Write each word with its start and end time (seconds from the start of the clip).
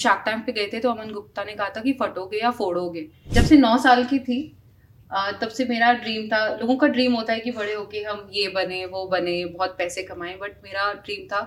Shark 0.00 0.22
tank 0.24 0.44
पे 0.46 0.52
गए 0.52 0.66
थे 0.72 0.80
तो 0.80 0.90
अमन 0.90 1.10
गुप्ता 1.12 1.44
ने 1.44 1.52
कहा 1.54 1.68
था 1.68 1.80
कि 1.80 1.92
फटोगे 1.92 2.38
या 2.38 2.50
फोड़ोगे। 2.52 3.06
जब 3.32 3.44
से 3.44 3.56
नौ 3.56 3.76
साल 3.78 4.04
की 4.04 4.18
थी 4.20 4.40
तब 5.40 5.48
से 5.48 5.64
मेरा 5.64 5.92
ड्रीम 5.94 6.26
था। 6.28 6.46
लोगों 6.56 6.76
का 6.76 6.86
ड्रीम 6.88 7.14
होता 7.14 7.32
है 7.32 7.40
कि 7.40 7.50
बड़े 7.50 7.72
होके 7.74 8.02
हम 8.02 8.28
ये 8.32 8.48
बने, 8.48 8.84
वो 8.86 9.06
बने, 9.06 9.44
बहुत 9.46 9.74
पैसे 9.78 10.02
कमाएँ 10.02 10.36
बट 10.38 10.62
मेरा 10.64 10.92
ड्रीम 10.94 11.26
था 11.26 11.40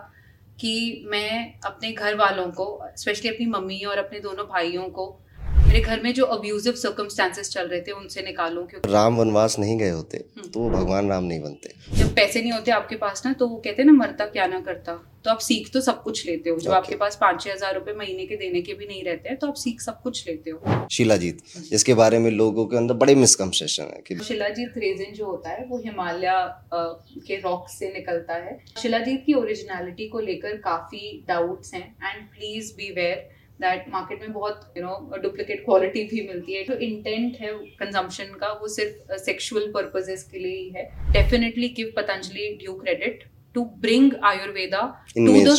कि 0.59 1.03
मैं 1.07 1.59
अपने 1.61 1.91
घर 1.91 2.15
वालों 2.15 2.47
को 2.51 2.65
स्पेशली 2.97 3.29
अपनी 3.29 3.45
मम्मी 3.45 3.79
और 3.81 3.97
अपने 3.97 4.19
दोनों 4.19 4.45
भाइयों 4.45 4.89
को 4.89 5.05
मेरे 5.73 5.85
घर 5.85 6.01
में 6.01 6.13
जो 6.13 6.25
अब्यूजिव 6.33 6.73
सर्कमस्टांसेस 6.77 7.49
चल 7.51 7.67
रहे 7.67 7.79
थे 7.81 7.91
उनसे 7.91 8.21
निकालूं 8.23 8.65
क्योंकि 8.65 8.91
राम 8.91 9.15
वनवास 9.17 9.57
नहीं 9.59 9.77
गए 9.77 9.89
होते 9.89 10.17
हम्म। 10.17 10.49
तो 10.49 10.59
वो 10.59 10.69
भगवान 10.69 11.09
राम 11.09 11.23
नहीं 11.23 11.41
बनते। 11.41 11.69
जब 11.97 12.13
पैसे 12.15 12.41
नहीं 12.41 12.51
होते 12.51 12.71
आपके 12.71 12.95
पास 12.95 13.25
ना 13.25 13.31
तो 13.33 13.47
वो 13.47 13.57
कहते 13.57 13.81
हैं 13.81 13.85
ना 13.85 13.93
मरता 13.93 14.25
क्या 14.35 14.45
ना 14.47 14.59
करता। 14.61 14.93
तो 15.23 15.31
आप 15.31 15.39
सीख 15.39 15.71
तो 15.73 15.81
सब 15.81 16.03
कुछ 16.03 16.25
लेते 16.27 16.49
हो। 16.49 16.57
जब 16.57 16.69
okay. 16.69 16.77
आपके 16.77 16.95
पास 16.95 17.17
पाँच 17.21 17.41
छह 17.41 17.51
हज़ार 17.51 17.73
रुपए 17.75 17.93
महीने 17.95 18.25
के 18.25 18.35
देने 18.37 18.61
के 18.61 18.73
भी 18.73 18.85
नहीं 18.85 19.03
रहते 19.03 19.29
हैं 19.29 19.37
तो 19.39 19.47
आप 19.47 19.53
सीख 19.55 19.81
सब 19.81 20.01
कुछ 20.01 20.27
लेते 20.27 20.49
हो। 20.49 20.87
शिलाजीत 20.91 21.43
जिसके 21.71 21.93
बारे 21.95 22.19
में 22.19 22.31
लोगों 22.31 22.65
के 22.65 22.77
अंदर 22.77 22.93
बड़े 22.95 23.15
मिसकंसेशन 23.17 23.91
है 23.95 24.01
कि 24.07 24.23
शिलाजीत 24.23 24.73
रेजिन 24.77 25.13
जो 25.15 25.25
होता 25.25 25.49
है 25.49 25.65
वो 25.69 25.81
हिमालय 25.85 26.31
के 26.73 27.39
रॉक 27.41 27.69
से 27.71 27.93
निकलता 27.93 28.43
है। 28.45 28.59
शिलाजीत 28.81 29.23
की 29.25 29.33
ओरिजिनलिटी 29.35 30.07
को 30.09 30.19
लेकर 30.31 30.57
काफ़ी 30.65 31.23
डाउट्स 31.27 31.73
हैं 31.73 31.87
and 32.03 32.27
please 32.27 32.73
beware 32.95 33.31
that 33.63 33.85
market 33.91 34.21
में 34.21 34.33
बहुत 34.33 34.73
यू 34.77 34.83
नो 34.83 35.17
डुप्लीकेट 35.21 35.63
क्वालिटी 35.65 36.03
भी 36.05 36.27
मिलती 36.27 36.53
है। 36.53 36.63
जो 36.65 36.77
इंटेंट 36.85 37.37
है 37.41 37.53
कंजम्पशन 37.79 38.37
का 38.39 38.51
वो 38.61 38.67
सिर्फ़ 38.69 39.15
सेक्सुअल 39.23 39.71
पर्पजेस 39.73 40.23
के 40.31 40.39
लिए 40.39 40.57
ही 40.57 40.69
है। 40.75 40.85
Definitely 41.13 41.69
give 41.77 41.91
Patanjali 41.97 42.47
due 42.61 42.73
credit 42.75 43.23
to 43.55 43.63
bring 43.81 44.13
Ayurveda 44.25 44.81
to 45.09 45.33
the 45.41 45.55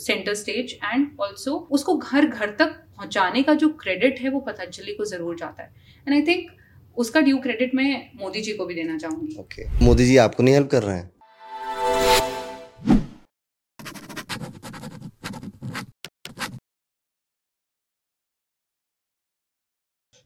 centre 0.00 0.34
stage 0.34 0.72
and 0.84 1.06
also 1.20 1.52
उसको 1.72 1.96
घर 1.96 2.26
घर 2.26 2.50
तक 2.58 2.72
पहुँचाने 2.96 3.42
का 3.42 3.54
जो 3.54 3.68
क्रेडिट 3.80 4.20
है 4.20 4.30
वो 4.30 4.40
पतंजलि 4.42 4.92
को 4.92 5.04
ज़रूर 5.04 5.36
जाता 5.36 5.62
है। 5.62 5.72
एंड 6.06 6.14
आई 6.14 6.22
थिंक 6.26 6.50
उसका 6.96 7.20
ड्यू 7.20 7.38
क्रेडिट 7.38 7.74
मैं 7.74 7.90
मोदी 8.16 8.40
जी 8.40 8.52
को 8.52 8.66
भी 8.66 8.74
देना 8.74 8.96
चाहूँगी। 8.98 9.36
Okay 9.38 9.62
okay. 9.62 9.82
मोदी 9.82 10.04
जी 10.04 10.16
आपको 10.18 10.42
नहीं 10.42 10.54
हेल्प 10.54 10.68
कर 10.70 10.82
रहे 10.82 10.96
हैं? 10.96 11.10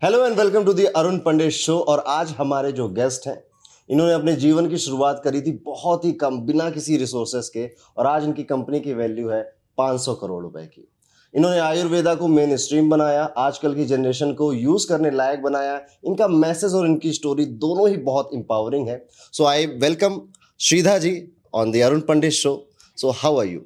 Hello 0.03 0.27
and 0.27 0.39
welcome 0.39 0.65
to 0.65 0.73
the 0.73 0.85
Arun 0.85 1.19
Pandit 1.19 1.51
show 1.53 1.79
और 1.79 1.99
आज 2.07 2.31
हमारे 2.31 2.73
जो 2.73 2.89
गेस्ट 2.89 3.27
हैं, 3.27 3.45
इन्होंने 3.91 4.13
अपने 4.13 4.33
जीवन 4.33 4.69
की 4.69 4.77
शुरुआत 4.77 5.21
करी 5.25 5.41
थी 5.41 5.53
बहुत 5.67 6.05
ही 6.05 6.13
कम, 6.13 6.39
बिना 6.41 6.71
किसी 6.71 6.97
रिसोर्सेस 6.97 7.49
के। 7.49 7.67
और 7.99 8.07
आज 8.07 8.25
इनकी 8.25 8.43
कंपनी 8.43 8.81
की 8.81 8.95
वैल्यू 8.95 9.29
है 9.29 9.43
500 9.79 10.15
करोड़ 10.15 10.43
रुपए 10.43 10.65
की। 10.67 10.89
इन्होंने 11.35 11.59
आयुर्वेदा 11.59 12.15
को 12.15 12.29
मेन 12.29 12.57
स्ट्रीम 12.57 12.91
बनाया, 12.91 13.23
आजकल 13.23 13.75
की 13.75 13.85
जनरेशन 13.85 14.33
को 14.33 14.53
यूज़ 14.53 14.89
करने 14.89 15.11
लायक 15.11 15.43
बनाया। 15.43 15.81
इनका 16.05 16.29
मैसेज 16.29 16.75
और 16.75 16.87
इनकी 16.87 17.13
स्टोरी 17.13 17.45
दोनों 17.45 17.89
ही 17.89 17.97
बहुत 17.97 18.31
इंपावरिंग 18.35 18.89
है। 18.89 19.07
So 19.33 19.45
I 19.45 19.67
welcome 19.67 20.21
Shridha 20.61 20.99
ji 20.99 21.13
on 21.55 21.73
the 21.73 21.77
Arun 21.77 22.01
Pandit 22.01 22.33
show 22.33 22.69
so 22.97 23.11
how 23.11 23.39
are 23.39 23.47
you 23.47 23.61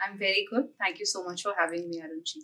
I'm 0.00 0.18
very 0.18 0.46
good. 0.50 0.66
Thank 0.78 0.98
you 1.00 1.06
so 1.06 1.24
much 1.24 1.42
for 1.42 1.54
having 1.58 1.88
me, 1.90 2.00
Arunji. 2.00 2.40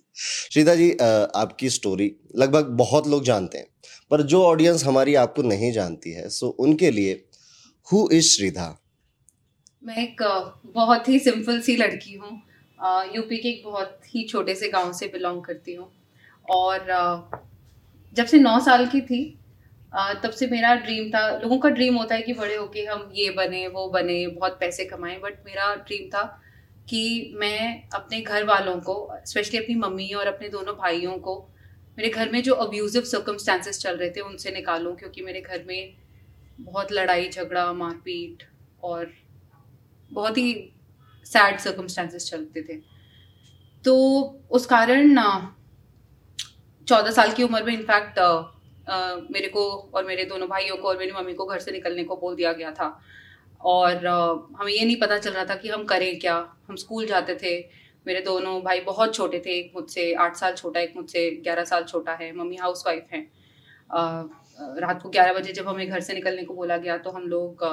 Shridha 0.52 0.74
ji 0.74 0.91
आपकी 1.36 1.70
story 1.70 2.11
लगभग 2.36 2.69
बहुत 2.78 3.06
लोग 3.08 3.24
जानते 3.24 3.58
हैं 3.58 3.66
पर 4.11 4.22
जो 4.33 4.42
ऑडियंस 4.44 4.84
हमारी 4.84 5.14
आपको 5.22 5.42
नहीं 5.42 5.70
जानती 5.72 6.12
है 6.12 6.28
सो 6.30 6.48
उनके 6.66 6.91
लिए 6.91 7.12
हु 7.88 8.08
इज़ 8.12 8.28
श्रीधा 8.28 8.66
मैं 9.83 9.96
एक 10.02 10.22
बहुत 10.74 11.08
ही 11.08 11.19
सिंपल 11.19 11.61
सी 11.61 11.77
लड़की 11.77 12.14
हूँ 12.14 12.30
यूपी 13.14 13.36
के 13.36 13.48
एक 13.48 13.62
बहुत 13.64 14.00
ही 14.14 14.24
छोटे 14.28 14.55
से 14.55 14.68
गाँव 14.68 14.92
से 14.92 15.06
बिलोंग 15.08 15.42
करती 15.44 15.74
हूँ 15.74 15.91
और 16.48 16.86
जब 18.12 18.27
से 18.27 18.39
नौ 18.39 18.58
साल 18.64 18.86
की 18.86 19.00
थी 19.11 19.22
तब 20.22 20.30
से 20.39 20.46
मेरा 20.46 20.74
ड्रीम 20.77 21.11
था 21.11 21.28
लोगों 21.39 21.58
का 21.58 21.68
ड्रीम 21.70 21.96
होता 21.96 22.14
है 22.14 22.22
कि 22.22 22.33
बड़े 22.34 22.55
होके 22.56 22.84
हम 22.84 23.11
ये 23.16 23.30
बने 23.36 23.67
वो 23.68 23.89
बने 23.90 24.27
बहुत 24.28 24.57
पैसे 24.61 24.84
कमाएँ 24.84 25.20
बट 25.20 25.45
मेरा 25.46 25.74
ड्रीम 25.77 26.08
था 26.11 26.23
कि 26.89 27.34
मैं 27.36 27.89
अपने 27.90 28.20
घर 28.20 28.45
वालों 28.45 28.77
को 28.80 28.95
स्पेशली 29.27 29.58
अपनी 29.58 29.74
मम्मी 29.77 30.08
और 30.12 30.27
अपने 30.27 30.48
दोनों 30.48 30.74
भाइयों 30.77 31.18
को, 31.18 31.36
मेरे 31.98 32.11
घर 32.11 32.30
में 32.30 32.42
जो 32.42 32.55
अब्यूजिव 32.56 33.02
सर्कमस्टांसेस 33.05 33.78
चल 33.80 33.96
रहे 33.96 34.11
थे, 34.11 34.20
उनसे 34.20 34.50
निकालूं, 34.50 34.95
क्योंकि 34.95 35.22
मेरे 35.22 35.40
घर 35.40 35.64
में 35.67 35.95
बहुत 36.61 36.92
लड़ाई, 36.92 37.28
झगड़ा, 37.28 37.72
मारपीट 37.74 38.42
और 38.83 39.12
बहुत 40.11 40.39
ही 40.39 40.52
सैड 41.27 41.58
सर्कमस्टांसेस 41.61 42.30
चलते 42.30 42.62
थे। 42.62 42.77
तो 43.84 43.95
उस 44.51 44.66
कारण 44.66 45.16
चौदह 46.86 47.11
साल 47.11 47.33
की 47.33 47.42
उम्र 47.42 47.62
में 47.64 47.72
इनफैक्ट 47.72 48.18
मेरे 49.33 49.48
को 49.48 49.64
और 49.95 50.05
मेरे 50.05 50.24
दोनों 50.24 50.48
भाइयों 50.48 50.77
को 50.77 50.89
और 50.89 50.98
मेरी 50.98 51.12
मम्मी 51.12 51.34
को 51.34 51.46
घर 51.46 51.58
से 51.58 51.72
निकलने 51.72 52.05
को 52.05 52.16
बोल 52.16 52.34
दिया 52.36 52.52
गया 52.52 52.70
था। 52.72 52.89
और 53.64 54.07
हमें 54.07 54.73
ये 54.73 54.85
नहीं 54.85 54.97
पता 54.98 55.19
चल 55.19 55.30
रहा 55.30 55.45
था 55.45 55.55
कि 55.57 55.69
हम 55.69 55.85
करें 55.86 56.19
क्या। 56.19 56.36
हम 56.69 56.77
स्कूल 56.77 57.07
जाते 57.07 57.35
थे, 57.35 57.57
मेरे 58.07 58.20
दोनों 58.23 58.61
भाई 58.63 58.80
बहुत 58.83 59.14
छोटे 59.14 59.42
थे, 59.47 59.58
एक 59.58 59.73
मुझसे 59.75 60.13
आठ 60.14 60.36
साल 60.36 60.52
छोटा, 60.55 60.80
एक 60.80 60.92
मुझसे 60.97 61.30
ग्यारह 61.42 61.64
साल 61.64 61.85
छोटा 61.85 62.13
है, 62.14 62.33
मम्मी 62.36 62.57
हाउस 62.57 62.83
वाइफ 62.86 63.13
हैं 63.13 63.30
रात 64.80 65.02
को 65.02 65.08
ग्यारह 65.11 65.33
बजे 65.33 65.52
जब 65.52 65.69
हमें 65.69 65.89
घर 65.89 66.01
से 66.01 66.14
निकलने 66.14 66.42
को 66.45 66.55
बोला 66.55 66.77
गया 66.79 66.97
तो 66.98 67.11
हम 67.11 67.27
लोग 67.29 67.64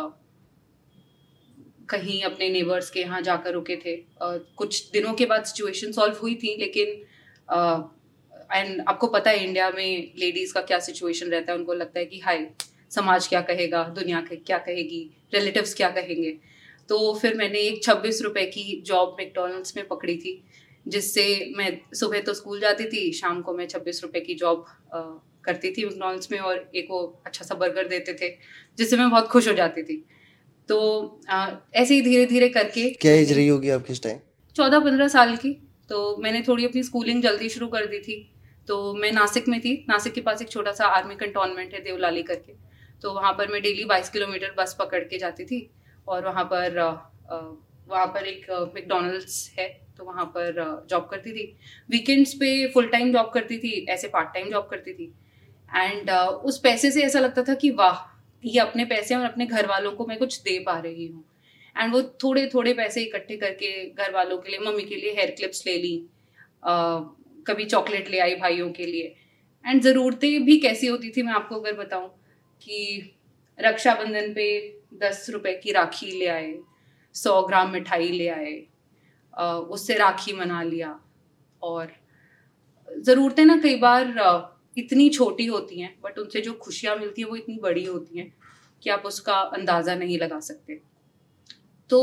कहीं 1.90 2.22
अपने 2.24 2.50
नेबर्स 2.50 2.90
के 2.90 3.00
यहाँ 3.00 3.22
जाकर 3.22 3.54
रुके 3.54 3.76
थे। 3.78 3.96
कुछ 4.58 4.90
दिनों 4.92 5.14
के 5.14 5.26
बाद 5.26 5.44
सिचुएशन 5.46 5.92
सॉल्व 5.92 6.18
हुई 6.22 6.36
थी, 6.36 6.56
लेकिन 6.58 6.88
एंड 8.50 8.84
आपको 8.88 9.08
पता 9.10 9.32
है 9.32 9.44
इंडिया 9.44 9.70
में 9.70 10.14
लेडीज़ 10.18 10.54
का 10.54 10.62
क्या 10.62 10.80
सिचुएशन 10.82 11.28
रहता 11.28 11.52
है, 11.52 11.58
उनको 11.58 11.74
लगता 11.74 12.00
है 12.00 12.06
कि, 12.06 12.20
हाय 12.20 12.50
समाज 12.92 13.28
क्या 13.28 13.42
कहेगा 13.42 13.84
दुनिया 13.96 14.22
क्या 14.30 14.58
कहेगी 14.60 15.04
रिलेटिव्स 15.34 15.74
क्या 15.74 15.90
कहेंगे। 15.90 16.32
तो 16.90 17.14
फिर 17.16 17.36
मैंने 17.38 17.60
एक 17.60 17.84
छब्बीस 17.84 18.22
रुपए 18.22 18.46
की 18.48 18.82
जॉब 18.86 19.16
मैकडोनल्ड्स 19.20 19.76
में 19.78 19.88
पकड़ी 19.88 20.18
थी 20.18 20.42
जिससे 20.86 21.24
मैं 21.58 21.70
सुबह 21.96 22.22
तो 22.22 22.34
स्कूल 22.34 22.60
जाती 22.60 22.86
थी 22.86 23.12
शाम 23.14 23.42
को 23.42 23.54
मैं 23.54 23.68
छब्बीस 23.68 24.02
रुपए 24.04 24.20
की 24.20 24.36
जॉब 24.36 24.66
करती 25.44 25.72
थी 25.72 25.86
मैकडोनल्ड्स 25.86 26.32
में 26.32 26.40
और 26.40 26.70
एक 26.76 26.88
वो 26.92 27.02
अच्छा 27.26 27.46
सा 27.46 27.56
बर्गर 27.56 27.88
देते 27.88 28.14
थे 28.14 28.30
जिससे 28.78 28.98
मैं 28.98 29.10
बहुत 29.10 29.28
खुश 29.28 29.48
हो 29.48 29.54
जाती 29.54 29.84
थी। 29.84 30.04
तो 30.70 30.80
आ, 31.30 31.48
ऐसे 31.74 31.94
ही 31.94 32.02
धीरे 32.02 32.26
धीरे 32.26 32.50
करके 32.50 32.90
क्या 32.92 33.14
एज 33.14 33.32
रही 33.34 33.48
होगी 33.48 33.70
आपकी 33.70 33.94
टाइम 34.04 34.20
चौदह 34.56 34.80
पंद्रह 34.80 35.08
साल 35.08 35.36
की। 35.36 35.54
तो 35.90 36.18
मैंने 36.18 36.42
थोड़ी 36.42 36.66
अपनी 36.66 36.84
स्कूलिंग 36.84 37.22
जल्दी 37.24 37.50
शुरू 37.50 37.68
कर 37.68 37.86
दी 37.86 38.00
थी। 38.00 38.18
तो 38.68 38.94
मैं 38.94 39.12
नासिक 39.12 39.48
में 39.48 39.60
थी 39.62 39.74
नासिक 39.90 40.14
के 40.14 40.22
पास 40.22 40.42
एक 40.42 40.50
छोटा 40.50 40.72
सा 40.72 40.86
आर्मी 40.88 41.16
कंटोनमेंट 41.16 41.74
है 41.74 41.82
देवलाली 41.84 42.24
करके। 42.24 42.54
तो 43.02 43.14
वहाँ 43.14 43.34
पर 43.34 43.52
मैं 43.52 43.62
डेली 43.62 43.86
बाईस 43.86 44.10
किलोमीटर 44.10 44.54
बस 44.58 44.76
पकड़ 44.80 45.04
के 45.04 45.18
जाती 45.18 45.46
थी 45.46 45.70
और 46.08 46.26
वहाँ 46.26 46.44
पर 46.54 46.80
वहाँ 47.90 48.06
पर 48.08 48.26
एक 48.28 48.46
मैकडोनल्ड्स 48.76 49.54
है 49.58 49.68
तो 49.98 50.06
वहाँ 50.06 50.26
पर 50.36 50.86
जॉब 50.90 51.08
करती 51.12 51.32
थी। 51.32 51.46
वीकेंड्स 51.90 52.34
पे 52.34 52.68
फुल 52.74 52.88
टाइम 52.90 53.12
जॉब 53.14 53.32
करती 53.34 53.58
थी 53.58 53.74
ऐसे 53.90 54.08
पार्ट 54.08 54.34
टाइम 54.34 54.50
जॉब 54.50 54.68
करती 54.70 54.94
थी। 54.94 55.14
एंड 55.70 56.10
उस 56.10 56.60
पैसे 56.60 56.92
से 56.92 57.04
ऐसा 57.04 57.20
लगता 57.20 57.44
था 57.44 57.54
कि 57.56 57.70
वाह 57.72 58.00
ये 58.44 58.60
अपने 58.60 58.86
पैसे 58.86 59.16
और 59.16 59.26
अपने 59.26 59.46
घर 59.46 59.68
वालों 59.68 59.92
को 59.92 60.06
मैं 60.06 60.18
कुछ 60.20 60.40
दे 60.42 60.58
पा 60.66 60.78
रही 60.80 61.08
हूँ। 61.08 61.24
एंड 61.76 61.94
वो 61.94 62.02
थोड़े 62.24 62.46
थोड़े 62.54 62.74
पैसे 62.74 63.02
इकट्ठे 63.02 63.38
करके 63.38 63.74
घर 63.88 64.12
वालों 64.14 64.38
के 64.38 64.50
लिए 64.50 64.60
मम्मी 64.62 64.84
के 64.84 64.96
लिए 64.96 65.12
हेयर 65.12 65.32
क्लिप्स 65.32 65.66
ले 65.68 65.78
ली 65.78 65.96
uh, 66.64 67.02
कभी 67.48 67.66
चॉकलेट 67.66 68.10
ले 68.10 68.20
आई 68.20 68.36
भाइयों 68.38 68.72
के 68.72 68.86
लिए। 68.86 69.16
एंड 69.66 69.82
ज़रूरतें 69.82 70.44
भी 70.46 70.58
कैसी 70.60 70.88
होती 70.88 71.10
थी 71.12 71.22
मैं 71.22 71.34
आपको 71.34 71.56
अगर 71.56 71.74
बताऊँ 71.76 72.10
कि 72.62 73.16
रक्षाबंधन 73.60 74.34
पे 74.34 74.48
दस 75.02 75.26
रुपए 75.30 75.54
की 75.64 75.72
राखी 75.72 76.12
ले 76.12 76.28
आए, 76.28 76.54
सौ 77.16 77.42
ग्राम 77.44 77.72
मिठाई 77.72 78.10
ले 78.12 78.28
आए 78.30 78.56
उससे 79.70 79.98
राखी 79.98 80.34
मना 80.34 80.62
लिया। 80.64 81.00
और 81.62 81.92
ज़रूरतें 82.90 83.46
ना 83.46 83.58
कई 83.58 83.76
बार 83.78 84.14
इतनी 84.78 85.10
छोटी 85.10 85.46
होती 85.46 85.80
हैं, 85.82 85.96
बट 86.04 86.20
उनसे 86.20 86.42
जो 86.42 86.54
खुशियाँ 86.56 86.96
मिलती 86.98 87.22
हैं 87.22 87.30
वो 87.30 87.36
इतनी 87.36 87.58
बड़ी 87.60 87.86
होती 87.86 88.20
हैं 88.20 88.32
कि 88.84 88.90
आप 88.90 89.04
उसका 89.06 89.34
अंदाज़ा 89.34 89.96
नहीं 89.96 90.18
लगा 90.20 90.40
सकते। 90.42 90.80
तो 91.90 92.00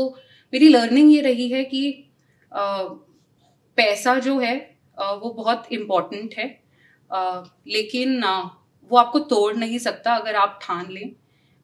मेरी 0.53 0.67
लर्निंग 0.69 1.11
ये 1.13 1.21
रही 1.21 1.49
है 1.49 1.63
कि 1.65 1.81
पैसा 2.51 4.17
जो 4.19 4.37
है 4.39 4.55
वो 4.99 5.29
बहुत 5.33 5.71
इंपॉर्टेंट 5.71 6.33
है। 6.37 6.47
लेकिन 7.67 8.21
वो 8.89 8.97
आपको 8.97 9.19
तोड़ 9.31 9.55
नहीं 9.55 9.79
सकता 9.79 10.13
अगर 10.15 10.35
आप 10.35 10.59
ठान 10.63 10.91
लें 10.91 11.15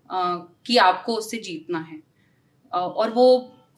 कि 0.09 0.77
आपको 0.77 1.15
उससे 1.15 1.37
जीतना 1.37 1.79
है। 1.81 1.99
और 2.71 3.09
वो 3.11 3.27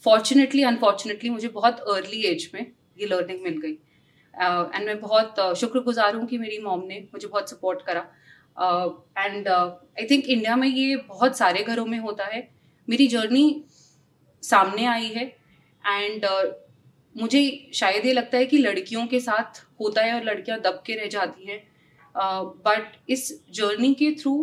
फॉर्चुनेटली 0.04 0.64
अनफॉर्चुनेटली 0.64 1.30
मुझे 1.30 1.48
बहुत 1.48 1.80
अर्ली 1.90 2.22
एज 2.24 2.50
में 2.54 2.66
ये 3.00 3.06
लर्निंग 3.06 3.42
मिल 3.42 3.58
गई। 3.58 3.78
एंड 4.34 4.86
मैं 4.86 5.00
बहुत 5.00 5.40
शुक्रगुजार 5.58 6.16
हूँ 6.16 6.26
कि 6.28 6.38
मेरी 6.38 6.58
मॉम 6.60 6.84
ने 6.88 7.00
मुझे 7.14 7.28
बहुत 7.28 7.50
सपोर्ट 7.50 7.82
करा। 7.82 8.02
एंड 9.18 9.48
आई 9.48 10.06
थिंक 10.06 10.26
इंडिया 10.26 10.56
में 10.56 10.68
ये 10.68 10.96
बहुत 10.98 11.38
सारे 11.38 11.64
घरों 11.64 11.86
में 11.86 11.98
होता 12.00 12.26
है। 12.26 12.48
मेरी 12.88 13.08
जर्नी 13.08 13.64
सामने 14.44 14.86
आई 14.86 15.08
है। 15.08 15.26
एंड 15.84 16.26
uh, 16.26 16.46
मुझे 17.16 17.70
शायद 17.74 18.06
ये 18.06 18.14
लगता 18.14 18.38
है 18.38 18.46
कि 18.46 18.58
लड़कियों 18.58 19.06
के 19.08 19.20
साथ 19.20 19.62
होता 19.80 20.02
है 20.02 20.14
और 20.14 20.24
लड़कियाँ 20.24 20.60
दब 20.60 20.82
के 20.86 20.94
रह 20.94 21.08
जाती 21.08 21.46
हैं। 21.46 21.60
बट 22.18 22.96
इस 23.10 23.28
जर्नी 23.54 23.94
के 23.94 24.12
थ्रू 24.12 24.36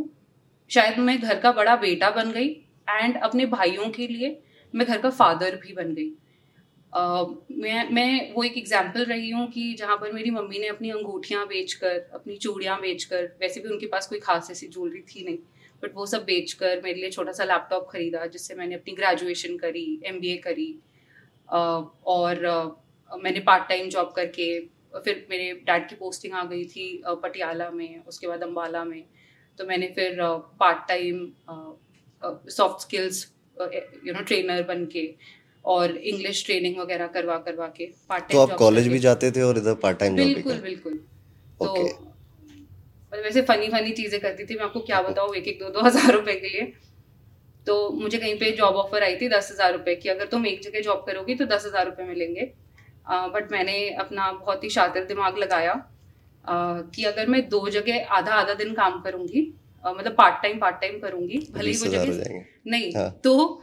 शायद 0.70 0.98
मैं 0.98 1.20
घर 1.20 1.38
का 1.40 1.52
बड़ा 1.52 1.76
बेटा 1.76 2.10
बन 2.10 2.32
गई 2.32 2.48
एंड 2.90 3.16
अपने 3.22 3.46
भाइयों 3.46 3.90
के 3.90 4.06
लिए 4.06 4.36
मैं 4.74 4.86
घर 4.86 4.98
का 4.98 5.10
फादर 5.10 5.56
भी 5.56 5.72
बन 5.74 5.94
गई। 5.94 6.12
Uh, 6.92 7.24
मैं 7.50 7.88
मैं 7.90 8.32
वो 8.32 8.42
एक 8.44 8.56
एग्ज़ाम्पल 8.58 9.04
रही 9.04 9.30
हूँ 9.30 9.46
कि 9.50 9.62
जहाँ 9.74 9.96
पर 9.96 10.12
मेरी 10.12 10.30
मम्मी 10.30 10.58
ने 10.58 10.66
अपनी 10.68 10.90
अंगूठियाँ 10.90 11.46
बेचकर 11.46 11.96
अपनी 12.14 12.36
चूड़ियाँ 12.36 12.78
बेचकर 12.80 13.24
वैसे 13.40 13.60
भी 13.60 13.68
उनके 13.68 13.86
पास 13.86 14.06
कोई 14.06 14.18
खास 14.18 14.50
ऐसी 14.50 14.66
ज्वेलरी 14.68 15.00
थी 15.08 15.24
नहीं 15.24 15.38
बट 15.82 15.94
वो 15.94 16.06
सब 16.06 16.24
बेचकर 16.24 16.80
मेरे 16.84 17.00
लिए 17.00 17.10
छोटा 17.10 17.32
सा 17.32 17.44
लैपटॉप 17.44 17.88
खरीदा 17.90 18.26
जिससे 18.26 18.54
मैंने 18.54 18.74
अपनी 18.74 18.94
ग्रेजुएशन 18.94 19.56
करी 19.56 20.00
एमबीए 20.06 20.36
करी। 20.36 20.68
uh, 21.48 21.82
और 22.06 22.46
uh, 22.46 23.22
मैंने 23.22 23.40
पार्ट 23.40 23.68
टाइम 23.68 23.88
जॉब 23.88 24.12
करके 24.16 24.46
फिर 24.94 25.26
मेरे 25.30 25.52
डैड 25.66 25.88
की 25.88 25.96
पोस्टिंग 25.96 26.34
आ 26.34 26.44
गई 26.46 26.64
थी 26.66 26.86
पटियाला 27.22 27.70
में 27.70 28.02
उसके 28.04 28.26
बाद 28.26 28.42
अम्बाला 28.42 28.84
में। 28.84 29.02
तो 29.58 29.64
मैंने 29.66 29.86
फिर 29.96 30.16
part 30.60 30.86
time 30.88 31.26
soft 32.50 32.82
skills 32.82 33.26
you 34.06 34.12
know 34.12 34.22
trainer 34.22 34.62
बन 34.68 34.84
के 34.92 35.04
और 35.64 35.96
इंग्लिश 35.98 36.44
ट्रेनिंग 36.46 36.78
वगैरह 36.78 37.06
करवा 37.08 37.36
करवा 37.40 37.66
के 37.76 37.86
पार्ट 38.08 38.22
टाइम 38.22 38.32
तो 38.32 38.40
आप 38.42 38.58
कॉलेज 38.58 38.88
भी 38.88 38.98
जाते 39.00 39.30
थे 39.30 39.42
और 39.42 39.58
इधर 39.58 39.74
पार्ट 39.82 39.98
टाइम 39.98 40.16
बिल्कुल 40.16 40.58
बिल्कुल। 40.60 40.98
तो 41.60 43.22
वैसे 43.22 43.42
फनी 43.44 43.68
फनी 43.68 43.90
चीज़ें 43.92 44.20
करती 44.20 44.44
थी। 44.44 44.54
मैं 44.54 44.64
आपको 44.64 44.80
क्या 44.82 45.00
बताऊँ 45.02 45.34
एक 45.36 45.48
एक 45.48 45.58
दो 45.58 45.68
दो 45.70 45.80
हज़ार 45.82 46.12
रुपए 46.12 46.34
के 46.36 46.48
लिए। 46.48 46.72
तो 47.66 47.74
मुझे 47.92 48.18
कहीं 48.18 48.34
पे 48.38 48.50
जॉब 48.52 48.74
ऑफ़र 48.76 49.02
आई 49.02 49.16
थी 49.16 49.28
दस 49.28 49.50
हज़ार 49.52 49.72
रुपए 49.72 49.94
की। 49.96 50.08
अगर 50.08 50.26
तुम 50.28 50.46
एक 50.46 50.62
जगह 50.62 50.80
जॉब 50.82 51.04
करोगी 51.06 51.34
तो 51.34 51.44
दस 51.46 51.66
हज़ार 51.66 51.86
रुपए 51.86 52.04
मिलेंगे। 52.04 52.52
बट 53.06 53.52
मैंने 53.52 53.88
अपना 53.96 54.30
बहुत 54.32 54.64
ही 54.64 54.70
शातिर 54.70 55.04
दिमाग 55.04 55.38
लगाया 55.38 55.74
कि 56.44 57.04
अगर 57.04 57.28
मैं 57.28 57.48
दो 57.48 57.68
जगह 57.68 58.06
आधा 58.10 58.32
आधा 58.34 58.54
दिन 58.54 58.72
काम 58.74 59.00
करूँगी 59.00 59.52
मतलब 59.84 60.14
पार्ट 60.18 60.42
टाइम 60.42 60.58
पार्ट 60.58 60.80
टाइम 60.80 60.98
करूँगी 61.00 61.38
भले 61.50 61.70
ही 61.70 61.76
वो 61.76 61.86
जगह 61.86 62.44
नहीं 62.66 62.92
हाँ. 62.92 63.10
तो 63.24 63.62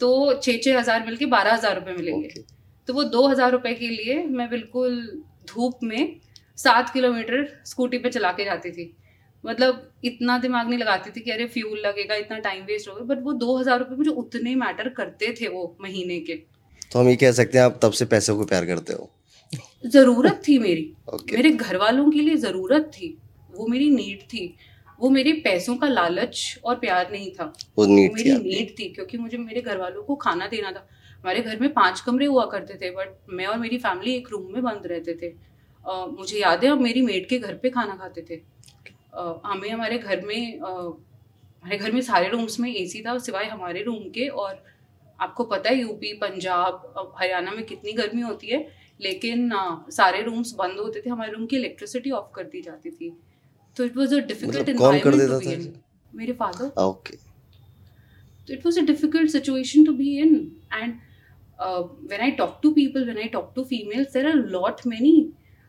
तो 0.00 0.34
छः 0.34 0.58
छः 0.58 0.78
हज़ार 0.78 1.04
मिल 1.06 1.16
के 1.16 1.26
बारह 1.26 1.54
हज़ार 1.54 1.74
रुपये 1.74 1.94
मिलेंगे 1.94 2.28
okay. 2.28 2.42
तो 2.88 2.94
वो 2.94 3.04
दो 3.04 3.26
हज़ार 3.28 3.50
रुपये 3.52 3.74
के 3.74 3.88
लिए 3.88 4.22
मैं 4.26 4.48
बिल्कुल 4.50 5.00
धूप 5.48 5.78
में 5.82 6.20
सात 6.58 6.90
किलोमीटर 6.90 7.46
स्कूटी 7.64 7.98
पे 7.98 8.10
चला 8.10 8.32
के 8.32 8.44
जाती 8.44 8.70
थी 8.70 8.92
मतलब 9.44 9.90
इतना 10.04 10.38
दिमाग 10.38 10.68
नहीं 10.68 10.78
लगाती 10.78 11.10
थी 11.10 11.20
कि 11.20 11.30
अरे 11.30 11.46
फ्यूल 11.46 11.78
लगेगा 11.78 12.14
इतना 12.14 12.38
टाइम 12.38 12.64
वेस्ट 12.64 12.88
होगा 12.88 13.04
बट 13.04 13.22
वो 13.22 13.32
दो 13.32 13.56
हज़ार 13.58 13.78
रुपये 13.78 13.96
मुझे 13.96 14.10
उतने 14.10 14.54
मैटर 14.54 14.88
करते 14.88 15.34
थे 15.40 15.48
वो 15.48 15.64
महीने 15.80 16.18
के 16.20 16.34
तो 16.92 16.98
हम 16.98 17.08
ये 17.08 17.16
कह 17.16 17.32
सकते 17.32 17.58
हैं 17.58 17.64
आप 17.64 17.78
तब 17.82 17.92
से 17.92 18.04
पैसों 18.04 18.36
को 18.36 18.44
प्यार 18.44 18.66
करते 18.66 18.92
हो। 18.92 19.10
ज़रूरत 19.86 20.42
थी 20.48 20.58
मेरी। 20.58 20.94
Okay. 21.14 21.32
मेरे 21.32 21.50
घर 21.50 21.76
वालों 21.76 22.10
के 22.10 22.18
लिए 22.18 22.36
ज़रूरत 22.36 22.90
थी। 22.94 23.18
वो 23.54 23.66
मेरी 23.66 23.90
नीड 23.90 24.22
थी। 24.22 24.56
वो 25.00 25.10
मेरे 25.10 25.32
पैसों 25.32 25.76
का 25.76 25.88
लालच 25.88 26.60
और 26.64 26.74
प्यार 26.74 27.12
नहीं 27.12 27.30
था। 27.30 27.52
वो, 27.78 27.86
नीड 27.86 28.12
मेरी 28.12 28.30
नीड 28.30 28.78
थी 28.78 28.88
क्योंकि 28.88 29.18
मुझे 29.18 29.38
मेरे 29.38 29.60
घर 29.60 29.78
वालों 29.78 30.02
को 30.02 30.14
खाना 30.14 30.46
देना 30.46 30.72
था। 30.72 30.88
हमारे 31.18 31.40
घर 31.40 31.60
में 31.60 31.72
पाँच 31.72 32.00
कमरे 32.00 32.26
हुआ 32.26 32.46
करते 32.46 32.74
थे 32.74 32.90
बट 32.90 33.16
मैं 33.28 33.46
और 33.46 33.58
मेरी 33.58 33.78
फैमिली 33.78 34.14
एक 34.14 34.28
रूम 34.30 34.52
में 34.52 34.62
बंद 34.62 34.82
रहते 34.86 35.14
थे। 35.14 35.32
uh, 35.90 36.18
मुझे 36.18 36.38
याद 36.38 36.64
है 36.64 36.70
अब 36.70 36.80
मेरी 36.80 37.02
मेड 37.02 37.28
के 37.28 37.38
घर 37.38 37.54
पे 37.54 37.70
खाना 37.70 37.96
खाते 37.96 38.20
थे। 38.20 38.40
uh, 39.20 39.34
हमें 39.46 39.70
हमारे 39.70 39.98
घर 39.98 40.20
में 40.20 40.58
uh, 40.58 40.92
हमारे 41.62 41.76
घर 41.76 41.92
में 41.92 42.00
सारे 42.00 42.28
रूम्स 42.28 42.60
में 42.60 42.74
एसी 42.74 43.02
था 43.02 43.18
सिवाय 43.18 43.44
हमारे 43.44 43.82
रूम 43.82 43.98
के 43.98 44.28
और 44.28 44.71
आपको 45.22 45.44
पता 45.54 45.70
है 45.70 45.80
यूपी 45.80 46.12
पंजाब 46.20 47.14
हरियाणा 47.18 47.50
में 47.50 47.64
कितनी 47.66 47.92
गर्मी 47.92 48.22
होती 48.22 48.46
है 48.46 48.60
लेकिन 49.00 49.50
सारे 49.90 50.22
रूम्स 50.22 50.54
बंद 50.58 50.78
होते 50.80 51.00
थे 51.00 51.10
हमारे 51.10 51.32
रूम 51.32 51.46
की 51.46 51.56
इलेक्ट्रिसिटी 51.56 52.10
ऑफ़ 52.10 52.32
कर 52.34 52.44
दी 52.44 52.62
जाती 52.62 52.90
थी। 52.90 53.12
तो 53.76 53.84
it 53.84 53.96
was 53.96 54.14
a 54.14 54.18
difficult 54.32 54.70
to 54.70 54.90
be 54.90 55.52
in 55.52 55.72
मेरे 56.14 56.32
father 56.32 56.80
okay 56.82 57.18
so 58.46 58.52
it 58.54 58.64
was 58.66 58.78
a 58.78 58.82
difficult 58.86 59.30
situation 59.32 59.84
to 59.86 59.92
uh, 61.64 61.82
when 62.10 62.22
i 62.26 62.30
talk 62.38 62.54
to 62.62 62.70
people 62.76 63.04
when 63.08 63.18
i 63.24 63.26
talk 63.34 63.50
to 63.56 63.64
females 63.64 64.08
there 64.14 64.30
are 64.30 64.38
a 64.38 64.46
lot 64.54 64.80
many 64.92 65.12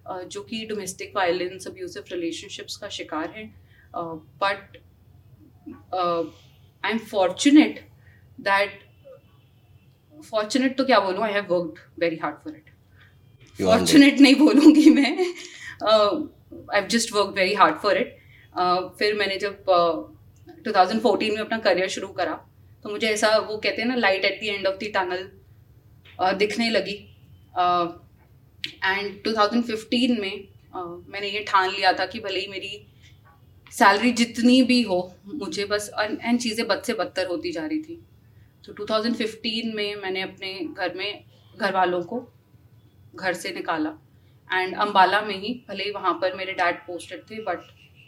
uh, 0.05 0.23
जो 0.27 0.41
कि 0.41 0.65
domestic 0.65 1.13
violence 1.15 1.67
abusive 1.67 2.03
relationships 2.11 2.77
का 2.77 2.89
शिकार 2.89 3.29
हैं। 3.29 3.45
But 4.43 4.77
I 6.85 6.91
am 6.91 6.97
fortunate 7.11 7.79
that 8.41 8.82
fortunate 10.23 10.77
तो 10.77 10.85
क्या 10.85 10.99
बोलूँ? 10.99 11.23
I 11.23 11.31
have 11.33 11.45
worked 11.49 11.79
very 11.99 12.17
hard 12.23 12.35
for 12.43 12.55
it 12.55 12.71
fortunate 13.59 14.19
नहीं 14.19 14.35
बोलूँगी 14.35 14.89
मैं। 14.89 15.11
I 16.75 16.81
just 16.87 17.13
work 17.13 17.33
very 17.35 17.53
hard 17.53 17.75
for 17.81 17.97
it 17.97 18.17
फिर 18.99 19.15
मैंने 19.15 19.37
जब 19.37 19.63
uh, 19.69 20.65
2014 20.65 21.29
में 21.29 21.37
अपना 21.37 21.57
करियर 21.59 21.87
शुरू 21.89 22.07
करा 22.19 22.33
तो 22.83 22.89
मुझे 22.89 23.07
ऐसा 23.07 23.37
वो 23.39 23.57
कहते 23.57 23.81
हैं 23.81 23.87
ना 23.89 23.95
light 23.95 24.25
at 24.25 24.39
the 24.41 24.43
end 24.45 24.67
of 24.67 24.75
the 24.75 24.91
tunnel 24.95 25.29
दिखने 26.37 26.69
लगी। 26.69 26.95
एंड 28.83 29.21
uh, 29.21 29.27
2015 29.27 30.19
में 30.19 30.47
uh, 30.75 31.13
मैंने 31.13 31.27
ये 31.27 31.43
ठान 31.47 31.69
लिया 31.69 31.93
था 31.93 32.05
कि 32.05 32.19
भले 32.19 32.39
ही 32.39 32.47
मेरी 32.47 32.85
सैलरी 33.71 34.11
जितनी 34.11 34.61
भी 34.63 34.81
हो 34.81 34.97
मुझे 35.25 35.65
बस 35.65 35.89
एंड 35.99 36.39
चीज़ें 36.39 36.67
बद 36.67 36.81
से 36.85 36.93
बदतर 36.93 37.27
होती 37.27 37.51
जा 37.51 37.65
रही 37.65 37.81
थी। 37.81 37.95
तो 38.63 38.73
2015 38.75 39.73
में 39.75 39.95
मैंने 39.95 40.21
अपने 40.21 40.53
घर 40.77 40.93
में 40.95 41.23
घर 41.57 41.73
वालों 41.73 42.01
को 42.03 42.19
घर 43.15 43.33
से 43.33 43.51
निकाला। 43.53 43.89
एंड 44.49 44.75
अम्बाला 44.77 45.21
में 45.21 45.35
ही, 45.35 45.53
भले 45.69 45.83
ही 45.83 45.91
वहाँ 45.91 46.13
पर 46.21 46.35
मेरे 46.35 46.53
डैड 46.53 46.75
पोस्टेड 46.85 47.23
थे 47.31 47.41
बट 47.43 47.59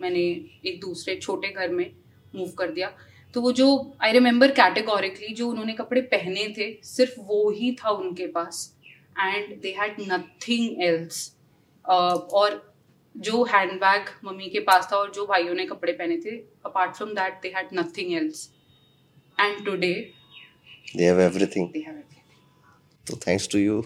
मैंने 0.01 0.21
एक 0.69 0.79
दूसरे 0.81 1.15
छोटे 1.15 1.49
घर 1.49 1.69
में 1.69 1.91
मूव 2.35 2.51
कर 2.59 2.71
दिया। 2.71 2.91
तो 3.33 3.41
वो 3.41 3.51
जो 3.51 3.67
आई 4.03 4.11
रिमेम्बर 4.11 4.51
कैटेगोरिकली 4.51 5.33
जो 5.33 5.49
उन्होंने 5.49 5.73
कपड़े 5.73 6.01
पहने 6.03 6.47
थे, 6.57 6.71
सिर्फ़ 6.83 7.19
वो 7.19 7.49
ही 7.49 7.75
था 7.75 7.89
उनके 7.89 8.27
पास। 8.27 8.71
And 9.19 9.59
they 9.61 9.75
had 9.79 9.95
nothing 10.01 10.81
else 10.83 11.31
और 11.85 12.61
जो 13.15 13.43
हैंड 13.43 13.71
बैग 13.81 14.09
मम्मी 14.25 14.49
के 14.49 14.59
पास 14.61 14.89
था 14.91 14.97
और 14.97 15.11
जो 15.11 15.25
भाइयों 15.25 15.53
ने 15.55 15.65
कपड़े 15.65 15.93
पहने 15.93 16.17
थे 16.17 16.37
apart 16.65 16.95
from 16.95 17.09
that 17.15 17.39
they 17.41 17.53
had 17.55 17.69
nothing 17.73 18.13
else 18.13 18.49
and 19.37 19.65
today 19.65 19.93
they 20.97 21.05
have 21.05 21.21
everything 21.21 21.67
they 21.67 21.79
have 21.79 21.89
everything 21.89 23.07
तो 23.07 23.17
thanks 23.27 23.47
to 23.51 23.59
you 23.59 23.81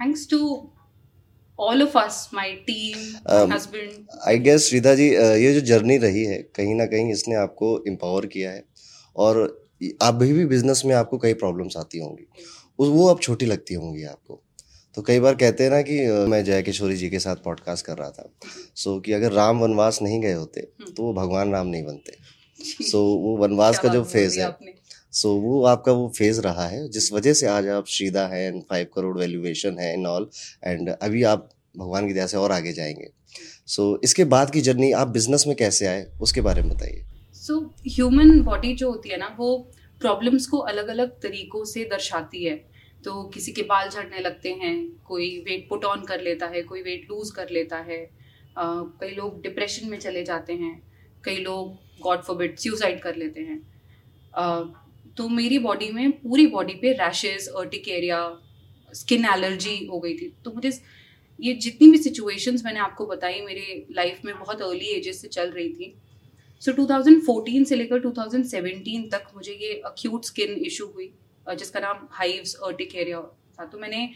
thanks 0.00 0.28
to 0.30 0.70
all 1.58 1.82
of 1.82 1.94
us 1.94 2.16
my 2.34 2.48
team 2.68 2.96
my 2.96 3.34
um, 3.34 3.52
husband. 3.52 3.92
I 4.28 4.36
guess 4.36 4.58
Shridha 4.58 4.94
ji 4.94 5.08
ये 5.14 5.54
जो 5.54 5.60
journey 5.60 5.96
रही 5.96 6.24
है 6.24 6.38
कहीं 6.38 6.74
ना 6.74 6.86
कहीं 6.86 7.12
इसने 7.12 7.34
आपको 7.34 7.84
एम्पावर 7.88 8.26
किया 8.26 8.50
है। 8.50 8.64
और 9.16 9.66
अभी 10.02 10.32
भी 10.32 10.46
बिज़नेस 10.46 10.82
में 10.86 10.94
आपको 10.94 11.18
कई 11.18 11.34
प्रॉब्लम्स 11.34 11.76
आती 11.76 11.98
होंगी। 11.98 12.26
उस 12.78 12.88
वो 12.88 13.06
अब 13.06 13.20
छोटी 13.20 13.46
लगती 13.46 13.74
होंगी 13.74 14.04
आपको। 14.04 14.42
तो 14.94 15.02
कई 15.02 15.20
बार 15.20 15.34
कहते 15.34 15.64
हैं 15.64 15.70
ना 15.70 15.82
कि 15.82 16.06
मैं 16.06 16.44
जय 16.44 16.62
किशोरी 16.62 16.96
जी 16.96 17.10
के 17.10 17.18
साथ 17.18 17.36
पॉडकास्ट 17.36 17.86
कर 17.86 17.98
रहा 17.98 18.10
था। 18.10 18.32
सो 18.74 18.96
so, 18.96 19.04
कि 19.04 19.12
अगर 19.12 19.32
राम 19.32 19.58
वनवास 19.58 20.02
नहीं 20.02 20.20
गए 20.20 20.32
होते 20.32 20.60
हम्म। 20.60 20.92
तो 20.92 21.02
वो 21.02 21.12
भगवान 21.12 21.52
राम 21.52 21.66
नहीं 21.66 21.84
बनते। 21.84 22.12
सो 22.62 22.82
so, 22.86 23.22
वो 23.24 23.36
वनवास 23.36 23.78
का 23.78 23.88
जो 23.88 24.04
फ़ेज़ 24.04 24.40
है 24.40 24.75
सो 25.16 25.28
so, 25.28 25.42
वो 25.42 25.64
आपका 25.64 25.92
वो 25.92 26.08
फ़ेज़ 26.16 26.40
रहा 26.40 26.66
है 26.68 26.88
जिस 26.88 27.12
वजह 27.12 27.32
से 27.32 27.46
आज 27.46 27.66
आप 27.68 27.86
श्रीदा 27.88 28.26
है 28.26 28.40
एंड 28.46 28.62
फाइव 28.62 28.86
करोड़ 28.94 29.16
वैल्यूएशन 29.18 29.78
है 29.78 29.92
इन 29.94 30.06
ऑल 30.06 30.28
एंड 30.64 30.88
अभी 30.90 31.22
आप 31.24 31.48
भगवान 31.74 32.06
की 32.06 32.12
दया 32.12 32.26
से 32.26 32.36
और 32.36 32.52
आगे 32.52 32.72
जाएँगे। 32.72 33.08
सो 33.66 33.92
so, 33.92 34.04
इसके 34.04 34.24
बाद 34.26 34.50
की 34.50 34.60
जर्नी 34.60 34.90
आप 34.92 35.08
बिज़नेस 35.08 35.46
में 35.46 35.56
कैसे 35.56 35.86
आए 35.86 36.04
उसके 36.22 36.40
बारे 36.40 36.62
में 36.62 36.70
बताइए। 36.70 37.02
सो 37.34 37.58
ह्यूमन 37.88 38.40
बॉडी 38.42 38.74
जो 38.74 38.90
होती 38.90 39.08
है 39.08 39.18
ना 39.18 39.34
वो 39.38 39.56
प्रॉब्लम्स 40.00 40.46
को 40.46 40.58
अलग 40.66 40.88
अलग 40.88 41.18
तरीकों 41.22 41.64
से 41.64 41.84
दर्शाती 41.84 42.44
है। 42.44 42.56
तो 43.04 43.22
किसी 43.24 43.52
के 43.52 43.62
बाल 43.64 43.88
झड़ने 43.88 44.20
लगते 44.20 44.52
हैं 44.54 44.76
कोई 45.04 45.36
वेट 45.46 45.68
पुट 45.68 45.84
ऑन 45.84 46.04
कर 46.04 46.20
लेता 46.20 46.46
है 46.46 46.62
कोई 46.62 46.82
वेट 46.82 47.10
लूज 47.10 47.30
कर 47.30 47.50
लेता 47.50 47.76
है 47.88 48.06
कई 48.58 49.14
लोग 49.14 49.42
डिप्रेशन 49.42 49.88
में 49.88 49.98
चले 49.98 50.24
जाते 50.24 50.52
हैं 50.54 50.80
कई 51.24 51.36
लोग 51.36 51.74
गॉड 52.02 52.22
फॉरबिड 52.22 52.58
सुसाइड 52.58 53.00
कर 53.02 53.16
लेते 53.16 53.40
हैं। 53.40 53.62
तो 55.16 55.28
मेरी 55.28 55.58
बॉडी 55.58 55.90
में 55.92 56.10
पूरी 56.12 56.46
बॉडी 56.46 56.74
पे 56.74 56.92
रैशेज 56.92 57.48
अर्टिकेरिया 57.48 58.20
स्किन 58.92 59.24
एलर्जी 59.24 59.76
हो 59.86 59.98
गई 60.00 60.14
थी। 60.14 60.32
तो 60.44 60.52
मुझे 60.52 60.70
ये 61.40 61.52
जितनी 61.54 61.90
भी 61.90 61.98
सिचुएशंस 61.98 62.64
मैंने 62.64 62.80
आपको 62.80 63.06
बताई 63.06 63.40
मेरे 63.40 63.86
लाइफ 63.96 64.20
में 64.24 64.38
बहुत 64.38 64.62
अर्ली 64.62 64.90
एजेस 64.90 65.20
से 65.22 65.28
चल 65.28 65.50
रही 65.50 65.68
थी। 65.70 65.94
सो 66.62 66.70
so, 66.70 66.76
2014 66.78 67.64
से 67.64 67.76
लेकर 67.76 68.00
2017 68.00 69.10
तक 69.12 69.24
मुझे 69.34 69.52
ये 69.52 69.72
अक्यूट 69.86 70.24
स्किन 70.24 70.54
इशू 70.66 70.86
हुई 70.86 71.12
जिसका 71.46 71.80
नाम 71.80 72.06
हाइव्स 72.12 72.54
अर्टिकेरिया 72.64 73.20
था। 73.58 73.64
तो 73.64 73.78
मैंने 73.78 74.08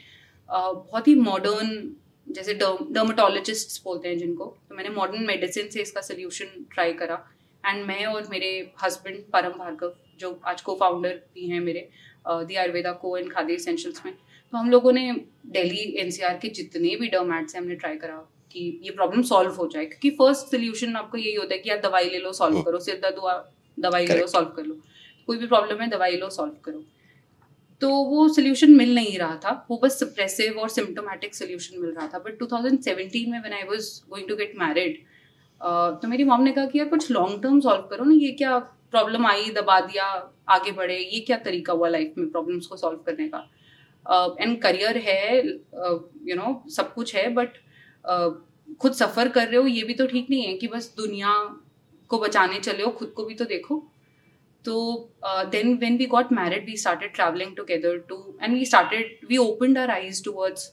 बहुत 0.48 1.08
ही 1.08 1.14
मॉडर्न 1.14 1.96
जैसे 2.26 2.54
डर्माटोलॉजिस्ट 2.54 3.82
बोलते 3.84 4.08
हैं 4.08 4.18
जिनको 4.18 4.44
तो 4.68 4.74
मैंने 4.74 4.90
मॉडर्न 4.90 5.26
मेडिसिन 5.26 5.68
से 5.68 5.82
इसका 5.82 6.00
सोल्यूशन 6.00 6.64
ट्राई 6.72 6.92
करा। 6.92 7.24
एंड 7.64 7.84
मैं 7.86 8.04
और 8.06 8.28
मेरे 8.30 8.50
हस्बैंड 8.84 9.22
परम 9.32 9.58
भार्गव 9.58 9.94
जो 10.20 10.38
आज 10.44 10.62
को 10.62 10.74
फाउंडर 10.74 11.20
भी 11.34 11.48
हैं 11.48 11.60
मेरे 11.60 11.88
दी 12.28 12.56
आयुर्वेदा 12.56 12.92
को 13.02 13.16
एंड 13.16 13.32
खादी 13.32 13.54
एसेंशियल्स 13.54 14.04
में 14.04 14.14
तो 14.14 14.58
हम 14.58 14.70
लोगों 14.70 14.92
ने 14.92 15.12
दिल्ली 15.48 15.84
एनसीआर 16.00 16.38
के 16.42 16.48
जितने 16.50 16.94
भी 16.96 17.08
डर्मैट्स 17.08 17.54
हैं 17.54 17.62
हमने 17.62 17.74
ट्राई 17.74 17.96
करा 17.96 18.16
कि 18.52 18.80
ये 18.84 18.90
प्रॉब्लम 18.90 19.22
सॉल्व 19.22 19.52
हो 19.54 19.66
जाए 19.66 19.84
क्योंकि 19.86 20.10
फ़र्स्ट 20.16 20.50
सोल्यूशन 20.50 20.96
आपको 20.96 21.18
यही 21.18 21.34
होता 21.34 21.54
है 21.54 21.58
कि 21.60 21.70
यार 21.70 21.80
दवाई 21.80 22.08
ले 22.08 22.18
लो 22.18 22.32
सॉल्व 22.32 22.54
हम्म। 22.54 22.64
करो 22.64 22.78
सिर 22.80 22.96
दर्द 23.02 23.18
हुआ 23.18 23.34
दवाई 23.78 24.06
ले 24.06 24.18
लो 24.18 24.26
सॉल्व 24.26 24.48
कर 24.56 24.64
लो। 24.64 24.74
कोई 25.28 25.36
भी 25.36 25.46
प्रॉब्लम 25.46 25.80
है 25.80 25.88
दवाई 25.90 26.16
लो 26.16 26.30
सॉल्व 26.30 26.54
करो। 26.64 26.82
तो 27.82 27.90
वो 28.04 28.28
सोल्यूशन 28.28 28.74
मिल 28.76 28.94
नहीं 28.94 29.18
रहा 29.18 29.36
था 29.44 29.52
वो 29.70 29.80
बस 29.82 29.98
सप्रेसिव 30.00 30.58
और 30.60 30.68
सिम्टोमेटिक 30.68 31.34
सोल्यूशन 31.34 31.80
मिल 31.80 31.90
रहा 31.90 32.08
था। 32.14 32.18
बट 32.18 32.38
2017 32.38 33.26
में 33.28 33.38
when 33.38 33.52
I 33.52 33.62
was 33.62 33.86
going 34.10 34.28
to 34.28 34.36
get 34.36 34.52
married 34.58 34.98
तो 36.02 36.08
मेरी 36.08 36.24
मॉम 36.24 36.42
ने 36.42 36.52
कहा 36.52 36.66
कि 36.66 36.78
यार 36.78 36.88
कुछ 36.88 37.10
लॉन्ग 37.10 37.42
टर्म 37.42 37.60
सॉल्व 37.60 37.86
करो 37.90 38.04
ना 38.04 38.14
ये 38.14 38.30
क्या 38.32 38.58
प्रॉब्लम 38.92 39.26
आई, 39.26 39.50
दबा 39.52 39.80
दिया, 39.82 40.04
आगे 40.48 40.72
बढ़े, 40.72 40.96
ये 40.96 41.20
क्या 41.20 41.36
तरीका 41.40 41.72
हुआ 41.72 41.88
लाइफ 41.88 42.14
में 42.18 42.30
प्रॉब्लम्स 42.30 42.66
को 42.66 42.76
सॉल्व 42.76 42.98
करने 43.06 43.28
का? 43.28 43.46
एंड 44.40 44.60
करियर 44.62 44.96
है 44.98 45.46
यू 46.26 46.36
नो 46.36 46.62
सब 46.70 46.92
कुछ 46.94 47.14
है 47.16 47.28
बट 47.34 47.56
खुद 48.80 48.92
सफ़र 48.94 49.28
कर 49.28 49.48
रहे 49.48 49.56
हो, 49.56 49.66
ये 49.66 49.82
भी 49.82 49.94
तो 49.94 50.06
ठीक 50.06 50.30
नहीं 50.30 50.42
है 50.42 50.54
कि 50.54 50.68
बस 50.68 50.92
दुनिया 50.96 51.32
को 52.10 52.18
बचाने 52.18 52.58
चले 52.60 52.82
हो, 52.82 52.90
खुद 52.90 53.12
को 53.16 53.24
भी 53.24 53.34
तो 53.34 53.44
देखो। 53.46 53.82
तो 54.64 54.74
then 55.24 55.76
when 55.78 55.96
we 55.96 56.06
got 56.06 56.32
married 56.32 56.66
we 56.66 56.76
started 56.76 57.14
travelling 57.14 57.54
together 57.56 57.98
too 58.08 58.16
and 58.42 58.54
we 58.54 58.64
started 58.64 59.26
we 59.28 59.36
opened 59.38 59.78
our 59.78 59.90
eyes 59.90 60.22
towards 60.24 60.72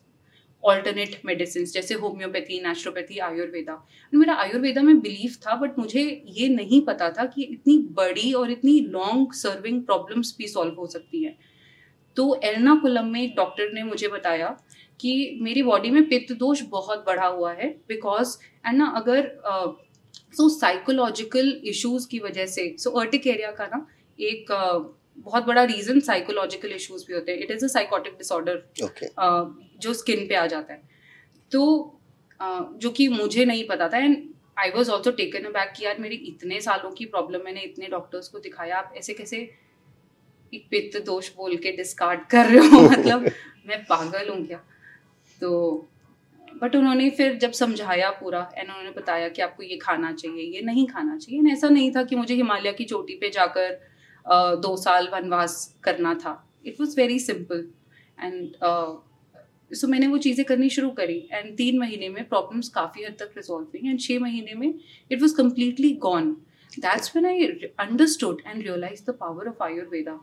alternate 0.64 1.20
medicine 1.26 1.66
जैसे 1.66 1.94
होम्योपैथी 1.96 2.60
नेचुरोपैथी 2.62 3.18
आयुर्वेदा। 3.20 3.74
मेरा 4.14 4.34
आयुर्वेदा 4.36 4.82
में 4.82 5.00
बिलीव 5.00 5.36
था 5.46 5.56
बट 5.56 5.78
मुझे 5.80 6.04
ये 6.38 6.48
नहीं 6.50 6.82
पता 6.82 7.10
था 7.10 7.26
कि 7.26 7.44
इतनी 7.44 7.78
बड़ी 7.98 8.32
और 8.34 8.52
इतनी 8.52 8.80
लॉन्ग 8.90 9.34
सर्विंग 9.34 9.82
प्रॉब्लम्स 9.84 10.36
भी 10.38 10.48
सॉल्व 10.48 10.80
हो 10.80 10.88
सकती 10.88 11.24
हैं। 11.24 11.38
तो 12.18 12.40
एर्नाकुलम 12.44 13.06
में 13.06 13.22
एक 13.22 13.36
डॉक्टर 13.36 13.72
ने 13.74 13.84
मुझे 13.84 14.08
बताया 14.08 14.58
कि 15.00 15.40
मेरी 15.42 15.64
बॉडी 15.64 15.92
में 15.92 16.08
पित्त 16.10 16.34
दोष 16.34 16.62
बहुत 16.70 17.04
बढ़ा 17.08 17.28
हुआ 17.28 17.54
है 17.54 17.70
बिकॉज़ 17.88 18.38
एंड 18.68 18.78
ना 18.78 18.88
अगर 18.98 19.32
सो 20.34 20.50
साइकोलॉजिकल 20.50 21.50
इश्यूज़ 21.66 22.08
की 22.08 22.20
वजह 22.20 22.46
से 22.46 22.76
सो 22.80 22.90
अर्टिक 23.00 23.28
एरिया 23.28 23.52
का 23.52 23.66
ना 23.66 23.86
एक 24.20 24.52
uh, 24.52 24.98
बहुत 25.18 25.46
बड़ा 25.46 25.64
रीजन 25.64 26.00
साइकोलॉजिकल 26.00 26.72
इश्यूज़ 26.72 27.06
भी 27.08 27.14
होते 27.14 27.32
हैं। 27.32 27.40
It 27.40 27.52
is 27.52 27.64
a 27.66 27.68
psychotic 27.68 28.14
disorder 28.14 28.56
जो 29.80 29.94
स्किन 29.94 30.28
पे 30.28 30.36
आ 30.36 30.46
जाता 30.48 30.74
है। 30.74 30.82
तो 31.52 31.94
जो 32.42 32.90
कि 32.90 33.08
मुझे 33.08 33.46
नहीं 33.46 33.68
पता 33.68 33.90
था 33.90 33.98
and 33.98 34.18
I 34.60 34.70
was 34.70 34.90
also 34.92 35.12
taken 35.12 35.40
aback 35.50 35.74
कि 35.78 35.86
यार 35.86 36.00
मेरी 36.00 36.16
इतने 36.16 36.60
सालों 36.62 36.92
की 36.92 37.06
प्रॉब्लम 37.06 37.42
मैंने 37.46 37.62
इतने 37.62 37.88
डॉक्टर्स 37.88 38.28
को 38.28 38.40
दिखाया 38.40 38.78
आप 38.78 38.94
ऐसे 38.98 39.14
कैसे 39.14 39.38
एक 40.54 40.68
पित्त 40.72 40.98
दोष 41.06 41.30
बोल 41.36 41.56
के 41.56 41.72
डिस्कार्ड 41.72 42.26
कर 42.26 42.46
रहे 42.46 42.68
हो? 42.68 42.82
मतलब 42.92 43.26
मैं 43.68 43.84
पागल 43.84 44.30
हूँ 44.30 44.46
क्या? 44.48 44.58
तो 45.42 45.90
बट 46.62 46.76
उन्होंने 46.76 47.10
फिर 47.10 47.38
जब 47.38 47.52
समझाया 47.52 48.10
पूरा 48.12 48.40
एंड 48.58 48.70
उन्होंने 48.70 48.92
बताया 48.92 49.30
कि 49.30 49.42
आपको 49.42 49.64
ये 49.64 49.78
खाना 49.78 50.12
चाहिए 50.12 50.44
ये 50.56 50.62
नहीं 50.62 50.88
खाना 50.88 51.18
चाहिए 51.18 51.42
And 51.42 51.52
ऐसा 51.52 51.70
नहीं 51.70 51.92
था 51.96 52.04
कि 52.04 52.16
मुझे 52.16 52.36
हिमालय 52.36 52.74
की 52.74 52.84
चोटी 52.84 53.16
पे 53.16 53.30
जाकर 53.30 53.80
दो 54.62 54.76
साल 54.78 55.10
वनवास 55.14 55.76
करना 55.84 56.14
था। 56.14 56.34
It 56.66 56.80
was 56.82 56.96
very 56.98 57.20
simple 57.20 57.68
and 58.20 58.56
so 59.72 59.86
so, 59.86 59.92
मैंने 59.92 60.08
वो 60.08 60.18
चीज़ें 60.18 60.46
करनी 60.46 60.70
शुरू 60.70 60.90
करी 60.90 61.18
एंड 61.32 61.56
तीन 61.58 61.80
महीने 61.80 62.10
में 62.10 62.24
प्रॉब्लम्स 62.30 62.70
काफ़ी 62.70 63.04
हद 63.04 63.16
तक 63.20 63.34
रिजॉल्व 63.38 63.66
हुई 63.66 63.90
एंड 63.90 64.00
छः 64.00 64.20
महीने 64.20 64.54
में 64.54 64.74
it 65.12 65.22
was 65.22 65.36
completely 65.36 65.92
gone 66.02 66.32
that's 66.72 67.16
when 67.16 67.26
I 67.26 67.48
re- 67.48 67.70
and 68.48 68.62
realise 68.64 69.04
the 69.06 69.16
power 69.20 69.48
of 69.48 69.64
Ayurveda 69.64 70.20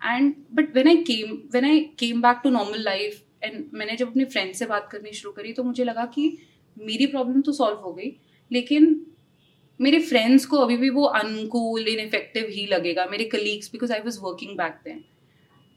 and 0.00 0.34
but 0.54 0.74
when 0.76 0.88
I 0.88 0.96
came 1.02 1.36
when 1.52 1.64
I 1.64 1.80
came 1.98 2.20
back 2.22 2.40
to 2.44 2.50
normal 2.50 2.82
life 2.82 3.22
and 3.44 3.64
मैंने 3.74 3.96
जब 3.96 4.08
अपने 4.08 4.24
फ्रेंड 4.24 4.52
से 4.54 4.66
बात 4.66 4.88
करनी 4.92 5.12
शुरू 5.12 5.32
करी 5.32 5.52
तो 5.52 5.64
मुझे 5.64 5.84
लगा 5.84 6.04
कि 6.14 6.36
मेरी 6.76 7.06
प्रॉब्लम 7.06 7.40
तो 7.40 7.52
सॉल्व 7.52 7.78
हो 7.78 7.92
गई 7.92 8.12
लेकिन 8.50 8.94
मेरे 9.80 9.98
फ्रेंड्स 10.00 10.44
को 10.46 10.56
अभी 10.56 10.76
भी 10.76 10.90
वो 10.90 11.04
अनकूल 11.14 11.88
इनफेक्टिव 11.88 12.46
ही 12.50 12.66
लगेगा 12.66 13.06
मेरे 13.06 13.24
colleagues 13.24 13.70
because 13.72 13.92
I 13.92 14.00
was 14.00 14.18
working 14.20 14.56
back 14.56 14.78
then 14.84 15.04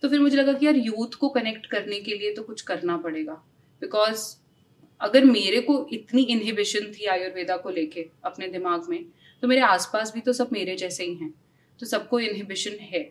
तो 0.06 0.10
फिर 0.10 0.20
मुझे 0.20 0.36
लगा 0.38 0.54
कि 0.54 0.66
यार 0.66 0.76
यूथ 0.78 1.16
को 1.20 1.28
कनेक्ट 1.30 1.66
करने 1.66 2.00
के 2.00 2.16
लिए 2.16 2.34
तो 2.34 2.42
कुछ 2.44 2.62
करना 2.64 2.98
पड़ेगा। 2.98 3.34
बिकॉज़ 3.82 4.26
अगर 5.02 5.24
मेरे 5.26 5.62
को 5.62 5.78
इतनी 5.94 6.22
इनहिबिशन 6.24 6.92
थी 6.92 7.06
आयुर्वेदा 7.06 7.56
को 7.58 7.70
लेके 7.70 8.06
अपने 8.26 8.48
दिमाग 8.48 8.90
में 8.90 9.04
तो 9.44 9.48
मेरे 9.48 9.62
आसपास 9.64 10.12
भी 10.14 10.22
तो 10.22 10.34
सब 10.34 10.50
मेरे 10.54 10.76
जैसे 10.76 11.04
ही 11.04 11.16
हैं। 11.16 11.34
तो 11.80 11.86
सबको 11.86 12.20
इनहिबिशन 12.20 12.78
है। 12.92 13.04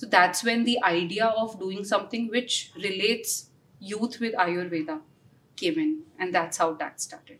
So 0.00 0.06
that's 0.08 0.44
when 0.44 0.64
the 0.64 0.76
idea 0.84 1.28
of 1.44 1.56
doing 1.58 1.84
something 1.86 2.30
which 2.30 2.72
relates 2.80 3.38
youth 3.80 4.20
with 4.22 4.34
Ayurveda 4.40 5.00
came 5.58 5.80
in 5.80 5.96
and 6.20 6.32
that's 6.32 6.60
how 6.60 6.74
that 6.76 7.00
started 7.00 7.38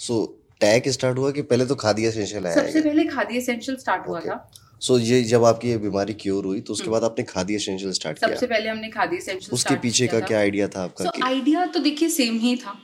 so 0.00 0.24
tag 0.60 0.88
start 0.90 1.18
हुआ 1.18 1.30
कि 1.30 1.42
पहले 1.44 1.66
तो 1.66 1.74
खादी 1.84 2.06
एसेंशियल 2.06 2.46
आया 2.46 2.54
सबसे 2.56 2.80
पहले 2.80 3.04
खादी 3.06 3.38
एसेंशियल 3.38 3.76
स्टार्ट 3.78 4.08
हुआ 4.08 4.20
था। 4.20 4.36
सो 4.80 4.98
so, 4.98 5.04
ये 5.04 5.22
जब 5.24 5.44
आपकी 5.44 5.68
ये 5.68 5.76
बीमारी 5.78 6.14
क्योर 6.14 6.44
हुई 6.44 6.60
तो 6.60 6.72
उसके 6.72 6.84
हम्म। 6.84 6.92
बाद 6.92 7.04
आपने 7.04 7.24
खादी 7.24 7.54
एसेंशियल 7.54 7.92
स्टार्ट 7.92 8.18
किया। 8.18 8.30
सबसे 8.30 8.46
पहले 8.46 8.68
हमने 8.68 8.88
खादी 8.90 9.16
एसेंशियल 9.16 9.54
उसके 9.54 9.76
पीछे 9.76 10.06
का 10.06 10.20
क्या 10.20 10.38
आइडिया 10.38 10.68
था 10.68 10.82
आपका 10.84 11.04
सो 11.04 11.10
कि 11.10 11.22
आइडिया 11.24 11.64
तो 11.66 11.80
देखिए 11.80 12.08
सेम 12.10 12.38
ही 12.38 12.56
था 12.56 12.78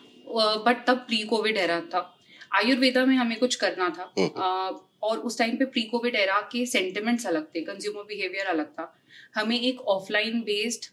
बट 0.67 0.85
तब 0.87 0.97
प्री 1.09 1.23
कोविड 1.25 1.57
एरा 1.57 1.81
था। 1.95 2.11
आयुर्वेदा 2.55 3.05
में 3.05 3.17
हमें 3.17 3.39
कुछ 3.39 3.55
करना 3.55 3.89
था। 3.99 4.13
हम्म। 4.19 4.81
और 5.03 5.19
उस 5.19 5.39
टाइम 5.39 5.57
पे 5.57 5.65
प्री 5.67 5.83
कोविड 5.83 6.15
एरा 6.17 6.41
के 6.53 6.65
सेंटिमेंट्स 6.67 7.27
अलग 7.27 7.47
थे 7.55 7.61
कंज्यूमर 7.61 8.03
बिहेवियर 8.09 8.47
अलग 8.47 8.67
था। 8.79 8.93
हमें 9.35 9.61
एक 9.61 9.81
offline 9.95 10.41
based 10.41 10.87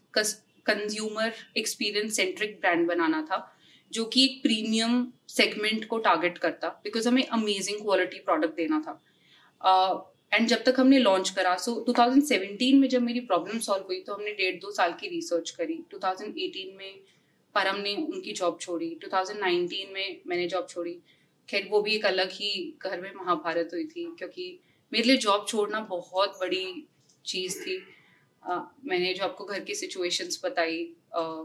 consumer 0.66 1.32
experience 1.56 2.16
centric 2.16 2.58
brand 2.60 2.86
बनाना 2.88 3.22
था 3.30 3.38
जो 3.92 4.04
कि 4.04 4.24
एक 4.24 4.42
प्रीमियम 4.42 5.06
सेगमेंट 5.28 5.84
को 5.86 5.98
टारगेट 5.98 6.38
करता 6.38 6.68
बिकॉज़ 6.84 7.08
हमें 7.08 7.26
अमेजिंग 7.28 7.80
क्वालिटी 7.80 8.18
प्रोडक्ट 8.18 8.56
देना 8.56 8.80
था। 8.80 8.92
एंड 10.34 10.48
जब 10.48 10.64
तक 10.64 10.74
हमने 10.78 10.98
लॉन्च 10.98 11.30
करा 11.30 11.56
सो 11.56 11.84
so, 11.88 11.94
2017 11.94 12.74
में 12.74 12.88
जब 12.88 13.02
मेरी 13.02 13.20
प्रॉब्लम 13.20 13.58
सॉल्व 13.58 13.84
हुई 13.84 14.00
तो 14.00 14.14
हमने 14.14 14.30
डेढ़ 14.30 14.56
दो 14.56 14.70
साल 14.70 14.92
की 14.92 15.08
रिसर्च 15.08 15.50
करी। 15.50 15.74
2018 15.94 16.76
में 16.76 17.00
परम 17.54 17.76
ने 17.76 17.94
उनकी 17.96 18.32
जॉब 18.32 18.58
छोड़ी। 18.60 18.98
2019 19.04 19.86
में 19.92 20.20
मैंने 20.26 20.48
जॉब 20.48 20.66
छोड़ी। 20.70 20.98
खैर 21.48 21.68
वो 21.70 21.82
भी 21.82 21.94
एक 21.94 22.06
अलग 22.06 22.30
ही 22.30 22.78
घर 22.82 23.00
में 23.00 23.12
महाभारत 23.14 23.70
हुई 23.72 23.84
थी 23.84 24.04
क्योंकि 24.18 24.60
मेरे 24.92 25.04
लिए 25.04 25.16
जॉब 25.16 25.46
छोड़ना 25.48 25.80
बहुत 25.80 26.30
बड़ी 26.40 26.84
चीज़ 27.26 27.62
थी। 27.62 27.76
अ, 28.42 28.72
मैंने 28.84 29.14
जो 29.14 29.24
आपको 29.24 29.44
घर 29.44 29.60
की 29.60 29.74
सिचुएशंस 29.74 30.40
बताई 30.44 30.92
अ, 31.14 31.44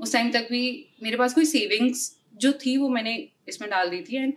उस 0.00 0.12
टाइम 0.12 0.32
तक 0.32 0.48
भी 0.50 0.88
मेरे 1.02 1.16
पास 1.16 1.34
कोई 1.34 1.44
सेविंग्स 1.44 2.18
जो 2.36 2.52
थी 2.52 2.76
वो 2.76 2.88
मैंने 2.88 3.28
इसमें 3.48 3.70
डाल 3.70 3.90
दी 3.90 4.02
थी। 4.02 4.16
एंड 4.16 4.34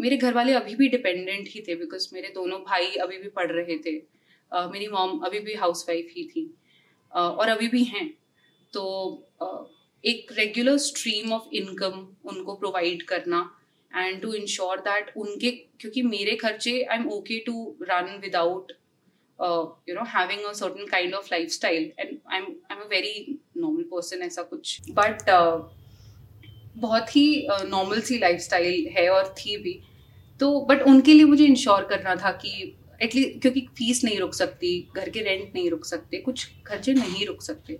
मेरे 0.00 0.16
घर 0.16 0.34
वाले 0.34 0.52
अभी 0.52 0.74
भी 0.74 0.88
डिपेंडेंट 0.88 1.48
ही 1.48 1.60
थे 1.68 1.74
बिकॉज़ 1.74 2.08
मेरे 2.12 2.28
दोनों 2.28 2.58
भाई 2.60 2.86
अभी 3.02 3.18
भी 3.18 3.28
पढ़ 3.28 3.50
रहे 3.52 3.78
थे। 3.78 3.96
अ, 4.52 4.66
मेरी 4.72 4.88
मॉम 4.88 5.18
अभी 5.18 5.38
भी 5.40 5.54
हाउस 5.54 5.84
ही 5.88 6.28
थी। 6.28 6.54
अ, 7.12 7.20
और 7.20 7.48
अभी 7.48 7.68
भी 7.68 7.84
हैं। 7.84 8.06
तो 8.72 8.84
अ, 9.42 9.46
एक 10.04 10.32
रेगुलर 10.32 10.76
स्ट्रीम 10.78 11.32
ऑफ़ 11.32 11.48
इनकम 11.52 12.06
उनको 12.24 12.54
प्रोवाइड 12.54 13.02
करना 13.02 13.38
एंड 13.96 14.20
टू 14.22 14.32
इंश्योर 14.34 14.80
दैट 14.80 15.12
उनके 15.16 15.50
क्योंकि 15.50 16.02
मेरे 16.02 16.34
खर्चे 16.36 16.82
I 16.82 16.98
am 16.98 17.08
okay 17.08 17.38
to 17.38 17.76
run 17.82 18.18
without 18.22 18.72
you 19.88 19.94
know 19.94 20.04
having 20.08 20.44
a 20.44 20.52
certain 20.52 20.86
kind 20.86 21.14
of 21.14 21.28
life 21.32 21.50
style 21.50 21.90
and 21.98 22.18
I 22.32 22.38
am 22.38 22.44
I 22.44 22.76
am 22.76 22.82
a 22.82 22.88
very 22.90 23.38
normal 23.56 23.82
person 23.82 24.22
ऐसा 24.22 24.42
कुछ। 24.42 24.90
But 24.90 25.28
बहुत 26.76 27.16
ही 27.16 27.46
normal 27.48 28.00
सी 28.00 28.18
life 28.18 28.48
है 28.96 29.08
और 29.10 29.34
थी 29.38 29.56
भी। 29.56 29.80
तो 30.40 30.60
बट 30.60 30.82
उनके 30.82 31.12
लिए 31.12 31.24
मुझे 31.24 31.44
इंश्योर 31.44 31.84
करना 31.84 32.14
था 32.16 32.30
कि 32.34 32.74
एटलीस्ट 33.02 33.40
क्योंकि 33.42 33.60
फ़ीस 33.78 34.02
नहीं 34.04 34.18
रुक 34.18 34.34
सकती, 34.34 34.88
घर 34.96 35.08
के 35.08 35.20
रेंट 35.20 35.54
नहीं 35.54 35.70
रुक 35.70 35.84
सकते, 35.84 36.16
कुछ 36.18 36.48
खर्चे 36.66 36.94
नहीं 36.94 37.26
रुक 37.26 37.42
सकते। 37.42 37.78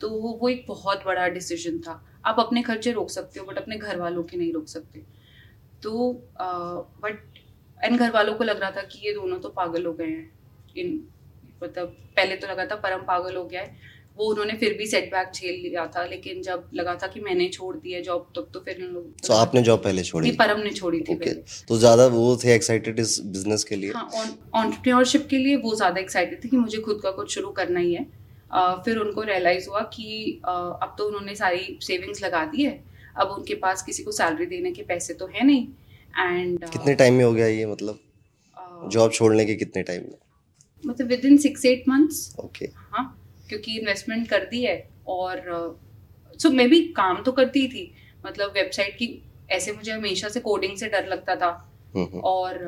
तो 0.00 0.08
वो 0.10 0.48
एक 0.48 0.64
बहुत 0.68 1.04
बड़ा 1.06 1.28
डिसीज़न 1.28 1.78
था। 1.78 2.02
आप 2.26 2.36
अपने 2.40 2.62
खर्चे 2.62 2.92
रोक 2.92 3.10
सकते 3.10 3.40
हो 3.40 3.46
बट 3.46 3.58
अपने 3.58 3.76
घर 3.76 3.98
वालों 3.98 4.22
के 4.22 4.36
नहीं 4.36 4.52
रोक 4.52 4.68
सकते। 4.68 5.02
तो 5.82 6.12
बट 6.40 7.22
एंड 7.78 7.98
घर 7.98 8.10
वालों 8.10 8.34
को 8.34 8.44
लग 8.44 8.60
रहा 8.60 8.70
था 8.70 8.82
कि 8.82 9.06
ये 9.06 9.12
दोनों 9.14 9.38
तो 9.38 9.48
पागल 9.50 9.86
हो 9.86 9.92
गए 9.92 10.06
हैं। 10.06 10.30
इन 10.76 11.00
मतलब 11.62 11.96
पहले 12.16 12.36
तो 12.36 12.46
लगा 12.46 12.66
था 12.66 12.76
परम 12.76 13.02
पागल 13.04 13.36
हो 13.36 13.44
गया 13.44 13.62
है। 13.62 13.91
वो 14.16 14.24
उन्होंने 14.30 14.52
फिर 14.58 14.72
भी 14.78 14.86
सेटबैक 14.86 15.30
झेल 15.34 15.54
लिया 15.62 15.86
था 15.86 16.04
लेकिन 16.06 16.42
जब 16.42 16.68
लगा 16.74 16.94
था 17.02 17.06
कि 17.06 17.20
मैंने 17.20 17.48
छोड़ 17.48 17.76
दी 17.76 17.92
है 17.92 18.02
जॉब 18.02 18.26
तब 18.36 18.50
तो 18.54 18.60
फिर 18.60 18.78
लोग 18.80 19.26
तो 19.26 19.34
आपने 19.34 19.62
जॉब 19.62 19.82
पहले 19.84 20.02
छोड़ी 20.02 20.26
नहीं 20.26 20.36
परम 20.38 20.60
ने 20.60 20.70
छोड़ी 20.70 21.00
थी 21.00 21.14
पहले। 21.14 21.64
तो 21.68 21.78
ज़्यादा 21.78 22.06
वो 22.08 22.36
थे 22.44 22.54
एक्साइटेड 22.54 23.00
इस 23.00 23.18
बिज़नेस 23.26 23.64
के 23.64 23.76
लिए? 23.76 23.92
हाँ 23.92 24.08
ऑन्टरप्रेन्योरशिप 24.54 25.26
के 25.30 25.38
लिए 25.38 25.56
वो 25.58 25.74
ज़्यादा 25.76 26.00
एक्साइटेड 26.00 26.44
थे 26.44 26.48
कि 26.48 26.56
मुझे 26.56 26.78
खुद 26.80 27.00
का 27.02 27.10
कुछ 27.10 27.34
शुरू 27.34 27.50
करना 27.52 27.80
ही 27.80 27.94
है। 27.94 28.06
अह, 28.50 28.74
फिर 28.84 28.98
उनको 28.98 29.22
रियलाइज़ 29.22 29.68
हुआ 29.68 29.80
कि 29.94 30.40
अह, 30.44 30.52
अब 30.52 30.94
तो 30.98 31.06
उन्होंने 31.06 31.34
सारी 31.34 31.78
सेविंग्स 31.82 32.22
लगा 32.24 32.44
दी 32.46 32.64
है। 32.64 32.82
अब 33.16 33.30
उनके 33.30 33.54
पास 33.56 33.82
किसी 33.82 34.02
को 34.02 34.12
सैलरी 34.12 34.46
देने 34.46 34.72
के 34.72 34.82
पैसे 34.82 35.14
तो 35.14 35.26
है 35.34 35.46
नहीं। 35.46 35.66
एंड 36.18 36.68
कितने 36.70 36.94
टाइम 36.94 37.14
में 37.14 37.24
हो 37.24 37.32
गया 37.32 37.46
ये 37.46 37.66
मतलब? 37.66 37.98
जॉब 38.88 39.12
छोड़ने 39.12 39.44
के 39.44 39.54
कितने 39.54 39.82
टाइम 39.82 40.02
में? 40.02 40.18
मतलब 40.84 41.08
within 41.24 41.36
six 41.38 41.64
eight 41.64 41.84
months 41.88 42.34
okay 42.40 42.68
हाँ। 42.90 43.04
क्योंकि 43.48 43.78
इन्वेस्टमेंट 43.78 44.28
कर 44.28 44.44
दी 44.50 44.62
है 44.64 44.76
और 45.08 45.42
सो 46.40 46.50
मैं 46.50 46.68
भी 46.70 46.80
काम 46.96 47.22
तो 47.22 47.32
करती 47.32 47.66
थी 47.68 47.84
मतलब 48.26 48.52
वेबसाइट 48.54 48.94
की 48.96 49.08
ऐसे 49.50 49.72
मुझे 49.72 49.92
हमेशा 49.92 50.28
से 50.28 50.40
कोडिंग 50.40 50.76
से 50.76 50.88
डर 50.88 51.08
लगता 51.08 51.36
था 51.36 51.50
और 52.24 52.58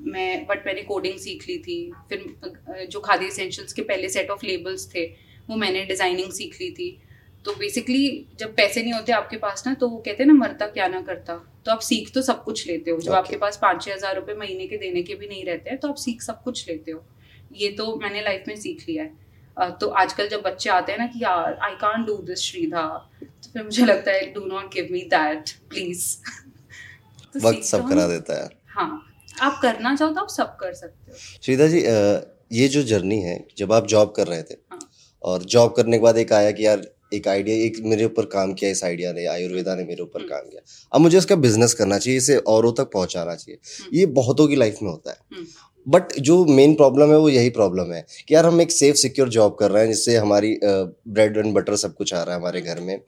मैं 0.00 0.44
बट 0.46 0.66
मैंने 0.66 0.82
कोडिंग 0.82 1.18
सीख 1.20 1.48
ली 1.48 1.58
थी 1.58 1.78
फिर 2.08 2.86
जो 2.86 3.00
खादी 3.00 3.26
एसेंशियल्स 3.26 3.72
के 3.72 3.82
पहले 3.82 4.08
सेट 4.08 4.30
ऑफ़ 4.30 4.46
लेबल्स 4.46 4.88
थे 4.94 5.04
वो 5.48 5.56
मैंने 5.56 5.84
डिज़ाइनिंग 5.86 6.30
सीख 6.32 6.60
ली 6.60 6.70
थी। 6.70 6.90
तो 7.44 7.52
बेसिकली 7.54 8.26
जब 8.38 8.54
पैसे 8.56 8.82
नहीं 8.82 8.92
होते 8.92 9.12
आपके 9.12 9.36
पास 9.36 9.66
ना 9.66 9.72
तो 9.74 9.88
वो 9.88 9.96
कहते 9.98 10.22
हैं 10.22 10.26
ना 10.26 10.34
मरता 10.34 10.66
क्या 10.66 10.86
ना 10.88 11.00
करता। 11.02 11.34
तो 11.64 11.70
आप 11.72 11.80
सीख 11.80 12.12
तो 12.14 12.22
सब 12.22 12.42
कुछ 12.44 12.66
लेते 12.66 12.90
हो 12.90 12.98
जब 12.98 13.10
Okay. 13.10 13.18
आपके 13.18 13.36
पास 13.36 13.58
पाँच 13.62 13.82
छः 13.84 13.92
हज़ार 13.92 14.14
रुपये 14.16 14.34
महीने 14.34 14.66
के 14.66 14.76
देने 14.78 15.02
के 15.02 15.14
भी 15.14 15.26
नहीं 15.28 15.44
रहते 15.44 15.70
हैं 15.70 15.78
तो 15.78 15.88
आप 15.88 15.96
सीख 15.96 16.22
सब 16.22 16.42
कुछ 16.42 16.68
लेते 16.68 16.90
हो। 16.90 17.02
ये 17.52 17.68
तो 17.70 17.94
मैंने 17.96 18.22
लाइफ 18.22 18.44
में 18.48 18.56
सीख 18.56 18.84
लिया 18.88 19.02
है। 19.04 19.12
तो 19.56 19.88
आजकल 19.96 20.28
जब 20.28 20.42
बच्चे 20.42 20.70
आते 20.70 20.92
हैं 20.92 20.98
ना 20.98 21.06
कि 21.06 21.22
यार 21.22 21.58
आई 21.62 21.74
कांट 21.80 22.06
डू 22.06 22.16
दिस 22.24 22.40
श्रीधा 22.42 22.86
तो 23.22 23.50
फिर 23.50 23.62
मुझे 23.62 23.84
लगता 23.84 24.10
है 24.10 24.32
do 24.32 24.44
not 24.46 24.72
give 24.72 24.88
me 24.92 25.00
that 25.10 25.50
please 25.70 26.06
वक्त 27.36 27.62
सब 27.64 27.88
करा 27.88 28.06
देता 28.08 28.42
है 28.42 28.48
हाँ 28.68 28.90
आप 29.42 29.58
करना 29.62 29.94
चाहो 29.94 30.12
तो 30.12 30.20
आप 30.20 30.28
सब 30.30 30.56
कर 30.56 30.72
सकते 30.74 31.12
हो 31.12 31.18
श्रीधा 31.42 31.66
जी 31.66 31.84
ये 32.52 32.68
जो 32.68 32.82
जर्नी 32.84 33.20
है 33.20 33.38
जब 33.58 33.72
आप 33.72 33.86
जॉब 33.86 34.12
कर 34.16 34.26
रहे 34.26 34.42
थे 34.42 34.54
हाँ। 34.72 34.78
और 35.22 35.42
जॉब 35.46 35.72
करने 35.76 35.96
के 35.96 36.02
बाद 36.02 36.18
एक 36.18 36.32
आया 36.32 36.50
कि 36.50 36.66
यार 36.66 36.82
एक 37.14 37.28
आइडिया 37.28 37.56
एक 37.56 37.76
मेरे 37.84 38.04
ऊपर 38.04 38.24
काम 38.28 38.52
किया 38.54 38.70
इस 38.70 38.82
आइडिया 38.84 39.12
ने 39.12 39.26
आयुर्वेदा 39.26 39.74
ने 39.74 39.84
मेरे 39.84 40.02
ऊपर 40.02 40.20
हम्म। 40.20 40.28
काम 40.28 40.48
किया 40.50 40.62
अब 40.92 41.00
मुझे 41.00 41.18
इसका 41.18 41.36
बिज़नेस 41.38 41.74
करना 41.74 41.98
चाहिए 41.98 42.18
इसे 42.18 42.36
औरों 42.48 42.72
तक 42.72 42.90
पहुंचाना 42.92 43.34
चाहिए 43.34 43.58
हम्म। 43.80 43.96
ये 43.96 44.06
बहुतों 44.14 44.46
की 44.48 44.56
लाइफ 44.56 44.78
में 44.82 44.90
होता 44.90 45.10
है 45.10 45.18
हम्म। 45.32 45.46
बट 45.86 46.12
जो 46.20 46.44
मेन 46.44 46.74
प्रॉब्लम 46.74 47.10
है 47.10 47.18
वो 47.18 47.28
यही 47.28 47.50
प्रॉब्लम 47.50 47.92
है 47.92 48.04
कि 48.28 48.34
यार 48.34 48.46
हम 48.46 48.60
एक 48.60 48.72
सेफ़ 48.72 48.96
सिक्योर 48.96 49.28
जॉब 49.28 49.56
कर 49.60 49.70
रहे 49.70 49.82
हैं 49.82 49.90
जिससे 49.90 50.16
हमारी 50.16 50.56
ब्रेड 50.64 51.36
एंड 51.36 51.52
बटर 51.54 51.76
सब 51.76 51.94
कुछ 51.94 52.14
आ 52.14 52.22
रहा 52.22 52.34
है 52.34 52.40
हमारे 52.40 52.60
घर 52.60 52.80
में। 52.80 52.98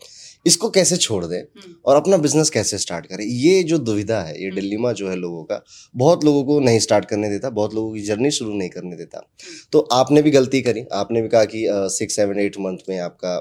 इसको 0.46 0.68
कैसे 0.70 0.96
छोड़ 0.96 1.24
दें? 1.24 1.38
हम्म, 1.38 1.74
और 1.86 1.96
अपना 1.96 2.16
बिज़नेस 2.16 2.50
कैसे 2.50 2.78
स्टार्ट 2.78 3.06
करें? 3.06 3.24
ये 3.24 3.62
जो 3.62 3.78
दुविधा 3.78 4.20
है 4.20 4.38
ये 4.40 4.46
हम्म। 4.46 4.56
डिलीमा 4.56 4.92
जो 4.92 5.08
है 5.08 5.16
लोगों 5.16 5.42
का 5.44 5.60
बहुत 5.94 6.24
लोगों 6.24 6.44
को 6.44 6.58
नहीं 6.60 6.78
स्टार्ट 6.78 7.04
करने 7.04 7.30
देता 7.30 7.50
बहुत 7.50 7.74
लोगों 7.74 7.92
की 7.94 8.00
जर्नी 8.00 8.30
शुरू 8.30 8.52
नहीं 8.52 8.68
करने 8.68 8.96
देता। 8.96 9.26
तो 9.72 9.80
आपने 9.92 10.22
भी 10.22 10.30
गलती 10.30 10.60
करी। 10.62 10.84
आपने 10.92 11.22
भी 11.22 11.28
कहा 11.28 11.44
कि 11.44 11.64
सिक्स 11.96 12.16
सेवन 12.16 12.38
एट 12.38 12.58
मंथ 12.60 12.88
में 12.88 12.98
आपका 13.00 13.34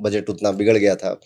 बजट 0.00 0.30
उतना 0.30 0.50
बिगड़ 0.52 0.76
गया 0.76 0.94
था। 0.94 1.18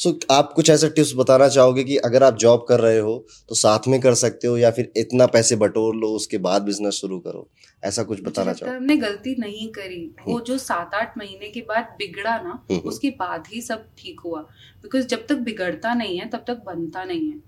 सो 0.00 0.10
so, 0.10 0.16
आप 0.30 0.52
कुछ 0.56 0.70
ऐसे 0.70 0.88
टिप्स 0.88 1.12
बताना 1.16 1.48
चाहोगे 1.48 1.84
कि 1.84 1.96
अगर 1.96 2.22
आप 2.22 2.36
जॉब 2.36 2.64
कर 2.68 2.80
रहे 2.80 2.98
हो 2.98 3.26
तो 3.48 3.54
साथ 3.54 3.88
में 3.88 4.00
कर 4.00 4.14
सकते 4.14 4.46
हो 4.46 4.56
या 4.58 4.70
फिर 4.70 4.92
इतना 4.96 5.26
पैसे 5.26 5.56
बटोर 5.56 5.96
लो 5.96 6.08
उसके 6.08 6.38
बाद 6.38 6.62
बिज़नेस 6.62 6.94
शुरू 6.94 7.18
करो? 7.18 7.48
ऐसा 7.84 8.02
कुछ 8.02 8.22
बताना 8.22 8.52
चाहो 8.52 8.72
हमने 8.76 8.96
गलती 8.96 9.34
नहीं 9.38 9.68
करी 9.68 10.14
वो 10.26 10.40
जो 10.40 10.58
सात 10.58 10.94
आठ 10.94 11.18
महीने 11.18 11.48
के 11.48 11.60
बाद 11.60 11.94
बिगड़ा 11.98 12.36
ना 12.36 12.50
हम्म, 12.50 12.74
हम्म। 12.74 12.88
उसके 12.88 13.10
बाद 13.10 13.44
ही 13.46 13.60
सब 13.60 13.84
ठीक 13.98 14.20
हुआ। 14.20 14.40
बिकॉज़ 14.82 15.06
जब 15.06 15.26
तक 15.26 15.34
बिगड़ता 15.34 15.94
नहीं 15.94 16.18
है 16.18 16.28
तब 16.28 16.44
तक 16.46 16.62
बनता 16.66 17.04
नहीं 17.04 17.30
है। 17.30 17.38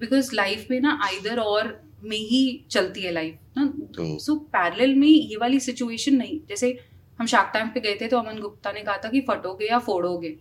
बिकॉज़ 0.00 0.34
लाइफ 0.34 0.66
में 0.70 0.80
ना 0.80 0.98
आइदर 1.04 1.38
और 1.38 1.80
में 2.04 2.16
ही 2.16 2.66
चलती 2.70 3.02
है 3.02 3.12
लाइफ 3.12 3.38
ना? 3.56 3.62
हम्म। 3.98 4.16
सो 4.18 4.34
पैरेलल 4.34 4.94
में 4.94 5.08
ये 5.08 5.36
वाली 5.36 5.60
सिचुएशन 5.60 6.14
नहीं। 6.14 6.40
जैसे 6.48 6.78
हम 7.20 7.26
शार्क 7.26 7.50
टैंक 7.52 7.74
पे 7.74 7.80
गए 7.80 7.94
थे 8.00 8.08
तो 8.08 8.18
अमन 8.18 8.40
गुप्ता 8.40 8.72
ने 8.72 8.80
कहा 8.80 8.96
था 8.96 9.08
कि 9.08 9.20
फटोगे 9.20 9.66
या 9.66 9.78
फोड़ोगे। 9.78 10.36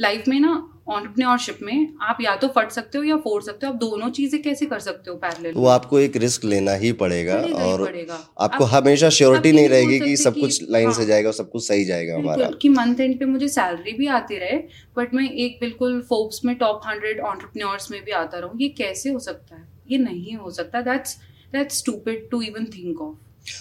लाइफ 0.00 0.24
में 0.28 0.40
ना 0.40 0.68
ऑन्टरप्रेन्योरशिप 0.88 1.58
में 1.62 1.94
आप 2.02 2.18
या 2.20 2.36
तो 2.36 2.48
फट 2.48 2.70
सकते 2.70 2.98
हो 2.98 3.04
या 3.04 3.16
फोड़ 3.16 3.42
सकते 3.42 3.66
हो 3.66 3.72
आप 3.72 3.78
दोनों 3.78 4.10
चीज़ें 4.10 4.42
कैसे 4.42 4.66
कर 4.66 4.78
सकते 4.78 5.10
हो 5.10 5.16
पैरेलल 5.16 5.52
तो 5.54 5.60
वो 5.60 5.66
आपको 5.66 5.98
एक 5.98 6.16
रिस्क 6.16 6.44
लेना 6.44 6.72
ही 6.72 6.92
पड़ेगा 6.92 7.34
और 7.64 7.84
पड़ेगा। 7.86 8.28
आपको 8.40 8.64
आप- 8.64 8.74
हमेशा 8.74 9.08
श्योरिटी 9.08 9.52
नहीं 9.52 9.68
रहेगी 9.68 10.00
कि 10.00 10.16
सब 10.16 10.34
कुछ 10.34 10.70
लाइन 10.70 10.90
से 10.92 10.96
हाँ। 10.96 11.06
जाएगा 11.06 11.30
सब 11.30 11.50
कुछ 11.50 11.68
सही 11.68 11.84
जाएगा 11.84 12.14
हमारा। 12.14 12.50
कि 12.62 12.68
मंथ 12.68 13.00
एंड 13.00 13.18
पे 13.18 13.24
मुझे 13.24 13.48
सैलरी 13.48 13.92
भी 13.92 14.06
आती 14.06 14.38
रहे 14.38 14.58
बट 14.96 15.14
मैं 15.14 15.30
एक 15.30 15.58
बिल्कुल 15.60 16.00
फोर्ब्स 16.02 16.44
में 16.44 16.56
टॉप 16.56 16.80
हंड्रेड 16.86 17.20
ऑन्टरप्रन्योर्स 17.20 17.90
में 17.90 18.04
भी 18.04 18.10
आता 18.10 18.38
रहूँ। 18.38 18.60
ये 18.60 18.68
कैसे 18.68 19.10
हो 19.10 19.18
सकता 19.18 19.56
है? 19.56 19.68
ये 19.90 19.98
नहीं 19.98 20.36
हो 20.36 20.50
सकता। 20.50 20.80
That's 20.80 21.16
that's 21.52 21.78
stupid 21.78 22.30
to 22.30 22.42
even 22.42 22.64
think 22.64 23.00
of 23.00 23.16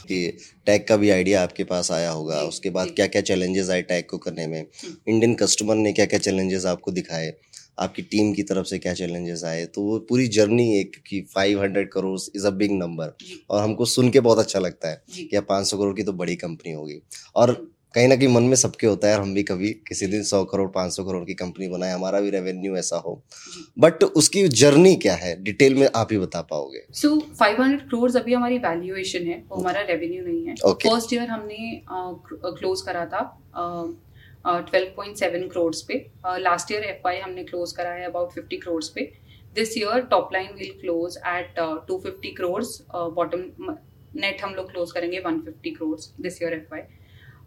कि 0.08 0.38
टैग 0.66 0.86
का 0.88 0.98
भी 0.98 1.10
आइडिया 1.10 1.44
आपके 1.44 1.64
पास 1.64 1.92
आया 1.92 2.12
होगा। 2.12 2.42
उसके 2.42 2.70
बाद 2.70 2.88
क्या 2.88 3.08
क्या 3.08 3.22
चैलेंजेस 3.22 3.70
आए 3.70 3.82
टैग 3.82 4.06
को 4.10 4.18
करने 4.18 4.48
में? 4.48 4.66
इंडियन 5.10 5.36
कस्टमर 5.36 5.76
ने 5.76 5.94
क्या 5.94 6.06
क्या 6.06 6.20
चैलेंजेस 6.20 6.66
आपको 6.66 6.92
दिखाए? 6.92 7.34
आपकी 7.80 8.02
टीम 8.02 8.34
की 8.34 8.44
तरफ़ 8.44 8.66
से 8.66 8.80
क्या 8.80 8.94
चैलेंजेस 8.94 9.44
आए? 9.44 9.66
तो 9.66 9.82
वो 9.82 10.00
पूरी 10.00 10.28
जर्नी 10.28 10.80
एक 10.80 10.92
कि 11.08 11.22
500 11.36 11.90
crore 11.94 12.20
is 12.36 12.48
a 12.48 12.50
big 12.50 12.72
number 12.72 13.14
और 13.50 13.62
हमको 13.62 13.86
सुन 13.86 14.10
के 14.10 14.20
बहुत 14.20 14.40
अच्छा 14.40 14.60
लगता 14.60 14.90
है 14.90 15.04
कि 15.16 15.24
कि 15.26 15.40
500 15.40 15.78
करोड़ 15.78 15.96
की 15.96 16.04
तो 16.04 16.14
बड़ी 16.14 16.36
कंपनी 16.36 16.72
होगी। 16.72 17.02
और 17.36 17.77
कहीं 17.94 18.08
ना 18.08 18.16
कहीं 18.16 18.28
मन 18.28 18.44
में 18.44 18.56
सबके 18.56 18.88
होता 18.88 19.08
है 19.08 19.16
हम 19.16 19.34
भी 19.34 19.44
कभी 19.44 19.70
किसी 19.88 20.08
दिन 20.08 20.24
100 20.24 20.44
करोड़ 20.52 20.70
500 20.72 21.04
करोड़ 21.06 21.24
की 21.26 21.34
कंपनी 21.36 21.68
बनाए 21.68 21.92
हमारा 21.92 22.20
भी 22.22 22.30
रेवेन्यू 22.30 22.76
ऐसा 22.78 22.98
हो। 22.98 23.22
बट 23.80 24.04
उसकी 24.04 24.48
जर्नी 24.62 24.96
क्या 24.98 25.14
है? 25.16 25.36
डिटेल 25.44 25.76
में 25.76 25.88
आप 25.96 26.12
ही 26.12 26.18
बता 26.18 26.42
पाओगे। 26.50 26.86
सो 26.94 27.16
500 27.40 27.80
करोड़ 27.84 28.12
अभी 28.18 28.34
हमारी 28.34 28.58
वैल्यूएशन 28.60 29.28
है 29.28 29.38
वो 29.50 29.56
हमारा 29.56 29.82
रेवेन्यू 29.84 30.24
नहीं 30.24 30.46
है. 30.48 30.56
फ़र्स्ट 30.56 31.14
ईयर 31.14 31.30
हमने 31.30 31.82
क्लोज 31.90 32.82
करा 32.82 33.06
था 33.06 33.22
ट्वेल्व 34.46 34.92
पॉइंट 34.98 35.18
सेवन 35.18 35.48
करोड़ 35.48 35.74
पे। 35.88 35.96
लास्ट 36.40 36.72
ईयर 36.72 36.84
एफआई 36.86 37.20
हमने 37.20 37.44
क्लोज 37.44 37.72
करा 37.72 37.92
है 37.92 38.06
अबाउट 38.06 38.34
फिफ्टी 38.34 38.58
करोड़ 38.58 38.84
पे। 38.96 39.12
This 39.56 39.78
year 39.78 40.02
top 40.12 40.30
line 40.34 40.54
will 40.56 40.78
close 40.82 41.18
at 41.28 41.60
two 41.88 42.00
fifty 42.04 42.32
crore 42.34 42.64
bottom 43.16 43.76
net 44.16 44.42
हम 44.44 44.54
लोग 44.56 44.72
क्लोज 44.72 44.92
करेंगे 44.92 45.20
one 45.26 45.40
fifty 45.42 45.72
crore 45.72 46.00
this 46.22 46.42
year 46.44 46.54
F 46.54 46.76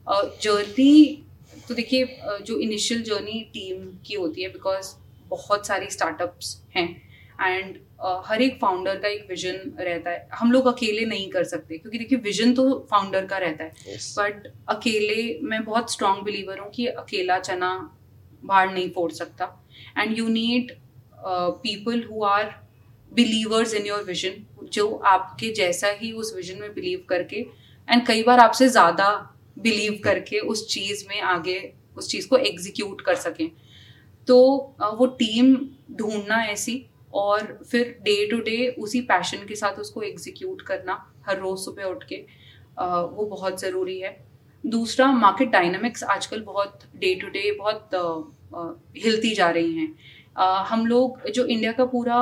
journey 0.07 1.25
तो 1.69 1.75
देखिए 1.75 2.19
जो 2.47 2.59
इनिशियल 2.61 3.03
जर्नी 3.05 3.41
टीम 3.53 3.87
की 4.07 4.15
होती 4.15 4.43
है 4.43 4.49
बिकॉज़ 4.51 4.95
बहुत 5.31 5.67
सारी 5.67 5.91
स्टार्टअप्स 5.91 6.57
हैं 6.77 6.89
एंड 7.41 7.79
हर 8.27 8.43
एक 8.43 8.59
फाउंडर 8.61 8.99
का 8.99 9.09
एक 9.09 9.27
विजन 9.29 9.57
रहता 9.79 10.11
है। 10.11 10.29
हम 10.35 10.53
लोग 10.53 10.67
अकेले 10.67 11.05
नहीं 11.07 11.29
कर 11.31 11.45
सकते 11.45 11.79
क्योंकि 11.79 11.99
देखिए 11.99 12.19
विजन 12.21 12.53
तो 12.55 12.65
फाउंडर 12.91 13.27
का 13.27 13.39
रहता 13.39 13.65
है। 13.65 13.71
But 13.71 14.43
Yes. 14.43 14.53
अकेले 14.69 15.39
मैं 15.43 15.63
बहुत 15.65 15.93
स्ट्रांग 15.93 16.23
बिलीवर 16.25 16.59
हूँ 16.59 16.71
कि 16.71 16.87
अकेला 16.87 17.39
चना 17.41 17.73
बाहर 18.45 18.73
नहीं 18.73 18.91
फोड़ 18.91 19.11
सकता। 19.13 19.45
And 19.99 20.19
you 20.19 20.29
need 20.29 20.73
people 21.63 22.03
who 22.05 22.25
are 22.25 22.55
believers 23.13 23.75
in 23.75 23.87
your 23.87 24.03
vision 24.05 24.67
जो 24.73 24.89
आपके 25.07 25.53
जैसा 25.55 25.89
ही 26.01 26.13
उस 26.13 26.35
विजन 26.37 26.61
में 26.61 26.75
बिलीव 26.75 27.05
करके 27.09 27.47
एंड 27.89 28.07
कई 28.07 28.23
बार 28.23 28.41
आपसे 28.41 28.69
ज़्यादा 28.69 29.09
बिलीव 29.61 30.01
करके 30.05 30.39
उस 30.41 30.67
चीज़ 30.69 31.05
में 31.09 31.21
आगे 31.23 31.59
उस 31.97 32.09
चीज़ 32.11 32.29
को 32.29 32.37
एग्जीक्यूट 32.39 33.01
कर 33.01 33.15
सकें। 33.17 33.51
तो 34.29 34.39
वो 34.99 35.07
टीम 35.19 35.55
ढूंढना 35.97 36.43
ऐसी 36.47 36.85
और 37.15 37.59
फिर 37.71 37.97
डे 38.03 38.27
टू 38.31 38.37
डे 38.41 38.69
उसी 38.79 39.01
पैशन 39.03 39.47
के 39.47 39.55
साथ 39.57 39.79
उसको 39.81 40.03
एग्जीक्यूट 40.03 40.63
करना 40.63 40.99
हर 41.27 41.39
रोज 41.39 41.59
सुबह 41.59 41.85
उठ 41.85 42.05
के 42.05 42.17
वो 42.77 43.27
बहुत 43.27 43.61
ज़रूरी 43.61 43.99
है। 44.01 44.17
दूसरा 44.65 45.07
मार्केट 45.13 45.51
डायनामिक्स 45.51 46.05
आजकल 46.07 46.41
बहुत 46.43 46.81
डे 46.97 47.15
टू 47.15 47.29
डे 47.29 47.51
बहुत 47.59 47.91
हिलती 48.99 49.35
जा 49.35 49.51
रही 49.51 49.75
हैं। 49.75 50.65
हम 50.67 50.87
लोग 50.87 51.29
जो 51.31 51.45
इंडिया 51.47 51.73
का 51.73 51.85
पूरा 51.87 52.19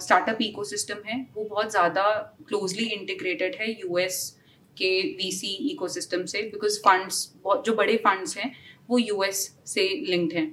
स्टार्टअप 0.00 0.38
इकोसिस्टम 0.42 0.96
है 1.06 1.20
वो 1.34 1.44
बहुत 1.44 1.70
ज़्यादा 1.70 2.02
क्लोजली 2.48 2.84
इंटीग्रेटेड 2.86 3.56
है 3.60 3.70
यूएस 3.72 4.35
के 4.78 4.90
वीसी 5.16 5.54
इकोसिस्टम 5.70 6.24
से 6.26 6.42
बिकॉज़ 6.52 6.78
फंड्स 6.80 7.26
जो 7.66 7.74
बड़े 7.74 7.96
फंड्स 8.06 8.36
हैं 8.36 8.52
वो 8.88 8.98
यूएस 8.98 9.50
से 9.66 9.88
लिंक्ड 10.06 10.32
हैं। 10.34 10.46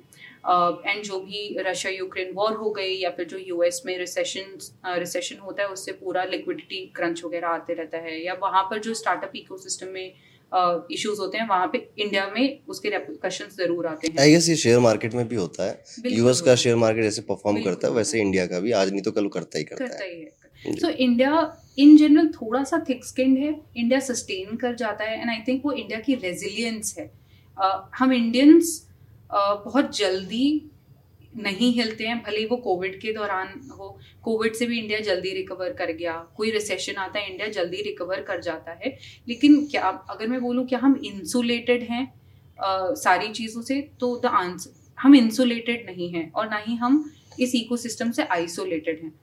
एंड 0.86 1.04
जो 1.04 1.20
भी 1.20 1.42
रशिया 1.62 1.92
यूक्रेन 1.94 2.34
वॉर 2.36 2.54
हो 2.56 2.70
गई 2.72 2.96
या 2.98 3.10
फिर 3.18 3.26
जो 3.28 3.38
यूएस 3.40 3.82
में 3.86 3.98
रिसेशन 3.98 4.58
रिसेशन 5.00 5.38
होता 5.40 5.64
है 5.64 5.70
उससे 5.70 5.92
पूरा 5.94 6.24
लिक्विडिटी 6.26 6.86
क्रंच 6.96 7.24
वगैरह 7.24 7.48
आते 7.50 7.74
रहता 7.74 7.98
है। 8.00 8.20
या 8.24 8.34
वहाँ 8.42 8.64
पर 8.72 8.80
जो 8.80 8.94
स्टार्टअप 8.94 9.32
इकोसिस्टम 9.36 9.94
में 9.94 10.14
इश्यूज़ 10.92 11.16
uh, 11.16 11.20
होते 11.20 11.38
हैं 11.38 11.48
वहाँ 11.48 11.68
पे 11.68 11.78
इंडिया 12.00 12.26
में 12.36 12.60
उसके 12.70 12.90
रेप्रिकॉशन 12.90 13.46
ज़रूर 13.52 13.86
आते 13.88 14.08
हैं। 14.08 14.20
आई 14.22 14.32
गेस 14.32 14.50
ये 14.50 14.56
शेयर 14.56 14.80
मार्केट 14.80 15.14
में 15.14 15.28
भी 15.28 15.36
होता 15.36 15.66
है। 15.66 15.84
यूएस 16.08 16.42
का 16.42 16.56
शेयर 16.56 16.76
मार्केट 16.78 17.04
जैसे 17.04 17.22
परफॉर्म 17.30 17.62
करता 17.64 17.88
है 17.88 17.94
वैसे 17.94 18.20
इंडिया 18.22 18.46
का 18.48 18.60
भी। 18.60 18.72
आज 18.82 18.92
नहीं 18.92 19.02
तो 19.02 19.12
कल 19.12 19.28
करता 19.36 19.58
ही 19.58 19.64
करता 19.64 19.86
करता 19.86 20.04
है 20.04 20.76
सो 20.76 20.90
इंडिया 20.90 21.32
इन 21.78 21.98
जनरल 21.98 22.28
थोड़ा 22.28 22.64
सा 22.64 22.86
थिक 22.90 23.06
स्किन्ड 23.06 23.38
है 23.38 23.62
इंडिया 23.78 24.00
सस्टेन 24.00 24.56
कर 24.56 24.76
जाता 24.76 25.04
है 25.04 25.22
एंड 25.22 25.30
आई 25.30 25.38
थिंक 25.48 25.66
वो 25.66 25.72
इंडिया 25.72 26.00
की 26.00 26.16
रेजिलियंस 26.16 26.96
है। 27.00 27.12
अ, 27.58 27.90
हम 27.98 28.14
इंडियंस 28.14 28.90
uh, 29.36 29.66
बहुत 29.66 29.98
जल्दी 29.98 30.70
नहीं 31.38 31.74
हिलते 31.74 32.08
हैं 32.08 32.24
भले 32.24 32.38
ही 32.38 32.46
वो 32.46 32.58
कोविड 32.58 33.00
के 33.02 33.14
दौरान 33.14 33.48
हो। 33.80 34.00
कोविड 34.24 34.54
से 34.54 34.66
भी 34.66 34.80
इंडिया 34.80 35.00
जल्दी 35.00 35.34
रिकवर 35.34 35.74
कर 35.74 35.92
गया 35.92 36.14
कोई 36.38 36.52
रिसेशन 36.52 36.94
आता 36.94 37.20
है 37.20 37.32
इंडिया 37.32 37.48
जल्दी 37.48 37.82
रिकवर 37.82 38.22
कर 38.22 38.42
जाता 38.42 38.72
है। 38.72 38.98
लेकिन 39.28 39.68
क्या 39.68 39.84
अगर 40.10 40.28
मैं 40.28 40.42
बोलूँ 40.42 40.68
क्या 40.68 40.80
हम 40.80 41.02
इंसुलेटेड 41.06 41.84
हैं 41.84 42.14
अ, 42.60 42.94
सारी 42.94 43.28
चीज़ों 43.28 43.62
से 43.62 43.82
तो 44.00 44.20
द 44.20 44.26
आंसर 44.26 44.94
हम 45.02 45.16
इंसुलेटेड 45.16 45.86
नहीं 45.86 46.10
हैं 46.10 46.32
और 46.32 46.50
ना 46.50 46.58
ही 46.58 46.76
हम 46.76 47.12
इस 47.40 47.56
इकोसिस्टम 47.56 48.12
से 48.12 48.24
आइसोलेटेड 48.24 49.00
हैं। 49.04 49.20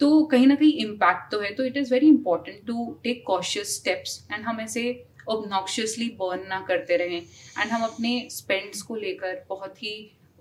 तो 0.00 0.22
कहीं 0.26 0.46
ना 0.46 0.54
कहीं 0.54 0.72
इम्पैक्ट 0.80 1.30
तो 1.32 1.40
है 1.40 1.54
तो 1.54 1.64
it 1.64 1.76
is 1.76 1.92
very 1.94 2.08
important 2.08 2.66
to 2.66 2.86
take 3.04 3.22
cautious 3.26 3.74
steps 3.76 4.18
and 4.32 4.44
हम 4.44 4.60
ऐसे 4.60 4.84
ऑबनॉक्शियसली 5.28 6.08
बर्न 6.20 6.46
ना 6.48 6.60
करते 6.68 6.96
रहें। 6.96 7.20
एंड 7.58 7.70
हम 7.70 7.82
अपने 7.84 8.28
स्पेंड्स 8.32 8.82
को 8.82 8.94
लेकर 8.96 9.44
बहुत 9.48 9.82
ही 9.82 9.94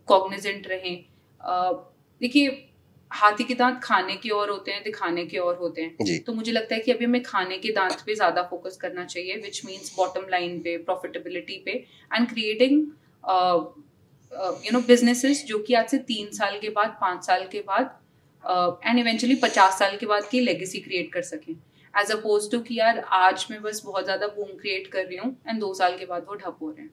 कॉग्निजेंट 0.07 0.67
रहें। 0.67 0.95
देखिए 2.21 2.63
हाथी 3.11 3.43
के 3.43 3.53
दांत 3.55 3.79
खाने 3.83 4.15
के 4.15 4.29
और 4.29 4.49
होते 4.49 4.71
हैं 4.71 4.83
दिखाने 4.83 5.25
के 5.25 5.37
और 5.39 5.57
होते 5.57 5.81
हैं। 5.81 6.21
तो 6.23 6.33
मुझे 6.33 6.51
लगता 6.51 6.75
है 6.75 6.81
कि 6.81 6.91
अभी 6.91 7.05
हमें 7.05 7.21
खाने 7.23 7.57
के 7.57 7.71
दांत 7.73 8.01
पे 8.05 8.15
ज़्यादा 8.15 8.43
फोकस 8.49 8.77
करना 8.81 9.05
चाहिए 9.05 9.35
विच 9.43 9.61
मीन्स 9.65 9.93
बॉटम 9.97 10.25
लाइन 10.31 10.59
पे 10.61 10.77
प्रॉफिटेबिलिटी 10.79 11.61
पे। 11.65 11.71
And 11.71 12.27
creating 12.29 12.81
you 14.65 14.71
know 14.73 14.79
businesses 14.87 15.43
जो 15.45 15.59
कि 15.59 15.73
आज 15.73 15.87
से 15.89 15.97
तीन 16.07 16.31
साल 16.33 16.59
के 16.59 16.69
बाद 16.71 16.97
पाँच 17.01 17.25
साल 17.25 17.47
के 17.51 17.59
बाद 17.67 17.97
एंड 18.43 18.99
इवेंचुअली 18.99 19.35
पचास 19.37 19.79
साल 19.79 19.97
के 19.97 20.05
बाद 20.05 20.27
की 20.31 20.39
लेगेसी 20.39 20.79
क्रिएट 20.79 21.11
कर 21.13 21.21
सकें। 21.23 21.53
एज 21.93 22.11
अपोज 22.11 22.49
टू 22.51 22.59
कि 22.59 22.79
यार, 22.79 22.99
आज 22.99 23.45
मैं 23.51 23.61
बस 23.61 23.81
बहुत 23.85 24.03
ज़्यादा 24.03 24.27
बूम 24.27 24.57
क्रिएट 24.57 24.87
कर 24.87 25.05
रही 25.05 25.17
हूँ 25.17 25.35
एंड 25.49 25.59
दो 25.59 25.73
साल 25.73 25.97
के 25.97 26.05
बाद 26.05 26.25
वो 26.29 26.35
ठप 26.35 26.57
हो 26.61 26.69
रहे 26.69 26.81
हैं। 26.81 26.91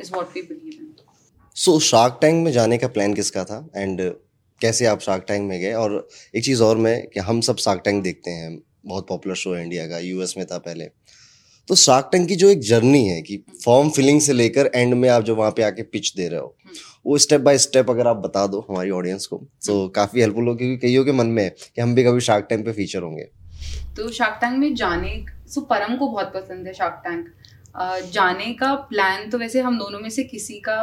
Is 0.00 0.12
what 0.14 0.34
we 0.34 0.42
believe 0.42 0.80
in 0.80 0.94
so 1.56 1.78
shark 1.80 2.18
tank 2.20 2.44
में 2.44 2.50
जाने 2.52 2.78
का 2.78 2.88
प्लान 2.88 3.14
किसका 3.14 3.44
था? 3.44 3.68
एंड 3.76 4.00
कैसे 4.60 4.86
आप 4.86 5.00
शार्क 5.00 5.24
टैंक 5.28 5.48
में 5.48 5.58
गए? 5.60 5.72
और 5.74 6.08
एक 6.34 6.44
चीज़ 6.44 6.62
और 6.62 6.76
मैं, 6.76 7.06
कि 7.06 7.20
हम 7.20 7.40
सब 7.40 7.56
शार्क 7.58 7.82
टैंक 7.84 8.02
देखते 8.02 8.30
हैं। 8.30 8.58
बहुत 8.86 9.06
पॉपुलर 9.08 9.34
शो 9.34 9.52
है 9.54 9.62
इंडिया 9.62 9.86
का 9.88 9.98
यूएस 9.98 10.34
में 10.36 10.46
था 10.46 10.58
पहले। 10.58 10.84
तो 11.70 11.74
शार्क 11.76 12.08
टैंक 12.12 12.26
की 12.28 12.36
जो 12.36 12.48
एक 12.50 12.60
जर्नी 12.60 13.04
है 13.06 13.20
कि 13.22 13.36
फॉर्म 13.64 13.90
फिलिंग 13.90 14.20
से 14.20 14.32
लेकर 14.32 14.70
एंड 14.74 14.94
में 14.94 15.08
आप 15.08 15.22
जो 15.22 15.34
वहाँ 15.34 15.50
पे 15.50 15.62
आके 15.62 15.82
पिच 15.82 16.12
दे 16.16 16.26
रहे 16.28 16.40
हो 16.40 16.56
वो 17.06 17.18
स्टेप 17.18 17.40
बाय 17.40 17.58
स्टेप 17.58 17.90
अगर 17.90 18.06
आप 18.06 18.16
बता 18.16 18.46
दो 18.46 18.64
हमारी 18.70 18.90
ऑडियंस 18.90 19.26
को 19.26 19.36
तो 19.66 19.88
काफ़ी 19.88 20.20
हेल्पफुल 20.20 20.48
हो 20.48 20.54
क्योंकि 20.54 20.76
कईयों 20.78 21.04
के 21.04 21.12
मन 21.12 21.26
में 21.26 21.42
है 21.42 21.48
कि 21.50 21.80
हम 21.80 21.94
भी 21.94 22.04
कभी 22.04 22.20
शार्क 22.20 22.46
टैंक 22.48 22.64
पे 22.64 22.72
फीचर 22.72 23.02
होंगे। 23.02 23.28
तो 23.96 24.10
शार्क 24.10 24.38
टैंक 24.40 24.58
में 24.58 24.74
जाने 24.74 25.14
सो 25.48 25.60
परम 25.60 25.96
को 25.96 26.08
बहुत 26.08 26.32
पसंद 26.34 26.66
है 26.66 26.72
शार्क 26.72 27.00
टैंक। 27.04 28.12
जाने 28.12 28.52
का 28.52 28.74
प्लान 28.90 29.28
तो 29.30 29.38
वैसे 29.38 29.60
हम 29.60 29.78
दोनों 29.78 30.00
में 30.00 30.10
से 30.10 30.24
किसी 30.24 30.58
का 30.60 30.78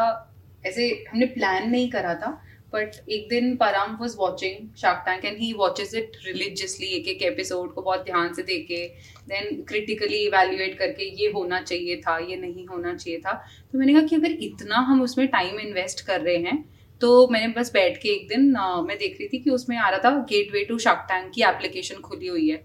ऐसे 0.65 0.89
हमने 1.11 1.25
प्लान 1.35 1.69
नहीं 1.69 1.89
करा 1.91 2.13
था 2.15 2.37
बट 2.73 3.09
एक 3.09 3.27
दिन 3.29 3.55
Param 3.55 3.95
was 3.95 4.15
watching 4.17 4.69
shark 4.77 5.03
tank 5.05 5.25
and 5.25 5.37
he 5.39 5.51
watches 5.53 5.95
it 5.95 6.17
religiously 6.25 6.87
एक 6.87 7.07
एक 7.07 7.21
एपिसोड 7.23 7.73
को 7.73 7.81
बहुत 7.81 8.05
ध्यान 8.05 8.33
से 8.33 8.43
देखे 8.43 8.85
देन 9.27 9.61
क्रिटिकली 9.67 10.17
इवेल्युएट 10.17 10.77
करके 10.79 11.09
ये 11.21 11.31
होना 11.31 11.61
चाहिए 11.61 11.95
था 11.97 12.17
ये 12.19 12.35
नहीं 12.35 12.65
होना 12.67 12.95
चाहिए 12.95 13.19
था। 13.19 13.33
तो 13.71 13.79
मैंने 13.79 13.93
कहा 13.93 14.01
कि 14.01 14.15
अगर 14.15 14.31
इतना 14.41 14.79
हम 14.89 15.01
उसमें 15.01 15.27
टाइम 15.27 15.59
इन्वेस्ट 15.59 16.05
कर 16.05 16.21
रहे 16.21 16.37
हैं 16.37 16.63
तो 17.01 17.27
मैंने 17.27 17.47
बस 17.53 17.71
बैठ 17.73 17.97
के 17.97 18.09
एक 18.09 18.27
दिन 18.27 18.53
अ, 18.53 18.81
मैं 18.81 18.97
देख 18.97 19.17
रही 19.19 19.27
थी 19.27 19.37
कि 19.37 19.49
उसमें 19.49 19.77
आ 19.77 19.89
रहा 19.89 19.99
था 19.99 20.17
gate 20.29 20.53
way 20.53 20.63
to 20.65 20.77
shark 20.79 21.05
tank 21.09 21.31
की 21.33 21.41
एप्लीकेशन 21.43 22.01
खुली 22.01 22.27
हुई 22.27 22.47
है। 22.49 22.57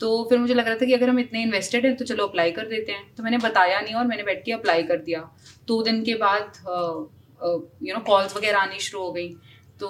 तो 0.00 0.08
फिर 0.28 0.38
मुझे 0.38 0.54
लग 0.54 0.66
रहा 0.66 0.76
था 0.76 0.86
कि 0.86 0.92
अगर 0.94 1.08
हम 1.08 1.18
इतने 1.20 1.42
इन्वेस्टेड 1.42 1.86
हैं 1.86 1.96
तो 1.96 2.04
चलो 2.04 2.26
अप्लाई 2.26 2.50
कर 2.52 2.66
देते 2.68 2.92
हैं। 2.92 3.14
तो 3.14 3.22
मैंने 3.22 3.38
बताया 3.38 3.80
नहीं 3.80 3.94
और 3.94 4.06
मैंने 4.06 4.22
बैठ 4.22 4.44
के 4.44 4.52
अप्लाई 4.52 4.82
कर 4.82 4.96
दिया। 4.98 5.20
दो 5.68 5.82
दिन 5.82 6.02
के 6.04 6.14
बाद 6.14 6.52
यू 7.42 7.94
नो 7.94 8.00
कॉल्स 8.06 8.36
वगैरह 8.36 8.58
आनी 8.58 8.78
शुरू 8.80 9.02
हो 9.02 9.12
गई। 9.12 9.28
तो 9.80 9.88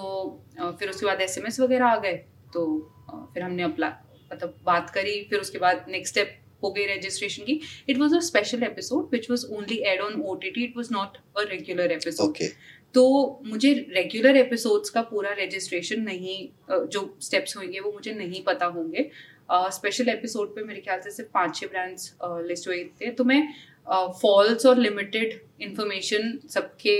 अ, 0.58 0.70
फिर 0.70 0.90
उसके 0.90 1.06
बाद 1.06 1.20
एसएमएस 1.20 1.60
वगैरह 1.60 1.86
आ 1.86 1.96
गए। 1.98 2.14
तो 2.54 2.66
अ, 3.10 3.16
फिर 3.34 3.42
हमने 3.42 3.62
अप्लाई 3.62 3.90
मतलब 4.32 4.54
बात 4.64 4.90
करी 4.90 5.22
फिर 5.30 5.40
उसके 5.40 5.58
बाद 5.58 5.84
नेक्स्ट 5.88 6.14
स्टेप 6.14 6.36
हो 6.62 6.70
गई 6.70 6.84
रजिस्ट्रेशन 6.86 7.44
की। 7.44 7.60
It 7.88 7.98
was 7.98 8.16
a 8.16 8.20
special 8.22 8.62
episode 8.62 9.08
which 9.12 9.30
was 9.30 9.46
only 9.46 9.76
aired 9.88 10.00
on 10.00 10.20
O 10.22 10.34
T 10.34 10.50
T 10.50 10.64
it 10.64 10.76
was 10.76 10.92
not 10.92 11.16
a 11.38 11.42
regular 11.50 11.92
episode 11.92 12.34
तो 12.94 13.02
मुझे 13.46 13.72
रेगुलर 13.96 14.36
एपिसोड्स 14.36 14.90
का 14.90 15.02
पूरा 15.10 15.30
रजिस्ट्रेशन 15.38 16.00
नहीं 16.02 16.38
जो 16.70 17.02
स्टेप्स 17.22 17.56
होंगे 17.56 17.80
वो 17.80 17.92
मुझे 17.92 18.12
नहीं 18.12 18.42
पता 18.44 18.66
होंगे। 18.66 19.10
स्पेशल 19.52 20.04
uh, 20.04 20.10
एपिसोड 20.10 20.54
पे 20.54 20.62
मेरे 20.64 20.80
ख्याल 20.80 21.00
से 21.00 21.10
सिर्फ़ 21.10 21.30
पाँच 21.34 21.56
छह 21.56 21.66
ब्रांड्स 21.66 22.14
लिस्ट 22.48 22.68
हुए 22.68 22.82
थे। 23.00 23.10
तो 23.10 23.24
मैं 23.24 23.42
फॉल्स 24.22 24.66
और 24.66 24.78
लिमिटेड 24.78 25.40
इंफॉर्मेशन 25.62 26.38
सबके 26.50 26.96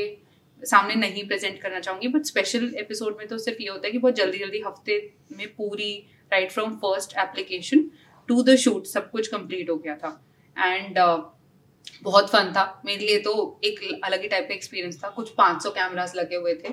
सामने 0.65 0.95
नहीं 0.95 1.27
प्रेजेंट 1.27 1.61
करना 1.61 1.81
चाहूँगी 1.81 2.09
बट 2.09 2.23
स्पेशल 2.23 2.75
एपिसोड 2.79 3.17
में 3.19 3.29
तो 3.29 3.39
सिर्फ़ 3.39 3.63
ये 3.63 3.69
होता 3.69 3.87
है 3.87 3.93
कि 3.93 3.99
बहुत 3.99 4.15
जल्दी 4.15 4.39
जल्दी 4.39 4.61
हफ़्ते 4.67 5.13
में 5.37 5.55
पूरी 5.55 6.07
right 6.33 6.51
from 6.51 6.75
first 6.75 7.15
application 7.19 7.91
to 8.29 8.43
the 8.43 8.57
shoot 8.57 8.87
सब 8.87 9.11
कुछ 9.11 9.29
कंप्लीट 9.29 9.71
हो 9.71 9.77
गया 9.77 9.95
था। 9.95 10.27
एंड 10.59 10.99
uh, 10.99 11.23
बहुत 12.03 12.31
फन 12.31 12.53
था। 12.53 12.83
मेरे 12.85 13.07
लिए 13.07 13.19
तो 13.19 13.61
एक 13.65 14.01
अलग 14.05 14.23
ही 14.23 14.29
टाइप 14.29 14.49
का 14.49 14.55
एक्सपीरियंस 14.55 15.05
था। 15.05 15.09
कुछ 15.09 15.33
500 15.41 15.71
कैमरास 15.71 16.17
लगे 16.17 16.37
हुए 16.37 16.55
थे। 16.55 16.69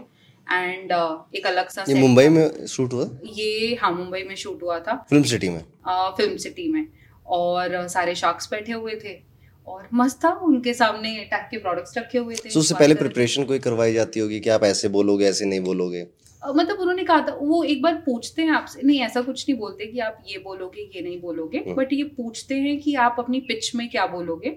एंड 0.52 0.94
uh, 0.94 1.36
एक 1.36 1.48
अलग 1.48 1.70
सा 1.70 1.86
ये 1.90 1.96
मुंबई 1.96 2.28
में 2.28 2.66
शूट 2.66 2.94
हुआ? 2.94 3.10
ये 3.26 3.76
हाँ 3.76 3.92
मुंबई 3.92 4.24
में 4.24 4.36
शूट 4.36 4.64
हुआ 4.64 4.80
था। 4.80 5.06
फ़िल्म 5.10 5.24
सिटी 5.24 5.50
में। 5.50 5.64
फ़िल्म 5.90 6.34
uh, 6.34 6.40
सिटी 6.40 6.72
में। 6.72 6.88
और 7.26 7.88
सारे 7.88 8.16
शार्क्स 8.16 8.52
बैठे 8.52 8.72
हुए 8.72 8.96
थे। 8.96 9.27
और 9.68 9.88
मस्त 9.94 10.24
था 10.26 10.30
उनके 10.30 10.74
सामने 10.74 11.16
टैग 11.24 11.48
के 11.52 11.58
प्रोडक्ट्स 11.58 11.98
रखे 11.98 12.18
हुए 12.18 12.36
थे। 12.36 12.50
सो 12.50 12.60
उससे 12.60 12.76
पहले। 12.76 12.96
प्रिपरेशन 12.96 13.44
कोई 13.44 13.60
करवाई 13.60 13.94
जाती 13.94 14.20
होगी 14.20 14.40
कि 14.40 14.50
आप 14.50 14.64
ऐसे 14.64 14.88
बोलोगे 14.88 15.26
ऐसे 15.26 15.46
नहीं 15.46 15.60
बोलोगे? 15.60 16.08
मतलब 16.42 16.80
उन्होंने 16.80 17.04
कहा 17.04 17.20
था 17.20 17.38
वो 17.42 17.64
एक 17.64 17.82
बार 17.82 17.94
पूछते 17.96 18.42
हैं 18.42 18.52
आपसे 18.52 18.82
नहीं 18.82 19.00
ऐसा 19.00 19.22
कुछ 19.22 19.50
नहीं 19.50 19.60
बोलते 19.60 19.86
कि 19.86 20.00
आप 20.00 20.24
ये 20.28 20.38
बोलोगे 20.38 20.82
ये 20.96 21.02
नहीं 21.02 21.22
बोलोगे 21.22 21.58
हम्म। 21.58 21.76
बट 21.76 21.94
ये 21.94 22.04
पूछते 22.04 22.56
हैं 22.56 22.80
कि 22.80 22.96
आप 22.96 23.16
अपनी 23.20 23.40
पिच 23.40 23.76
में 23.76 23.90
क्या 23.90 24.06
बोलोगे। 24.06 24.50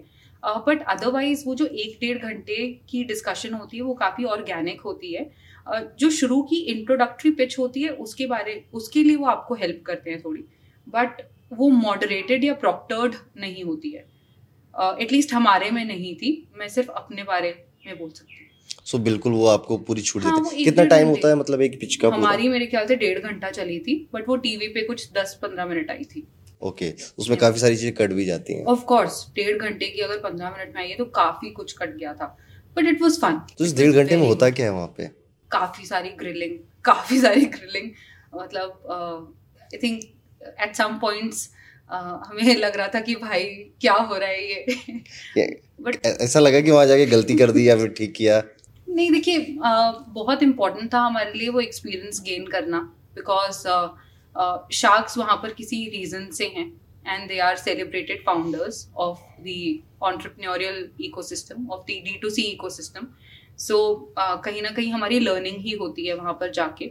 बट 0.44 0.85
अदरवाइज़ 0.88 1.42
वो 1.46 1.55
जो 1.55 1.66
एक 1.66 1.99
डेढ़ 2.01 2.18
घंटे 2.18 2.81
की 2.88 3.05
डिस्कशन 3.05 3.55
होती 3.55 3.77
है 3.77 3.83
वो 3.83 3.94
काफ़ी 3.94 4.25
ऑर्गेनिक 4.25 4.81
होती 4.81 5.14
है। 5.14 5.31
अ, 5.66 5.81
जो 5.99 6.11
शुरू 6.11 6.42
की 6.42 6.57
इंट्रोडक्टरी 6.57 7.31
पिच 7.31 7.59
होती 7.59 7.83
है 7.83 7.88
उसके 7.88 8.27
बारे 8.27 8.64
उसके 8.75 9.03
लिए 9.03 9.16
वो 9.16 9.27
आपको 9.27 9.55
हेल्प 9.55 9.83
करते 9.87 10.11
हैं 10.11 10.23
थोड़ी। 10.23 10.44
बट 10.88 11.29
वो 11.53 11.68
मॉडरेटेड 11.68 12.44
या 12.44 12.55
प्रॉक्टर्ड 12.55 13.14
नहीं 13.37 13.64
होती 13.64 13.90
है। 13.90 14.19
एटलीस्ट 14.74 15.33
हमारे 15.33 15.70
में 15.70 15.85
नहीं 15.85 16.14
थी। 16.16 16.30
मैं 16.59 16.68
सिर्फ़ 16.68 16.90
अपने 16.92 17.22
बारे 17.24 17.54
में 17.87 17.98
बोल 17.98 18.11
सकती 18.11 18.35
हूँ। 18.35 18.48
सो 18.87 18.98
बिल्कुल 18.98 19.33
वो 19.33 19.46
आपको 19.46 19.76
पूरी 19.78 20.02
छूट 20.02 20.22
हाँ, 20.22 20.33
देते 20.35 20.64
कितना 20.64 20.85
टाइम 20.87 21.09
होता 21.09 21.28
है 21.28 21.35
मतलब 21.37 21.62
एक 21.62 21.78
पिच 21.80 21.96
का 21.96 22.09
हमारी 22.09 22.48
मेरे 22.48 22.66
ख्याल 22.66 22.87
से 22.87 22.96
डेढ़ 22.96 23.18
घंटा 23.20 23.50
चली 23.50 23.78
थी 23.78 23.94
बट 24.14 24.28
वो 24.28 24.37
टीवी 24.44 24.68
पे 24.68 24.83
कुछ 24.83 25.09
दस 25.12 25.38
पंद्रह 25.42 25.66
मिनट 25.66 25.90
आई 25.90 26.04
थी। 26.04 26.26
Okay 26.62 26.90
okay. 26.90 27.02
उसमें 27.18 27.38
काफ़ी 27.38 27.61
सारी 27.61 27.76
चीज़ें 27.76 27.94
कट 27.94 28.12
भी 28.12 28.24
जाती 28.24 28.54
हैं। 28.54 28.64
ऑफ़ 28.66 28.85
कोर्स 28.85 29.24
डेढ़ 29.35 29.59
घंटे 29.59 29.87
की 29.87 30.00
अगर 30.00 30.18
पंद्रह 30.20 30.50
मिनट 30.50 30.74
में 30.74 30.83
आई 30.83 30.88
है 30.88 30.96
तो 30.96 31.04
काफ़ी 31.16 31.50
कुछ 31.50 31.72
कट 31.78 31.96
गया 31.96 32.12
था। 32.14 32.37
बट 32.76 32.87
इट 32.87 33.02
वाज 33.02 33.20
फन 33.20 33.40
तो 33.59 33.64
इस 33.64 33.76
डेढ़ 33.76 33.92
घंटे 33.92 34.16
में 34.16 34.26
होता 34.26 34.50
क्या 34.50 34.66
है 34.66 34.72
वहाँ 34.72 34.94
पे? 34.96 35.06
काफ़ी 35.50 35.87
सारी 35.87 36.09
ग्रिलिंग 36.18 36.59
काफ़ी 36.85 37.20
सारी 37.20 37.44
ग्रिलिंग 37.46 37.90
मतलब 38.35 38.87
I 39.62 39.78
think 39.78 40.02
at 40.61 40.74
some 40.76 40.98
points 40.98 41.48
हमें 41.92 42.55
लग 42.57 42.76
रहा 42.76 42.88
था 42.88 43.00
कि 43.00 43.14
भाई 43.16 43.44
क्या 43.81 43.94
हो 43.94 44.16
रहा 44.16 44.29
है 44.29 44.50
ये? 44.50 45.46
बट 45.83 46.07
ऐसा 46.07 46.40
लगा 46.40 46.61
कि 46.61 46.70
वहाँ 46.70 46.87
जाके 46.87 47.07
गलती 47.07 47.35
कर 47.35 47.50
दी 47.50 47.68
या 47.68 47.76
फिर 47.76 47.88
ठीक 47.98 48.14
किया? 48.16 48.42
नहीं 48.88 49.11
देखिए 49.11 49.38
बहुत 49.59 50.42
इम्पोर्टेंट 50.42 50.92
था 50.94 51.00
हमारे 51.00 51.33
लिए 51.33 51.48
वो 51.48 51.61
एक्सपीरियंस 51.61 52.20
गेन 52.20 52.46
करना 52.46 52.81
बिकॉज़ 53.14 53.62
शार्क्स 54.72 55.18
वहाँ 55.18 55.37
पर 55.37 55.53
किसी 55.53 55.85
रीजन 55.88 56.31
से 56.31 56.46
हैं 56.46 56.66
and 57.07 57.29
they 57.29 57.38
are 57.38 57.57
celebrated 57.57 58.22
founders 58.26 58.88
of 58.96 59.18
the 59.40 59.79
entrepreneurial 60.03 60.88
ecosystem 61.00 61.68
of 61.70 61.83
the 61.83 62.00
D 62.05 62.18
to 62.22 62.31
C 62.31 62.42
ecosystem 62.42 63.07
so 63.59 63.79
कहीं 64.18 64.62
ना 64.62 64.70
कहीं 64.70 64.92
हमारी 64.92 65.18
लर्निंग 65.20 65.57
ही 65.57 65.72
होती 65.76 66.07
है 66.07 66.14
वहाँ 66.14 66.33
पर 66.33 66.50
जाके। 66.50 66.85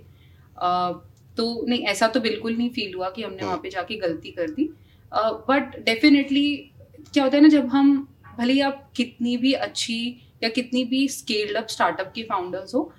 अ, 0.57 0.91
तो 1.37 1.65
नहीं 1.67 1.85
ऐसा 1.87 2.07
तो 2.07 2.19
बिल्कुल 2.19 2.55
नहीं 2.57 2.69
फील 2.69 2.93
हुआ 2.95 3.09
कि 3.09 3.23
हमने 3.23 3.43
वहाँ 3.43 3.57
पे 3.57 3.69
जाके 3.69 3.95
गलती 3.97 4.31
कर 4.31 4.49
दी। 4.49 4.69
बट 5.15 5.79
डेफिनेटली 5.85 6.71
क्या 7.13 7.23
होता 7.23 7.37
है 7.37 7.43
ना 7.43 7.49
जब 7.49 7.67
हम 7.67 8.15
भले 8.37 8.53
ही 8.53 8.59
आप 8.59 8.91
कितनी 8.95 9.37
भी 9.37 9.53
अच्छी 9.53 10.21
या 10.43 10.49
कितनी 10.49 10.83
भी 10.83 11.07
स्केल्ड 11.07 11.57
अप 11.57 11.67
स्टार्टअप 11.67 12.11
के 12.15 12.23
फाउंडर्स 12.23 12.75
हो 12.75 12.93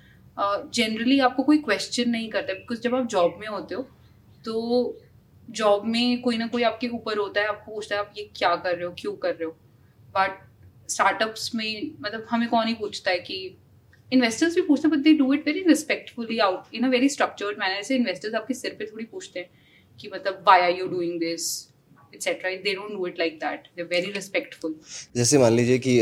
जनरली 0.73 1.17
uh, 1.17 1.25
आपको 1.25 1.43
कोई 1.43 1.57
क्वेश्चन 1.57 2.09
नहीं 2.09 2.29
करता 2.29 2.53
बिकॉज़ 2.53 2.81
जब 2.81 2.95
आप 2.95 3.07
जॉब 3.07 3.37
में 3.39 3.47
होते 3.47 3.75
हो 3.75 3.81
तो 4.45 4.97
जॉब 5.49 5.85
में 5.85 6.21
कोई 6.21 6.37
ना 6.37 6.47
कोई 6.47 6.63
आपके 6.63 6.87
ऊपर 6.87 7.17
होता 7.17 7.41
है 7.41 7.47
आपको 7.47 7.71
पूछता 7.71 7.95
है 7.95 8.01
आप 8.01 8.13
ये 8.17 8.31
क्या 8.35 8.55
कर 8.55 8.75
रहे 8.75 8.85
हो 8.85 8.95
क्यों 8.99 9.13
कर 9.13 9.29
रहे 9.29 9.45
हो? 9.45 9.51
बट 10.09 10.47
स्टार्टअप्स 10.89 11.55
में 11.55 11.91
मतलब 12.01 12.27
हमें 12.29 12.49
कौन 12.49 12.67
ही 12.67 12.73
पूछता 12.73 13.11
है 13.11 13.19
कि 13.19 13.57
इन्वेस्टर्स 14.13 14.55
भी 14.55 14.61
पूछते 14.61 14.87
हैं 14.87 14.97
but 14.97 15.03
they 15.03 15.13
do 15.13 15.33
it 15.33 15.43
very 15.45 15.63
respectfully 15.67 16.39
out 16.39 16.63
in 16.73 16.83
a 16.83 16.87
very 16.87 17.09
structured 17.09 17.59
manner 17.59 17.81
से 17.81 17.95
इन्वेस्टर्स 17.95 18.33
आपके 18.33 18.53
सिर 18.53 18.75
पे 18.79 18.85
थोड़ी 18.85 19.05
पूछते 19.05 19.39
हैं 19.39 19.49
कि 19.99 20.09
मतलब 20.13 20.43
why 20.47 20.61
are 20.61 20.71
you 20.71 20.87
doing 20.87 21.19
this 21.19 21.70
etcetera 22.13 22.51
they 22.51 22.73
don't 22.73 22.91
do 22.91 23.07
it 23.07 23.19
like 23.19 23.39
that 23.39 23.67
they 23.77 23.83
very 23.95 24.11
respectful 24.11 24.75
जैसे 25.15 25.37
मान 25.37 25.53
लीजिए 25.53 25.79
कि 25.87 25.99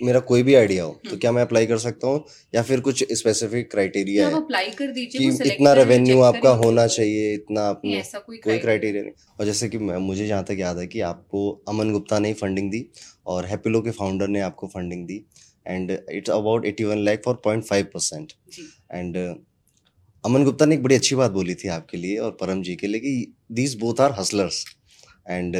मेरा 0.00 0.20
कोई 0.20 0.42
भी 0.42 0.54
आइडिया 0.54 0.82
हो 0.84 0.90
तो 1.10 1.16
क्या 1.16 1.30
मैं 1.32 1.42
अप्लाई 1.42 1.66
कर 1.66 1.78
सकता 1.78 2.08
हूँ? 2.08 2.24
या 2.54 2.62
फिर 2.62 2.80
कुछ 2.80 3.04
स्पेसिफिक 3.12 3.70
क्राइटेरिया 3.70 4.26
है 4.28 4.36
अप्लाई 4.36 4.70
कर 4.70 4.92
दीजिए 4.92 5.30
कि 5.30 5.50
इतना 5.50 5.72
रेवेन्यू 5.72 6.20
आपका 6.22 6.50
होना 6.60 6.86
चाहिए 6.86 7.32
इतना 7.34 7.62
आपने 7.68 7.96
ऐसा 7.98 8.18
कोई 8.18 8.38
कोई 8.38 8.58
क्राइटेरिया 8.58 9.02
नहीं। 9.02 9.12
और 9.38 9.46
जैसे 9.46 9.68
कि 9.68 9.78
मुझे 9.78 10.26
जहाँ 10.26 10.44
तक 10.44 10.56
याद 10.58 10.78
है 10.78 10.86
कि 10.86 11.00
आपको 11.00 11.50
अमन 11.68 11.92
गुप्ता 11.92 12.18
ने 12.18 12.32
फंडिंग 12.34 12.70
दी 12.70 12.84
और 13.26 13.46
हैप्पीलो 13.46 13.80
के 13.80 13.90
फाउंडर 13.90 14.28
ने 14.28 14.40
आपको 14.40 14.66
funding 14.66 15.06
the. 15.06 15.24
And 15.66 15.90
it's 15.90 16.30
about 16.30 16.66
eighty 16.66 16.84
one 16.84 16.98
lakh 16.98 17.22
for 17.24 17.40
point 17.44 17.64
five 17.64 17.84
percent 17.94 18.32
and 18.92 19.16
Aman 20.24 20.44
Gupta 20.44 20.66
ने 20.66 20.74
एक 20.74 20.82
बड़ी 20.82 20.94
अच्छी 20.94 21.16
बात 21.16 21.30
बोली 21.30 21.54
थी 21.54 21.68
आपके 21.68 21.96
लिए 21.96 22.16
और 22.18 22.36
परम 22.40 22.62
जी 22.62 22.76
के 22.76 22.86
लिए 22.86 23.00
कि 23.00 23.34
these 23.52 23.74
both 23.80 24.00
are 24.00 24.12
hustlers 24.12 24.64
and 25.28 25.56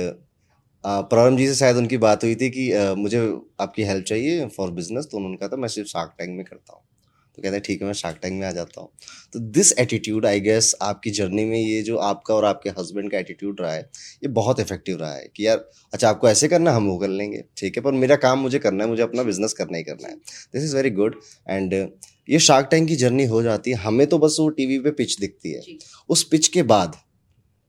Param 0.85 1.37
ji 1.37 1.47
से 1.47 1.55
शायद 1.55 1.77
उनकी 1.77 1.97
बात 1.99 2.25
हुई 2.25 2.35
थी 2.35 2.51
कि 2.51 2.71
uh, 2.73 2.97
मुझे 2.97 3.21
आपकी 3.61 3.83
हेल्प 3.85 4.05
चाहिए 4.05 4.47
फॉर 4.49 4.71
बिज़नेस 4.73 5.09
तो 5.11 5.17
उन्होंने 5.17 5.37
कहा 5.37 5.49
था 5.49 5.57
मैं 5.57 5.69
सिर्फ़ 5.69 5.89
शार्क 5.89 6.15
टैंक 6.19 6.37
में 6.37 6.45
करता 6.45 6.73
हूँ। 6.73 6.83
तो 7.39 7.43
कहते 7.43 7.55
हैं 7.55 7.63
ठीक 7.65 7.81
है 7.81 7.87
मैं 7.87 7.95
शार्क 7.95 8.19
टैंक 8.23 8.33
में 8.35 8.47
आ 8.47 8.51
जाता 8.53 8.81
हूँ। 8.81 8.89
तो 9.33 9.39
दिस 9.51 9.73
एटीट्यूड 9.79 10.27
आई 10.27 10.41
गेस 10.41 10.75
आपकी 10.83 11.11
जर्नी 11.11 11.45
में 11.45 11.59
ये 11.59 11.83
जो 11.83 11.97
आपका 11.97 12.35
और 12.35 12.45
आपके 12.45 12.71
हस्बैंड 12.79 13.11
का 13.11 13.19
एटीट्यूड 13.19 13.61
रहा 13.61 13.73
है 13.73 13.81
ये 13.81 14.29
बहुत 14.31 14.61
इफ़ेक्टिव 14.61 14.99
रहा 15.01 15.13
है 15.15 15.29
कि 15.37 15.47
यार 15.47 15.65
अच्छा 15.93 16.09
आपको 16.09 16.29
ऐसे 16.29 16.49
करना 16.49 16.73
हम 16.73 16.87
वो 16.89 16.97
कर 16.99 17.09
लेंगे। 17.09 17.43
ठीक 17.57 17.77
है 17.77 17.83
पर 17.83 17.93
मेरा 17.95 18.17
काम 18.19 18.39
मुझे 18.39 18.59
करना 18.59 18.85
है 18.85 18.91
मुझे 18.91 19.03
अपना 19.03 19.23
बिज़नेस 19.23 19.53
करना 19.53 19.77
ही 19.77 19.85
करना 19.85 20.09
है। 20.09 20.15
This 20.15 20.65
is 20.65 20.77
very 20.77 20.91
good 20.93 21.21
and 21.49 21.75
ये 22.29 22.39
शार्क 22.41 22.69
टैंक 22.71 22.89
की 22.89 22.97
जर्नी 22.97 23.27
हो 23.27 23.43
जाती 23.43 23.71
है। 23.71 23.77
हमें 23.79 24.07
तो 24.07 24.19
बस 24.19 24.37
वो 24.41 24.49
टीवी 24.51 24.79
पे 24.79 24.91
पिच 24.93 25.19
दिखती 25.21 25.53
है। 25.53 25.79
उस 26.09 26.25
पिच 26.25 26.49
के 26.49 26.63
बाद 26.65 26.97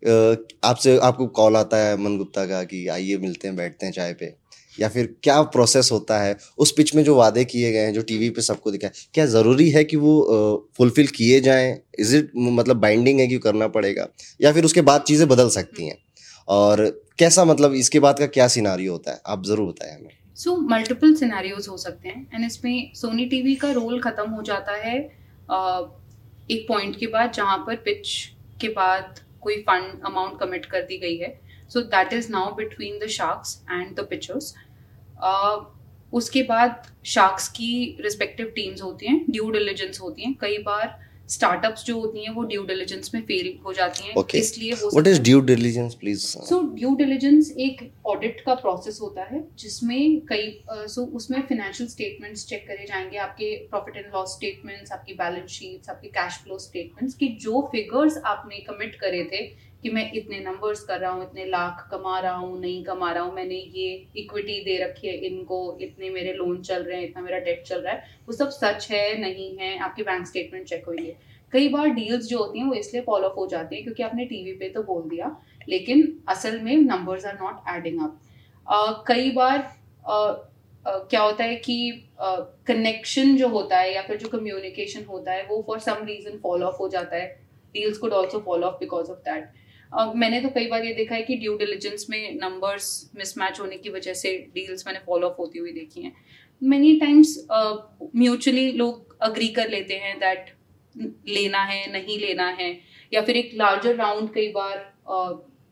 आपसे, 0.04 0.98
आपको 1.00 1.28
कॉल 1.30 1.56
आता 1.58 1.78
है 1.78 1.96
मन 1.98 2.18
गुप्ता 2.18 2.46
का 2.46 2.64
कि 2.64 2.88
आइए 2.90 3.18
मिलते 3.18 3.48
हैं, 3.48 3.56
बैठते 3.58 3.86
हैं 3.86 3.94
चाय 3.94 4.14
पे। 4.14 4.34
या 4.78 4.88
फिर 4.90 5.14
क्या 5.24 5.42
प्रोसेस 5.54 5.92
होता 5.92 6.20
है? 6.20 6.36
उस 6.58 6.72
पिच 6.72 6.94
में 6.96 7.04
जो 7.04 7.16
वादे 7.16 7.44
किए 7.46 7.72
गए 7.72 7.80
हैं, 7.80 7.94
जो 7.94 8.02
टीवी 8.04 8.30
पे 8.30 8.42
सबको 8.42 8.72
दिखा 8.72 8.88
है, 8.88 8.94
क्या 9.14 9.26
ज़रूरी 9.28 9.70
है 9.70 9.84
कि 9.84 9.98
वो 9.98 10.70
फुलफिल 10.78 11.08
किए 11.16 11.40
जाएँ? 11.42 11.78
इज़ 12.00 12.16
इट 12.18 12.32
मतलब 12.38 12.78
बाइंडिंग 12.78 13.20
है 13.20 13.28
कि 13.28 13.38
करना 13.40 13.68
पड़ेगा? 13.70 14.08
या 14.40 14.54
फिर 14.54 14.66
उसके 14.66 14.82
बाद 14.84 15.02
चीज़ें 15.08 15.28
बदल 15.28 15.50
सकती 15.52 15.88
हैं? 15.88 15.98
और 16.48 16.86
कैसा 17.20 17.46
मतलब 17.46 17.74
इसके 17.76 18.00
बाद 18.00 18.20
का 18.20 18.28
क्या 18.30 18.48
सिनारियो 18.50 18.92
होता 18.92 19.12
है? 19.12 19.22
आप 19.28 19.44
ज़रूर 19.46 19.68
बताएँ 19.68 19.96
हमें। 19.96 20.10
सो 20.38 20.56
मल्टीपल 20.70 21.14
सिनेरियोज 21.16 21.68
हो 21.70 21.78
सकते 21.78 22.10
हैं 22.10 22.28
एंड 22.34 22.46
इसमें 22.46 22.92
सोनी 22.96 23.26
टीवी 23.26 23.56
का 23.56 23.72
रोल 23.72 24.00
खत्म 24.02 24.30
हो 24.30 24.42
जाता 24.44 24.76
है 24.78 24.98
एक 26.50 26.66
पॉइंट 26.68 26.96
के 27.00 27.08
बाद, 27.08 27.32
जहाँ 27.34 27.58
पर 27.58 27.76
पिच 27.78 28.10
के 28.62 28.68
बाद 28.70 29.20
कोई 29.42 29.62
फंड 29.62 30.06
अमाउंट 30.06 30.40
कमिट 30.40 30.66
कर 30.66 30.82
दी 30.84 30.98
गई 30.98 31.18
है। 31.18 31.30
So 31.70 31.82
that 31.82 32.14
is 32.14 32.32
now 32.32 32.54
between 32.56 33.00
the 33.00 33.08
sharks 33.10 33.62
and 33.72 33.96
the 33.96 34.08
pitchers 34.10 34.54
उसके 36.14 36.42
बाद 36.44 36.88
शार्क्स 37.08 37.48
की 37.50 37.98
रिस्पेक्टिव 38.02 38.52
टीम्स 38.56 38.82
होती 38.82 39.06
हैं 39.06 39.26
ड्यू 39.30 39.50
डिलीजेंस 39.52 40.00
होती 40.02 40.24
हैं। 40.24 40.34
कई 40.42 40.58
बार 40.64 41.00
स्टार्टअप्स 41.30 41.86
जो 41.86 42.00
होती 42.00 42.24
हैं 42.26 42.34
वो 42.36 42.44
ड्यू 42.44 42.64
डिलीजेंस 42.66 43.12
में 43.14 43.22
फेल 43.24 43.54
हो 43.66 43.74
जाती 43.74 44.08
हैं 44.08 44.16
Okay. 44.20 44.36
इसलिए 44.36 44.74
what 44.74 45.08
is 45.08 45.22
due 45.22 45.42
diligence 45.42 45.94
please 45.96 46.26
so 46.46 46.62
due 46.76 46.96
diligence 46.96 47.52
एक 47.60 47.82
ऑडिट 48.08 48.42
का 48.46 48.54
प्रोसेस 48.56 49.00
होता 49.02 49.24
है 49.24 49.44
जिसमें 49.60 50.22
कई 50.28 50.50
सो 50.70 50.76
uh, 50.76 50.90
so 50.90 51.16
उसमें 51.16 51.40
फाइनेंशियल 51.42 51.90
स्टेटमेंट्स 51.90 52.46
चेक 52.48 52.68
करे 52.68 52.86
जाएँगे 52.86 53.18
आपके 53.20 53.56
प्रॉफिट 53.70 53.98
एंड 53.98 54.06
लॉस 54.16 54.36
स्टेटमेंट्स 54.36 54.92
आपकी 54.92 55.14
बैलेंस 55.14 55.50
शीट्स 55.50 55.90
आपके 55.90 56.08
कैश 56.20 56.40
फ्लो 56.44 56.60
स्टेटमेंट्स 56.60 57.16
की 57.16 57.28
जो 57.42 57.62
फिगर्स 57.72 58.18
आपने 58.26 58.60
कमिट 58.70 58.96
करे 59.02 59.24
थे 59.34 59.46
कि 59.84 59.90
मैं 59.90 60.12
इतने 60.12 60.40
नंबर्स 60.40 60.84
कर 60.84 61.00
रहा 61.00 61.12
हूँ 61.12 61.24
इतने 61.24 61.46
लाख 61.46 61.88
कमा 61.92 62.20
रहा 62.20 62.34
हूँ 62.34 62.60
नहीं 62.62 62.84
कमा 62.84 63.12
रहा 63.12 63.24
हूँ 63.24 63.34
मैंने 63.34 63.56
ये 63.56 64.08
इक्विटी 64.18 64.60
दे 64.64 64.78
रखी 64.84 65.08
है 65.08 65.14
इनको 65.14 65.78
इतने 65.82 66.10
मेरे 66.10 66.34
लोन 66.34 66.62
चल 66.62 66.84
रहे 66.84 66.98
हैं 66.98 67.10
इतना 67.10 67.24
मेरा 67.24 67.40
डेट 67.40 67.64
चल 67.64 67.82
रहा 67.82 67.94
है 67.94 68.04
वो 68.28 68.34
सब 68.34 68.50
सच 68.50 68.88
है 68.92 69.22
नहीं 69.22 69.58
है 69.58 69.78
आपकी 69.78 70.04
बैंक 70.04 70.28
स्टेटमेंट 70.28 70.66
चेक 70.66 70.86
हुई 70.86 71.16
कई 71.52 71.70
बार 71.70 71.90
डील्स 71.90 72.26
जो 72.26 72.38
होती 72.38 72.60
हैं 72.60 72.66
वो 72.66 72.74
इसलिए 72.74 73.04
फॉलो 73.04 73.28
अप 73.28 73.38
हो 73.38 73.48
जाती 73.48 73.76
हैं 73.76 73.84
क्योंकि 73.84 74.04
आपने 74.04 74.26
टीवी 74.26 74.52
पे 74.52 74.70
तो 74.70 74.84
बोल 74.84 75.10
दिया 75.10 75.36
लेकिन 75.70 76.22
असल 76.30 76.60
में 76.60 76.76
numbers 76.78 77.26
are 77.26 77.38
not 77.42 77.76
adding 77.76 78.02
up 78.02 79.04
कई 79.08 79.32
बार 79.32 79.58
uh, 79.58 80.34
uh, 80.92 81.10
क्या 81.10 81.22
होता 81.22 81.44
है 81.44 81.56
कि 81.56 82.06
कनेक्शन 82.68 83.36
जो 83.38 83.48
होता 83.48 83.78
है 83.78 83.96
या 83.96 84.02
फिर 84.02 84.18
जो 84.18 84.30
कम्युनिकेशन 84.30 85.04
होता 85.04 85.32
है 85.32 85.46
वो 85.46 85.64
for 85.68 85.80
some 85.80 86.06
reason 86.06 86.38
follow 86.38 86.68
up 86.68 86.78
हो 86.80 86.90
जाता 86.90 87.16
है। 87.16 87.28
Deals 87.74 87.98
could 87.98 88.14
also 88.14 88.40
follow 88.40 88.68
up 88.68 88.78
because 88.80 89.12
of 89.12 89.20
that 89.20 89.50
मैंने 89.92 90.40
तो 90.42 90.50
कई 90.50 90.68
बार 90.68 90.86
ये 90.86 90.94
देखा 90.94 91.16
है 91.16 91.22
कि 91.24 91.36
ड्यू 91.38 91.56
डिलीजेंस 91.58 92.06
में 92.10 92.36
नंबर्स 92.36 92.90
मिसमैच 93.18 93.60
होने 93.60 93.78
की 93.78 93.90
वजह 93.90 94.14
से 94.14 94.38
डील्स 94.54 94.86
मैंने 94.88 95.00
फॉलो 95.06 95.30
अप 95.30 95.40
होती 95.40 95.60
हुई 95.60 95.72
देखी 95.74 96.02
हैं। 96.02 96.14
मेनी 96.62 96.96
टाइम्स 97.00 97.36
म्यूचुअली 98.16 98.72
लोग 98.74 99.18
अग्री 99.22 99.48
कर 99.50 99.70
लेते 99.70 99.94
हैं 99.98 100.18
दैट 100.20 100.54
लेना 101.28 101.64
है, 101.64 101.92
नहीं 101.92 102.18
लेना 102.20 102.48
है, 102.50 102.72
या 103.12 103.22
फिर 103.22 103.38
एक 103.38 103.52
लार्जर 103.56 103.96
राउंड 103.96 104.34
कई 104.34 104.48
बार 104.52 104.78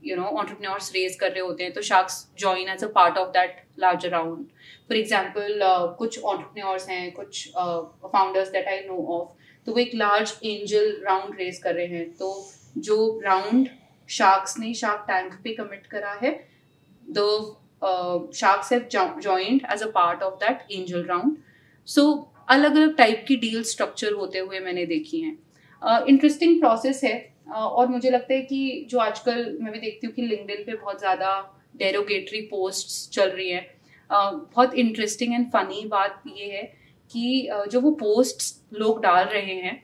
यू 0.03 0.15
नो 0.15 0.23
ऑन्टरप्रनोर्स 0.23 0.91
रेज 0.93 1.15
कर 1.19 1.31
रहे 1.31 1.41
होते 1.41 1.63
हैं 1.63 1.73
तो 1.73 1.81
sharks 1.83 2.25
join 2.39 2.69
as 2.69 2.83
a 2.83 2.87
part 2.95 3.17
of 3.17 3.29
that 3.31 3.63
larger 3.79 4.09
round 4.09 4.45
for 4.87 4.97
example 4.97 5.59
कुछ 5.97 6.19
ऑन्टरप्रनोर्स 6.19 6.89
हैं, 6.89 7.11
कुछ 7.11 7.47
founders 7.47 8.49
that 8.51 8.67
I 8.67 8.79
know 8.85 9.05
of 9.15 9.65
तो 9.67 9.71
वो 9.71 9.79
एक 9.79 9.95
लार्ज 9.95 10.33
एंजल 10.43 10.95
राउंड 11.05 11.39
रेज 11.39 11.57
कर 11.63 11.75
रहे 11.75 11.87
हैं 11.87 12.09
तो 12.13 12.29
जो 12.77 13.19
राउंड 13.23 13.69
शार्क्स 14.09 14.57
ने 14.59 14.73
शार्क 14.73 15.05
टैंक 15.07 15.33
पे 15.43 15.53
कमिट 15.53 15.87
करा 15.87 16.13
है। 16.23 16.31
The 17.03 17.19
sharks 18.35 18.71
have 18.73 18.87
joined 19.21 19.61
as 19.73 19.83
a 19.83 19.89
part 19.95 20.23
of 20.23 20.35
that 20.35 20.71
angel 20.71 21.03
round 21.05 21.37
so 21.87 22.11
अलग 22.49 22.75
अलग 22.75 22.95
टाइप 22.97 23.25
की 23.27 23.35
डील 23.35 23.63
स्ट्रक्चर 23.63 24.13
होते 24.13 24.39
हुए 24.39 24.59
मैंने 24.59 24.85
देखी 24.85 25.19
हैं। 25.21 25.37
इंटरेस्टिंग 25.81 26.53
uh, 26.53 26.59
प्रोसेस 26.59 27.03
है। 27.03 27.15
Uh, 27.47 27.53
और 27.53 27.87
मुझे 27.87 28.09
लगता 28.09 28.33
है 28.33 28.41
कि 28.41 28.87
जो 28.89 28.99
आजकल 28.99 29.57
मैं 29.61 29.71
भी 29.73 29.79
देखती 29.79 30.07
हूँ 30.07 30.13
कि 30.15 30.21
लिंक्डइन 30.21 30.63
पे 30.65 30.73
बहुत 30.73 30.99
ज़्यादा 30.99 31.29
डेरोगेटरी 31.75 32.41
पोस्ट्स 32.41 33.09
चल 33.09 33.29
रही 33.29 33.49
हैं। 33.49 33.65
Uh, 33.65 34.31
बहुत 34.53 34.73
इंटरेस्टिंग 34.75 35.33
एंड 35.33 35.45
फनी 35.51 35.85
बात 35.87 36.23
ये 36.27 36.45
है 36.51 36.63
कि 37.11 37.49
uh, 37.53 37.67
जो 37.71 37.81
वो 37.81 37.91
पोस्ट्स 38.01 38.53
लोग 38.73 39.01
डाल 39.03 39.25
रहे 39.25 39.55
हैं 39.55 39.75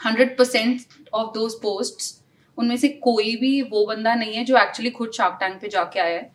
hundred 0.00 0.36
percent 0.38 0.80
of 1.14 1.32
those 1.34 1.54
posts 1.62 2.21
उनमें 2.58 2.76
से 2.76 2.88
कोई 2.88 3.36
भी 3.36 3.62
वो 3.62 3.86
बंदा 3.86 4.14
नहीं 4.14 4.34
है 4.34 4.44
जो 4.44 4.56
एक्चुअली 4.56 4.90
खुद 4.90 5.10
शार्क 5.12 5.36
टैंक 5.40 5.60
पे 5.60 5.68
जाके 5.68 6.00
आया 6.00 6.16
है। 6.16 6.30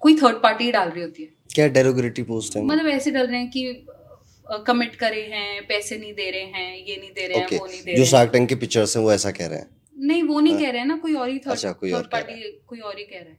कोई 0.00 0.16
थर्ड 0.16 0.36
पार्टी 0.36 0.72
डाल 0.72 0.88
रही 0.88 1.02
होती 1.02 1.22
है। 1.22 1.28
क्या 1.54 1.68
डेरोग्रेटिव 1.68 2.24
पोस्ट 2.24 2.56
है? 2.56 2.64
मतलब 2.64 2.86
ऐसे 2.86 3.10
डल 3.10 3.26
रहे 3.26 3.40
हैं 3.40 3.50
कि 3.50 3.86
कमिट 4.66 4.94
करे 4.94 5.22
हैं 5.22 5.66
पैसे 5.66 5.98
नहीं 5.98 6.14
दे 6.14 6.30
रहे 6.30 6.40
हैं 6.40 6.76
ये 6.76 6.96
नहीं 6.96 7.10
दे 7.10 7.26
रहे 7.26 7.44
ओके 7.44 7.54
हैं 7.54 7.62
वो 7.62 7.66
नहीं 7.66 7.82
दे 7.82 7.94
जो 7.94 8.04
शार्क 8.04 8.30
टैंक 8.32 8.48
के 8.48 8.54
पिक्चर्स 8.54 8.96
हैं 8.96 9.04
वो 9.04 9.12
ऐसा 9.12 9.30
कह 9.30 9.46
रहे 9.46 9.58
हैं। 9.58 9.66
हैं 9.66 10.06
नहीं 10.06 10.22
वो 10.22 10.40
नहीं 10.40 10.52
हाँ। 10.52 10.62
कह 10.62 10.70
रहे 10.70 10.80
हैं 10.80 10.86
ना 10.86 10.96
कोई 10.96 11.14
और 11.14 11.28
ही 11.28 11.38
थर्ड 11.38 11.52
अच्छा, 11.52 11.72
कोई 11.72 11.92
और 11.92 12.08
पार्टी 12.12 12.62
कोई 12.66 12.78
और 12.78 12.98
ही 12.98 13.04
कह 13.04 13.18
रहा 13.18 13.30
है। 13.30 13.38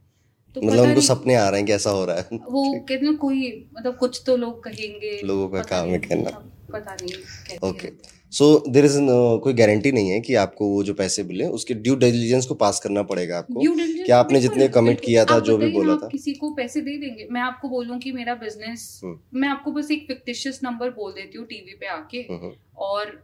तो 0.55 0.61
मतलब 0.61 0.83
उनको 0.83 1.01
सपने 1.01 1.35
आ 1.35 1.49
रहे 1.49 1.59
हैं 1.59 1.67
कि 1.67 1.73
ऐसा 1.73 1.89
हो 1.89 2.05
रहा 2.05 2.15
है। 2.15 2.23
वो 2.31 2.79
कहते 2.89 3.05
हैं 3.05 3.17
कोई 3.17 3.69
मतलब 3.77 3.95
कुछ 3.95 4.23
तो 4.25 4.37
लोग 4.37 4.63
कहेंगे। 4.63 5.21
लोगों 5.23 5.49
का 5.49 5.61
काम 5.61 5.89
है 5.89 5.97
कहना। 5.97 6.52
अब 6.73 6.81
पता 6.81 6.95
नहीं 6.95 7.57
ओके 7.69 7.89
सो 8.31 8.45
देर 8.67 8.86
इज़ 8.86 8.97
कोई 9.43 9.53
गारंटी 9.53 9.91
नहीं 9.91 10.09
है 10.09 10.19
कि 10.21 10.36
आपको 10.36 10.67
वो 10.67 10.83
जो 10.83 10.93
पैसे 10.93 11.23
मिले 11.23 11.45
उसके 11.47 11.73
ड्यू 11.73 11.95
डिलीजेंस 11.95 12.45
को 12.45 12.55
पास 12.55 12.79
करना 12.79 13.03
पड़ेगा 13.03 13.38
आपको 13.38 13.59
कि 14.05 14.12
आपने 14.12 14.39
जितने 14.39 14.67
बिल्कुल। 14.67 14.93
किया 14.95 15.25
था, 15.25 15.39
जो 15.39 15.57
भी 15.57 15.71
बोला 15.71 15.95
था। 15.95 16.07
किसी 16.07 16.33
को 16.33 16.53
पैसे 16.53 16.81
दे 16.81 16.97
देंगे। 16.97 17.27
मैं 17.31 17.41
आपको 17.41 17.69
बोलूँ 17.69 17.99
कि 17.99 18.12
मेरा 18.12 18.36
बिज़नेस 18.36 19.01
हम्म। 19.03 19.39
मैं 19.39 19.49
आपको 19.49 19.71
बस 19.71 19.91
एक 19.91 20.07
फिक्टिशियस 20.07 20.59
नंबर 20.63 20.89
बोल 20.89 21.12
देती 21.12 21.38
हूँ 21.38 21.45
टीवी 21.47 21.77
पे 21.79 21.88
आके। 21.88 22.17
हम्म, 22.17 22.51
और 22.77 23.21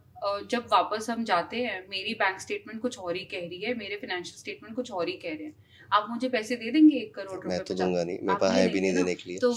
जब 0.51 0.65
वापस 0.71 1.09
हम 1.09 1.23
जाते 1.23 1.57
हैं 1.57 1.83
मेरी 1.89 2.13
बैंक 2.13 2.39
स्टेटमेंट 2.39 2.81
कुछ 2.81 2.97
और 2.99 3.15
ही 3.15 3.23
कह 3.25 3.39
रही 3.39 3.62
है 3.62 3.73
मेरे 3.73 3.95
फाइनेंशियल 3.95 4.39
स्टेटमेंट 4.39 4.75
कुछ 4.75 4.91
और 4.91 5.07
ही 5.07 5.13
कह 5.13 5.29
रहे 5.29 5.43
हैं। 5.43 5.53
आप 5.93 6.07
मुझे 6.09 6.29
पैसे 6.29 6.55
दे 6.55 6.71
देंगे 6.71 6.97
एक 6.97 7.13
करोड़ 7.15 7.47
मैं 7.47 7.59
तो 7.59 7.73
दूँगा 7.73 8.03
नहीं 8.03 8.17
मेरे 8.17 8.33
आप 8.33 8.41
पास 8.41 8.51
है 8.51 8.67
भी 8.69 8.81
नहीं 8.81 8.93
देने 8.93 9.15
के 9.15 9.29
लिए। 9.29 9.39
तो 9.39 9.51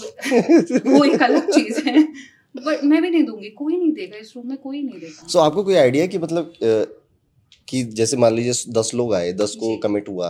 वो 0.89 1.03
एक 1.05 1.23
अलग 1.23 1.49
चीज़ 1.51 1.81
है। 1.89 2.07
बट 2.55 2.83
मैं 2.83 3.01
भी 3.01 3.09
नहीं 3.09 3.23
दूँगी 3.23 3.49
कोई 3.49 3.77
नहीं 3.77 3.91
देगा 3.93 4.17
इस 4.17 4.33
रूम 4.35 4.47
में 4.49 4.57
कोई 4.57 4.81
नहीं 4.81 4.99
देगा। 4.99 5.27
सो 5.27 5.39
so, 5.39 5.45
आपको 5.45 5.63
कोई 5.63 5.75
आइडिया 5.75 6.05
कि 6.05 6.17
मतलब 6.17 6.53
कि 7.67 7.83
जैसे 7.93 8.17
मान 8.17 8.33
लीजिए 8.33 8.73
दस 8.73 8.91
लोग 8.95 9.13
आए 9.13 9.31
दस 9.33 9.55
को 9.59 9.75
कमिट 9.77 10.09
हुआ 10.09 10.29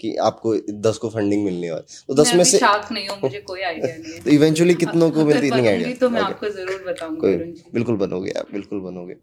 कि 0.00 0.14
आपको 0.22 0.54
दस 0.80 0.98
को 0.98 1.08
फंडिंग 1.10 1.44
मिलने 1.44 1.70
वाली। 1.70 2.04
तो 2.08 2.14
दस 2.14 2.34
में 2.34 2.44
से 2.44 2.58
शार्क 2.58 2.92
नहीं 2.92 3.08
हूँ 3.08 3.18
मुझे 3.22 3.40
कोई 3.40 3.60
आइडिया 3.60 3.96
नहीं 3.96 4.12
है। 4.12 4.20
तो 4.24 4.30
इवेंचुअली 4.30 4.74
कितनों 4.74 5.10
को 5.10 5.24
मिलती 5.24 5.50
नहीं 5.50 5.68
आइडिया 5.68 5.94
तो 5.94 6.10
मैं 6.10 6.20
आपको 6.20 6.48
ज़रूर 6.48 6.84
बताऊँगी। 6.86 7.52
बिल्कुल 7.72 7.96
बनोगे 7.96 8.30
आप 8.30 8.52
बिल्कुल 8.52 8.80
बनोगे। 8.80 9.16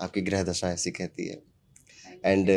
आपकी 0.00 0.20
ग्रह 0.20 0.42
दशा 0.42 0.72
ऐसी 0.72 0.90
कहती 0.90 1.26
है। 1.28 1.42
एंड 2.24 2.50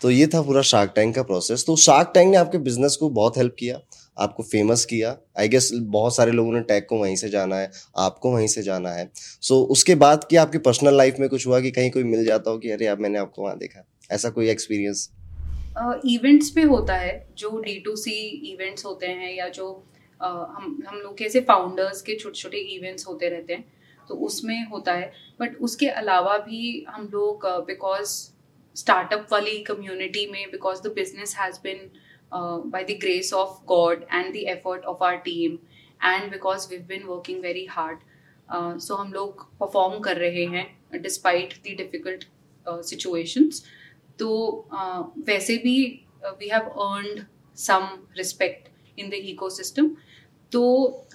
तो 0.00 0.10
ये 0.10 0.26
था 0.26 0.42
पूरा 0.42 0.62
शार्क 0.62 0.92
टैंक 0.96 1.14
का 1.14 1.22
प्रोसेस 1.22 1.64
तो 1.66 1.76
शार्क 1.76 2.10
टैंक 2.14 2.30
ने 2.30 2.36
आपके 2.36 2.58
बिज़नेस 2.58 2.96
को 2.96 3.08
बहुत 3.10 3.36
हेल्प 3.36 3.54
किया। 3.58 3.80
आपको 4.18 4.42
फ़ेमस 4.42 4.84
किया। 4.84 5.16
आई 5.38 5.48
गेस 5.48 5.70
बहुत 5.74 6.16
सारे 6.16 6.32
लोगों 6.32 6.52
ने 6.52 6.60
टैग 6.62 6.86
को 6.88 6.98
वहीं 6.98 7.16
से 7.16 7.28
जाना 7.28 7.56
है 7.56 7.70
आपको 7.98 8.32
वहीं 8.32 8.46
से 8.46 8.62
जाना 8.62 8.90
है। 8.90 9.10
सो 9.14 9.54
so, 9.54 9.68
उसके 9.68 9.94
बाद 9.94 10.24
क्या 10.24 10.42
आपकी 10.42 10.58
पर्सनल 10.60 10.96
लाइफ 10.96 11.18
में 11.20 11.28
कुछ 11.28 11.46
हुआ 11.46 11.60
कि 11.60 11.70
कहीं 11.70 11.90
कोई 11.90 12.04
मिल 12.04 12.24
जाता 12.24 12.50
हो 12.50 12.58
कि 12.58 12.70
अरे 12.70 12.86
यार 12.86 12.96
मैंने 12.96 13.18
आपको 13.18 13.42
वहाँ 13.42 13.58
देखा। 13.58 13.84
ऐसा 14.10 14.30
कोई 14.30 14.48
एक्सपीरियंस 14.48 15.08
इवेंट्स 16.06 16.48
पे 16.50 16.62
होता 16.62 16.94
है 16.96 17.12
जो 17.38 17.58
डी 17.60 17.78
टू 17.80 17.94
सी 17.96 18.12
इवेंट्स 18.52 18.84
होते 18.84 19.06
हैं 19.06 19.34
या 19.34 19.48
जो 19.48 19.66
अ, 20.20 20.26
हम 20.26 20.82
हम 20.88 20.96
लोग 20.96 21.16
कैसे 21.18 21.40
फाउंडर्स 21.40 22.00
के 22.02 22.14
छोटे 22.14 22.38
छोटे 22.38 22.58
इवेंट्स 22.76 23.06
होते 23.06 23.28
रहते 23.28 23.54
हैं 23.54 23.64
तो 24.08 24.14
उसमें 24.26 24.64
होता 24.66 24.92
है। 24.92 25.12
बट 25.40 25.56
उसके 25.60 25.88
अलावा 26.00 26.36
भी 26.38 26.84
हम 26.88 27.08
लोग 27.12 27.46
बिकॉज़ 27.66 28.08
स्टार्टअप 28.76 29.26
वाली 29.32 29.58
कम्युनिटी 29.62 30.26
में 30.26 30.50
because 30.50 30.82
the 30.82 30.92
business 30.92 31.34
has 31.36 31.58
been 31.64 31.90
by 32.32 32.84
the 32.84 32.98
grace 33.00 33.32
of 33.32 33.64
God 33.66 34.04
and 34.12 34.32
the 34.32 34.36
effort 34.36 34.84
of 34.84 35.04
our 35.04 35.16
team 35.16 35.58
and 36.04 36.30
because 36.30 36.68
we 36.70 36.78
been 36.78 37.02
working 37.02 37.40
very 37.42 37.64
hard 37.66 37.98
so 38.80 38.94
हम 38.94 39.12
लोग 39.12 39.46
परफॉर्म 39.60 39.98
कर 39.98 40.16
रहे 40.16 40.44
हैं 40.46 41.00
डिस्पाइट 41.02 41.54
द 41.54 41.76
डिफ़िकल्ट 41.76 42.24
सिचुएशंस 42.66 43.64
तो 44.18 44.28
uh, 44.74 45.28
वैसे 45.28 45.56
भी 45.56 46.04
we 46.24 46.48
have 46.48 46.60
earned 46.60 47.24
some 47.56 47.88
respect 48.16 48.68
in 48.98 49.10
the 49.10 49.14
ecosystem 49.14 49.90
तो 50.52 50.62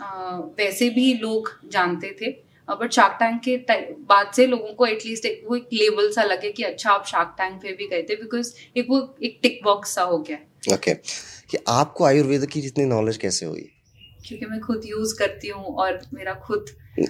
uh, 0.02 0.40
वैसे 0.58 0.90
भी 0.90 1.14
लोग 1.14 1.50
जानते 1.68 2.16
थे। 2.22 2.32
बट 2.68 2.92
शार्क 2.92 3.18
टैंक 3.20 3.42
के 3.48 3.58
बाद 4.06 4.32
से 4.34 4.46
लोगों 4.48 4.74
को 4.74 4.86
एटलीस्ट 4.86 5.26
एक 5.26 5.42
वो 5.50 5.56
एक 5.56 5.70
लेबल 5.74 6.12
सा 6.12 6.24
लगे 6.24 6.52
कि 6.52 6.64
अच्छा 6.64 6.92
आप 6.92 7.06
शार्क 7.06 7.34
टैंक 7.38 7.62
पे 7.62 7.72
भी 7.72 7.88
गए 7.88 8.04
थे 8.04 8.16
बिकॉज़ 8.16 8.54
एक 8.78 8.86
वो 8.90 9.00
एक 9.24 9.40
टिक 9.42 9.60
बॉक्स 9.64 9.96
सा 9.96 10.04
हो 10.04 10.18
गया 10.18 10.38
ओके 10.72 10.92
okay. 10.92 11.08
कि 11.52 11.58
आपको 11.68 12.04
आयुर्वेद 12.04 12.46
की 12.46 12.62
जितनी 12.62 12.86
नॉलेज 12.86 13.18
कैसे 13.18 13.46
हुई? 13.46 13.70
क्योंकि 14.28 14.46
मैं 14.46 14.60
खुद 14.60 14.82
यूज़ 14.86 15.20
करती 15.20 15.48
हूँ 15.48 15.66
और 15.66 16.02
मेरा 16.14 16.34
खुद 16.34 16.66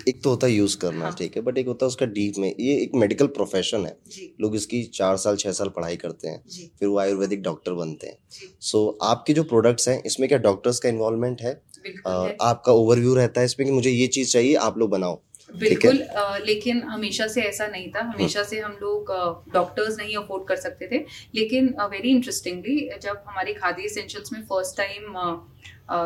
एक 0.07 0.23
तो 0.23 0.29
होता 0.29 0.47
है 0.47 0.53
यूज़ 0.53 0.77
करना 0.77 1.09
ठीक 1.09 1.31
हाँ. 1.31 1.33
है 1.35 1.41
बट 1.41 1.57
एक 1.57 1.67
होता 1.67 1.85
है 1.85 1.87
उसका 1.87 2.05
डीप 2.05 2.33
में। 2.37 2.55
ये 2.59 2.75
एक 2.75 2.91
मेडिकल 2.95 3.27
प्रोफेशन 3.27 3.85
है। 3.85 3.97
लोग 4.41 4.55
इसकी 4.55 4.83
चार 4.83 5.17
साल 5.17 5.35
छह 5.35 5.51
साल 5.51 5.69
पढ़ाई 5.69 5.95
करते 5.95 6.27
हैं। 6.27 6.43
फिर 6.79 6.87
वो 6.87 6.99
आयुर्वेदिक 6.99 7.41
डॉक्टर 7.41 7.71
बनते 7.71 8.07
हैं। 8.07 8.17
सो 8.61 8.99
आपके 9.01 9.33
जो 9.33 9.43
प्रोडक्ट्स 9.43 9.89
हैं 9.89 10.03
इसमें 10.05 10.29
क्या 10.29 10.37
डॉक्टर्स 10.37 10.79
का 10.79 10.89
इन्वॉल्वमेंट 10.89 11.41
है? 11.41 11.61
अ, 12.07 12.09
है। 12.09 12.37
आपका 12.41 12.71
ओवरव्यू 12.71 13.15
रहता 13.15 13.41
है 13.41 13.45
इसमें 13.45 13.67
कि 13.67 13.75
मुझे 13.75 13.89
ये 13.89 14.07
चीज़ 14.07 14.31
चाहिए 14.31 14.55
आप 14.55 14.77
लोग 14.77 14.89
बनाओ। 14.89 15.21
बिल्कुल 15.49 16.01
आ, 16.01 16.37
लेकिन 16.37 16.81
हमेशा 16.83 17.27
से 17.27 17.41
ऐसा 17.41 17.67
नहीं 17.67 17.89
था। 17.91 18.01
हमेशा 18.03 18.43
से 18.43 18.59
हम 18.59 18.77
लोग 18.81 19.11
डॉक्टर्स 19.53 19.97
नहीं 19.97 20.15
अफोर्ड 20.17 20.47
कर 20.47 20.55
सकते 20.57 20.87
थे। 20.91 21.03
लेकिन 21.35 21.67
वेरी 21.91 22.09
इंटरेस्टिंगली 22.09 22.89
जब 23.03 23.23
हमारे 23.27 23.53
खादी 23.53 23.83
एसेंशियल्स 23.85 24.33
में 24.33 24.41
फ़र्स्ट 24.43 24.77
टाइम 24.77 25.13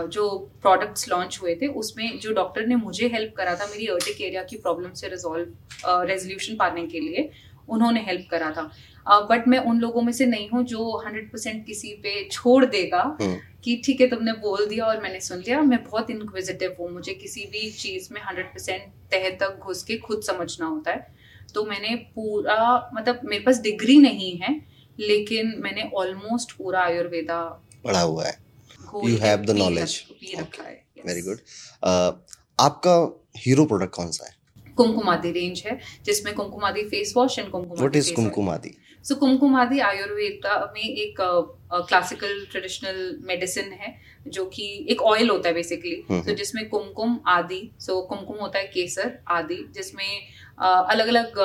जो 0.10 0.28
प्रोडक्ट्स 0.62 1.10
लॉन्च 1.10 1.40
हुए 1.42 1.56
थे 1.56 1.68
उसमें 1.80 2.20
जो 2.20 2.34
डॉक्टर 2.34 2.66
ने 2.68 2.76
मुझे 2.76 3.08
हेल्प 3.08 3.34
करा 3.38 3.56
था 3.56 3.66
मेरी 3.66 3.88
अर्टिक 3.88 4.22
एरिया 4.22 4.44
की 4.44 4.58
प्रॉब्लम 4.58 4.94
से 4.94 5.08
रिजॉल्व 5.08 6.06
रेजोल्यूशन 6.08 6.56
पाने 6.56 6.86
के 6.88 7.00
लिए 7.00 7.30
उन्होंने 7.70 8.04
हेल्प 8.04 8.28
करा 8.32 8.50
था। 8.52 8.72
बट 9.10 9.48
मैं 9.48 9.60
उन 9.60 9.80
लोगों 9.80 10.02
में 10.02 10.12
से 10.14 10.26
नहीं 10.26 10.50
हूँ 10.50 10.64
जो 10.64 10.98
हंड्रेड 11.06 11.32
परसेंट 11.32 11.66
किसी 11.66 11.94
पे 11.94 12.28
छोड़ 12.32 12.66
देगा 12.66 13.18
हम्म, 13.22 13.36
कि 13.64 13.82
ठीक 13.86 14.02
है 14.02 14.08
तुमने 14.08 14.32
बोल 14.34 14.66
दिया 14.66 14.86
और 14.86 15.02
मैंने 15.02 15.20
सुन 15.20 15.38
लिया। 15.38 15.62
मैं 15.62 15.84
बहुत 15.84 16.10
इनक्विजिटिव 16.10 16.76
हूँ। 16.80 16.90
मुझे 16.92 17.14
किसी 17.14 17.46
भी 17.46 17.70
चीज़ 17.72 18.10
में 18.14 18.22
हंड्रेड 18.22 18.46
परसेंट 18.46 18.82
तह 19.12 19.30
तक 19.30 19.60
घुस 19.64 19.84
के 19.84 19.98
खुद 19.98 20.22
समझना 20.24 20.66
होता 20.66 20.92
है। 20.92 21.16
तो 21.54 21.64
मैंने 21.66 21.96
पूरा 22.16 22.92
मतलब 22.94 23.20
मेरे 23.26 23.44
पास 23.44 23.60
डिग्री 23.62 23.98
नहीं 23.98 24.38
है 24.38 24.62
लेकिन 25.00 25.54
मैंने 25.58 25.90
ऑलमोस्ट 25.96 26.52
पूरा 26.52 26.82
आयुर्वेदा 26.82 27.42
पढ़ा 27.84 28.02
हुआ 28.02 28.26
है। 28.26 28.38
घोल 28.86 29.12
You 29.12 29.20
के 29.20 29.26
have 29.26 29.42
the 29.46 29.54
पी 29.54 29.60
knowledge. 29.60 30.02
रख- 30.02 30.12
पी 30.12 30.34
रखा 30.40 30.64
है। 30.64 30.86
Yes. 30.98 31.08
वेरी 31.08 31.22
गुड 31.22 31.40
आपका 32.60 32.96
हीरो 33.38 33.66
प्रोडक्ट 33.66 33.94
कौन 33.96 34.12
सा 34.12 34.26
है? 34.26 34.36
कुमकुमादी 34.78 35.32
रेंज 35.32 35.64
है 35.66 35.80
जिसमें 36.06 36.34
Kumkumadi 36.36 36.84
face 36.84 37.14
wash 37.18 37.40
and 37.40 37.50
Kumkumadi 37.52 37.82
what 37.82 37.96
is 37.96 38.08
face 38.08 38.16
oil. 39.06 39.16
Kumkumadi 39.16 39.16
so 39.16 39.16
Kumkumadi 39.16 39.80
Ayurveda 39.80 40.72
में 40.76 40.82
एक 40.82 41.16
क्लासिकल 41.88 42.46
ट्रेडिशनल 42.52 43.18
मेडिसिन 43.22 43.64
है 43.64 43.96
जो 44.28 44.46
कि 44.46 44.88
एक 44.90 45.02
ऑयल 45.02 45.30
होता 45.30 45.50
है 45.50 45.56
बेसिकली 45.56 46.06
हम्म, 46.10 46.22
तो 46.22 46.32
जिसमें 46.32 46.70
कुमकुम 46.70 47.20
आदि 47.28 47.72
सो 47.80 47.94
so, 47.94 48.10
कुमकुम 48.10 48.38
होता 48.38 48.60
है 48.60 48.66
केसर 48.66 49.20
आदि 49.28 49.66
जिसमें 49.76 50.22
अलग 50.62 51.08
अलग 51.08 51.40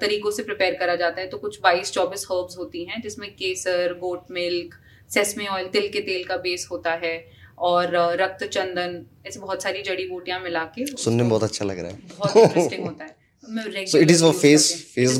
तरीकों 0.00 0.30
से 0.30 0.42
प्रिपेयर 0.42 0.74
करा 0.74 0.96
जाता 0.96 1.20
है। 1.20 1.28
तो 1.28 1.38
कुछ 1.38 1.60
22 1.60 1.92
24 1.92 2.24
हर्ब्स 2.30 2.58
होती 2.58 2.84
हैं 2.84 3.00
जिसमें 3.02 3.34
केसर 3.34 3.94
गोट 3.94 4.20
मिल्क 4.30 4.74
सेसमे 5.14 5.46
ऑयल 5.46 5.68
तिल 5.68 5.88
के 5.88 6.00
तेल 6.00 6.24
का 6.24 6.36
बेस 6.36 6.68
होता 6.70 6.92
है 6.92 7.26
और 7.58 7.90
रक्त 8.20 8.44
चंदन 8.44 9.06
ऐसे 9.26 9.40
बहुत 9.40 9.62
सारी 9.62 9.82
जड़ी 9.82 10.08
बूटियाँ 10.08 10.40
मिला 10.40 10.64
के 10.64 10.86
सुनने 10.86 11.22
में 11.22 11.30
बहुत 11.30 11.42
अच्छा 11.42 11.64
लग 11.64 11.78
रहा 11.78 11.90
है। 11.90 11.98
बहुत 12.18 12.36
इंटरेस्टिंग 12.36 12.84
होता 12.84 13.04
है। 13.04 13.25
So 13.48 13.98
it 13.98 14.10
is 14.10 14.22
for 14.22 14.32
face 14.34 14.72
face 14.94 15.18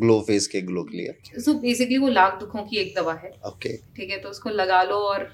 glow 0.00 0.20
face 0.26 0.46
के 0.46 0.60
ग्लो 0.62 0.82
के 0.84 0.96
लिए 0.96 1.40
सो 1.40 1.54
बेसिकली 1.60 1.98
वो 1.98 2.08
लाख 2.10 2.38
दुखों 2.40 2.62
की 2.62 2.76
एक 2.78 2.94
दवा 2.96 3.14
है। 3.14 3.30
ओके 3.46 3.76
ठीक 3.96 4.10
है 4.10 4.18
तो 4.18 4.28
उसको 4.28 4.50
लगा 4.50 4.82
लो 4.82 4.96
और 5.04 5.28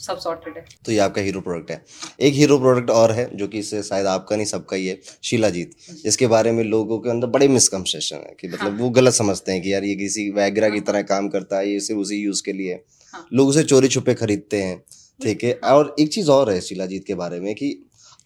सब 0.00 0.18
सॉर्टेड 0.18 0.56
है। 0.56 0.64
तो 0.86 0.92
ये 0.92 0.98
आपका 0.98 1.20
हीरो 1.22 1.40
प्रोडक्ट 1.40 1.70
है। 1.70 1.84
एक 2.20 2.34
हीरो 2.34 2.58
प्रोडक्ट 2.58 2.90
और 2.90 3.12
है 3.12 3.28
जो 3.36 3.46
कि 3.48 3.58
इससे 3.58 3.82
शायद 3.82 4.06
आपका 4.06 4.36
नहीं 4.36 4.46
सबका 4.46 4.76
ही 4.76 4.86
है 4.86 4.98
शिलाजीत। 5.24 5.74
जिसके 6.04 6.26
बारे 6.26 6.52
में 6.52 6.62
लोगों 6.64 6.98
के 6.98 7.10
अंदर 7.10 7.26
बड़े 7.28 7.48
मिसकंसेशन 7.48 8.16
है 8.18 8.34
कि 8.40 8.48
मतलब 8.48 8.60
हाँ। 8.60 8.78
वो 8.78 8.88
गलत 8.90 9.12
समझते 9.14 9.52
हैं 9.52 9.62
कि 9.62 9.72
यार 9.72 9.84
ये 9.84 9.94
किसी 9.94 10.28
वैगरा 10.30 10.68
की 10.68 10.80
तरह 10.82 11.02
काम 11.12 11.28
करता 11.28 11.58
है 11.58 11.70
ये 11.70 11.78
सिर्फ़ 11.80 12.00
उसी 12.00 12.16
यूज़ 12.16 12.42
के 12.44 12.52
लिए। 12.52 12.80
हाँ। 13.14 13.26
लोग 13.32 13.48
उसे 13.48 13.62
चोरी 13.64 13.88
छुपे 13.88 14.14
खरीदते 14.14 14.62
हैं 14.62 14.76
ठीक 15.20 15.44
है 15.44 15.58
हाँ। 15.64 15.74
और 15.74 15.94
एक 16.00 16.12
चीज़ 16.12 16.30
और 16.30 16.50
है 16.52 16.60
शिलाजीत 16.62 17.04
के 17.06 17.14
बारे 17.14 17.40
में 17.40 17.54
कि 17.54 17.74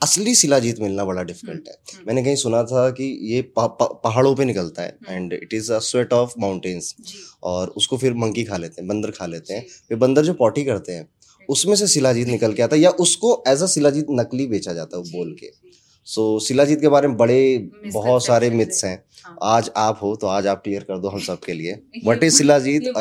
असली 0.01 0.35
शिलाजीत 0.35 0.81
मिलना 0.81 1.05
बड़ा 1.05 1.23
डिफ़िकल्ट 1.23 1.69
है। 1.69 1.75
हम्म। 1.93 2.05
मैंने 2.07 2.23
कहीं 2.25 2.37
सुना 2.37 2.63
था 2.65 2.89
कि 2.91 3.05
ये 3.25 3.41
पा, 3.43 3.67
पा, 3.67 3.87
पहाड़ों 4.05 4.35
पे 4.37 4.45
निकलता 4.45 4.83
है 4.83 4.97
हम्म। 5.01 5.17
And 5.17 5.33
it 5.33 5.55
is 5.55 5.73
a 5.73 5.79
sweat 5.81 6.13
of 6.13 6.35
mountains 6.41 6.95
और 7.43 7.69
उसको 7.77 7.97
फिर 7.97 8.15
मंकी 8.17 8.45
खा 8.45 8.57
लेते 8.57 8.81
हैं 8.81 8.89
बंदर 8.89 9.11
खा 9.11 9.27
लेते 9.27 9.55
हैं। 9.55 9.65
वे 9.91 9.97
बंदर 9.99 10.25
जो 10.25 10.35
पॉटी 10.35 10.65
करते 10.65 10.93
हैं 10.93 11.09
उसमें 11.49 11.75
से 11.77 11.87
शिलाजीत 11.89 12.29
निकल 12.29 12.53
के 12.53 12.63
आता 12.63 12.77
है 12.77 12.83
या 12.83 12.91
उसको 13.01 13.33
एज 13.49 13.63
अ 13.63 13.67
शिलाजीत 13.69 14.07
नकली 14.13 14.47
बेचा 14.47 14.73
जाता 14.73 14.97
है 14.97 15.03
वो 15.03 15.11
बोल 15.13 15.37
के। 15.41 15.51
सो 16.07 16.39
शिलाजीत 16.41 16.81
के 16.81 16.89
बारे 16.89 17.09
में 17.09 17.17
बड़े 17.17 17.41
बहुत 17.87 18.25
सारे 18.25 18.51
मिथ्स 18.53 18.85
हैं। 18.85 18.97
हाँ। 19.25 19.37
आज 19.45 19.71
आप 19.77 19.99
हो 20.03 20.15
तो 20.17 20.27
आज 20.29 20.47
आप 20.47 20.63
क्लियर 20.65 20.83
कर 20.83 20.99
दो 20.99 21.09
हम 21.09 21.21
सब 21.23 21.41
के 21.45 21.53
लिए। 21.53 21.79
वट 22.07 22.25
इज़ 22.25 22.37
शिलाजीत 22.37 22.93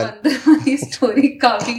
स्टोरी 0.83 1.27
काफ़ी 1.39 1.75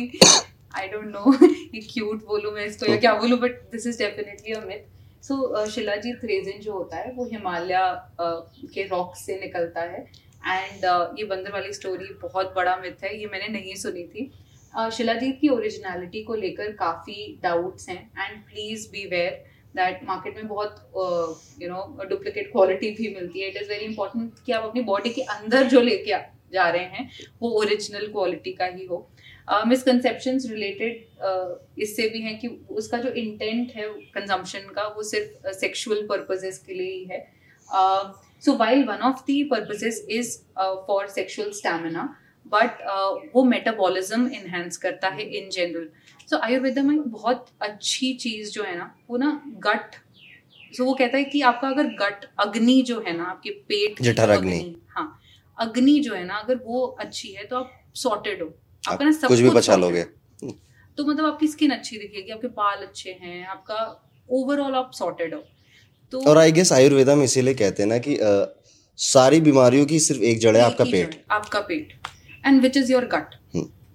आई 0.75 0.87
डोंट 0.89 1.07
नो 1.07 1.35
ये 1.45 1.81
क्यूट 1.85 2.27
बोलूँ 2.27 2.53
मैं 2.55 2.67
इसको 2.67 2.91
या 2.91 2.97
क्या 2.97 3.15
बोलूँ 3.17 3.39
but 3.39 3.63
this 3.73 3.87
is 3.87 3.99
definitely 3.99 4.53
a 4.53 4.61
myth 4.67 4.95
so 5.23 5.65
shilajit 5.67 6.25
resin 6.25 6.61
जो 6.61 6.73
होता 6.73 6.97
है 6.97 7.13
वो 7.13 7.25
हिमालय 7.25 7.75
uh, 7.75 8.73
के 8.75 8.83
रॉक 8.87 9.17
से 9.17 9.41
निकलता 9.41 9.81
है। 9.83 10.01
एंड 10.47 10.85
ये 11.19 11.25
बंदर 11.27 11.53
वाली 11.53 11.73
स्टोरी 11.73 12.13
बहुत 12.23 12.53
बड़ा 12.57 12.77
मिथ 12.77 13.05
है 13.05 13.19
ये 13.21 13.27
मैंने 13.27 13.49
नहीं 13.49 13.75
सुनी 13.77 14.05
थी। 14.05 14.31
Uh, 14.73 14.91
शिलाजीत 14.91 15.39
की 15.41 15.49
ओरिजिनलिटी 15.49 16.23
को 16.23 16.35
लेकर 16.37 16.73
काफ़ी 16.77 17.39
डाउट्स 17.43 17.89
हैं। 17.89 18.01
And 18.19 18.43
please 18.45 18.89
be 18.93 19.07
aware 19.09 19.45
that 19.77 20.05
market 20.05 20.37
में 20.37 20.47
बहुत 20.49 21.57
यू 21.63 21.69
नो 21.69 22.05
डुप्लीकेट 22.09 22.51
क्वालिटी 22.53 22.91
भी 22.91 23.15
मिलती 23.15 23.41
है। 23.41 23.49
इट 23.49 23.57
इज़ 23.63 23.69
वेरी 23.69 23.85
इंपॉर्टेंट 23.85 24.45
कि 24.47 24.53
आप 24.53 24.65
अपनी 24.65 24.83
बॉडी 24.85 25.11
के 25.11 25.23
अंदर 25.35 25.67
जो 25.69 25.81
लेके 25.81 26.25
जा 26.53 26.69
रहे 26.69 26.85
हैं 26.85 27.11
वो 27.43 27.51
ओरिजिनल 27.61 28.07
क्वालिटी 28.09 28.53
का 28.53 28.67
ही 28.67 28.85
हो। 28.87 28.99
मिसकंसेप्शंस 29.49 30.47
रिलेटेड 30.51 31.81
इससे 31.83 32.09
भी 32.09 32.21
हैं 32.21 32.39
कि 32.39 32.49
उसका 32.71 32.99
जो 32.99 33.09
इंटेंट 33.11 33.73
है 33.77 33.89
कंजम्पशन 34.15 34.73
का 34.77 34.87
वो 34.97 35.03
सिर्फ़ 35.05 35.51
सेक्सुअल 35.59 36.07
पर्पसेस 36.09 36.59
के 36.67 36.75
लिए 36.75 36.93
ही 36.93 37.05
है। 37.05 37.21
So 38.45 38.57
while 38.57 38.85
one 38.85 39.03
of 39.05 39.21
the 39.31 39.47
purposes 39.51 40.07
is 40.11 40.37
for 40.87 41.07
sexual 41.09 41.51
stamina 41.53 42.09
but 42.47 42.83
वो 43.35 43.45
मेटाबॉलिज्म 43.45 44.27
इन्हेंस 44.35 44.77
करता 44.77 45.09
है 45.09 45.29
इन 45.39 45.49
जनरल 45.51 45.89
सो 46.31 46.39
आयुर्वेदा 46.39 46.83
में 46.83 46.99
बहुत 47.11 47.47
अच्छी 47.63 48.13
चीज़ 48.15 48.51
जो 48.53 48.63
है 48.63 48.77
ना 48.79 48.95
वो 49.11 49.17
ना 49.17 49.31
गट 49.67 49.97
सो 50.77 50.85
वो 50.85 50.95
कहता 50.95 51.17
है 51.19 51.25
कि 51.25 51.41
आपका 51.43 51.69
अगर 51.69 51.87
गट 52.01 52.25
अग्नि 52.41 52.81
जो 52.83 53.01
है 53.01 53.17
ना 53.17 53.25
आपके 53.25 53.51
पेट 53.69 54.03
जठर 54.03 54.31
अग्नि। 54.31 54.75
हाँ 54.91 55.09
अग्नि 55.59 55.99
जो 56.01 56.15
है 56.15 56.25
ना 56.25 56.35
अगर 56.37 56.61
वो 56.65 56.87
अच्छी 57.01 57.33
है 57.33 57.45
तो 57.45 57.57
आप 57.57 57.73
सॉर्टेड 57.97 58.43
हो। 58.43 58.49
आपका 58.89 59.05
ना 59.05 59.11
सब 59.13 59.29
कुछ 59.29 59.41
भी 59.41 59.51
बचा 59.51 59.77
लोगे। 59.77 60.03
तो 60.99 61.05
मतलब 61.05 61.25
आपकी 61.25 61.47
स्किन 61.49 61.71
अच्छी 61.71 61.99
दिखेगी 61.99 62.33
आपके 62.33 62.49
बाल 62.49 62.83
अच्छे 62.83 63.11
हैं 63.11 63.47
आपका 63.47 63.79
ओवरऑल 64.29 64.75
आप 64.75 64.91
सॉर्टेड 64.95 65.35
हो। 65.35 65.43
तो 66.13 66.23
और 66.25 66.39
आई 66.39 66.53
गेस 66.53 66.73
आयुर्वेदा 66.73 67.15
में 67.15 67.25
इसीलिए 67.25 67.55
कहते 67.55 67.83
हैं 67.83 67.89
ना 67.91 67.99
कि 67.99 68.17
अ, 68.17 68.47
सारी 68.99 69.41
बीमारियों 69.41 69.87
की 69.87 69.99
सिर्फ़ 70.01 70.23
एक 70.23 70.39
जड़ 70.39 70.57
है 70.57 70.63
आपका 70.63 70.85
पेट। 70.85 71.25
आपका 71.31 71.61
पेट। 71.61 71.93
And 72.47 72.61
which 72.63 72.77
is 72.77 72.93
your 72.93 73.05
gut. 73.07 73.35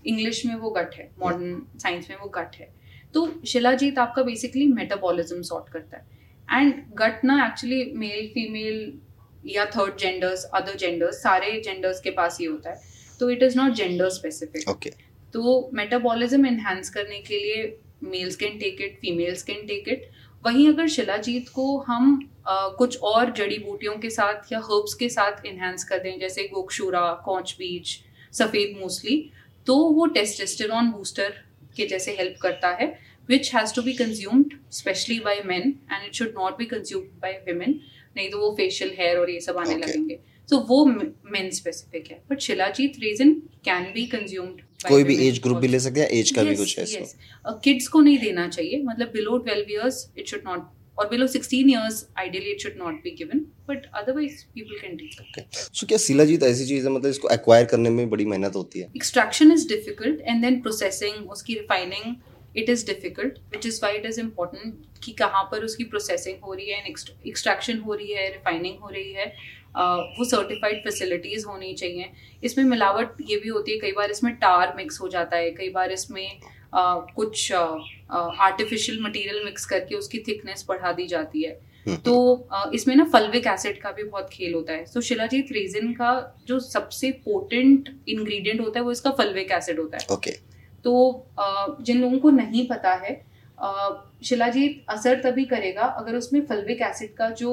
English 0.08 0.46
में 0.46 0.56
वो 0.56 0.70
गट 0.70 0.96
है 0.96 1.10
मॉडर्न 1.22 1.62
साइंस 1.78 2.08
में 2.10 2.18
वो 2.18 2.30
गट 2.30 2.56
है। 2.56 2.72
तो 3.14 3.28
शिलाजीत 3.48 4.00
आपका 4.00 4.24
बेसिकली 4.24 4.68
मेटाबॉलिज्म 4.68 5.42
सॉर्ट 5.42 5.72
करता 5.74 5.98
है। 5.98 6.60
एंड 6.62 6.74
गट 6.94 7.26
ना 7.26 7.46
एक्चुअली 7.48 7.84
मेल 7.96 8.28
फीमेल 8.28 9.00
या 9.46 9.66
थर्ड 9.66 9.98
जेंडर्स 9.98 10.44
अदर 10.54 10.76
जेंडर्स 10.76 11.22
सारे 11.24 11.60
जेंडर्स 11.62 12.00
के 12.02 12.10
पास 12.12 12.38
ही 12.40 12.46
होता 12.46 12.70
है। 12.70 12.91
तो 13.22 13.30
it 13.30 13.44
is 13.44 13.58
not 13.58 13.74
gender 13.74 14.10
specific 14.10 14.70
okay 14.70 14.90
तो 15.34 15.70
मेटाबॉलिज्म 15.74 16.46
एनहांस 16.46 16.90
करने 16.90 17.20
के 17.28 17.38
लिए 17.40 17.64
males 18.04 18.36
can 18.36 18.58
take 18.60 18.82
it 18.82 18.98
females 19.02 19.44
can 19.44 19.66
take 19.68 19.88
it 19.90 20.10
वहीं 20.46 20.68
अगर 20.70 20.88
शिलाजीत 20.88 21.50
को 21.50 21.66
हम 21.88 22.20
अ, 22.48 22.54
कुछ 22.78 22.98
और 23.00 23.32
जड़ी 23.32 23.58
बूटियों 23.58 23.96
के 23.98 24.10
साथ 24.10 24.52
या 24.52 24.60
हर्ब्स 24.60 24.94
के 24.94 25.10
साथ 25.10 25.46
इन्हांस 25.46 25.84
कर 25.84 26.00
दें 26.00 26.20
जैसे 26.20 26.48
गोक्षूरा 26.54 27.02
कौच 27.26 27.56
बीज 27.60 27.98
सफ़ेद 28.38 28.78
मूसली 28.82 29.18
तो 29.68 29.76
वो 29.76 30.06
टेस्टेस्टेरॉन 30.06 30.92
बूस्टर 30.92 31.34
के 31.78 31.86
जैसे 31.88 32.12
हेल्प 32.12 32.38
करता 32.42 32.70
है 32.82 32.88
which 33.30 33.56
has 33.56 33.76
to 33.76 33.82
be 33.82 33.94
consumed 33.94 34.54
specially 34.72 35.20
by 35.20 35.42
men 35.46 35.62
and 35.62 36.06
it 36.06 36.14
should 36.14 36.34
not 36.38 36.58
be 36.58 36.66
consumed 36.66 37.08
by 37.22 37.44
women. 37.50 37.74
नहीं 38.18 38.30
तो 38.30 38.40
वो 38.40 38.52
फेशियल 38.58 38.92
हेयर 39.00 39.18
और 39.18 39.30
ये 39.30 39.40
सब 39.40 39.58
आने 39.58 39.76
Okay. 39.76 39.88
लगेंगे। 39.90 40.20
तो 40.52 40.58
वो 40.70 40.86
मेन 40.86 41.50
स्पेसिफिक 41.54 42.12
है। 42.12 42.22
But 42.30 42.40
shilajit 42.42 43.00
resin 43.02 43.34
can 43.66 43.84
be 43.94 44.06
consumed 44.08 44.62
कोई 44.88 45.04
भी 45.04 45.16
एज 45.28 45.40
ग्रुप 45.42 45.58
भी 45.58 45.68
ले 45.68 45.80
सकते 45.80 46.00
हैं 46.02 46.08
एज 46.20 46.32
का 46.32 46.44
भी 46.44 46.56
कुछ 46.56 46.78
है 46.80 46.84
इसमें 46.84 47.60
किड्स 47.64 47.88
को 47.88 48.02
नहीं 48.02 48.18
देना 48.20 48.48
चाहिए। 48.50 48.82
मतलब 48.84 49.12
below 49.14 49.38
12 49.48 49.72
years 49.72 50.06
it 50.18 50.28
should 50.28 50.42
not 50.46 50.70
और 51.00 51.08
below 51.10 51.28
16 51.28 51.70
years 51.70 52.06
ideally 52.20 52.52
it 52.52 52.62
should 52.62 52.74
not 52.78 52.96
be 53.04 53.12
given 53.18 53.40
but 53.70 53.86
otherwise 53.96 54.44
people 54.56 54.80
can 54.80 54.98
take 54.98 55.46
so 55.54 55.88
क्या 55.88 55.98
शिलाजीत 56.00 56.44
ऐसी 56.44 56.66
चीज़ 56.68 56.88
है 56.88 56.94
मतलब 56.94 57.10
इसको 57.10 57.30
एक्वायर 57.34 57.66
करने 57.72 57.90
में 57.90 58.10
बड़ी 58.10 58.26
मेहनत 58.26 58.56
होती 58.56 58.80
है? 58.80 58.92
Extraction 58.96 59.52
is 59.52 59.68
difficult 59.70 60.22
and 60.22 60.42
then 60.42 60.60
processing 60.62 61.32
उसकी 61.32 61.54
refining 61.54 62.16
it 62.58 62.70
is 62.70 62.86
difficult 62.86 63.38
which 63.52 63.66
is 63.66 63.80
why 63.84 63.98
it 63.98 64.06
is 64.06 64.20
important 64.20 64.86
कि 65.04 65.12
कहाँ 65.20 65.44
पर 65.52 65.64
उसकी 65.66 65.84
प्रोसेसिंग 65.86 66.38
हो 66.44 66.54
रही 66.54 66.70
है 66.70 66.84
एक्सट्रैक्शन 66.88 67.78
हो 67.80 67.94
रही 67.94 68.12
है 68.14 68.30
रिफाइनिंग 68.30 68.78
हो 68.80 68.90
रही 68.90 69.12
है। 69.14 69.34
वो 69.76 70.26
सर्टिफाइड 70.26 70.84
फैसिलिटीज़ 70.84 71.46
होनी 71.48 71.74
चाहिए 71.74 72.12
इसमें 72.44 72.64
मिलावट 72.66 73.22
ये 73.24 73.38
भी 73.38 73.50
होती 73.50 73.72
है 73.72 73.78
कई 73.80 73.92
बार 73.92 74.12
इसमें 74.12 74.34
टार 74.36 74.74
मिक्स 74.78 75.02
हो 75.02 75.08
जाता 75.10 75.38
है 75.38 75.52
कई 75.52 75.70
बार 75.70 75.92
इसमें 75.92 76.28
uh, 76.30 77.02
कुछ 77.16 77.52
आर्टिफिशियल 77.52 79.04
मटेरियल 79.04 79.44
मिक्स 79.46 79.66
करके 79.66 79.96
उसकी 79.96 80.20
थिकनेस 80.28 80.66
बढ़ा 80.70 80.92
दी 80.92 81.08
जाती 81.08 81.44
है 81.44 81.60
हम्म। 81.86 81.98
तो 82.00 82.72
इसमें 82.74 82.96
ना 82.96 83.04
फल्विक 83.14 83.48
एसिड 83.48 83.82
का 83.82 83.92
भी 83.92 84.04
बहुत 84.04 84.30
खेल 84.34 84.54
होता 84.54 84.74
है 84.74 84.86
सो 84.86 85.02
शिलाजीत 85.02 85.52
रेजिन 85.52 85.92
का 85.94 86.12
जो 86.48 86.60
सबसे 86.60 87.12
पोटेंट 87.26 87.90
इंग्रेडिएंट 88.10 88.62
होता 88.62 88.80
है 88.80 88.86
वो 88.86 88.92
इसका 88.92 89.12
फल्विक 89.14 89.52
एसिड 89.52 89.80
होता 89.80 89.98
है 89.98 90.06
ओके 90.12 90.32
okay. 90.32 90.40
तो 90.86 91.28
जिन 91.82 92.02
लोगों 92.02 92.20
को 92.20 92.30
नहीं 92.32 92.68
पता 92.68 92.94
है 92.98 93.20
शिलाजीत 94.24 94.86
असर 94.90 95.22
तभी 95.22 95.46
करेगा 95.46 95.82
अगर 95.82 96.16
उसमें 96.16 96.46
फल्विक 96.46 96.82
एसिड 96.82 97.14
का 97.16 97.30
जो 97.32 97.52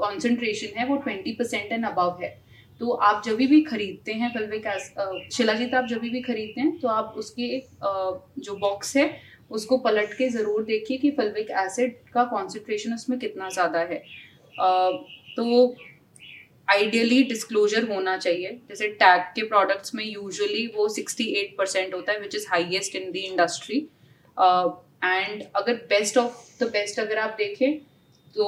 कॉन्सेंट्रेशन 0.00 0.78
है, 0.78 0.86
वो 0.86 0.96
ट्वेंटी 0.98 1.32
परसेंट 1.32 1.72
एंड 1.72 1.86
अबव 1.86 2.18
है। 2.22 2.38
तो 2.80 2.90
आप 2.90 3.22
जब 3.24 3.36
भी 3.36 3.60
खरीदते 3.62 4.12
हैं 4.14 4.32
फल्विक 4.34 4.66
शिलाजीत, 5.32 5.74
आप 5.74 5.86
जब 5.86 5.98
भी 6.00 6.20
खरीदते 6.22 6.60
हैं 6.60 6.78
तो 6.78 6.88
आप 6.90 7.14
उसके 7.18 7.58
जो 8.40 8.56
बॉक्स 8.58 8.96
है, 8.96 9.10
उसको 9.50 9.78
पलट 9.78 10.12
के 10.14 10.28
ज़रूर 10.30 10.64
देखिए 10.64 10.98
कि 10.98 11.10
फलविक 11.10 11.50
एसिड 11.60 11.94
का 12.14 12.24
कॉन्सेंट्रेशन 12.26 12.94
उसमें 12.94 13.18
कितना 13.18 13.48
ज़्यादा 13.50 13.78
है। 13.80 14.02
तो 15.36 15.76
आइडियली 16.68 17.22
डिस्क्लोजर 17.24 17.88
होना 17.88 18.16
चाहिए। 18.18 18.60
जैसे 18.68 18.88
टैग 18.96 19.20
के 19.36 19.42
प्रोडक्ट्स 19.46 19.94
में 19.94 20.04
यूजुअली 20.04 20.66
वो 20.76 20.88
68 20.90 21.56
परसेंट 21.58 21.94
होता 21.94 22.12
है 22.12 22.20
which 22.20 22.34
is 22.34 22.46
highest 22.50 22.96
in 22.96 23.10
the 23.12 23.16
industry 23.18 23.78
and 24.36 25.42
अगर 25.56 25.74
बेस्ट 25.88 26.18
ऑफ़ 26.18 26.36
द 26.60 26.68
बेस्ट 26.72 27.00
अगर 27.00 27.18
आप 27.18 27.34
देखें 27.38 27.80
तो 28.36 28.46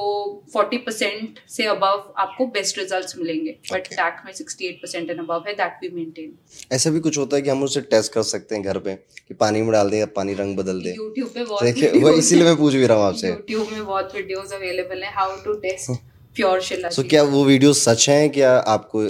40 0.55 0.77
परसेंट 0.85 1.39
से 1.49 1.65
अबव 1.67 2.13
आपको 2.17 2.45
बेस्ट 2.53 2.77
रिजल्ट्स 2.79 3.17
मिलेंगे 3.17 3.51
बट 3.51 3.79
okay. 3.79 3.97
टैक 3.97 4.21
में 4.25 4.31
68 4.33 4.71
परसेंट 4.81 5.09
एंड 5.09 5.19
अबव 5.19 5.43
है 5.47 5.53
दैट 5.53 5.79
वी 5.81 5.89
मेंटेन 5.95 6.31
ऐसा 6.71 6.89
भी 6.89 6.99
कुछ 6.99 7.17
होता 7.17 7.35
है 7.35 7.41
कि 7.41 7.49
हम 7.49 7.63
उसे 7.63 7.81
टेस्ट 7.91 8.13
कर 8.13 8.23
सकते 8.23 8.55
हैं 8.55 8.63
घर 8.63 8.79
पे 8.79 8.95
कि 8.95 9.33
पानी 9.33 9.61
में 9.61 9.71
डाल 9.71 9.89
दें 9.89 9.97
या 9.99 10.05
पानी 10.15 10.33
रंग 10.33 10.57
बदल 10.57 10.81
दें। 10.83 10.93
यूट्यूब 10.93 11.27
पे 11.29 11.43
बहुत 11.43 12.01
वो 12.03 12.13
इसीलिए 12.13 12.45
मैं 12.45 12.55
पूछ 12.57 12.73
भी 12.73 12.85
रहा 12.85 12.97
हूँ 12.97 13.05
आपसे। 13.07 13.27
यूट्यूब 13.27 13.67
में 13.71 13.85
बहुत 13.85 14.15
वीडियोस 14.15 14.53
अवेलेबल 14.53 15.03
हैं 15.03 15.13
हाउ 15.15 15.35
टू 15.43 15.53
टेस्ट 15.59 16.01
प्योर 16.35 16.61
शिला 16.61 16.89
सो 16.89 17.03
क्या 17.09 17.23
वो 17.25 17.43
वीडियोस 17.45 17.83
सच 17.83 18.09
हैं 18.09 18.29
क्या 18.31 18.55
आपको 18.69 19.03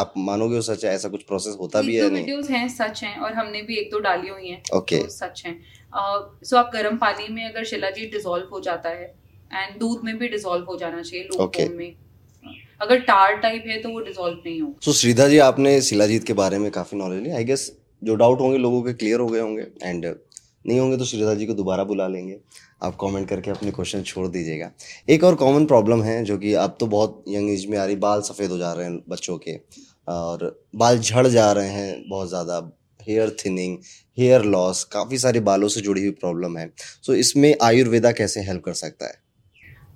आप 0.00 0.12
मानोगे 0.18 0.54
वो 0.56 0.62
सच 0.62 0.84
है? 0.84 0.94
ऐसा 0.94 1.08
कुछ 1.08 1.22
प्रोसेस 1.24 1.56
होता 1.60 1.82
भी 1.82 1.96
है 1.96 2.08
नहीं? 2.10 2.24
वीडियोस 2.24 2.50
हैं 2.50 2.68
सच 2.70 3.02
हैं 3.04 3.16
और 3.18 3.32
हमने 3.34 3.62
भी 3.62 3.76
एक 3.78 3.90
दो 3.90 3.98
डाली 4.00 4.28
हुई 4.28 4.48
हैं 4.48 4.62
ओके 4.74 4.98
तो 4.98 5.08
सच 5.10 5.42
हैं। 5.46 5.60
सो 6.44 6.56
आप 6.56 6.70
गर्म 6.72 6.96
पानी 6.98 7.32
में 7.34 7.44
अगर 7.44 7.64
शिलाजीत 7.66 8.12
डिसॉल्व 8.12 8.48
हो 8.52 8.60
जाता 8.60 8.88
है 8.90 9.14
एंड 9.52 9.78
दूध 9.80 10.04
में 10.04 10.16
भी 10.18 10.28
डिसॉल्व 10.28 10.64
हो 10.64 10.76
जाना 10.76 11.02
चाहिए 11.02 11.28
okay. 11.38 11.68
में। 11.70 11.94
अगर 12.80 13.00
टार 13.02 13.34
टाइप 13.38 13.64
है 13.66 13.80
तो 13.82 13.88
वो 13.88 14.00
डिसॉल्व 14.02 14.36
नहीं 14.36 14.60
हो 14.60 14.74
सो 14.82 14.90
so, 14.90 14.96
श्रीधा 14.96 15.28
जी 15.28 15.38
आपने 15.40 15.80
शिलाजीत 15.82 16.24
के 16.24 16.32
बारे 16.34 16.58
में 16.58 16.70
काफ़ी 16.70 16.98
नॉलेज 16.98 17.22
ली। 17.22 17.30
आई 17.30 17.44
गेस 17.44 17.70
जो 18.02 18.14
डाउट 18.14 18.40
होंगे 18.40 18.58
लोगों 18.58 18.82
के 18.82 18.92
क्लियर 18.94 19.20
हो 19.20 19.26
गए 19.26 19.40
होंगे। 19.40 19.66
एंड 19.82 20.04
नहीं 20.04 20.78
होंगे 20.78 20.96
तो 20.96 21.04
श्रीधा 21.04 21.34
जी 21.34 21.46
को 21.46 21.54
दोबारा 21.54 21.84
बुला 21.84 22.06
लेंगे। 22.08 22.38
आप 22.82 22.96
कमेंट 23.00 23.28
करके 23.28 23.50
अपने 23.50 23.70
क्वेश्चन 23.70 24.02
छोड़ 24.02 24.26
दीजिएगा। 24.28 24.70
एक 25.08 25.24
और 25.24 25.34
कॉमन 25.34 25.66
प्रॉब्लम 25.66 26.02
है 26.02 26.22
जो 26.24 26.38
कि 26.38 26.52
अब 26.54 26.76
तो 26.80 26.86
बहुत 26.86 27.24
यंग 27.28 27.50
एज 27.50 27.66
में 27.66 27.76
आ 27.78 27.84
रही 27.84 27.96
बाल 27.98 28.20
सफ़ेद 28.22 28.50
हो 28.50 28.58
जा 28.58 28.72
रहे 28.72 28.86
हैं 28.86 29.02
बच्चों 29.08 29.36
के। 29.38 29.56
और 30.08 30.64
बाल 30.76 30.98
झड़ 30.98 31.26
जा 31.26 31.50
रहे 31.52 31.68
हैं 31.68 32.02
बहुत 32.08 32.28
ज़्यादा। 32.28 32.58
हेयर 33.00 33.36
थिनिंग 33.40 33.76
हेयर 34.18 34.44
लॉस 34.44 34.82
काफ़ी 34.84 35.18
सारे 35.18 35.40
बालों 35.42 35.68
से 35.68 35.80
जुड़ी 35.80 36.00
हुई 36.00 36.10
प्रॉब्लम 36.12 36.56
है। 36.58 36.70
सो 36.76 37.12
so, 37.12 37.18
इसमें 37.18 37.54
आयुर्वेदा 37.62 38.12
कैसे 38.12 38.40
हेल्प 38.40 38.62
कर 38.64 38.72
सकता 38.74 39.06
है? 39.06 39.14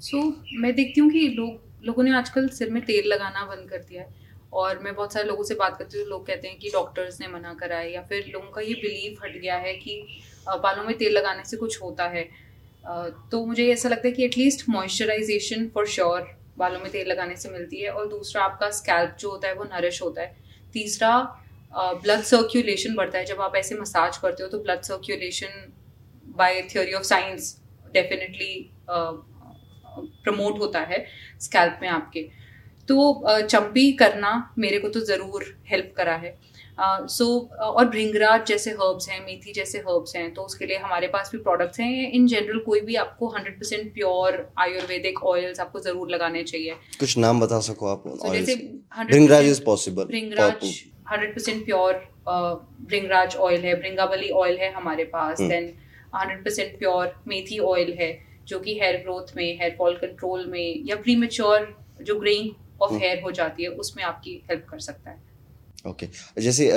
सो 0.01 0.17
so, 0.19 0.33
मैं 0.55 0.75
देखती 0.75 1.01
हूँ 1.01 1.11
कि 1.11 1.27
लोग 1.29 1.85
लोगों 1.85 2.03
ने 2.03 2.13
आजकल 2.17 2.49
सिर 2.49 2.71
में 2.71 2.83
तेल 2.85 3.07
लगाना 3.09 3.45
बंद 3.47 3.69
कर 3.71 3.79
दिया 3.81 4.03
है। 4.03 4.19
और 4.53 4.79
मैं 4.79 4.95
बहुत 4.95 5.13
सारे 5.13 5.27
लोगों 5.29 5.45
से 5.45 5.55
बात 5.55 5.77
करती 5.79 5.99
हूँ 5.99 6.07
लोग 6.09 6.27
कहते 6.27 6.49
हैं 6.49 6.59
कि 6.59 6.71
डॉक्टर्स 6.71 7.21
ने 7.21 7.27
मना 7.29 7.53
करा 7.55 7.77
है 7.77 7.93
या 7.93 8.03
फिर 8.03 8.31
लोगों 8.33 8.51
का 8.51 8.61
ये 8.61 8.75
बिलीव 8.75 9.19
हट 9.25 9.37
गया 9.37 9.57
है 9.57 9.73
कि 9.75 10.03
बालों 10.49 10.85
में 10.85 10.97
तेल 10.99 11.13
लगाने 11.13 11.45
से 11.45 11.57
कुछ 11.57 11.81
होता 11.83 12.07
है। 12.09 12.23
तो 13.31 13.45
मुझे 13.47 13.67
ऐसा 13.73 13.89
लगता 13.89 14.09
है 14.09 14.13
कि 14.13 14.25
एटलीस्ट 14.25 14.69
मॉइस्चराइजेशन 14.69 15.69
फॉर 15.75 15.87
श्योर 15.89 16.29
बालों 16.59 16.81
में 16.81 16.91
तेल 16.93 17.09
लगाने 17.09 17.37
से 17.37 17.49
मिलती 17.51 17.83
है। 17.83 17.91
और 17.91 18.09
दूसरा 18.09 18.43
आपका 18.45 18.71
स्कैल्प 18.73 19.17
जो 19.21 19.31
होता 19.31 19.49
है 19.49 19.55
वो 19.55 19.65
नरिश 19.65 20.03
होता 20.03 20.23
है। 20.23 20.37
तीसरा 20.73 21.17
ब्लड 21.75 22.23
सर्क्यूलेशन 22.25 22.95
बढ़ता 22.95 23.19
है। 23.19 23.25
जब 23.27 23.41
आप 23.41 23.57
ऐसे 23.57 23.75
मसाज 23.77 24.17
करते 24.17 24.43
हो 24.43 24.49
तो 24.49 24.59
blood 24.59 24.83
circulation 24.83 25.73
by 26.37 26.63
theory 26.73 26.93
of 26.93 27.05
science 27.05 27.57
definitely 27.95 28.53
promote 29.99 30.59
होता 30.61 30.81
है 30.83 31.05
स्कैल्प 31.41 31.79
में 31.83 31.89
आपके। 31.91 32.29
तो 32.89 33.43
चंपी 33.43 33.91
करना 33.95 34.31
मेरे 34.59 34.79
को 34.79 34.89
तो 34.89 35.01
ज़रूर 35.03 35.45
हेल्प 35.71 35.93
करा 35.97 36.15
है। 36.17 36.39
सो 36.79 36.85
uh, 36.97 37.09
so, 37.09 37.61
और 37.61 37.89
भृंगराज 37.89 38.47
जैसे 38.47 38.71
हर्ब्स 38.73 39.09
हैं 39.09 39.19
मेथी 39.25 39.53
जैसे 39.53 39.79
हर्ब्स 39.79 40.15
हैं 40.17 40.33
तो 40.35 40.43
उसके 40.43 40.67
लिए 40.67 40.77
हमारे 40.79 41.07
पास 41.09 41.31
भी 41.33 41.39
प्रोडक्ट्स 41.39 41.81
हैं। 41.81 42.11
इन 42.11 42.27
जनरल 42.27 42.59
कोई 42.67 42.81
भी 42.81 42.95
आपको 42.97 43.29
hundred 43.29 43.59
percent 43.59 43.93
pure 43.95 44.39
ayurvedic 44.59 45.23
oils 45.25 45.61
आपको 45.61 45.81
ज़रूर 45.81 46.11
लगाने 46.11 46.43
चाहिए। 46.45 46.77
कुछ 47.01 47.17
नाम 47.19 47.41
बता 47.41 47.61
सको 47.69 47.87
आप 47.89 48.05
so, 48.15 48.33
जैसे 48.33 48.55
bhringraj 49.11 49.47
is 49.47 49.63
possible 49.65 50.05
bhringraj 50.07 50.65
hundred 51.11 51.35
percent 51.35 51.65
pure 51.65 51.95
bhringraj 52.27 53.37
oil 53.39 53.61
है 53.65 53.75
भृंगावली 53.81 54.31
ऑयल 54.41 54.59
है 54.59 54.73
हमारे 54.73 55.05
पास 55.13 55.41
देन 55.43 55.73
हंड्रेड 56.15 56.45
परसेंट 56.45 56.79
प्योर 56.79 57.15
मेथी 57.29 57.59
ऑयल 57.69 57.93
है। 58.01 58.13
जो 58.49 58.61
कि 58.61 58.75
हेयर 58.75 58.97
ग्रोथ 58.97 59.37
में 59.37 59.45
हेयर 59.45 59.75
फॉल 59.79 59.97
कंट्रोल 59.97 60.47
में 60.47 60.85
या 60.87 60.97
प्री 60.97 61.15
जो 61.27 62.19
ग्रेइंग 62.21 62.51
ऑफ़ 62.83 62.93
हेयर 62.95 63.23
हो 63.23 63.31
जाती 63.31 63.63
है 63.63 63.69
उसमें 63.69 64.05
आपकी 64.05 64.43
हेल्प 64.51 64.67
कर 64.71 64.79
सकता 64.79 65.11
है 65.11 65.29
ओके 65.87 66.07
okay. 66.07 66.43
जैसे 66.43 66.71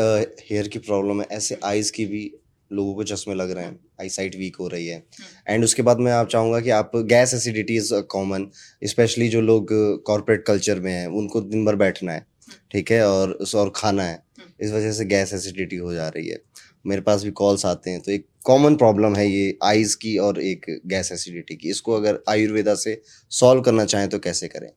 हेयर 0.50 0.68
की 0.68 0.80
प्रॉब्लम 0.80 1.22
है 1.22 1.28
ऐसे 1.32 1.58
आईज 1.64 1.90
की 1.92 2.06
भी 2.06 2.32
लोगों 2.72 2.94
को 2.96 3.04
चश्मे 3.04 3.36
लग 3.36 3.52
रहे 3.52 3.66
हैं 3.66 3.80
आई 4.02 4.10
साइट 4.10 4.36
वीक 4.36 4.56
हो 4.56 4.68
रही 4.68 4.88
है 4.88 4.98
एंड 4.98 5.50
हम्म। 5.50 5.64
उसके 5.64 5.82
बाद 5.82 6.00
मैं 6.00 6.12
आप 6.12 6.28
चाहूँगा 6.28 6.60
कि 6.60 6.70
आप 6.70 6.92
gas 6.96 7.34
acidity 7.34 7.76
is 7.76 7.94
common 7.94 8.48
specially 8.84 9.30
जो 9.30 9.42
लोग 9.42 9.68
कॉरपोरेट 10.06 10.46
कल्चर 10.46 10.80
में 10.80 10.92
हैं 10.92 11.08
उनको 11.08 11.42
दिन 11.42 11.66
भर 11.66 11.76
बैठना 11.76 12.12
है 12.12 12.20
हम्म। 12.20 12.58
ठीक 12.72 12.92
है 12.92 13.08
और 13.08 13.38
और 13.56 13.72
खाना 13.76 14.04
है। 14.04 14.23
इस 14.38 14.72
वजह 14.72 14.92
से 14.92 15.06
गैस 15.06 15.34
एसिडिटी 15.34 15.76
हो 15.76 15.94
जा 15.94 16.08
रही 16.08 16.28
है। 16.28 16.38
मेरे 16.86 17.02
पास 17.02 17.24
भी 17.24 17.32
कॉल्स 17.32 17.66
आते 17.66 17.90
हैं 17.90 18.02
तो 18.02 18.12
एक 18.12 18.26
कॉमन 18.46 18.76
प्रॉब्लम 18.76 19.16
है 19.16 19.28
ये 19.28 19.58
आइज़ 19.64 19.96
की 19.98 20.18
और 20.18 20.40
एक 20.42 20.66
गैस 20.88 21.12
एसिडिटी 21.12 21.56
की। 21.56 21.70
इसको 21.70 21.94
अगर 21.94 22.24
आयुर्वेदा 22.30 22.76
से 22.76 23.02
सॉल्व 23.32 23.62
करना 23.62 23.86
चाहें 23.86 24.08
तो 24.10 24.20
कैसे 24.20 24.48
करें? 24.48 24.70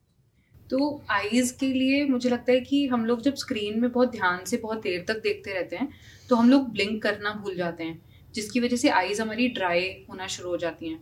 तो 0.69 1.03
आईज़ 1.09 1.53
के 1.53 1.67
लिए 1.67 2.03
मुझे 2.05 2.29
लगता 2.29 2.51
है 2.51 2.59
कि 2.59 2.85
हम 2.87 3.05
लोग 3.05 3.21
जब 3.21 3.35
स्क्रीन 3.35 3.79
में 3.79 3.91
बहुत 3.91 4.11
ध्यान 4.11 4.43
से 4.45 4.57
बहुत 4.57 4.81
देर 4.81 5.03
तक 5.07 5.21
देखते 5.23 5.53
रहते 5.53 5.75
हैं 5.75 5.89
तो 6.29 6.35
हम 6.35 6.49
लोग 6.49 6.69
ब्लिंक 6.71 7.01
करना 7.03 7.33
भूल 7.33 7.55
जाते 7.55 7.83
हैं 7.83 8.31
जिसकी 8.35 8.59
वजह 8.59 8.75
से 8.75 8.89
आईज़ 8.91 9.21
हमारी 9.21 9.47
ड्राई 9.49 9.85
होना 10.09 10.27
शुरू 10.27 10.49
हो 10.49 10.57
जाती 10.57 10.89
हैं। 10.89 10.99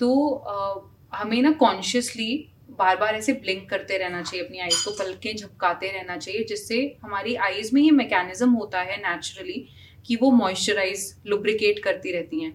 तो 0.00 0.34
आ, 0.34 0.74
हमें 1.12 1.40
ना 1.42 1.52
कॉन्शियसली 1.52 2.51
बार 2.78 2.96
बार 2.96 3.14
ऐसे 3.14 3.32
ब्लिंक 3.32 3.68
करते 3.70 3.98
रहना 3.98 4.22
चाहिए 4.22 4.44
अपनी 4.44 4.58
आईज़ 4.58 4.84
को 4.84 4.90
पलकें 4.90 5.36
झपकाते 5.36 5.90
रहना 5.92 6.16
चाहिए 6.16 6.44
जिससे 6.44 6.98
हमारी 7.02 7.34
आईज़ 7.34 7.74
में 7.74 7.82
ये 7.82 7.90
मैकेनिज्म 7.90 8.50
होता 8.50 8.80
है 8.80 8.96
नेचुरली 8.98 9.64
कि 10.06 10.16
वो 10.16 10.30
मॉइस्चराइज 10.30 11.22
लुब्रिकेट 11.26 11.78
करती 11.78 12.12
रहती 12.12 12.42
हैं। 12.44 12.52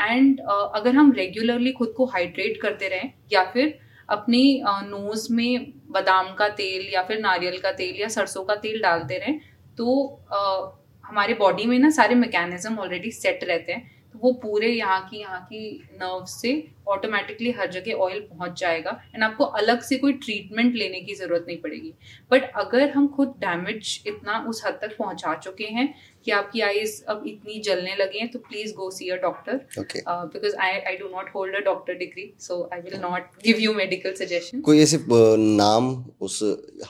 एंड 0.00 0.40
uh, 0.40 0.46
uh, 0.46 0.68
अगर 0.74 0.94
हम 0.94 1.12
रेगुलरली 1.12 1.72
खुद 1.72 1.94
को 1.96 2.04
हाइड्रेट 2.04 2.60
करते 2.62 2.88
रहें 2.88 3.12
या 3.32 3.44
फिर 3.44 3.78
अपनी 4.08 4.62
नोज़ 4.66 5.26
uh, 5.26 5.30
में 5.30 5.72
बादाम 5.88 6.34
का 6.34 6.48
तेल 6.48 6.88
या 6.94 7.02
फिर 7.02 7.20
नारियल 7.20 7.58
का 7.58 7.72
तेल 7.72 8.00
या 8.00 8.08
सरसों 8.08 8.44
का 8.44 8.54
तेल 8.56 8.80
डालते 8.82 9.18
रहें 9.18 9.40
तो 9.78 9.86
uh, 10.34 10.84
हमारे 11.08 11.34
बॉडी 11.34 11.66
में 11.66 11.78
ना 11.78 11.90
सारे 11.90 12.14
मैकेनिज्म 12.14 12.78
ऑलरेडी 12.78 13.10
सेट 13.10 13.44
रहते 13.44 13.72
हैं। 13.72 13.93
तो 14.14 14.18
वो 14.22 14.32
पूरे 14.32 14.68
यहाँ 14.68 15.08
की 15.10 15.20
यहाँ 15.20 15.40
की 15.42 15.88
नर्व 15.92 16.24
से 16.24 16.52
ऑटोमेटिकली 16.88 17.50
हर 17.50 17.70
जगह 17.70 17.92
ऑयल 17.92 18.20
पहुँच 18.20 18.60
जाएगा 18.60 18.90
एंड 19.14 19.24
आपको 19.24 19.44
अलग 19.60 19.80
से 19.82 19.96
कोई 19.96 20.12
ट्रीटमेंट 20.12 20.74
लेने 20.74 21.00
की 21.00 21.14
ज़रूरत 21.14 21.44
नहीं 21.46 21.56
पड़ेगी। 21.56 21.92
बट 22.30 22.50
अगर 22.56 22.90
हम 22.90 23.06
खुद 23.08 23.28
डैमेज 23.38 24.02
इतना 24.06 24.38
उस 24.48 24.62
हद 24.66 24.78
तक 24.82 24.96
पहुँचा 24.98 25.34
चुके 25.34 25.64
हैं 25.64 25.94
कि 26.24 26.30
आपकी 26.30 26.60
आईज 26.60 27.04
अब 27.08 27.24
इतनी 27.26 27.60
जलने 27.60 27.96
लगी 27.96 28.18
हैं 28.18 28.30
तो 28.30 28.38
please 28.38 28.74
go 28.74 28.90
see 28.90 29.08
a 29.08 29.16
doctor 29.16 29.60
because 29.78 30.56
I 30.56 30.70
I 30.70 30.96
do 30.96 31.08
not 31.08 31.30
hold 31.34 31.56
a 31.56 31.60
doctor 31.64 31.94
degree 31.94 32.32
so 32.40 32.68
I 32.72 32.80
will 32.80 33.00
not 33.00 33.22
give 33.44 33.56
you 33.58 33.72
medical 33.74 34.14
suggestion 34.14 34.60
कोई 34.60 34.82
ऐसे 34.82 34.98
नाम 35.10 35.94
उस 36.20 36.42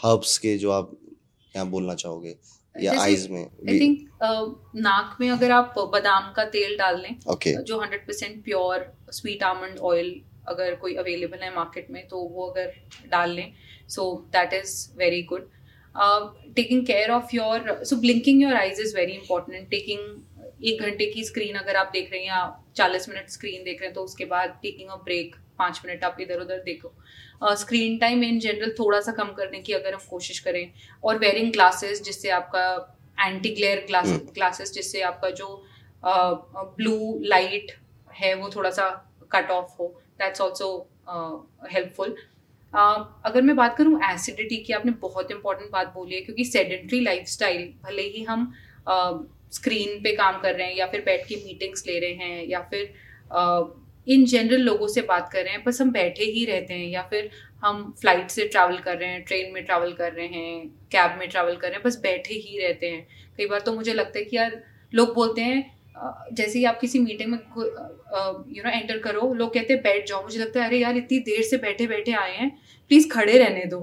हर्ब्स 0.05 0.39
के 0.39 0.57
जो 0.59 0.71
आप 0.71 0.97
यहाँ 1.57 1.71
बोलना 1.71 1.95
चाहोगे? 1.95 2.37
या 2.83 3.01
आईज 3.01 3.27
में 3.31 3.43
आई 3.43 3.79
थिंक 3.81 3.99
uh, 3.99 4.77
नाक 4.77 5.17
में 5.21 5.29
अगर 5.31 5.51
आप 5.51 5.75
बादाम 5.93 6.33
का 6.33 6.45
तेल 6.45 6.77
डाल 6.77 7.01
लें 7.01 7.17
okay. 7.33 7.55
जो 7.63 7.81
hundred 7.81 8.07
percent 8.07 8.45
pure 8.45 8.87
sweet 9.11 9.43
almond 9.43 9.79
oil 9.79 10.15
अगर 10.49 10.75
कोई 10.75 10.95
अवेलेबल 10.95 11.39
है 11.39 11.55
मार्केट 11.55 11.91
में 11.91 12.07
तो 12.09 12.21
वो 12.29 12.47
अगर 12.47 12.73
डाल 13.11 13.31
लें। 13.31 13.53
So 13.89 14.11
that 14.33 14.53
is 14.53 14.75
very 14.99 15.23
good 15.23 15.49
taking 16.57 16.87
care 16.87 17.11
of 17.11 17.37
your 17.37 17.85
so 17.85 17.97
blinking 17.97 18.43
your 18.43 18.55
eyes 18.55 18.81
is 18.81 18.97
very 18.97 19.13
important 19.13 19.69
taking 19.71 20.65
एक 20.65 20.83
घंटे 20.83 21.07
की 21.07 21.25
स्क्रीन 21.25 21.57
अगर 21.57 21.77
आप 21.77 21.91
देख 21.93 22.11
रहे 22.11 22.21
हैं 22.21 22.27
या 22.27 22.43
चालीस 22.77 23.09
मिनट 23.09 23.29
स्क्रीन 23.29 23.65
देख 23.65 23.81
रहे 23.81 23.89
हैं 23.89 23.95
तो 23.95 24.03
उसके 24.03 24.25
बाद 24.25 24.59
टेकिंग 24.63 24.89
अ 24.91 24.97
ब्रेक 24.97 25.37
पाँच 25.59 25.83
मिनट 25.87 26.05
आप 26.05 26.17
इधर 26.21 26.41
उधर 26.41 26.59
देखो। 26.59 26.93
स्क्रीन 27.55 27.99
टाइम 27.99 28.25
इन 28.25 28.39
जनरल 28.41 28.75
थोड़ा 28.79 29.01
सा 29.01 29.13
कम 29.13 29.33
करने 29.33 29.61
की 29.61 29.73
अगर 29.73 29.95
हम 29.95 30.01
कोशिश 30.11 30.39
करें 30.39 30.73
और 31.05 31.19
वेयरिंग 31.19 31.53
ग्लासेस 31.53 32.03
जिससे 32.03 32.31
आपका 32.31 32.67
एंटी 33.21 33.49
ग्लेयर 33.49 33.85
ग्लास 33.87 34.09
ग्लासेस 34.35 34.73
जिससे 34.73 35.03
आपका 35.03 35.31
जो 35.31 35.65
ब्लू 36.05 37.19
लाइट 37.25 37.73
है 38.15 38.35
वो 38.35 38.51
थोड़ा 38.57 38.71
सा 38.71 38.89
कट 39.33 39.51
ऑफ़ 39.51 39.77
हो 39.79 40.03
दैट्स 40.19 40.41
ऑल्सो 40.41 40.89
हेल्पफुल 41.73 42.17
अगर 43.25 43.43
मैं 43.43 43.57
बात 43.57 43.77
करूँ 43.77 44.01
एसिडिटी 44.05 44.57
की 44.57 44.73
आपने 44.73 44.93
बहुत 44.93 45.31
इंपॉर्टेंट 45.31 45.71
बात 45.71 45.93
बोली 45.95 46.15
है 46.15 46.21
क्योंकि 46.21 46.45
सेडेंट्री 46.45 47.01
लाइफ 47.01 47.27
भले 47.85 48.03
ही 48.03 48.23
हम 48.23 48.55
स्क्रीन 49.53 49.97
uh, 49.97 50.05
पे 50.05 50.17
काम 50.17 50.41
कर 50.41 50.55
रहे 50.55 50.67
हैं 50.67 50.77
या 50.77 50.87
फिर 50.87 51.01
बैठ 51.01 51.27
के 51.29 51.37
मीटिंग्स 51.37 51.87
ले 51.87 51.99
रहे 51.99 52.13
हैं 52.13 52.47
या 52.47 52.61
फिर 52.61 52.95
इन 54.07 54.25
जनरल 54.25 54.61
लोगों 54.61 54.89
से 54.89 55.03
बात 55.03 55.29
कर 55.33 55.43
रहे 55.45 55.53
हैं 55.53 55.63
बस 55.65 55.81
हम 55.81 55.91
बैठे 55.93 56.25
ही 56.25 56.45
रहते 56.45 56.75
हैं 56.75 56.89
या 56.89 57.03
फिर 57.11 57.31
हम 57.65 57.83
फ़्लाइट 58.01 58.31
से 58.31 58.47
ट्रैवल 58.49 58.79
कर 58.79 58.97
रहे 58.99 59.09
हैं 59.09 59.23
ट्रेन 59.25 59.53
में 59.53 59.65
ट्रैवल 59.65 59.93
कर 59.93 60.13
रहे 60.13 60.27
हैं 60.27 60.69
कैब 60.93 61.19
में 61.19 61.29
ट्रैवल 61.29 61.57
कर 61.57 61.69
रहे 61.69 61.77
हैं 61.77 61.83
बस 61.85 61.99
बैठे 62.03 62.35
ही 62.35 62.59
रहते 62.59 62.91
हैं। 62.91 63.07
कई 63.39 63.47
बार 63.47 63.61
तो 63.61 63.73
मुझे 63.75 63.95
लगता 63.95 64.19
है 64.19 64.25
कि 64.25 64.37
यार 64.37 64.63
लोग 64.93 65.15
बोलते 65.15 65.41
हैं 65.43 65.73
जैसे 66.33 66.59
ही 66.59 66.65
आप 66.65 66.79
किसी 66.81 66.99
मीटिंग 66.99 67.31
में 67.31 67.39
यू 67.39 68.63
नो 68.63 68.71
एंटर 68.71 68.99
करो 68.99 69.33
लोग 69.35 69.53
कहते 69.55 69.73
हैं 69.73 69.83
बैठ 69.83 70.09
जाओ। 70.09 70.23
मुझे 70.23 70.39
लगता 70.39 70.61
है 70.61 70.67
अरे 70.67 70.79
यार 70.79 70.97
इतनी 70.97 71.19
देर 71.29 71.43
से 71.43 71.57
बैठे 71.59 71.87
बैठे 71.87 72.13
आए 72.15 72.37
हैं 72.37 72.51
प्लीज़ 72.91 73.09
खड़े 73.11 73.39
रहने 73.39 73.65
दो। 73.67 73.81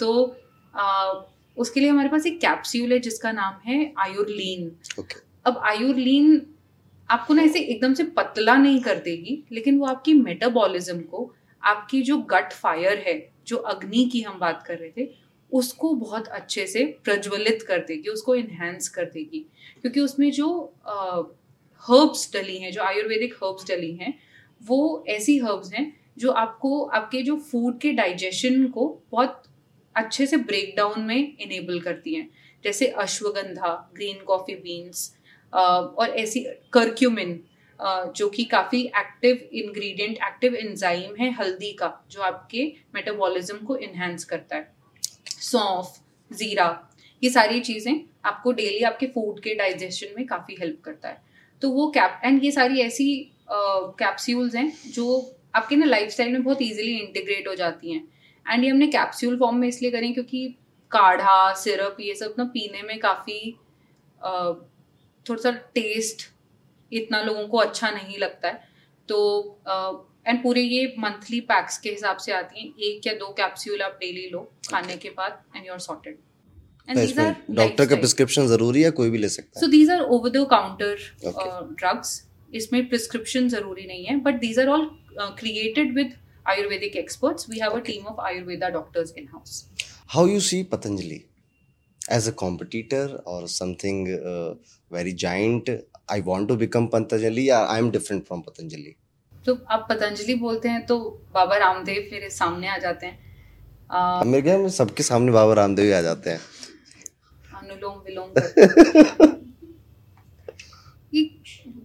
तो 0.00 0.36
आ, 0.74 1.12
उसके 1.56 1.80
लिए 1.80 1.90
हमारे 1.90 2.08
पास 2.08 2.26
एक 2.26 2.40
कैप्स्यूल 2.40 2.92
है 2.92 2.98
जिसका 3.00 3.32
नाम 3.32 3.60
है 3.66 3.92
आयुर्लीन। 3.98 4.70
Okay. 4.94 5.20
अब 5.46 5.60
आयुर्लीन 5.64 6.40
आपको 7.10 7.34
ना 7.34 7.42
ऐसे 7.42 7.60
एकदम 7.60 7.94
से 7.94 8.04
पतला 8.04 8.56
नहीं 8.56 8.80
कर 8.80 8.98
देगी, 8.98 9.44
लेकिन 9.52 9.78
वो 9.78 9.86
आपकी 9.86 10.12
मेटाबॉलिज्म 10.12 11.00
को, 11.00 11.34
आपकी 11.62 12.02
जो 12.02 12.18
गट 12.18 12.52
फायर 12.52 12.98
है, 12.98 13.32
जो 13.46 13.56
अग्नि 13.56 14.04
की 14.04 14.20
हम 14.20 14.38
बात 14.38 14.64
कर 14.66 14.78
रहे 14.78 14.90
थे, 14.90 15.10
उसको 15.52 15.94
बहुत 15.94 16.28
अच्छे 16.28 16.66
से 16.66 16.84
प्रज्वलित 17.04 17.62
कर 17.62 17.78
देगी, 17.78 18.08
उसको 18.08 18.34
इन्हेंस 18.34 18.88
कर 18.88 19.04
देगी। 19.04 19.46
क्योंकि 19.80 20.00
उसमें 20.00 20.30
जो 20.30 20.74
हर्ब्स 21.90 22.32
डली 22.32 22.58
हैं, 22.58 22.72
जो 22.72 22.82
आयुर्वेदिक 22.82 23.34
हर्ब्स 23.34 23.68
डली 23.68 23.94
हैं, 23.94 24.18
वो 24.66 25.04
ऐसी 25.08 25.38
हर्ब्स 25.38 25.72
हैं, 25.72 26.00
जो 26.18 26.30
आपको, 26.30 26.84
आपके 26.84 27.22
जो 27.22 27.36
फ़ूड 27.36 27.78
के 27.80 27.92
डाइजेशन 27.92 28.66
को 28.66 29.02
बहुत 29.10 29.42
अच्छे 29.94 30.26
से 30.26 30.36
ब्रेक 30.36 30.74
डाउन 30.76 31.00
में 31.00 31.36
इनेबल 31.40 31.80
करती 31.80 32.14
हैं। 32.14 32.30
जैसे 32.64 32.86
अश्वगंधा 32.86 33.90
ग्रीन 33.94 34.24
कॉफ़ी 34.24 34.54
बीन्स 34.54 35.15
और 35.56 36.14
ऐसी 36.18 36.40
करक्यूमिन 36.72 37.40
जो 38.16 38.28
कि 38.28 38.44
काफ़ी 38.44 38.80
एक्टिव 38.80 39.48
इंग्रेडिएंट 39.54 40.16
एक्टिव 40.18 40.54
एंजाइम 40.54 41.14
है 41.16 41.30
हल्दी 41.32 41.72
का, 41.72 41.92
जो 42.10 42.22
आपके 42.22 42.64
मेटाबॉलिज्म 42.94 43.56
को 43.58 43.76
इन्हेंस 43.78 44.24
करता 44.24 44.56
है। 44.56 44.74
सौंफ, 45.40 45.96
ज़ीरा, 46.30 46.68
ये 47.22 47.30
सारी 47.30 47.60
चीज़ें 47.60 48.00
आपको 48.24 48.52
डेली 48.52 48.82
आपके 48.84 49.06
फ़ूड 49.06 49.40
के 49.40 49.54
डाइजेशन 49.54 50.14
में 50.16 50.26
काफ़ी 50.26 50.56
हेल्प 50.60 50.80
करता 50.84 51.08
है। 51.08 51.20
तो 51.62 51.70
वो 51.70 51.90
कैप 51.90 52.20
एंड 52.24 52.44
ये 52.44 52.50
सारी 52.50 52.80
ऐसी 52.80 53.08
कैप्सूल्स 53.50 54.54
हैं 54.54 54.72
जो 54.86 55.06
आपके 55.54 55.76
ना 55.76 55.86
लाइफ 55.86 56.20
में 56.20 56.42
बहुत 56.42 56.62
ईजिली 56.62 56.96
इंटीग्रेट 56.96 57.48
हो 57.48 57.54
जाती 57.54 57.92
हैं। 57.92 58.06
एंड 58.46 58.64
ये 58.64 58.70
हमने 58.70 58.86
कैप्सूल 58.88 59.38
फॉर्म 59.38 59.56
में 59.56 59.68
इसलिए 59.68 59.90
करें 59.90 60.12
क्योंकि 60.14 60.48
काढ़ा 60.90 61.52
सिरप 61.54 61.96
ये 62.00 62.14
सब 62.14 62.34
ना 62.38 62.44
पीने 62.44 62.82
में 62.82 62.98
काफ़ी 63.00 63.38
थोड़ा 65.28 65.42
सा 65.42 65.50
टेस्ट 65.74 66.22
इतना 66.92 67.22
लोगों 67.22 67.46
को 67.48 67.58
अच्छा 67.58 67.90
नहीं 67.90 68.18
लगता 68.18 68.48
है। 68.48 68.62
तो 69.08 69.18
एंड 70.26 70.42
पूरे 70.42 70.60
ये 70.62 70.94
मंथली 70.98 71.40
पैक्स 71.50 71.78
के 71.78 71.90
हिसाब 71.90 72.16
से 72.26 72.32
आती 72.32 72.60
हैं। 72.60 72.68
एक 72.90 73.06
या 73.06 73.12
दो 73.14 73.32
कैप्सूल 73.38 73.82
आप 73.82 73.96
डेली 74.00 74.28
लो 74.32 74.40
खाने 74.70 74.96
के 74.96 75.10
बाद 75.16 75.42
and 75.56 75.66
you 75.66 75.72
are 75.72 75.78
sorted 75.78 76.18
doctor 77.50 77.86
का 77.86 77.96
प्रिस्क्रिप्शन 77.96 78.46
ज़रूरी 78.46 78.82
है 78.82 78.90
कोई 78.98 79.10
भी 79.10 79.18
ले 79.18 79.28
सकता 79.28 79.58
है? 79.58 79.60
So 79.60 79.66
these 79.70 79.90
are 79.90 80.00
over 80.00 80.30
the 80.30 80.46
counter 80.50 80.96
drugs 81.80 82.22
इसमें 82.54 82.88
प्रिस्क्रिप्शन 82.88 83.48
ज़रूरी 83.48 83.86
नहीं 83.86 84.04
है 84.04 84.16
but 84.20 84.38
these 84.40 84.58
are 84.58 84.68
all 84.68 84.88
created 85.38 85.94
with 85.94 86.14
ayurvedic 86.48 86.94
we 87.50 87.58
have 87.58 87.72
okay. 87.72 87.80
a 87.80 87.84
team 87.86 88.04
of 88.06 88.18
ayurveda 88.26 88.68
doctors 88.74 89.10
in 89.20 89.24
house 89.28 89.54
how 90.14 90.22
you 90.26 90.40
see 90.48 90.58
patanjali? 90.74 91.18
As 92.12 92.28
a 92.28 92.32
competitor 92.40 93.14
और 93.26 93.46
something 93.48 94.08
very 94.90 95.12
giant 95.22 95.70
I 96.12 96.20
want 96.22 96.48
to 96.48 96.56
become 96.56 96.86
Patanjali 96.92 97.48
I 97.50 97.78
am 97.78 97.90
different 97.90 98.24
from 98.26 98.40
Patanjali 98.40 98.94
तो 99.46 99.54
आप 99.70 99.86
पतंजलि 99.90 100.34
बोलते 100.34 100.68
हैं 100.68 100.84
तो 100.86 100.98
बाबा 101.34 101.56
रामदेव 101.58 102.06
फिर 102.10 102.28
सामने 102.30 102.68
आ 102.68 102.76
जाते 102.78 103.06
हैं। 103.06 104.24
मेरे 104.26 104.56
में 104.58 104.68
सबके 104.76 105.02
सामने 105.02 105.32
बाबा 105.32 105.52
रामदेव 105.54 105.94
आ 105.96 106.00
जाते 106.02 106.30
हैं। 106.30 106.40
Anulom 107.52 107.98
vilom 108.06 108.32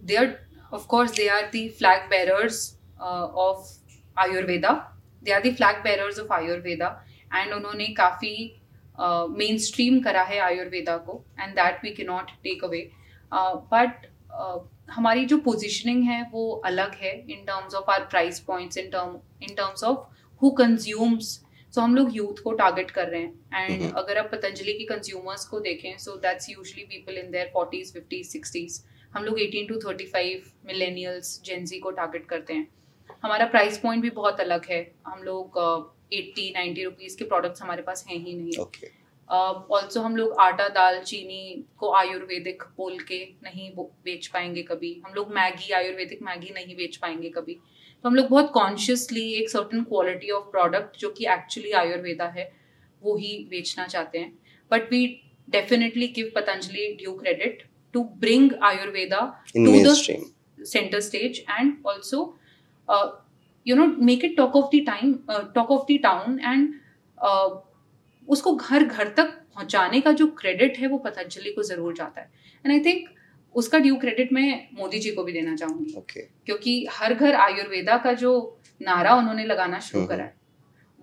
they 0.06 0.16
are 0.16 0.26
of 0.74 0.86
course 0.86 1.14
they 1.16 1.28
are 1.28 1.42
the 1.52 1.68
flag 1.78 2.08
bearers 2.10 2.58
of 3.00 3.60
Ayurveda 4.16 4.72
they 5.24 5.32
are 5.32 5.42
the 5.42 5.50
flag 5.52 5.76
bearers 5.84 6.18
of 6.20 6.32
Ayurveda 6.32 6.88
and 7.30 7.52
उन्होंने 7.54 7.86
काफ़ी 7.98 8.34
मेन 9.00 9.56
uh, 9.56 9.62
स्ट्रीम 9.62 10.00
करा 10.00 10.22
है 10.22 10.38
आयुर्वेदा 10.38 10.96
को 10.96 11.24
and 11.40 11.54
that 11.54 11.84
we 11.84 11.90
can 11.90 12.04
not 12.04 12.30
take 12.42 12.64
away 12.64 12.90
but 13.72 14.06
हमारी 14.90 15.24
जो 15.24 15.38
positioning 15.38 16.02
है 16.04 16.22
वो 16.32 16.50
अलग 16.66 16.94
है 16.94 17.14
in 17.30 17.44
terms 17.44 17.74
of 17.74 17.90
our 17.90 18.04
price 18.04 18.40
points 18.40 18.78
in 18.78 18.90
term 18.90 19.18
in 19.42 19.54
terms 19.54 19.84
of 19.84 19.98
who 20.42 20.50
consumes 20.50 21.38
so 21.74 21.80
हम 21.80 21.94
लोग 21.96 22.16
यूथ 22.16 22.42
को 22.44 22.52
टारगेट 22.52 22.90
कर 22.90 23.08
रहे 23.08 23.20
हैं 23.20 23.34
एंड 23.54 23.70
mm-hmm. 23.70 23.98
अगर 23.98 24.18
आप 24.18 24.30
पतंजलि 24.32 24.72
की 24.72 24.84
कंज्यूमर्स 24.84 25.44
को 25.44 25.60
देखें 25.60 25.98
so 25.98 26.16
that's 26.16 26.50
usually 26.50 26.84
people 26.84 27.18
in 27.18 27.30
their 27.30 27.50
forties 27.52 27.92
fifties 27.92 28.26
sixties 28.26 28.82
हम 29.14 29.24
लोग 29.24 29.40
eighteen 29.40 29.66
to 29.66 29.76
thirty 29.78 30.04
five 30.06 30.42
millennials 30.66 31.40
Gen Z 31.44 31.78
को 31.78 31.90
टारगेट 31.90 32.26
करते 32.26 32.52
हैं. 32.52 32.68
हमारा 33.22 33.46
प्राइस 33.46 33.78
पॉइंट 33.78 34.02
भी 34.02 34.10
बहुत 34.10 34.40
अलग 34.40 34.66
है. 34.70 34.80
हम 35.06 35.22
लोग 35.22 35.58
एट्टी 36.12 36.50
नाइन्टी 36.50 36.84
रुपीज़ 36.84 37.16
के 37.18 37.24
प्रोडक्ट्स 37.24 37.62
हमारे 37.62 37.82
पास 37.82 38.04
हैं 38.08 38.18
ही 38.18 38.34
नहीं। 38.34 38.52
Okay. 38.58 38.90
ऑल्सो 39.28 40.00
uh, 40.00 40.04
हम 40.06 40.16
लोग 40.16 40.32
आटा 40.40 40.68
दाल 40.68 40.98
चीनी 41.00 41.64
को 41.78 41.92
आयुर्वेदिक 41.94 42.62
बोल 42.76 42.98
के 43.00 43.18
नहीं 43.44 43.70
बेच 43.76 44.26
पाएँगे 44.26 44.62
कभी। 44.62 44.92
हम 45.06 45.14
लोग 45.14 45.32
मैगी 45.34 45.72
आयुर्वेदिक 45.72 46.22
मैगी 46.22 46.52
नहीं 46.54 46.76
बेच 46.76 46.96
पाएँगे 46.96 47.28
कभी। 47.28 47.54
तो 47.54 48.08
हम 48.08 48.14
लोग 48.14 48.28
बहुत 48.28 48.50
कॉन्शियसली 48.54 49.22
एक 49.34 49.50
सर्टन 49.50 49.82
क्वालिटी 49.84 50.30
ऑफ़ 50.30 50.50
प्रोडक्ट 50.50 50.98
जो 51.00 51.10
कि 51.10 51.26
एक्चुअली 51.32 51.72
आयुर्वेदा 51.80 52.26
है 52.36 52.50
वो 53.02 53.16
ही 53.16 53.36
बेचना 53.50 53.86
चाहते 53.86 54.18
हैं। 54.18 54.38
But 54.70 54.92
we 54.92 55.06
definitely 55.48 56.06
give 56.16 56.30
Patanjali 56.36 56.86
due 57.00 57.12
credit 57.12 57.62
to 57.94 58.02
bring 58.20 58.50
Ayurveda 58.62 59.20
to 59.56 59.72
the 59.84 59.94
centre 60.66 61.00
stage 61.00 61.44
and 61.50 61.74
also 61.86 62.24
you 63.66 63.76
know 63.76 63.86
make 64.04 64.24
it 64.24 64.36
talk 64.36 64.56
of 64.56 64.76
the 64.76 64.84
time 64.86 65.14
talk 65.54 65.70
of 65.70 65.92
the 65.92 65.98
town 66.02 66.38
and 66.40 66.74
उसको 68.28 68.54
घर 68.54 68.84
घर 68.84 69.08
तक 69.08 69.38
पहुँचाने 69.54 70.00
का 70.00 70.12
जो 70.12 70.26
क्रेडिट 70.38 70.78
है 70.78 70.88
वो 70.88 70.98
पतंजलि 70.98 71.50
को 71.52 71.62
ज़रूर 71.62 71.94
जाता 71.94 72.20
है। 72.20 72.30
एंड 72.64 72.72
आई 72.72 72.80
थिंक 72.84 73.08
उसका 73.54 73.78
ड्यू 73.78 73.96
क्रेडिट 73.96 74.32
मैं 74.32 74.68
मोदी 74.74 74.98
जी 74.98 75.10
को 75.10 75.24
भी 75.24 75.32
देना 75.32 75.54
चाहूँगी। 75.56 75.92
Okay. 75.92 76.22
क्योंकि 76.46 76.86
हर 76.90 77.14
घर 77.14 77.34
आयुर्वेदा 77.36 77.96
का 77.98 78.12
जो 78.14 78.30
नारा 78.80 79.14
उन्होंने 79.14 79.44
लगाना 79.44 79.80
शुरू 79.80 80.00
हम्म, 80.00 80.08
करा 80.08 80.24
है। 80.24 80.34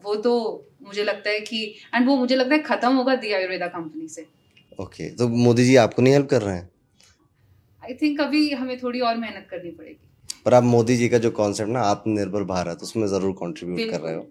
वो 0.03 0.15
तो 0.17 0.33
मुझे 0.81 1.03
लगता 1.03 1.29
है 1.29 1.39
कि 1.41 1.63
एंड 1.95 2.07
वो 2.07 2.15
मुझे 2.15 2.35
लगता 2.35 2.55
है 2.55 2.61
खत्म 2.63 2.93
होगा 2.95 3.15
दी 3.15 3.31
आयुर्वेदा 3.33 3.67
कंपनी 3.67 4.07
से। 4.07 4.21
ओके 4.21 5.03
okay, 5.03 5.17
तो 5.17 5.27
मोदी 5.27 5.63
जी 5.65 5.75
आपको 5.75 6.01
नहीं 6.01 6.13
हेल्प 6.13 6.27
कर 6.29 6.41
रहे 6.41 6.55
हैं? 6.55 6.69
आई 7.83 7.93
थिंक 8.01 8.21
अभी 8.21 8.49
हमें 8.51 8.77
थोड़ी 8.79 8.99
और 9.01 9.17
मेहनत 9.17 9.47
करनी 9.51 9.71
पड़ेगी। 9.71 10.08
पर 10.45 10.53
आप 10.53 10.63
मोदी 10.63 10.97
जी 10.97 11.09
का 11.09 11.17
जो 11.17 11.31
कॉन्सेप्ट 11.31 11.71
ना 11.71 11.81
आत्मनिर्भर 11.81 12.43
भारत 12.43 12.83
उसमें 12.83 13.07
ज़रूर 13.07 13.31
कंट्रीब्यूट 13.31 13.91
कर 13.91 13.99
रहे 13.99 14.15
हो। 14.15 14.21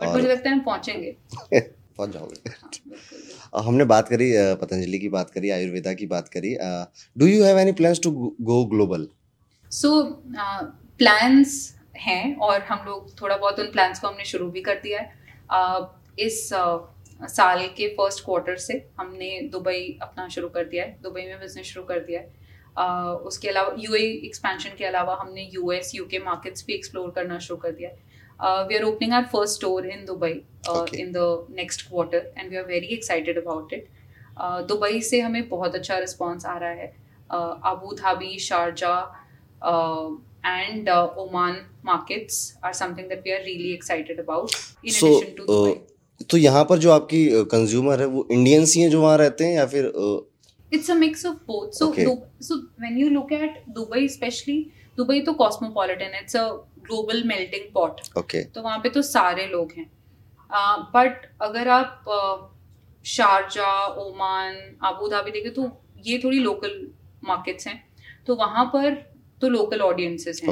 बट 0.00 0.08
मुझे 0.08 0.28
लगता 0.28 0.48
है 0.50 0.54
हम 0.56 0.64
पहुँचेंगे। 0.64 1.16
पहुँच 1.98 2.10
जाओगे। 2.10 3.58
हमने 3.58 3.84
बात 3.84 4.08
करी 4.08 4.32
पतंजलि 4.60 4.98
की 4.98 5.08
बात 5.08 5.30
करी 5.30 5.50
आयुर्वेदा 5.50 5.92
की 5.92 6.06
बात 6.06 6.28
करी 6.28 6.56
do 7.18 7.26
you 7.26 7.44
have 7.44 7.58
any 7.58 7.72
plans 7.72 8.00
to 8.02 8.10
go 8.40 8.64
global 8.64 9.08
so 9.70 10.02
plans 10.98 11.74
हैं 11.96 12.36
और 12.36 12.60
हम 12.62 12.84
लोग 12.86 13.20
थोड़ा 13.20 13.36
बहुत 13.36 13.60
उन 13.60 13.66
प्लान्स 13.66 14.00
को 14.00 14.08
हमने 14.08 14.24
शुरू 14.24 14.50
भी 14.50 14.60
कर 14.60 14.74
दिया 14.74 15.00
है। 15.00 15.12
uh, 15.54 15.86
इस 16.18 16.52
uh, 16.54 17.28
साल 17.28 17.66
के 17.66 17.88
फ़र्स्ट 17.88 18.24
क्वार्टर 18.24 18.56
से 18.56 18.74
हमने 19.00 19.48
दुबई 19.52 19.98
अपना 20.02 20.28
शुरू 20.28 20.48
कर 20.48 20.64
दिया 20.64 20.84
है। 20.84 20.98
दुबई 21.02 21.22
में 21.22 21.40
बिज़नेस 21.40 21.66
शुरू 21.66 21.84
कर 21.86 21.98
दिया 21.98 22.20
है। 22.20 22.47
उसके 22.78 23.48
अलावा 23.48 23.74
यू 23.78 23.94
एक्सपेंशन 23.94 24.76
के 24.78 24.84
अलावा 24.84 25.16
हमने 25.20 25.48
U 25.54 25.70
S 25.72 25.94
U 25.94 26.04
K 26.10 26.18
markets 26.24 26.64
भी 26.66 26.74
एक्सप्लोर 26.74 27.10
करना 27.16 27.38
शुरू 27.38 27.56
कर 27.60 27.72
दिया 27.72 27.90
we 28.66 28.76
are 28.76 28.84
opening 28.84 29.12
our 29.12 29.24
first 29.32 29.54
store 29.54 29.86
in 29.86 30.04
Dubai 30.06 30.30
in 31.00 31.12
the 31.12 31.46
next 31.56 31.88
quarter 31.88 32.32
and 32.38 32.50
we 32.50 32.56
are 32.56 32.64
very 32.66 32.86
excited 32.94 33.42
about 33.42 33.72
it 33.72 33.88
Dubai 34.68 35.00
से 35.02 35.20
हमें 35.20 35.48
बहुत 35.48 35.74
अच्छा 35.74 35.98
रिस्पॉन्स 35.98 36.46
आ 36.46 36.56
रहा 36.58 36.70
है। 36.70 36.92
Abu 37.72 37.94
Dhabi 37.94 38.38
Sharjah 38.38 38.94
and 40.46 40.88
Oman 40.88 41.60
markets 41.84 42.40
are 42.64 42.72
something 42.74 43.08
that 43.08 43.22
we 43.24 43.32
are 43.32 43.42
really 43.42 43.72
excited 43.74 44.20
about 44.20 44.50
in 44.84 44.94
addition 44.94 45.34
to 45.36 46.24
तो 46.30 46.36
यहाँ 46.36 46.64
पर 46.64 46.78
जो 46.78 46.90
आपकी 46.92 47.26
कंज्यूमर 47.50 48.00
है 48.00 48.06
वो 48.08 48.26
इंडियंस 48.30 48.74
ही 48.74 48.82
हैं 48.82 48.90
जो 48.90 49.02
वहाँ 49.02 49.18
रहते 49.18 49.44
हैं 49.44 49.54
या 49.54 49.66
फिर. 49.66 49.92
It's 50.74 50.90
a 50.90 50.96
mix 51.00 51.16
of 51.16 51.36
both. 51.50 51.70
So 51.82 51.86
Okay. 51.88 52.04
Du- 52.04 52.46
so 52.46 52.56
when 52.56 52.98
you 53.02 53.08
look 53.16 53.32
at 53.32 53.48
dubai 53.78 54.02
especially 54.10 54.58
dubai 55.00 55.26
तो 55.26 55.32
cosmopolitan 55.32 56.10
it's 56.22 56.36
a 56.36 56.44
global 56.90 57.22
melting 57.30 57.66
pot. 57.76 58.18
Okay 58.18 58.44
तो 58.44 58.62
वहाँ 58.62 58.78
पे 58.78 58.88
तो 58.88 59.02
सारे 59.02 59.46
लोग 59.46 59.72
हैं. 59.72 59.90
बट 60.94 61.36
अगर 61.42 61.68
आप 61.68 62.04
शारजा 63.04 63.86
ओमान 63.86 64.76
आबू 64.82 65.08
धाबी 65.08 65.30
देखें 65.30 65.54
तो 65.54 65.80
ये 66.06 66.18
थोड़ी 66.24 66.38
लोकल 66.38 66.88
मार्केट्स 67.24 67.66
हैं. 67.66 67.88
तो 68.26 68.34
वहाँ 68.36 68.64
पर 68.64 68.94
तो 69.40 69.48
लोकल 69.48 69.80
ऑडियंसेस 69.80 70.40
हैं. 70.42 70.50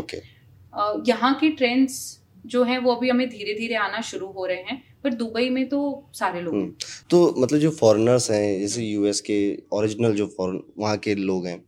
अ, 0.74 1.02
यहाँ 1.08 1.34
के 1.34 1.50
ट्रेंड्स 1.50 2.24
जो 2.46 2.64
हैं 2.64 2.78
वो 2.78 2.94
अभी 2.94 3.10
हमें 3.10 3.28
धीरे 3.28 3.54
धीरे 3.54 3.74
आना 3.74 4.00
शुरू 4.00 4.26
हो 4.26 4.46
रहे 4.46 4.56
हैं. 4.56 4.85
पर 5.06 5.14
दुबई 5.14 5.48
में 5.50 5.68
तो 5.68 5.80
सारे 6.14 6.40
लोग 6.40 6.54
हम्म। 6.54 6.72
तो 7.10 7.22
मतलब 7.38 7.58
जो 7.60 7.70
फॉरेनर्स 7.72 8.30
हैं 8.30 8.58
जैसे 8.60 8.82
यूएस 8.84 9.20
के 9.22 9.38
ओरिजिनल 9.72 10.14
जो 10.14 10.26
फॉरन 10.28 10.60
वहाँ 10.78 10.96
के 10.98 11.14
लोग 11.22 11.46
हैं 11.46 11.58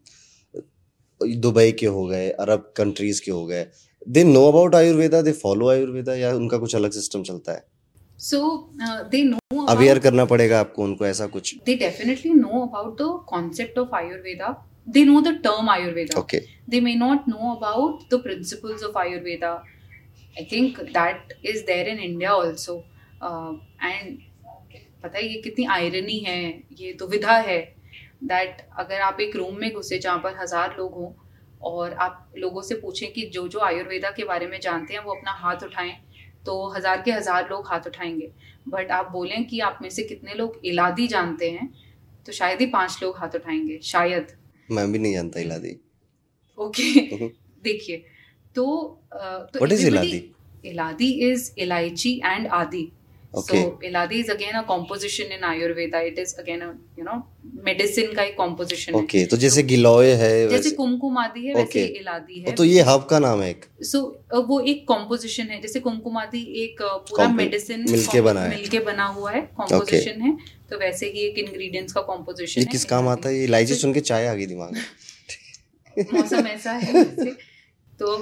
दुबई 1.20 1.72
के 1.74 1.86
हो 1.88 2.04
गए 2.06 2.28
अरब 2.40 2.72
कंट्रीज़ 2.76 3.22
के 3.22 3.30
हो 3.30 3.44
गए 3.46 3.66
they 4.06 4.24
know 4.26 4.46
about 4.48 4.74
Ayurveda 4.74 5.20
they 5.22 5.32
follow 5.34 5.68
Ayurveda 5.70 6.14
या 6.16 6.34
उनका 6.34 6.58
कुछ 6.58 6.74
अलग 6.76 6.90
सिस्टम 6.92 7.22
चलता 7.22 7.52
है? 7.52 7.64
सो 8.18 8.38
दे 9.10 9.22
नो 9.24 9.64
अवेयर 9.66 9.98
करना 9.98 10.24
पड़ेगा 10.24 10.60
आपको 10.60 10.84
उनको 10.84 11.06
ऐसा 11.06 11.26
कुछ? 11.28 11.54
They 11.66 11.74
definitely 11.76 12.32
know 12.34 12.62
about 12.62 12.96
the 12.96 13.08
concept 13.28 13.78
of 13.78 13.94
Ayurveda 13.96 14.54
they 14.88 15.04
know 15.04 15.20
the 15.20 15.34
term 15.44 15.70
Ayurveda 15.70 16.18
okay 16.20 16.40
they 16.70 16.80
may 16.80 16.94
not 16.96 17.28
know 17.28 17.54
about 17.54 18.08
the 18.12 18.20
principles 18.22 18.84
of 18.84 18.98
Ayurveda 18.98 19.52
I 20.36 20.44
think 20.52 20.80
that 20.92 21.34
is 21.46 21.64
there 21.66 21.88
in 21.88 21.98
India 22.00 22.32
also 22.34 22.82
and 23.22 24.26
पता 25.02 25.18
है 25.18 25.26
ये 25.26 25.40
कितनी 25.42 25.64
irony 25.64 26.18
है 26.18 26.38
ये 26.72 26.92
दुविधा 26.92 27.36
है 27.36 27.58
that 28.24 28.66
अगर 28.78 29.00
आप 29.00 29.20
एक 29.20 29.36
रूम 29.36 29.58
में 29.60 29.72
घुसे 29.72 29.98
जहाँ 29.98 30.18
पर 30.18 30.36
हज़ार 30.40 30.74
लोग 30.78 30.94
हों 30.94 31.12
और 31.62 31.92
आप 31.92 32.32
लोगों 32.38 32.62
से 32.62 32.74
पूछें 32.74 33.12
कि 33.12 33.26
जो 33.26 33.46
जो 33.48 33.60
आयुर्वेदा 33.60 34.10
के 34.10 34.24
बारे 34.24 34.46
में 34.46 34.60
जानते 34.60 34.94
हैं 34.94 35.00
वो 35.00 35.14
अपना 35.14 35.32
हाथ 35.32 35.62
उठाएँ 35.62 35.92
तो 36.46 36.68
हज़ार 36.76 37.02
के 37.02 37.12
हज़ार 37.12 37.48
लोग 37.50 37.68
हाथ 37.68 37.86
उठाएँगे 37.86 38.32
बट 38.68 38.90
आप 38.90 39.10
बोलें 39.12 39.44
कि 39.46 39.60
आप 39.60 39.78
में 39.82 39.90
से 39.90 40.02
कितने 40.02 40.34
लोग 40.34 40.60
इलादी 40.64 41.06
जानते 41.06 41.50
हैं 41.50 41.72
तो 42.26 42.32
शायद 42.32 42.60
ही 42.60 42.66
पाँच 42.66 42.98
लोग 43.02 43.18
हाथ 43.18 43.34
उठाएँगे 43.34 43.78
शायद 43.82 44.36
मैं 44.70 44.92
भी 44.92 44.98
नहीं 44.98 45.12
जानता 45.12 45.40
इलादी 45.40 45.76
ओके 46.58 47.16
Mhm. 47.16 47.30
देखिए 47.64 47.96
तो 48.54 48.64
तो 49.14 49.66
Iladi? 49.66 50.34
Iladi 50.64 51.10
is 51.30 51.50
ilaichi 51.58 52.20
and 52.24 52.46
aadi 52.46 52.92
Okay. 53.32 53.58
so 53.62 53.82
Iladi 53.84 54.18
is 54.20 54.30
again 54.30 54.52
a 54.52 54.60
composition 54.62 55.32
in 55.32 55.42
Ayurveda 55.44 56.00
it 56.00 56.18
is 56.18 56.34
again 56.38 56.62
you 56.98 57.04
know 57.04 57.16
medicine 57.64 58.12
का 58.14 58.22
एक 58.22 58.36
कॉम्पोजिशन 58.36 58.94
है। 58.94 59.00
ओके 59.00 59.24
तो 59.26 59.36
जैसे 59.36 59.62
गिलोय 59.62 60.10
है 60.22 60.30
जैसे 60.48 60.70
कुमकुम 60.70 61.18
आदि 61.18 61.46
है 61.46 61.54
वैसे 61.54 61.84
इलादी 62.00 62.40
है। 62.40 62.54
तो 62.54 62.64
ये 62.64 62.82
हब 62.88 63.06
का 63.10 63.18
नाम 63.18 63.42
है 63.42 63.50
एक। 63.50 63.64
सो 63.84 64.00
वो 64.48 64.60
एक 64.72 64.86
कॉम्पोजिशन 64.88 65.50
है। 65.50 65.60
जैसे 65.62 65.80
कुमकुम 65.80 66.16
आदि 66.18 66.40
एक 66.62 66.82
अ, 66.82 66.94
पूरा 67.10 67.24
Compo- 67.24 67.36
मेडिसिन 67.36 67.84
मिलके 67.90 68.20
बना 68.20 68.42
है। 68.42 68.56
मिलके 68.56 68.78
बना 68.88 69.06
हुआ 69.18 69.30
है 69.32 69.42
कॉम्पोजिशन 69.56 70.20
है। 70.20 70.36
तो 70.70 70.78
वैसे 70.78 71.06
ही 71.06 71.26
एक 71.26 71.38
इंग्रेडिएंट्स 71.38 71.92
का 71.92 72.00
कॉम्पोजिशन 72.12 72.60
ये 72.60 72.64
है 72.66 72.70
किस 72.72 72.84
काम 72.84 73.08
आता 73.08 73.28
है? 73.28 73.36
ये 73.36 73.44
इलायची 73.44 73.74
सुन 73.74 73.92
के 73.92 74.00
चाय 74.00 74.26
आ 74.26 74.34
गई 74.34 74.46
दिमाग 74.46 74.72
में। 74.72 74.82
मौसम 76.14 76.46
ऐसा 76.46 76.72
है। 76.72 77.04
तो 78.00 78.16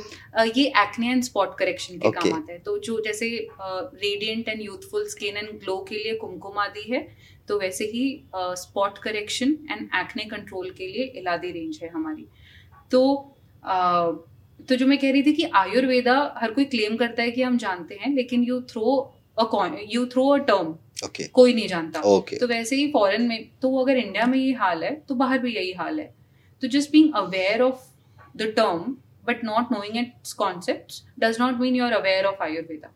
ये 0.56 0.64
एक्ने 0.78 1.10
एंड 1.10 1.22
स्पॉट 1.22 1.56
करेक्शन 1.58 1.98
के 1.98 2.08
Okay. 2.08 2.22
काम 2.22 2.34
आता 2.34 2.52
है। 2.52 2.58
तो 2.58 2.76
जो 2.80 3.00
जैसे 3.04 3.28
radiant 3.60 4.48
and 4.48 4.60
youthful 4.62 5.06
skin 5.08 5.36
and 5.36 5.48
glow 5.60 5.76
के 5.88 5.94
लिए 5.96 6.14
कुमकुम 6.16 6.58
आदि 6.60 6.84
है 6.90 7.06
तो 7.48 7.58
वैसे 7.58 7.84
ही 7.86 8.04
spot 8.34 8.98
correction 8.98 9.56
and 9.70 9.88
acne 9.96 10.24
control 10.26 10.70
के 10.78 10.86
लिए 10.86 11.04
इलादी 11.18 11.50
रेंज 11.52 11.78
है 11.82 11.88
हमारी। 11.90 12.26
तो 12.90 13.02
तो 14.68 14.76
जो 14.76 14.86
मैं 14.86 14.98
कह 14.98 15.10
रही 15.12 15.22
थी 15.22 15.32
कि 15.32 15.44
आयुर्वेदा 15.56 16.16
हर 16.36 16.52
कोई 16.52 16.64
क्लेम 16.66 16.96
करता 16.96 17.22
है 17.22 17.30
कि 17.30 17.42
हम 17.42 17.56
जानते 17.58 17.94
हैं 17.94 18.14
लेकिन 18.14 18.44
you 18.44 18.60
throw 18.70 18.96
a 19.38 19.70
you 19.90 20.04
throw 20.06 20.28
a 20.28 20.36
term 20.46 20.74
कोई 21.34 21.54
नहीं 21.54 21.66
जानता। 21.68 22.00
ओके 22.08 22.36
तो 22.38 22.46
वैसे 22.46 22.76
ही 22.76 22.90
फॉरेन 22.92 23.22
में 23.22 23.48
तो 23.62 23.76
अगर 23.78 23.96
इंडिया 23.96 24.26
में 24.26 24.38
ये 24.38 24.52
हाल 24.54 24.84
है 24.84 24.94
तो 25.08 25.14
बाहर 25.14 25.38
भी 25.38 25.54
यही 25.54 25.72
हाल 25.74 26.00
है। 26.00 26.14
तो 26.62 26.68
just 26.68 26.90
being 26.92 27.12
aware 27.16 27.62
of 27.62 27.82
the 28.36 28.52
term 28.56 28.96
but 29.28 29.44
not 29.44 29.72
knowing 29.72 29.96
its 29.96 30.32
concepts 30.34 31.02
does 31.20 31.36
not 31.40 31.60
mean 31.60 31.76
you 31.76 31.84
are 31.84 31.92
aware 31.92 32.24
of 32.24 32.42
Ayurveda 32.42 32.92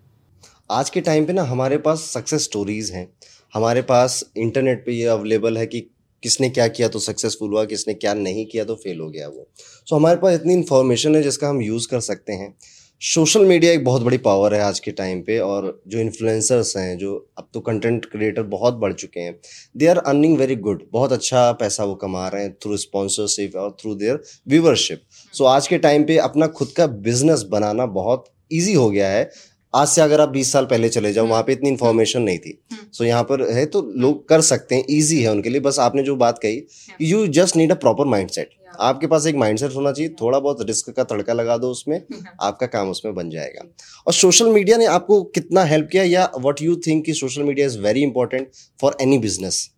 आज 0.70 0.90
के 0.90 1.00
टाइम 1.00 1.26
पे 1.26 1.32
ना 1.32 1.42
हमारे 1.44 1.78
पास 1.78 2.00
सक्सेस 2.10 2.44
स्टोरीज 2.44 2.90
हैं। 2.90 3.08
हमारे 3.54 3.82
पास 3.82 4.22
इंटरनेट 4.36 4.84
पे 4.86 4.92
ये 4.92 5.06
अवेलेबल 5.08 5.58
है 5.58 5.66
कि 5.66 5.80
किसने 6.22 6.48
क्या 6.50 6.66
किया 6.68 6.88
तो 6.88 6.98
सक्सेसफुल 6.98 7.50
हुआ 7.50 7.64
किसने 7.64 7.94
क्या 7.94 8.12
नहीं 8.14 8.44
किया 8.46 8.64
तो 8.64 8.74
फेल 8.74 9.00
हो 9.00 9.08
गया 9.10 9.28
वो। 9.28 9.46
सो 9.56 9.86
so, 9.86 10.00
हमारे 10.00 10.16
पास 10.16 10.34
इतनी 10.34 10.52
इन्फॉर्मेशन 10.54 11.16
है 11.16 11.22
जिसका 11.22 11.48
हम 11.48 11.62
यूज़ 11.62 11.88
कर 11.88 12.00
सकते 12.00 12.32
हैं। 12.32 12.54
सोशल 13.02 13.44
मीडिया 13.44 13.72
एक 13.72 13.84
बहुत 13.84 14.02
बड़ी 14.02 14.16
पावर 14.18 14.54
है 14.54 14.60
आज 14.60 14.78
के 14.80 14.90
टाइम 14.90 15.20
पे 15.22 15.38
और 15.38 15.82
जो 15.88 15.98
इन्फ्लुएंसर्स 15.98 16.76
हैं 16.76 16.96
जो 16.98 17.14
अब 17.38 17.48
तो 17.54 17.60
कंटेंट 17.60 18.06
क्रिएटर 18.06 18.42
बहुत 18.54 18.74
बढ़ 18.74 18.92
चुके 18.92 19.20
हैं। 19.20 19.38
They 19.76 19.86
are 19.86 19.98
earning 19.98 20.36
very 20.38 20.56
good 20.58 20.82
बहुत 20.92 21.12
अच्छा 21.12 21.50
पैसा 21.52 21.84
वो 21.84 21.94
कमा 21.94 22.26
रहे 22.28 22.42
हैं 22.42 22.52
थ्रू 22.62 22.76
स्पॉन्सरशिप 22.76 23.56
और 23.56 23.76
थ्रू 23.80 23.94
देयर 23.94 24.22
व्यूवरशिप 24.48 25.02
सो 25.34 25.44
आज 25.44 25.66
के 25.68 25.76
टाइम 25.78 26.04
पे 26.04 26.16
अपना 26.18 26.46
खुद 26.48 26.68
का 26.76 26.86
बिज़नेस 27.02 27.42
बनाना 27.50 27.84
बहुत 27.88 28.24
ईजी 28.52 28.72
हो 28.74 28.88
गया 28.90 29.08
है। 29.08 29.30
आज 29.74 29.88
से 29.88 30.00
अगर 30.00 30.20
आप 30.20 30.32
20 30.32 30.52
साल 30.52 30.64
पहले 30.66 30.88
चले 30.88 31.12
जाओ 31.12 31.26
वहाँ 31.26 31.42
पे 31.42 31.52
इतनी 31.52 31.68
इन्फॉर्मेशन 31.68 32.22
नहीं 32.22 32.38
थी। 32.38 32.58
सो 32.92 33.04
यहाँ 33.04 33.22
पर 33.24 33.42
है 33.50 33.64
तो 33.66 33.82
लोग 33.96 34.28
कर 34.28 34.40
सकते 34.40 34.74
हैं 34.74 34.84
इजी 34.90 35.20
है 35.22 35.30
उनके 35.30 35.50
लिए। 35.50 35.60
बस 35.60 35.78
आपने 35.78 36.02
जो 36.02 36.16
बात 36.16 36.38
कही 36.38 36.62
you 37.00 37.26
just 37.28 37.56
need 37.56 37.72
a 37.72 37.74
proper 37.76 38.06
mindset. 38.06 38.50
आपके 38.80 39.06
पास 39.06 39.26
एक 39.26 39.36
माइंडसेट 39.36 39.74
होना 39.74 39.92
चाहिए 39.92 40.14
थोड़ा 40.20 40.38
बहुत 40.38 40.62
रिस्क 40.66 40.90
का 40.90 41.04
तड़का 41.04 41.32
लगा 41.32 41.56
दो 41.56 41.70
उसमें 41.70 42.00
आपका 42.40 42.66
काम 42.66 42.90
उसमें 42.90 43.14
बन 43.14 43.30
जाएगा। 43.30 43.64
और 44.06 44.12
सोशल 44.14 44.48
मीडिया 44.52 44.76
ने 44.76 44.86
आपको 44.88 45.22
कितना 45.34 45.64
हेल्प 45.64 45.88
किया 45.92 46.02
या 46.04 46.30
व्हाट 46.38 46.62
यू 46.62 46.76
थिंक 46.86 47.04
कि 47.04 47.14
social 47.14 47.42
media 47.42 47.66
is 47.66 47.78
very 47.80 48.02
important 48.02 48.48
for 48.80 48.96
any 49.00 49.18
business 49.18 49.68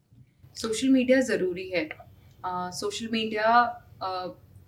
social 0.56 0.88
media 0.88 1.20
ज़रूरी 1.22 1.70
है। 1.74 1.88
Social 2.44 3.06
uh, 3.06 3.12
media 3.12 3.68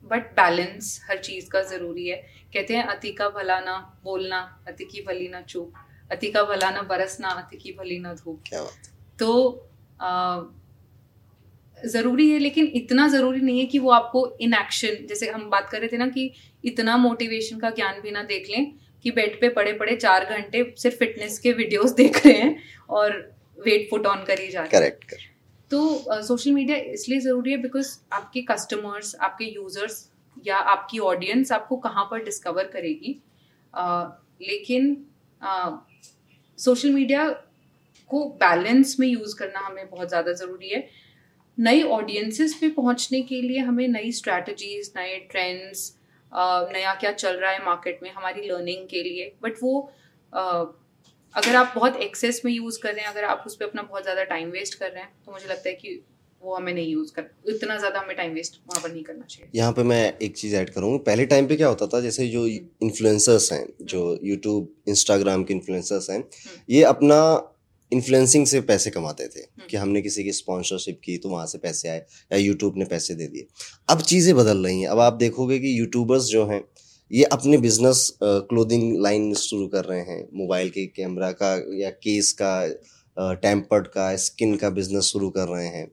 but 0.05 0.30
balance 0.36 1.00
हर 1.11 1.18
चीज़ 1.18 1.48
का 1.50 1.61
ज़रूरी 1.64 2.07
है। 2.09 2.16
कहते 2.55 2.76
हैं 2.76 2.84
अति 2.86 3.12
का 3.12 3.28
भला 3.30 3.59
ना 3.61 3.76
बोलना 4.05 4.38
अति 4.68 4.84
की 4.84 5.02
भली 5.02 5.28
ना 5.28 5.40
चूप 5.42 5.72
अति 6.12 6.30
का 6.30 6.42
भला 6.44 6.70
ना 6.70 6.82
बरसना 6.84 7.28
अति 7.30 7.57
की 7.57 7.72
भली 7.72 7.98
ना 7.98 8.12
धूप। 8.14 8.42
क्या 8.46 8.62
बात 8.62 8.90
तो 9.18 9.30
आ, 10.00 10.42
ज़रूरी 11.78 12.28
है 12.30 12.38
लेकिन 12.38 12.66
इतना 12.74 13.07
ज़रूरी 13.09 13.40
नहीं 13.40 13.59
है 13.61 13.66
कि 13.66 13.78
वो 13.78 13.90
आपको 13.90 14.26
इन 14.40 14.55
एक्शन 14.55 15.07
जैसे 15.09 15.28
हम 15.30 15.48
बात 15.50 15.68
कर 15.70 15.80
रहे 15.80 15.88
थे 15.88 15.96
ना 15.96 16.07
कि 16.09 16.30
इतना 16.64 16.96
मोटिवेशन 16.96 17.59
का 17.59 17.70
ज्ञान 17.70 18.00
भी 18.00 18.11
ना 18.11 18.22
देख 18.24 18.48
लें 18.50 18.72
कि 19.05 19.11
बेड 19.11 19.40
पे 19.40 19.48
पड़े 19.50 19.72
पड़े 19.72 19.96
चार 19.96 20.24
घंटे 20.26 20.64
सिर्फ़ 20.78 20.96
फिटनेस 20.96 21.38
के 21.38 21.52
वीडियोस 21.52 21.92
देख 21.94 22.24
रहे 22.26 22.34
हैं 22.34 22.57
और 22.90 23.16
वेट 23.59 23.88
पुट 23.90 24.07
ऑन 24.07 24.24
कर 24.24 24.40
ही 24.40 24.48
जा 24.48 24.62
रहे 24.62 24.84
हैं। 24.84 24.98
तो 25.75 26.22
सोशल 26.22 26.53
मीडिया 26.53 26.77
इसलिए 26.93 27.20
ज़रूरी 27.20 27.51
है 27.51 27.57
बिकॉज़ 27.61 27.89
आपके 28.12 28.41
कस्टमर्स 28.49 29.14
आपके 29.20 29.45
यूज़र्स 29.45 29.97
या 30.37 30.57
आपकी 30.72 30.99
ऑडियंस 31.09 31.53
आपको 31.53 31.77
कहाँ 31.79 32.05
पर 32.11 32.22
डिस्कवर 32.25 32.66
करेगी। 32.66 33.14
uh, 33.75 34.05
लेकिन 34.43 34.97
सोशल 36.59 36.93
मीडिया 36.93 37.29
को 38.11 38.25
बैलेंस 38.41 38.97
में 39.01 39.07
यूज़ 39.09 39.37
करना 39.39 39.61
हमें 39.66 39.89
बहुत 39.91 40.09
ज़्यादा 40.09 40.33
ज़रूरी 40.33 40.68
है। 40.68 40.87
नई 41.59 41.83
ऑडियंसेस 41.83 42.55
पे 42.61 42.68
पहुँचने 42.70 43.20
के 43.22 43.41
लिए 43.43 43.59
हमें 43.61 43.87
नई 43.89 44.12
स्ट्रैटेजीज 44.12 44.93
नए 44.97 45.18
ट्रेंड्स 45.31 45.93
नया 46.72 46.95
क्या 46.95 47.12
चल 47.14 47.37
रहा 47.37 47.51
है 47.51 47.64
मार्केट 47.64 48.01
में 48.03 48.11
हमारी 48.12 48.49
लर्निंग 48.49 48.87
के 48.89 49.03
लिए। 49.03 49.33
बट 49.43 49.62
वो 49.62 49.75
uh, 50.33 50.64
अगर 51.35 51.57
आप 51.57 51.72
बहुत 51.76 51.97
एक्सेस 52.03 52.41
में 52.45 52.53
यूज़ 52.53 52.78
कर 52.80 52.93
रहे 52.95 53.05
हैं 53.05 53.11
अगर 53.11 53.24
आप 53.26 53.45
उस 53.47 53.57
पर 53.57 53.64
अपना 53.64 53.82
बहुत 53.82 54.03
ज़्यादा 54.03 54.24
टाइम 54.24 54.51
वेस्ट 54.51 54.74
कर 54.74 54.91
रहे 54.91 55.03
हैं 55.03 55.12
तो 55.26 55.32
मुझे 55.32 55.47
लगता 55.47 55.68
है 55.68 55.74
कि 55.74 56.01
वो 56.43 56.55
हमें 56.55 56.72
नहीं 56.72 56.89
यूज़ 56.89 57.12
कर 57.12 57.51
इतना 57.51 57.76
ज़्यादा 57.78 58.01
हमें 58.01 58.16
टाइम 58.16 58.32
वेस्ट 58.35 58.61
वहाँ 58.68 58.82
पर 58.82 58.93
नहीं 58.93 59.03
करना 59.05 59.24
चाहिए। 59.26 59.51
यहाँ 59.55 59.72
पे 59.72 59.82
मैं 59.82 60.18
एक 60.18 60.37
चीज़ 60.37 60.55
ऐड 60.57 60.70
करूँगा। 60.70 60.99
पहले 61.05 61.26
टाइम 61.26 61.47
पे 61.47 61.57
क्या 61.57 61.68
होता 61.68 61.87
था 61.87 62.01
जैसे 62.01 62.26
जो 62.28 62.47
इन्फ्लुएंसर्स 62.47 63.53
हैं 63.53 63.66
जो 63.82 64.18
यूट्यूब 64.24 64.68
इंस्टाग्राम 64.89 65.45
के 65.45 65.55
इन्फ्लुएंसर्स 65.55 66.11
हैं 66.11 66.22
ये 66.70 66.82
अपना 66.85 67.20
इन्फ्लुएंसिंग 67.93 68.47
से 68.47 68.61
पैसे 68.62 68.91
कमाते 68.91 69.26
थे 69.28 69.47
कि 69.70 69.76
हमने 69.76 70.03
किसी 70.03 70.24
की 70.24 70.32
स्पॉन्सरशिप 70.32 71.01
की 71.05 71.16
तो 71.18 71.28
वहाँ 71.28 71.47
से 71.47 71.59
पैसे 71.59 71.89
आए 71.89 71.99
या 72.32 72.39
यूट्यूब 72.39 72.78
ने 72.78 72.85
पैसे 72.85 73.14
दे 73.14 73.26
दिए। 73.26 73.47
अब 73.89 74.01
चीज़ें 74.03 74.35
बदल 74.37 74.64
रही 74.66 74.80
हैं। 74.80 74.89
अब 74.89 75.01
आप 75.01 75.12
देखोगे 75.16 75.59
कि 75.59 75.78
यूट्यूबर्स 75.78 76.24
जो 76.28 76.47
हैं 76.47 76.61
ये 77.14 77.24
अपने 77.24 77.58
बिज़नेस 77.58 78.10
क्लोथिंग 78.22 79.02
लाइन 79.02 79.32
शुरू 79.34 79.66
कर 79.66 79.84
रहे 79.84 80.00
हैं। 80.00 80.22
मोबाइल 80.34 80.70
के 80.70 80.86
कैमरा 80.86 81.30
का 81.32 81.52
या 81.78 81.90
केस 81.90 82.32
का 82.40 83.34
टेम्पर्ड 83.42 83.86
का 83.86 84.14
स्किन 84.16 84.56
का 84.56 84.70
बिज़नेस 84.70 85.04
शुरू 85.04 85.28
कर 85.30 85.48
रहे 85.48 85.66
हैं। 85.66 85.86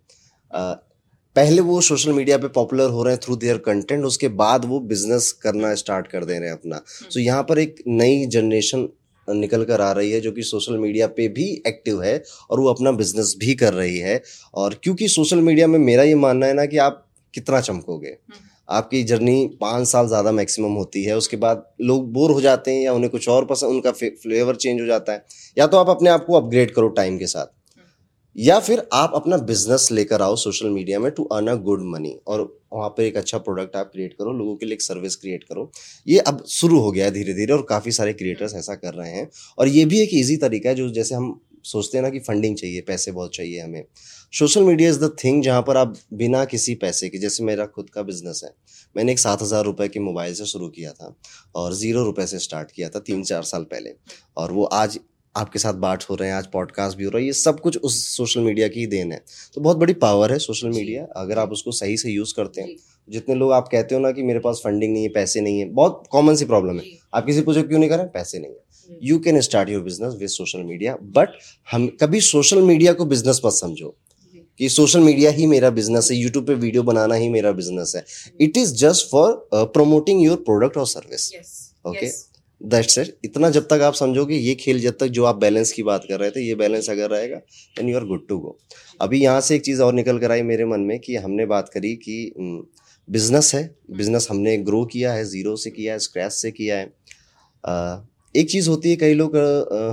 पहले 1.36 1.62
वो 1.62 1.80
सोशल 1.82 2.14
मीडिया 2.14 2.38
पे 2.38 2.48
पॉपुलर 2.48 2.90
हो 2.90 3.04
रहे 3.04 3.14
हैं 3.14 3.22
थ्रू 3.24 3.36
देयर 3.36 3.58
कंटेंट 3.58 4.06
उसके 4.06 4.28
बाद 4.42 4.66
वो 4.66 4.80
बिज़नेस 4.80 5.32
करना 5.32 5.74
स्टार्ट 5.76 6.08
कर 6.08 6.26
दे 6.26 6.40
रहे 6.40 6.50
हैं 6.50 6.58
अपना। 6.58 6.82
सो 6.88 7.20
so, 7.20 7.26
यहाँ 7.26 7.44
पर 7.44 7.60
एक 7.60 7.84
नई 7.88 8.26
जनरेशन 8.26 8.88
निकल 9.28 9.64
कर 9.66 9.82
आ 9.82 9.92
रही 9.92 10.12
है 10.12 10.20
जो 10.22 10.32
कि 10.32 10.44
सोशल 10.44 10.78
मीडिया 10.78 11.08
पे 11.08 11.28
भी 11.28 11.46
एक्टिव 11.68 12.04
है 12.04 12.22
और 12.50 12.60
वो 12.60 12.70
अपना 12.70 12.92
बिज़नेस 12.92 13.36
भी 13.40 13.56
कर 13.56 13.74
रही 13.74 13.98
है। 13.98 14.22
और 14.54 14.80
क्योंकि 14.84 15.08
सोशल 15.08 15.42
मीडिया 15.42 15.68
में 15.68 15.80
मेरा 15.80 16.04
ये 16.04 16.16
मानना 16.16 16.46
है 16.46 16.54
ना 16.54 16.66
कि 16.66 16.78
आप 16.78 17.06
कितना 17.34 17.62
चमकोगे। 17.62 18.08
हम्म। 18.08 18.50
आपकी 18.72 19.04
जर्नी 19.06 19.46
पाँच 19.62 19.88
साल 19.88 20.08
ज़्यादा 20.08 20.32
मैक्सिमम 20.34 20.74
होती 20.74 21.04
है, 21.04 21.18
उसके 21.18 21.38
बाद 21.38 21.66
लोग 21.84 22.12
बोर 22.14 22.32
हो 22.32 22.42
जाते 22.42 22.72
हैं 22.72 22.82
या 22.82 22.94
उन्हें 22.94 23.10
कुछ 23.12 23.30
और 23.30 23.46
पसंद, 23.46 23.70
उनका 23.70 23.92
फ्लेवर 23.92 24.56
चेंज 24.58 24.82
हो 24.82 24.86
जाता 24.88 25.14
है, 25.14 25.26
या 25.58 25.68
तो 25.68 25.78
आप 25.78 25.90
अपने 25.90 26.10
आप 26.10 26.26
को 26.26 26.34
अपग्रेड 26.36 26.74
करो 26.74 26.88
टाइम 26.92 27.18
के 27.18 27.28
साथ, 27.28 27.46
या 28.36 28.60
फिर 28.60 28.82
आप 28.94 29.12
अपना 29.16 29.38
बिज़नेस 29.40 29.88
लेकर 29.92 30.22
आओ 30.22 30.36
सोशल 30.38 30.70
मीडिया 30.70 31.00
में 31.00 31.10
to 31.12 31.24
earn 31.26 31.48
a 31.48 31.56
good 31.62 31.82
money 31.86 32.16
और 32.28 32.42
वहाँ 32.74 32.90
पर 32.90 33.04
एक 33.04 33.18
अच्छा 33.18 33.38
प्रोडक्ट 33.40 33.76
आप 33.76 33.90
क्रिएट 33.94 34.14
करो, 34.14 34.32
लोगों 34.34 34.56
के 34.56 34.66
लिए 34.66 34.74
एक 34.74 34.82
सर्विस 34.82 35.16
क्रिएट 35.16 35.44
करो। 35.44 35.72
ये 36.08 36.20
अब 36.22 36.44
शुरू 36.50 36.80
हो 36.80 36.92
गया 36.92 37.06
है 37.06 37.12
धीरे 37.12 37.34
धीरे 37.34 37.54
और 37.54 37.66
काफ़ी 37.70 37.92
सारे 37.92 38.14
क्रिएटर्स 38.14 38.56
ऐसा 38.56 38.76
कर 38.76 38.94
रहे 38.94 39.12
हैं, 39.12 39.30
और 39.58 39.68
ये 39.70 39.86
भी 39.86 40.02
एक 40.02 40.10
ईजी 40.14 40.38
तरीका 40.40 40.70
है 40.70 40.76
जो 40.76 40.90
जैसे 40.92 41.16
हम 41.16 41.40
सोचते 41.64 41.98
हैं 41.98 42.04
ना 42.04 42.10
कि 42.10 42.20
फंडिंग 42.20 42.56
चाहिए 42.58 42.82
पैसे 42.82 43.12
बहुत 43.12 43.36
चाहिए 43.36 43.60
हमें। 43.60 43.84
Social 44.34 44.64
media 44.64 44.90
is 44.90 45.00
the 45.00 45.12
thing 45.24 45.44
जहाँ 45.44 45.62
पर 45.62 45.78
आप 45.78 45.96
बिना 46.14 46.44
किसी 46.46 46.76
पैसे 46.76 47.10
के 47.10 47.18
जैसे 47.18 47.44
मेरा 47.44 47.66
खुद 47.68 47.90
का 47.90 48.02
बिज़नेस 48.02 48.42
है 48.44 48.54
मैंने 48.96 49.12
एक 49.12 49.20
सात 49.20 49.42
हज़ार 49.42 49.64
रुपये 49.66 49.88
के 49.88 50.00
मोबाइल 50.00 50.34
से 50.34 50.46
शुरू 50.46 50.70
किया 50.70 50.92
था 50.92 51.16
और 51.56 51.74
ज़ीरो 51.74 52.04
रुपये 52.04 52.28
से 52.28 52.40
स्टार्ट 52.40 52.72
किया 52.72 52.90
था 52.90 53.00
तीन 53.02 53.24
चार 53.24 53.44
साल 53.44 53.64
पहले। 53.64 53.94
और 54.38 54.52
वो 54.52 54.64
आज 54.64 55.00
आपके 55.36 55.60
साथ 55.60 55.74
बात 55.74 56.10
हो 56.10 56.16
रहे 56.16 56.30
हैं 56.30 56.36
आज 56.36 56.48
पॉडकास्ट 56.54 56.98
भी 56.98 57.04
हो 57.04 57.10
रहा 57.10 57.20
है 57.20 57.26
ये 57.26 57.34
सब 57.34 57.60
कुछ 57.60 57.78
उस 57.80 58.06
सोशल 58.08 58.42
मीडिया 58.42 58.68
की 58.68 58.80
ही 58.80 58.88
देन 58.88 59.12
है। 59.12 59.22
तो 59.56 59.62
बहुत 59.62 59.78
बड़ी 59.78 59.94
पावर 59.96 60.32
है 60.32 60.40
सोशल 60.40 60.70
मीडिया 60.70 61.06
अगर 61.18 61.40
आप 61.40 61.52
उसको 61.52 61.72
सही 61.74 61.98
से 61.98 62.12
यूज़ 62.12 62.34
करते 62.36 62.62
हैं 62.62 62.76
जितने 63.12 63.36
लोग 63.36 63.52
आप 63.54 63.68
कहते 63.72 63.96
हो 63.96 64.02
ना 64.02 64.12
कि 64.12 64.24
मेरे 64.24 64.40
पास 64.40 64.62
फंडिंग 64.64 64.94
नहीं 64.94 65.04
है 65.04 65.10
पैसे 65.14 65.42
नहीं 65.42 65.60
है 65.60 65.66
बहुत 65.72 66.04
कॉमन 66.12 66.36
सी 66.36 66.46
प्रॉब्लम 66.46 66.80
है। 66.80 66.92
आप 67.14 67.26
किसी 67.26 67.42
पूछो 67.42 67.64
क्यों 67.64 67.80
नहीं 67.80 67.90
कर 67.90 68.06
पैसे 68.14 68.40
नहीं 68.40 68.52
है। 68.52 69.00
You 69.04 69.20
can 69.20 69.40
start 69.42 69.70
your 69.70 69.82
business 69.84 70.14
with 70.20 70.30
social 70.30 70.64
media 70.64 70.96
but 71.18 71.38
हम 71.68 71.88
कभी 72.02 72.22
सोशल 72.22 72.62
मीडिया 72.64 72.94
को 72.94 73.06
बिज़नेस 73.06 73.42
मत 73.46 73.54
समझो। 73.54 73.96
कि 74.60 74.70
सोशल 74.70 75.00
मीडिया 75.00 75.30
ही 75.32 75.46
मेरा 75.48 75.70
बिज़नेस 75.70 76.10
है 76.12 76.18
यूट्यूब 76.18 76.46
पे 76.48 76.54
वीडियो 76.56 76.82
बनाना 76.84 77.16
ही 77.16 77.30
मेरा 77.30 77.52
बिज़नेस 77.52 77.94
है। 77.96 78.04
It 78.42 78.58
is 78.58 78.74
just 78.76 79.10
for 79.12 79.48
promoting 79.54 80.24
your 80.24 80.38
product 80.46 80.78
और 80.78 80.88
सर्विस 80.88 81.32
ओके 81.88 82.10
दैट्स 82.62 82.98
इट 82.98 83.16
इतना 83.26 83.50
जब 83.50 83.68
तक 83.68 83.82
आप 83.82 83.94
समझोगे 83.94 84.36
ये 84.36 84.54
खेल 84.56 84.80
जब 84.80 84.98
तक 85.00 85.08
जो 85.08 85.24
आप 85.26 85.36
बैलेंस 85.36 85.72
की 85.72 85.84
बात 85.84 86.06
कर 86.10 86.20
रहे 86.20 86.32
थे 86.32 86.42
ये 86.42 86.56
बैलेंस 86.56 86.90
अगर 86.90 87.10
रहेगा 87.10 87.38
then 87.78 87.90
you 87.90 87.98
are 87.98 88.06
good 88.06 88.28
to 88.28 88.38
go 88.38 88.58
अभी 89.02 89.22
यहाँ 89.22 89.42
से 89.42 89.56
एक 89.56 89.62
चीज़ 89.62 89.82
और 89.82 89.94
निकल 89.94 90.20
कर 90.20 90.32
आई 90.32 90.42
मेरे 90.42 90.66
मन 90.66 90.80
में 90.82 91.00
कि 91.00 91.16
हमने 91.16 91.46
बात 91.46 91.70
करी 91.70 91.96
कि 91.96 92.34
बिज़नेस 93.08 93.54
है। 93.56 93.64
बिज़नेस 93.92 94.28
हमने 94.30 94.58
ग्रो 94.60 94.84
किया 94.86 95.14
है 95.14 95.24
ज़ीरो 95.26 95.56
से 95.56 95.72
किया 95.72 95.94
है 95.94 96.00
स्क्रैच 96.00 96.32
से 96.32 96.52
किया 96.52 96.78
है। 96.78 96.86
एक 98.36 98.50
चीज़ 98.50 98.70
होती 98.70 98.90
है 98.90 98.96
कई 98.98 99.14
लोग 99.14 99.36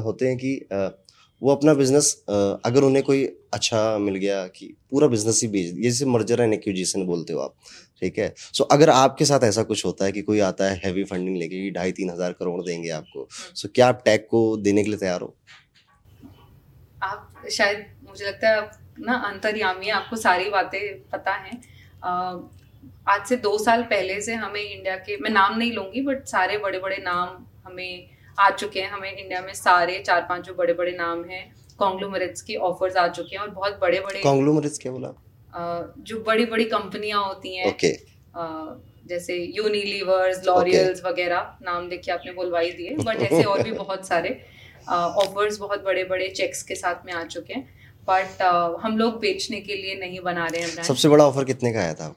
होते 0.05 0.29
हैं 0.29 0.37
कि 0.37 0.55
वो 1.43 1.51
अपना 1.53 1.75
बिज़नेस 1.75 2.13
अगर 2.29 2.83
उन्हें 2.83 3.03
कोई 3.05 3.25
अच्छा 3.55 3.99
मिल 3.99 4.15
गया 4.17 4.47
कि 4.49 4.67
पूरा 4.91 5.07
बिज़नेस 5.09 5.41
ही 5.43 5.49
बेच 5.49 5.75
जैसे 5.75 6.05
मर्जर 6.07 6.41
एंड 6.41 6.55
एक्विजिशन 6.55 7.05
बोलते 7.07 7.33
हो 7.33 7.41
आप 7.41 7.55
ठीक 8.03 8.19
है? 8.19 8.33
सो 8.39 8.65
so, 8.65 8.71
अगर 8.73 8.91
आपके 8.91 9.25
साथ 9.25 9.45
ऐसा 9.45 9.63
कुछ 9.63 9.85
होता 9.87 10.05
है 10.05 10.13
कि 10.13 10.23
कोई 10.23 10.41
आता 10.41 10.65
है 10.65 10.81
हैवी 10.85 11.05
फंडिंग 11.05 11.37
लेके 11.37 11.71
ढाई 11.73 11.93
तीन 11.93 12.11
हज़ार 12.11 12.33
करोड़ 12.33 12.61
देंगे 12.63 12.91
आपको 12.91 13.27
सो 13.31 13.67
so, 13.67 13.75
क्या 13.75 13.89
आप 13.89 14.03
टैग 14.05 14.27
को 14.31 14.57
देने 14.59 14.83
के 14.85 14.91
लिए 14.91 14.99
तैयार 14.99 15.21
हो? 15.21 15.35
आप 17.03 17.47
शायद 17.51 17.85
मुझे 18.09 18.27
लगता 18.27 18.49
है 18.49 18.71
ना 19.01 19.15
अंतर्यामी 19.29 19.89
आपको 19.91 20.17
सारी 20.19 20.49
बातें 20.51 20.81
पता 21.11 21.35
हैं। 21.35 21.61
आज 23.09 23.27
से 23.27 23.37
दो 23.37 23.57
साल 23.59 23.83
पहले 23.83 24.21
से 24.21 24.35
हमें 24.35 24.61
इंडिया 24.61 24.97
के 24.97 25.17
मैं 25.17 25.31
नाम 25.31 25.59
नहीं 25.59 25.73
लूँगी 25.73 26.01
बट 26.03 26.27
सारे 26.27 26.59
बड़े 26.59 26.79
बड़े 26.79 26.97
नाम 26.97 27.45
हमें 27.67 28.09
आ 28.39 28.51
चुके 28.51 28.81
हैं। 28.81 28.91
हमें 28.91 29.13
इंडिया 29.13 29.41
में 29.41 29.53
सारे 29.55 29.99
चार 30.07 30.27
पाँच 30.29 30.45
जो 30.45 30.55
बड़े 30.55 30.73
बड़े 30.73 30.93
नाम 30.93 31.25
हैं 31.25 31.45
कॉन्ग्लोमरेट्स 31.79 32.43
के 32.43 32.55
ऑफर्स 32.67 32.97
आ 32.97 33.07
चुके 33.09 33.37
हैं 33.37 33.43
और 33.43 33.51
बहुत 33.51 33.79
बड़े 33.81 34.01
बड़े 34.01 34.21
कॉन्ग्लोमरेट्स 34.21 34.79
क्या 34.79 34.93
बोला? 34.93 35.15
जो 35.99 36.21
बड़ी 36.27 36.45
बड़ी 36.47 36.65
कंपनियाँ 36.67 37.25
होती 37.25 37.57
हैं 37.57 37.73
okay. 37.73 37.95
जैसे 39.09 39.37
यूनिलीवर्स 39.57 40.45
लॉरियल्स 40.47 41.05
वगैरह 41.05 41.59
नाम 41.63 41.89
देखिए 41.89 42.15
आपने 42.15 42.33
बोलवाई 42.33 42.71
दिए 42.71 42.97
बट 42.97 43.23
ऐसे 43.23 43.43
और 43.43 43.63
भी 43.63 43.73
बहुत 43.73 44.07
सारे 44.09 44.41
ऑफर्स 44.89 45.59
बहुत 45.59 45.85
बड़े 45.85 46.05
बड़े 46.05 46.29
चेक्स 46.31 46.63
के 46.63 46.75
साथ 46.75 47.07
में 47.07 47.13
आ 47.13 47.25
चुके 47.25 47.55
हैं। 47.55 47.63
बट 48.09 48.43
हम 48.83 48.99
लोग 48.99 49.19
बेचने 49.21 49.61
के 49.61 49.75
लिए 49.75 49.95
नहीं 49.95 50.21
बना 50.21 50.47
रहे 50.47 50.61
हैं 50.63 50.83
सबसे 50.85 51.09
बड़ा 51.09 51.27
ऑफ़र 51.27 51.45
कितने 51.45 51.73
का 51.73 51.81
आया 51.81 51.95
था? 51.95 52.15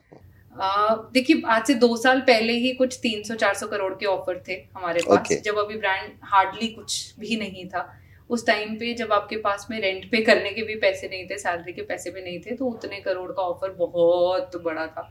देखिए 0.54 1.42
आज 1.46 1.66
से 1.66 1.74
दो 1.74 1.96
साल 1.96 2.20
पहले 2.20 2.52
ही 2.54 2.72
कुछ 2.74 2.98
300-400 3.00 3.68
करोड़ 3.68 3.92
के 3.94 4.06
ऑफ़र 4.06 4.42
थे 4.48 4.54
हमारे 4.76 5.00
पास 5.00 5.18
okay. 5.18 5.40
जब 5.44 5.58
अभी 5.58 5.76
ब्रांड 5.76 6.10
हार्डली 6.24 6.68
कुछ 6.68 7.14
भी 7.18 7.36
नहीं 7.36 7.66
था। 7.68 7.88
उस 8.30 8.46
टाइम 8.46 8.74
पे 8.76 8.92
जब 8.94 9.12
आपके 9.12 9.36
पास 9.38 9.66
में 9.70 9.80
रेंट 9.80 10.10
पे 10.10 10.20
करने 10.22 10.50
के 10.50 10.62
भी 10.62 10.74
पैसे 10.80 11.08
नहीं 11.08 11.26
थे 11.26 11.38
सैलरी 11.38 11.72
के 11.72 11.82
पैसे 11.82 12.10
भी 12.10 12.22
नहीं 12.22 12.38
थे 12.40 12.56
तो 12.56 12.66
उतने 12.66 13.00
करोड़ 13.00 13.30
का 13.32 13.42
ऑफ़र 13.42 13.72
बहुत 13.78 14.56
बड़ा 14.64 14.86
था। 14.86 15.02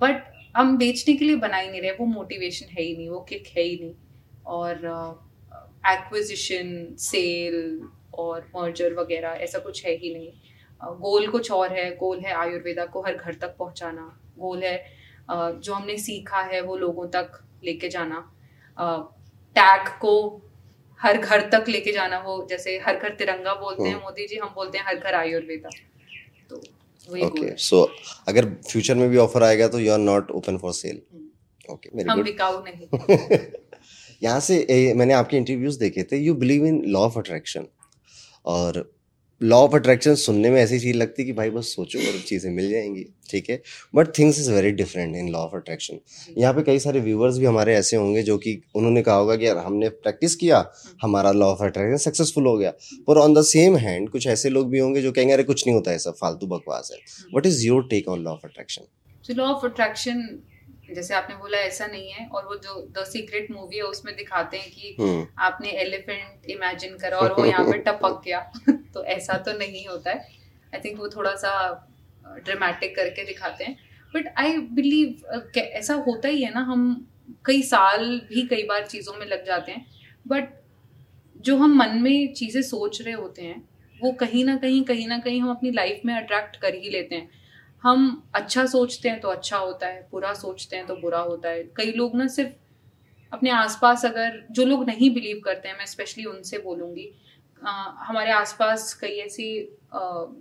बट 0.00 0.22
हम 0.56 0.76
बेचने 0.78 1.14
के 1.14 1.24
लिए 1.24 1.36
बना 1.38 1.56
ही 1.56 1.70
नहीं 1.70 1.80
रहे 1.80 1.90
वो 1.92 2.06
मोटिवेशन 2.06 2.66
है 2.70 2.82
ही 2.82 2.96
नहीं 2.96 3.08
वो 3.08 3.20
किक 3.28 3.46
है 3.56 3.62
ही 3.62 3.78
नहीं। 3.82 3.94
और 4.46 4.74
एक्विजिशन 5.88 6.94
सेल 6.98 7.80
और 8.14 8.50
मर्जर 8.56 8.94
वगैरह 8.94 9.38
ऐसा 9.40 9.58
कुछ 9.58 9.84
है 9.86 9.96
ही 9.96 10.14
नहीं। 10.14 10.30
गोल 10.82 11.26
कुछ 11.28 11.50
और 11.52 11.72
है 11.72 11.90
गोल 11.96 12.18
है 12.18 12.32
आयुर्वेदा 12.34 12.84
को 12.86 13.02
हर 13.02 13.14
घर 13.14 13.34
तक 13.34 13.56
पहुंचाना 13.58 14.02
गोल 14.38 14.62
है 14.64 14.76
जो 15.30 15.74
हमने 15.74 15.96
सीखा 15.98 16.40
है 16.44 16.60
वो 16.60 16.76
लोगों 16.76 17.06
तक 17.08 17.40
लेके 17.64 17.88
जाना 17.88 18.24
टैग 19.56 19.88
को 20.00 20.16
हर 21.00 21.18
घर 21.18 21.48
तक 21.50 21.68
लेके 21.68 21.92
जाना 21.92 22.18
वो 22.20 22.46
जैसे 22.50 22.78
हर 22.78 22.96
घर 22.96 23.14
तिरंगा 23.14 23.54
बोलते 23.56 23.82
हैं 23.82 23.92
हम्म। 23.92 24.02
मोदी 24.02 24.26
जी 24.26 24.36
हम 24.36 24.52
बोलते 24.54 24.78
हैं 24.78 24.84
हर 24.86 24.96
घर 24.96 25.14
आयुर्वेदा 25.14 25.70
तो 26.50 26.62
ओके 27.08 27.56
सो 27.58 27.82
अगर 28.28 28.48
फ्यूचर 28.62 28.94
में 28.94 29.08
भी 29.10 29.16
ऑफ़र 29.18 29.42
आएगा 29.42 29.68
तो 29.68 29.78
you 29.80 29.92
are 29.92 29.98
not 30.00 30.30
open 30.32 30.58
for 30.58 30.72
sale 30.74 31.00
okay 31.68 32.02
हम 32.02 32.22
बिकाऊ 32.22 32.62
नहीं। 32.64 33.38
यहाँ 34.22 34.40
से 34.40 34.56
ए, 34.60 34.92
मैंने 34.94 35.14
आपके 35.14 35.36
इंटरव्यूज़ 35.36 35.78
देखे 35.78 36.02
थे 36.02 36.16
you 36.18 36.34
believe 36.36 36.66
in 36.66 36.82
law 36.86 37.00
of 37.00 37.18
attraction 37.18 37.66
और 38.46 38.78
लॉ 39.40 39.56
ऑफ़ 39.56 39.74
अट्रैक्शन 39.76 40.14
सुनने 40.14 40.50
में 40.50 40.60
ऐसी 40.60 40.78
चीज़ 40.78 40.96
लगती 40.96 41.22
है 41.22 41.26
कि 41.26 41.32
भाई 41.32 41.50
बस 41.50 41.66
सोचो 41.76 41.98
और 41.98 42.18
चीज़ें 42.20 42.50
मिल 42.50 42.68
जाएँगी, 42.70 43.04
ठीक 43.30 43.48
है? 43.50 43.60
But 43.94 44.08
things 44.18 44.38
is 44.40 44.50
very 44.52 44.70
different 44.72 45.16
in 45.16 45.28
law 45.28 45.38
of 45.38 45.56
attraction 45.56 45.98
यहाँ 46.38 46.52
पे 46.54 46.62
कई 46.62 46.78
सारे 46.78 47.00
व्यूवर्स 47.00 47.38
भी 47.38 47.44
हमारे 47.44 47.74
ऐसे 47.74 47.96
होंगे 47.96 48.22
जो 48.22 48.36
कि 48.38 48.60
उन्होंने 48.76 49.02
कहा 49.02 49.14
होगा 49.14 49.36
कि 49.36 49.46
यार 49.46 49.56
हमने 49.56 49.88
प्रैक्टिस 49.88 50.34
किया, 50.34 50.64
हमारा 51.02 51.32
लॉ 51.32 51.46
ऑफ़ 51.46 51.62
अट्रैक्शन 51.64 51.96
सक्सेसफुल 52.10 52.46
हो 52.46 52.56
गया। 52.58 52.70
पर 53.08 53.18
ऑन 53.18 53.34
द 53.34 53.42
सेम 53.44 53.76
हैंड 53.76 54.08
कुछ 54.10 54.26
ऐसे 54.26 54.50
लोग 54.50 54.70
भी 54.70 54.78
होंगे 54.78 55.02
जो 55.02 55.12
कहेंगे, 55.12 55.32
अरे 55.34 55.42
कुछ 55.42 55.66
नहीं 55.66 55.74
होता 55.74 55.90
है 55.90 55.98
सब 55.98 56.14
फालतू 56.20 56.46
बकवास 56.46 56.90
है। 56.92 56.98
What 57.34 57.46
is 57.46 57.66
your 57.66 57.86
take 57.90 58.08
on 58.08 58.22
law 58.22 58.32
of 58.32 58.46
attraction 58.46 59.34
law 59.34 59.44
of 59.46 59.66
attraction 59.66 60.22
जैसे 60.94 61.14
आपने 61.14 61.36
बोला 61.36 61.58
ऐसा 61.58 61.86
नहीं 61.86 62.10
है 62.10 62.26
और 62.26 62.44
वो 62.44 62.56
जो 62.56 62.80
द 62.98 63.04
सीक्रेट 63.04 63.50
मूवी 63.50 63.76
है 63.76 63.82
उसमें 63.82 64.14
दिखाते 64.16 64.56
हैं 64.56 64.70
कि 64.70 64.96
हम्म। 65.00 65.26
आपने 65.38 65.70
एलिफेंट 65.70 66.50
इमेजिन 66.50 66.96
करा 66.98 67.18
और 67.18 67.32
वो 67.32 67.44
यहाँ 67.44 67.64
पे 67.72 67.78
टपक 67.86 68.20
गया। 68.24 68.40
तो 68.94 69.04
ऐसा 69.04 69.36
तो 69.38 69.52
नहीं 69.52 69.86
होता 69.86 70.10
है। 70.10 70.18
आई 70.74 70.80
थिंक 70.80 70.98
वो 70.98 71.08
थोड़ा 71.08 71.34
सा 71.34 71.52
ड्रामेटिक 72.44 72.96
करके 72.96 73.24
दिखाते 73.24 73.64
हैं। 73.64 73.76
बट 74.14 74.32
आई 74.38 74.56
बिलीव 74.56 75.58
ऐसा 75.58 75.94
होता 75.94 76.28
ही 76.28 76.42
है 76.42 76.54
ना 76.54 76.60
हम 76.60 76.84
कई 77.46 77.62
साल 77.62 78.20
भी 78.28 78.46
कई 78.46 78.62
बार 78.62 78.86
चीज़ों 78.86 79.14
में 79.14 79.26
लग 79.26 79.46
जाते 79.46 79.72
हैं। 79.72 79.86
बट 80.26 80.48
जो 81.40 81.56
हम 81.56 81.76
मन 81.76 81.98
में 82.02 82.32
चीज़ें 82.34 82.62
सोच 82.62 83.02
रहे 83.02 83.14
होते 83.14 83.42
हैं 83.42 83.68
वो 84.02 84.12
कहीं 84.12 84.44
ना 84.44 84.56
कहीं 84.56 84.82
कहीं 84.84 85.06
ना 85.08 85.18
कहीं 85.18 85.40
हम 85.40 85.50
अपनी 85.50 85.70
लाइफ 85.70 86.00
में 86.04 86.14
अट्रैक्ट 86.14 86.56
कर 86.56 86.74
ही 86.74 86.90
लेते 86.90 87.14
हैं। 87.14 87.39
हम 87.82 88.30
अच्छा 88.34 88.66
सोचते 88.66 89.08
हैं 89.08 89.20
तो 89.20 89.28
अच्छा 89.28 89.56
होता 89.56 89.86
है, 89.86 90.08
बुरा 90.10 90.32
सोचते 90.34 90.76
हैं 90.76 90.86
तो 90.86 90.96
बुरा 90.96 91.20
होता 91.20 91.48
है। 91.48 91.62
कई 91.76 91.92
लोग 91.92 92.16
ना 92.16 92.26
सिर्फ़ 92.26 92.50
अपने 93.32 93.50
आसपास 93.50 94.04
अगर, 94.04 94.46
जो 94.50 94.64
लोग 94.64 94.84
नहीं 94.86 95.14
बिलीव 95.14 95.40
करते 95.44 95.68
हैं, 95.68 95.78
मैं 95.78 95.86
स्पेशली 95.86 96.24
उनसे 96.24 96.58
बोलूँगी 96.58 97.12
हमारे 97.62 98.30
आसपास 98.32 98.94
कई 98.94 99.08
ऐसी 99.08 99.78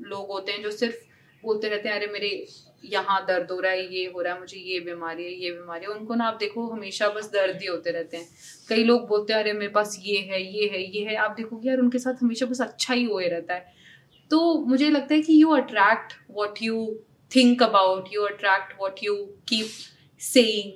लोग 0.01 0.27
होते 0.27 0.51
हैं 0.51 0.63
जो 0.63 0.71
सिर्फ़ 0.71 0.95
बोलते 1.43 1.69
रहते 1.69 1.89
हैं, 1.89 1.95
अरे, 1.95 2.07
मेरे 2.07 2.47
यहाँ 2.85 3.25
दर्द 3.27 3.51
हो 3.51 3.59
रहा 3.59 3.71
है, 3.71 3.95
ये 3.95 4.05
हो 4.05 4.21
रहा 4.21 4.33
है, 4.33 4.39
मुझे 4.39 4.57
ये 4.57 4.79
बीमारी 4.79 5.23
है, 5.23 5.31
ये 5.31 5.51
बीमारी 5.51 5.81
है। 5.81 5.87
उनको 5.87 6.15
ना 6.15 6.25
आप 6.25 6.37
देखो, 6.39 6.67
हमेशा 6.67 7.09
बस 7.09 7.29
दर्द 7.33 7.61
ही 7.61 7.67
होते 7.67 7.91
रहते 7.91 8.17
हैं। 8.17 8.27
कई 8.69 8.83
लोग 8.83 9.07
बोलते 9.07 9.33
हैं, 9.33 9.39
अरे, 9.39 9.53
मेरे 9.53 9.67
पास 9.67 9.97
ये 10.01 10.17
है 10.19 10.41
ये 10.43 10.67
है 10.67 10.81
ये 10.97 11.03
है। 11.05 11.15
आप 11.15 11.31
देखोगे, 11.31 11.69
यार, 11.69 11.77
उनके 11.77 11.99
साथ 11.99 12.23
हमेशा 12.23 12.45
बस 12.45 12.61
अच्छा 12.61 12.93
ही 12.93 13.03
हुए 13.03 13.27
रहता 13.27 13.53
है। 13.53 13.73
तो 14.31 14.65
मुझे 14.65 14.89
लगता 14.89 15.13
है 15.15 15.21
कि 15.21 15.41
you 15.41 15.49
attract 15.49 16.13
what 16.31 16.61
you 16.61 16.99
think 17.31 17.63
about 17.63 18.13
you 18.13 18.23
attract 18.23 18.73
what 18.79 19.03
you 19.03 19.15
keep 19.49 19.67
saying 20.21 20.71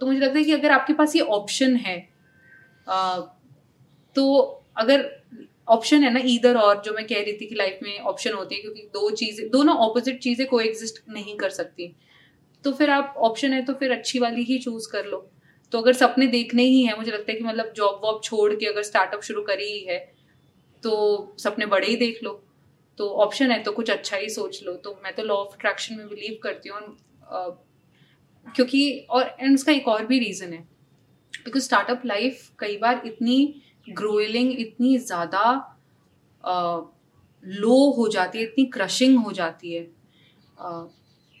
तो 0.00 0.06
मुझे 0.06 0.18
लगता 0.18 0.38
है 0.38 0.44
कि 0.44 0.52
अगर 0.52 0.70
आपके 0.70 0.92
पास 0.92 1.16
ये 1.16 1.22
ऑप्शन 1.32 1.76
है 1.76 1.96
uh, 2.86 3.20
तो 4.16 4.34
अगर 4.76 5.08
ऑप्शन 5.68 6.02
है 6.02 6.12
ना 6.12 6.20
इधर 6.26 6.56
और 6.56 6.80
जो 6.84 6.92
मैं 6.92 7.06
कह 7.06 7.20
रही 7.20 7.32
थी 7.32 7.46
कि 7.46 7.54
लाइफ 7.54 7.78
में 7.82 7.98
ऑप्शन 8.00 8.32
होती 8.32 8.54
है 8.54 8.60
क्योंकि 8.60 8.82
दो 8.94 9.10
चीज़ें 9.12 9.48
दोनों 9.50 9.76
ऑपोजिट 9.78 10.18
चीज़ें 10.20 10.46
को 10.46 10.60
एग्जिस्ट 10.60 11.02
नहीं 11.10 11.36
कर 11.36 11.50
सकती। 11.50 11.94
तो 12.64 12.72
फिर 12.72 12.90
आप 12.90 13.14
ऑप्शन 13.18 13.52
है 13.52 13.62
तो 13.64 13.72
फिर 13.74 13.92
अच्छी 13.92 14.18
वाली 14.18 14.42
ही 14.42 14.58
चूज़ 14.58 14.88
कर 14.92 15.06
लो। 15.06 15.18
तो 15.72 15.78
अगर 15.78 15.92
सपने 15.92 16.26
देखने 16.26 16.62
ही 16.62 16.82
है 16.82 16.96
मुझे 16.96 17.10
लगता 17.12 17.32
है 17.32 17.38
कि 17.38 17.44
मतलब 17.44 17.72
जॉब 17.76 18.00
वॉब 18.04 18.20
छोड़ 18.24 18.52
के 18.54 18.66
अगर 18.66 18.82
स्टार्टअप 18.82 19.22
शुरू 19.22 19.42
करी 19.42 19.70
ही 19.72 19.84
है 19.84 19.98
तो 20.82 20.92
सपने 21.38 21.66
बड़े 21.66 21.86
ही 21.86 21.96
देख 21.96 22.22
लो। 22.24 22.32
तो 22.98 23.08
ऑप्शन 23.22 23.50
है 23.50 23.62
तो 23.62 23.72
कुछ 23.72 23.90
अच्छा 23.90 24.16
ही 24.16 24.28
सोच 24.30 24.62
लो। 24.62 24.72
तो 24.74 24.98
मैं 25.04 25.14
तो 25.14 25.22
लॉ 25.22 25.34
ऑफ़ 25.36 25.54
अट्रैक्शन 25.54 25.96
में 25.96 26.08
बिलीव 26.08 26.38
करती 26.42 26.68
हूँ। 26.68 26.96
क्योंकि, 28.46 29.06
और 29.10 29.36
एंड 29.40 29.54
उसका 29.54 29.72
एक 29.72 29.88
और 29.88 30.06
भी 30.06 30.18
रीज़न 30.18 30.52
है। 30.52 30.60
बिकॉज़ 31.44 31.62
स्टार्टअप 31.64 32.02
लाइफ 32.06 32.50
कई 32.58 32.76
बार 32.78 33.02
इतनी 33.06 33.62
ग्रोइलिंग 33.86 34.52
इतनी 34.60 34.96
ज़्यादा 34.98 35.44
लो 37.42 37.90
हो 37.92 38.08
जाती 38.08 38.38
है, 38.38 38.44
इतनी 38.44 38.64
क्रशिंग 38.66 39.18
हो 39.18 39.32
जाती 39.32 39.72
है। 39.72 39.82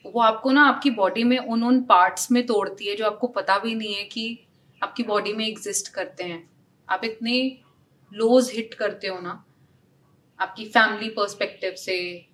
वो 0.04 0.20
आपको 0.20 0.50
ना 0.50 0.62
आपकी 0.62 0.90
बॉडी 0.90 1.24
में 1.24 1.38
उन 1.38 1.62
उन 1.64 1.80
पार्ट्स 1.82 2.30
में 2.32 2.44
तोड़ती 2.46 2.88
है 2.88 2.96
जो 2.96 3.06
आपको 3.06 3.26
पता 3.28 3.58
भी 3.58 3.74
नहीं 3.74 3.94
है 3.94 4.04
कि 4.04 4.38
आपकी 4.80 5.02
बॉडी 5.02 5.32
में 5.32 5.46
एग्जिस्ट 5.46 5.88
करते 5.88 6.24
हैं। 6.24 6.42
आप 6.88 7.04
इतने 7.04 7.36
लोज 8.12 8.50
हिट 8.54 8.74
करते 8.74 9.06
हो 9.06 9.20
ना 9.20 9.44
आपकी 10.38 10.64
फैमिली 10.64 11.08
पर्सपेक्टिव 11.10 11.74
से, 11.74 12.26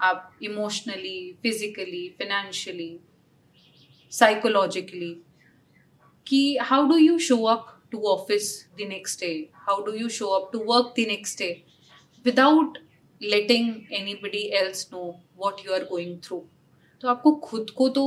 आप 0.00 0.38
इमोशनली 0.42 1.32
फिजिकली 1.42 2.08
फिनेंशियली 2.18 3.00
साइकोलॉजिकली 4.10 5.14
कि 6.26 6.56
how 6.56 6.86
do 6.86 6.96
you 6.96 7.18
show 7.18 7.42
up 7.44 7.82
to 7.90 7.98
office 8.02 8.68
the 8.80 8.86
next 8.88 9.20
day 9.20 9.50
how 9.54 9.82
do 9.82 9.92
you 9.92 10.08
show 10.08 10.26
up 10.26 10.50
to 10.52 10.58
work 10.58 10.94
the 10.98 11.04
next 11.08 11.38
day 11.38 11.64
without 12.24 12.78
letting 13.22 13.92
anybody 14.14 14.42
else 14.54 14.88
know 14.92 15.04
what 15.36 15.66
you 15.66 15.72
are 15.72 15.84
going 15.84 16.18
through 16.24 16.44
तो 17.00 17.08
आपको 17.08 17.34
खुद 17.34 17.70
को 17.70 17.88
तो 17.88 18.04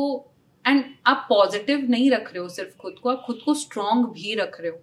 and 0.67 0.83
आप 1.07 1.25
positive 1.29 1.89
नहीं 1.89 2.11
रख 2.11 2.33
रहे 2.33 2.43
हो 2.43 2.49
सिर्फ़ 2.49 2.77
खुद 2.77 2.99
को, 3.03 3.09
आप 3.09 3.23
खुद 3.25 3.41
को 3.45 3.53
स्ट्रांग 3.53 4.05
भी 4.05 4.35
रख 4.35 4.61
रहे 4.61 4.71
हो। 4.71 4.81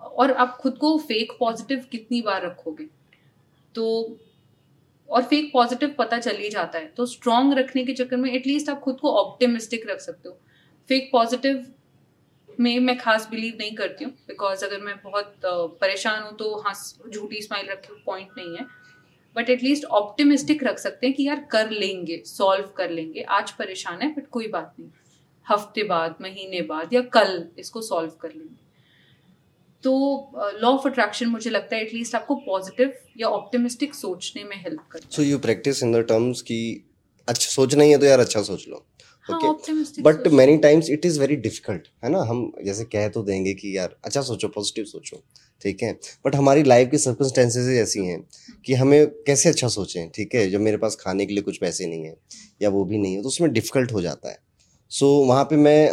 और 0.00 0.32
आप 0.32 0.56
खुद 0.60 0.78
को 0.78 0.98
फेक 0.98 1.32
पॉजिटिव 1.40 1.84
कितनी 1.90 2.22
बार 2.22 2.46
रखोगे? 2.46 2.88
तो 3.76 4.18
और 5.08 5.22
फेक 5.24 5.50
पॉजिटिव 5.52 5.94
पता 5.98 6.18
चल 6.18 6.36
ही 6.36 6.48
जाता 6.50 6.78
है। 6.78 6.86
तो 6.88 7.06
स्ट्रांग 7.06 7.52
रखने 7.54 7.84
के 7.84 7.92
चक्कर 7.94 8.16
में 8.16 8.30
एटलीस्ट 8.32 8.68
आप 8.70 8.80
खुद 8.80 8.98
को 9.00 9.12
ऑप्टिमिस्टिक 9.14 9.88
रख 9.90 10.00
सकते 10.00 10.28
हो। 10.28 10.38
फेक 10.90 11.08
पॉजिटिव 11.12 11.64
में 12.60 12.78
मैं 12.80 12.96
खास 12.98 13.28
बिलीव 13.30 13.56
नहीं 13.58 13.74
करती 13.76 14.04
हूँ 14.04 14.12
बिकॉज़ 14.28 14.64
अगर 14.64 14.80
मैं 14.80 14.94
बहुत 15.04 15.40
परेशान 15.80 16.22
हूँ 16.22 16.36
तो 16.36 16.54
हाँ 16.60 16.74
झूठी 17.08 17.42
स्माइल 17.42 17.68
रखे 17.70 17.94
पॉइंट 18.06 18.28
नहीं 18.38 18.56
है। 18.56 18.66
बट 19.36 19.50
एटलीस्ट 19.50 19.84
ऑप्टिमिस्टिक 19.94 20.62
रख 20.64 20.78
सकते 20.78 21.06
हैं 21.06 21.16
कि 21.16 21.26
यार 21.26 21.46
कर 21.52 21.70
लेंगे 21.70 22.22
सॉल्व 22.26 22.68
कर 22.76 22.90
लेंगे। 22.90 23.22
आज 23.22 23.50
परेशान 23.52 24.02
है 24.02 24.12
बट 24.12 24.28
कोई 24.28 24.48
बात 24.48 24.74
नहीं। 24.78 24.90
हफ़्ते 25.46 25.82
बाद, 25.84 26.14
महीने 26.20 26.62
बाद 26.64 26.94
या 26.94 27.00
कल 27.12 27.44
इसको 27.58 27.80
सॉल्व 27.82 28.10
कर 28.20 28.28
लेंगे। 28.28 28.65
तो 29.84 29.92
लॉ 30.60 30.68
ऑफ़ 30.68 30.88
अट्रैक्शन 30.88 31.26
मुझे 31.28 31.50
लगता 31.50 31.76
है 31.76 31.82
एटलीस्ट 31.82 32.14
आपको 32.14 32.34
पॉजिटिव 32.46 32.92
या 33.18 33.28
ऑप्टिमिस्टिक 33.28 33.94
सोचने 33.94 34.44
में 34.44 34.56
हेल्प 34.56 34.80
करता 34.92 35.06
है। 35.06 35.16
So 35.16 35.22
you 35.22 35.38
practice 35.38 35.82
in 35.82 35.92
the 35.92 36.04
terms 36.08 36.40
की 36.42 36.60
अच्छा 37.28 37.48
सोचना 37.50 37.84
ही 37.84 37.90
है 37.90 37.98
तो 37.98 38.06
यार 38.06 38.20
अच्छा 38.20 38.42
सोच 38.42 38.64
लो। 38.68 38.86
Okay 39.26 40.02
but 40.02 40.26
many 40.30 40.56
times 40.58 40.90
it 40.90 41.06
is 41.06 41.18
very 41.20 41.36
difficult 41.36 41.86
है 42.04 42.10
ना? 42.10 42.18
हम 42.22 42.52
जैसे 42.64 42.84
कह 42.84 43.08
तो 43.08 43.22
देंगे 43.22 43.54
कि 43.54 43.76
यार 43.76 43.96
अच्छा 44.04 44.22
सोचो 44.22 44.48
पॉजिटिव 44.48 44.84
सोचो 44.84 45.22
ठीक 45.62 45.82
है? 45.82 45.92
बट 46.26 46.34
हमारी 46.36 46.62
लाइफ 46.62 46.90
की 46.90 46.98
सर्कमस्टेंसेज 46.98 47.68
ऐसी 47.78 48.04
हैं 48.06 48.20
कि 48.66 48.74
हमें 48.74 49.06
कैसे 49.26 49.48
अच्छा 49.48 49.68
सोचें 49.68 50.08
ठीक 50.10 50.34
है? 50.34 50.48
जब 50.50 50.60
मेरे 50.60 50.76
पास 50.76 50.96
खाने 51.00 51.26
के 51.26 51.34
लिए 51.34 51.42
कुछ 51.42 51.58
पैसे 51.58 51.86
नहीं 51.86 52.04
है 52.04 52.16
या 52.62 52.70
वो 52.70 52.84
भी 52.84 52.98
नहीं 52.98 53.14
है 53.16 53.22
तो 53.22 53.28
उसमें 53.28 53.50
डिफ़िकल्ट 53.52 53.92
हो 53.92 54.02
जाता 54.02 54.30
है। 54.30 54.38
सो 54.90 55.06
so, 55.06 55.28
वहाँ 55.28 55.44
पे 55.44 55.56
मैं 55.56 55.90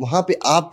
वहाँ 0.00 0.22
पे 0.28 0.38
आप 0.46 0.70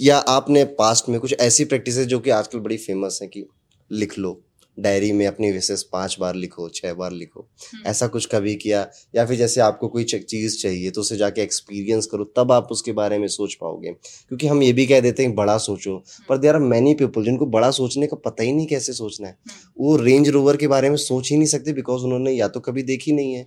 या 0.00 0.18
आपने 0.18 0.64
पास्ट 0.64 1.08
में 1.08 1.20
कुछ 1.20 1.34
ऐसी 1.40 1.64
प्रैक्टिस 1.64 1.98
जो 1.98 2.18
कि 2.18 2.30
आजकल 2.30 2.58
बड़ी 2.58 2.76
फ़ेमस 2.76 3.18
है 3.22 3.28
कि 3.28 3.46
लिख 3.92 4.18
लो 4.18 4.42
डायरी 4.78 5.12
में 5.12 5.26
अपनी 5.26 5.52
विशेष 5.52 5.82
पाँच 5.82 6.16
बार 6.20 6.34
लिखो 6.34 6.68
छह 6.68 6.94
बार 6.94 7.12
लिखो। 7.12 7.40
हम्म। 7.74 7.86
ऐसा 7.86 8.06
कुछ 8.06 8.26
कभी 8.26 8.54
किया? 8.54 8.90
या 9.14 9.26
फिर 9.26 9.36
जैसे 9.36 9.60
आपको 9.60 9.88
कोई 9.88 10.04
चीज़ 10.04 10.58
चाहिए 10.58 10.90
तो 10.90 11.00
उसे 11.00 11.16
जाके 11.16 11.40
एक्सपीरियंस 11.40 12.06
करो 12.06 12.24
तब 12.24 12.52
आप 12.52 12.68
उसके 12.70 12.92
बारे 12.92 13.18
में 13.18 13.28
सोच 13.28 13.54
पाओगे। 13.54 13.92
क्योंकि 13.92 14.46
हम 14.46 14.62
ये 14.62 14.72
भी 14.72 14.86
कह 14.86 15.00
देते 15.00 15.22
हैं 15.22 15.34
बड़ा 15.34 15.58
सोचो। 15.58 15.90
हम्म। 15.90 16.24
पर 16.28 16.38
देर 16.38 16.54
आर 16.54 16.60
मैनी 16.60 16.94
पीपल 16.94 17.24
जिनको 17.24 17.46
बड़ा 17.46 17.70
सोचने 17.70 18.06
का 18.06 18.16
पता 18.16 18.42
ही 18.42 18.52
नहीं 18.52 18.66
कैसे 18.66 18.92
सोचना 18.92 19.28
है। 19.28 19.38
हम्म। 19.50 19.84
वो 19.84 19.96
रेंज 19.96 20.28
रोवर 20.28 20.56
के 20.56 20.68
बारे 20.68 20.90
में 20.90 20.96
सोच 20.96 21.30
ही 21.30 21.36
नहीं 21.36 21.48
सकते 21.48 21.72
बिकॉज़ 21.72 22.02
उन्होंने 22.02 22.32
या 22.32 22.48
तो 22.48 22.60
कभी 22.60 22.82
देखी 22.82 23.12
नहीं 23.12 23.34
है। 23.34 23.44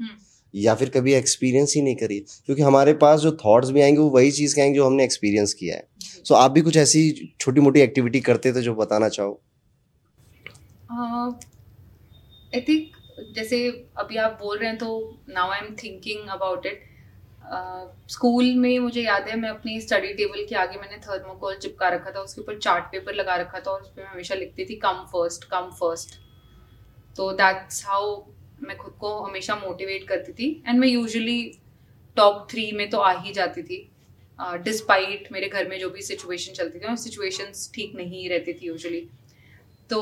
या 0.53 0.75
फिर 0.75 0.89
कभी 0.89 1.13
एक्सपीरियंस 1.13 1.73
ही 1.75 1.81
नहीं 1.81 1.95
करी। 1.95 2.19
क्योंकि 2.45 2.61
हमारे 2.61 2.93
पास 2.93 3.19
जो 3.19 3.31
थॉट्स 3.45 3.69
भी 3.69 3.81
आएँगे 3.81 3.99
वो 3.99 4.09
वही 4.09 4.31
चीज़ 4.31 4.55
के 4.55 4.61
आएँगे 4.61 4.75
जो 4.75 4.85
हमने 4.85 5.03
एक्सपीरियंस 5.03 5.53
किया 5.53 5.75
है। 5.75 5.87
सो 5.99 6.33
so, 6.33 6.41
आप 6.41 6.51
भी 6.51 6.61
कुछ 6.61 6.77
ऐसी 6.77 7.33
छोटी 7.39 7.61
मोटी 7.61 7.79
एक्टिविटी 7.79 8.19
करते 8.21 8.53
थे 8.53 8.61
जो 8.61 8.75
बताना 8.75 9.09
चाहो? 9.09 9.41
आई 12.55 12.61
थिंक 12.61 12.95
जैसे 13.35 13.67
अभी 13.97 14.17
आप 14.17 14.37
बोल 14.41 14.57
रहे 14.57 14.69
हैं 14.69 14.77
तो 14.77 15.17
now 15.29 15.49
I 15.49 15.59
am 15.59 15.75
thinking 15.75 16.29
about 16.29 16.65
it 16.65 16.83
school 18.09 18.53
में 18.55 18.79
मुझे 18.79 19.01
याद 19.01 19.27
है 19.27 19.35
मैं 19.39 19.49
अपनी 19.49 19.79
स्टडी 19.81 20.13
टेबल 20.13 20.45
के 20.49 20.55
आगे 20.55 20.77
मैंने 20.77 20.97
थर्मोकोल 20.97 21.55
चिपका 21.55 21.89
रखा 21.89 22.11
था 22.11 22.19
उसके 22.19 22.41
ऊपर 22.41 22.57
चार्ट 22.57 22.85
पेपर 22.85 23.13
लगा 23.13 23.35
रखा 23.35 23.59
था 23.59 23.71
और 23.71 23.81
उस 23.81 23.87
पर 23.87 24.01
मैं 24.01 24.09
हमेशा 24.09 24.35
लिखती 24.35 24.65
थी 24.65 24.75
कम 24.75 25.03
फ़र्स्ट 25.13 25.43
कम 25.43 25.69
फ़र्स्ट 25.79 26.15
तो 27.17 27.31
दैट्स 27.31 27.85
हाउ 27.85 28.15
मैं 28.64 28.78
खुद 28.78 28.93
को 28.99 29.20
हमेशा 29.20 29.55
मोटिवेट 29.55 30.07
करती 30.07 30.34
थी 30.34 30.51
एंड 30.68 30.80
मैं 30.80 30.88
यूजुअली 30.88 31.51
टॉप 32.18 32.47
थ्री 32.51 32.72
में 32.72 32.89
तो 32.89 32.97
आ 32.97 33.12
ही 33.22 33.34
जाती 33.34 33.64
थी। 33.64 33.78
डिस्पाइट 34.39 35.26
uh, 35.26 35.32
मेरे 35.32 35.47
घर 35.47 35.68
में 35.68 35.80
जो 35.80 35.89
भी 35.89 36.01
सिचुएशन 36.01 36.53
चलती 36.53 36.80
थी 36.80 36.95
सिचुएशंस 36.97 37.72
ठीक 37.76 37.95
नहीं 37.95 38.30
रहती 38.30 38.53
थी 38.53 38.68
यूजुअली 38.68 39.07
तो 39.89 39.99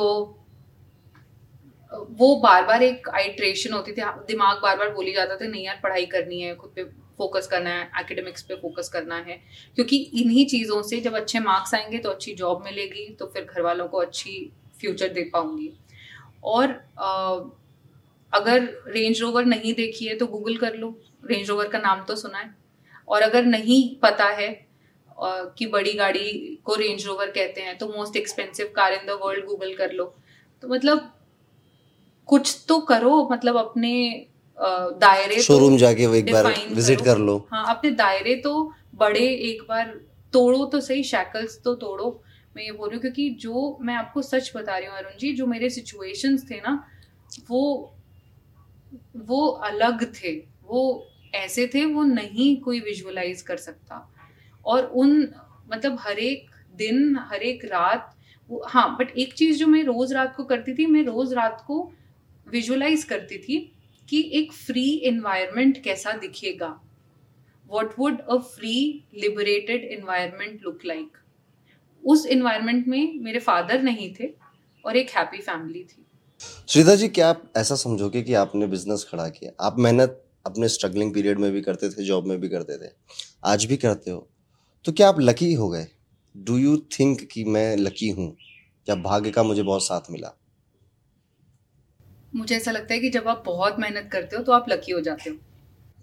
वो 1.92 2.36
बार 2.36 2.66
बार 2.66 2.84
एक 2.84 3.10
आइट्रेशन 3.10 3.74
होती 3.74 3.92
थी 3.92 4.02
दिमाग 4.28 4.62
बार 4.62 4.78
बार 4.78 4.90
बोली 4.94 5.14
जाता 5.14 5.36
था 5.36 5.48
नहीं 5.48 5.66
यार 5.66 5.80
पढ़ाई 5.84 6.06
करनी 6.06 6.42
है 6.42 6.56
खुद 6.56 6.72
पे 6.76 6.84
फोकस 7.18 7.48
करना 7.48 7.70
है 7.70 7.90
एकेडमिक्स 8.00 8.42
पे 8.42 8.56
फोकस 8.56 8.90
करना 8.90 9.16
है। 9.18 9.40
क्योंकि 9.76 9.98
इन्हीं 10.22 10.46
चीज़ों 10.48 10.82
से 10.84 11.00
जब 11.02 11.16
अच्छे 11.16 11.40
मार्क्स 11.40 11.74
आएँगे 11.76 11.98
तो 11.98 12.10
अच्छी 12.10 12.34
जॉब 12.34 12.64
मिलेगी 12.66 13.08
तो 13.10 13.26
फिर 13.26 13.44
घर 13.44 13.62
वालों 13.62 13.88
को 13.88 13.98
अच्छी 13.98 14.52
फ्यूचर 14.80 15.14
दे 15.14 15.24
पाऊँगी। 15.34 15.72
और 16.44 16.72
आ, 17.00 17.40
अगर 18.34 18.64
रेंज 18.88 19.22
रोवर 19.22 19.46
नहीं 19.46 19.74
देखी 19.74 20.06
है 20.06 20.16
तो 20.18 20.28
गूगल 20.28 20.58
कर 20.58 20.76
लो। 20.76 20.90
रेंज 21.24 21.50
रोवर 21.50 21.68
का 21.68 21.80
नाम 21.80 22.04
तो 22.06 22.16
सुना 22.16 22.38
है। 22.38 22.56
और 23.08 23.22
अगर 23.22 23.46
नहीं 23.46 23.84
पता 23.98 24.26
है 24.32 24.50
कि 25.18 25.66
बड़ी 25.68 25.94
गाड़ी 25.94 26.60
को 26.66 26.76
रेंज 26.76 27.06
रोवर 27.06 27.30
कहते 27.32 27.62
हैं 27.62 27.78
तो 27.78 27.88
most 27.88 28.16
expensive 28.16 28.72
car 28.76 28.94
in 28.94 29.06
the 29.08 29.20
world 29.22 29.46
Google 29.46 29.74
कर 29.76 29.92
लो। 29.92 30.14
तो 30.64 30.68
मतलब 30.68 31.12
कुछ 32.30 32.56
तो 32.68 32.80
करो 32.82 33.28
मतलब 33.32 33.58
अपने 33.58 33.94
दायरे 35.02 35.42
शोरूम 35.42 35.72
तो 35.72 35.78
जाके 35.78 36.04
एक 36.18 36.32
बार 36.34 36.54
विज़िट 36.70 37.02
कर। 37.02 37.18
लो। 37.20 37.38
हाँ 37.52 37.66
अपने 37.70 37.92
दायरे 37.94 38.36
तो 38.36 38.54
बड़े 38.96 39.26
एक 39.50 39.62
बार 39.70 40.00
तोड़ो 40.34 40.66
तो 40.66 40.80
सही 40.82 41.04
शैकल्स 41.06 41.60
तो 41.64 41.74
तोड़ो। 41.76 42.10
मैं 42.56 42.64
ये 42.64 42.72
बोल 42.72 42.90
रही 42.90 42.96
हूँ 42.96 43.02
क्योंकि 43.02 43.30
जो 43.42 43.78
मैं 43.82 43.96
आपको 43.96 44.22
सच 44.22 44.52
बता 44.56 44.78
रही 44.78 44.88
हूँ 44.88 44.98
अरुण 44.98 45.18
जी 45.20 45.34
जो 45.34 45.46
मेरे 45.48 45.70
सिचुएशंस 45.70 46.50
थे 46.52 46.56
ना 46.58 46.74
वो 47.50 47.94
वो 49.18 49.48
अलग 49.48 50.04
थे, 50.14 50.34
वो 50.64 51.08
ऐसे 51.36 51.68
थे, 51.74 51.86
वो 51.86 52.04
नहीं 52.04 52.56
कोई 52.62 52.80
विजुअलाइज 52.80 53.42
कर 53.42 53.58
सकता। 53.58 54.14
और 54.66 54.86
उन 54.86 55.30
मतलब 55.74 55.98
हर 56.00 56.20
एक 56.20 56.50
दिन, 56.76 57.18
हर 57.20 57.44
एक 57.44 57.66
रात, 57.66 58.16
वो 58.50 58.64
हाँ 58.68 58.96
बट 59.00 59.18
एक 59.18 59.34
चीज़ 59.34 59.58
जो 59.60 59.68
मैं 59.68 59.84
रोज 59.84 60.14
रात 60.14 60.36
को 60.36 60.44
करती 60.44 60.74
थी, 60.74 60.86
मैं 60.86 61.04
रोज 61.04 61.34
रात 61.34 61.64
को 61.68 61.92
विजुअलाइज 62.48 63.04
करती 63.04 63.38
थी 63.38 63.60
कि 64.10 64.22
एक 64.34 64.52
फ्री 64.54 64.90
एनवायरनमेंट 65.04 65.84
कैसा 65.84 66.12
दिखेगा। 66.12 66.80
What 67.70 67.94
would 68.00 68.20
a 68.22 68.38
free 68.38 69.04
liberated 69.16 69.84
environment 69.84 70.62
look 70.64 70.86
like 70.86 71.18
उस 72.04 72.26
एनवायरनमेंट 72.26 72.88
में 72.88 73.20
मेरे 73.20 73.40
फादर 73.40 73.82
नहीं 73.82 74.14
थे 74.20 74.34
और 74.86 74.98
एक 74.98 75.10
हैप्पी 75.10 75.38
फैमिली 75.38 75.84
थी। 75.84 76.06
श्रीधा 76.68 76.96
जी 76.96 77.08
क्या 77.08 77.30
आप 77.30 77.52
ऐसा 77.58 77.76
समझोगे 77.76 78.22
कि 78.22 78.34
आपने 78.34 78.68
बिज़नेस 78.68 79.08
खड़ा 79.12 79.30
किया? 79.30 79.52
आप 79.60 79.80
मेहनत 79.80 80.24
अपने 80.46 80.68
स्ट्रगलिंग 80.68 81.14
पीरियड 81.14 81.40
में 81.40 81.52
भी 81.52 81.62
करते 81.62 81.90
थे 81.90 82.04
जॉब 82.04 82.26
में 82.26 82.42
भी 82.42 82.50
करते 82.50 82.88
थे 82.88 82.92
आज 83.46 83.66
भी 83.66 83.78
करते 83.78 84.12
हो? 84.12 84.30
तो 84.86 84.92
क्या 84.92 85.10
आप 85.10 85.20
लकी 85.20 85.54
हो 85.54 85.70
गए? 85.70 85.88
डू 86.38 86.58
यू 86.58 86.78
थिंक 86.78 87.22
कि 87.22 87.44
मैं 87.44 87.78
लकी 87.78 88.10
हूँ? 88.10 88.38
या 88.90 88.96
भाग्य 88.96 89.32
का 89.32 89.44
मुझे 89.44 89.64
बहुत 89.64 89.84
साथ 89.84 90.02
मिला? 90.12 90.38
मुझे 92.36 92.56
ऐसा 92.56 92.72
लगता 92.72 92.94
है 92.94 93.00
कि 93.00 93.10
जब 93.10 93.28
आप 93.28 93.44
बहुत 93.46 93.76
मेहनत 93.80 94.10
करते 94.14 94.36
हो 94.36 94.44
तो 94.44 94.52
आप 94.52 94.66
लकी 94.70 94.92
हो 94.92 95.02
जाते 95.02 95.30
हो। 95.30 95.36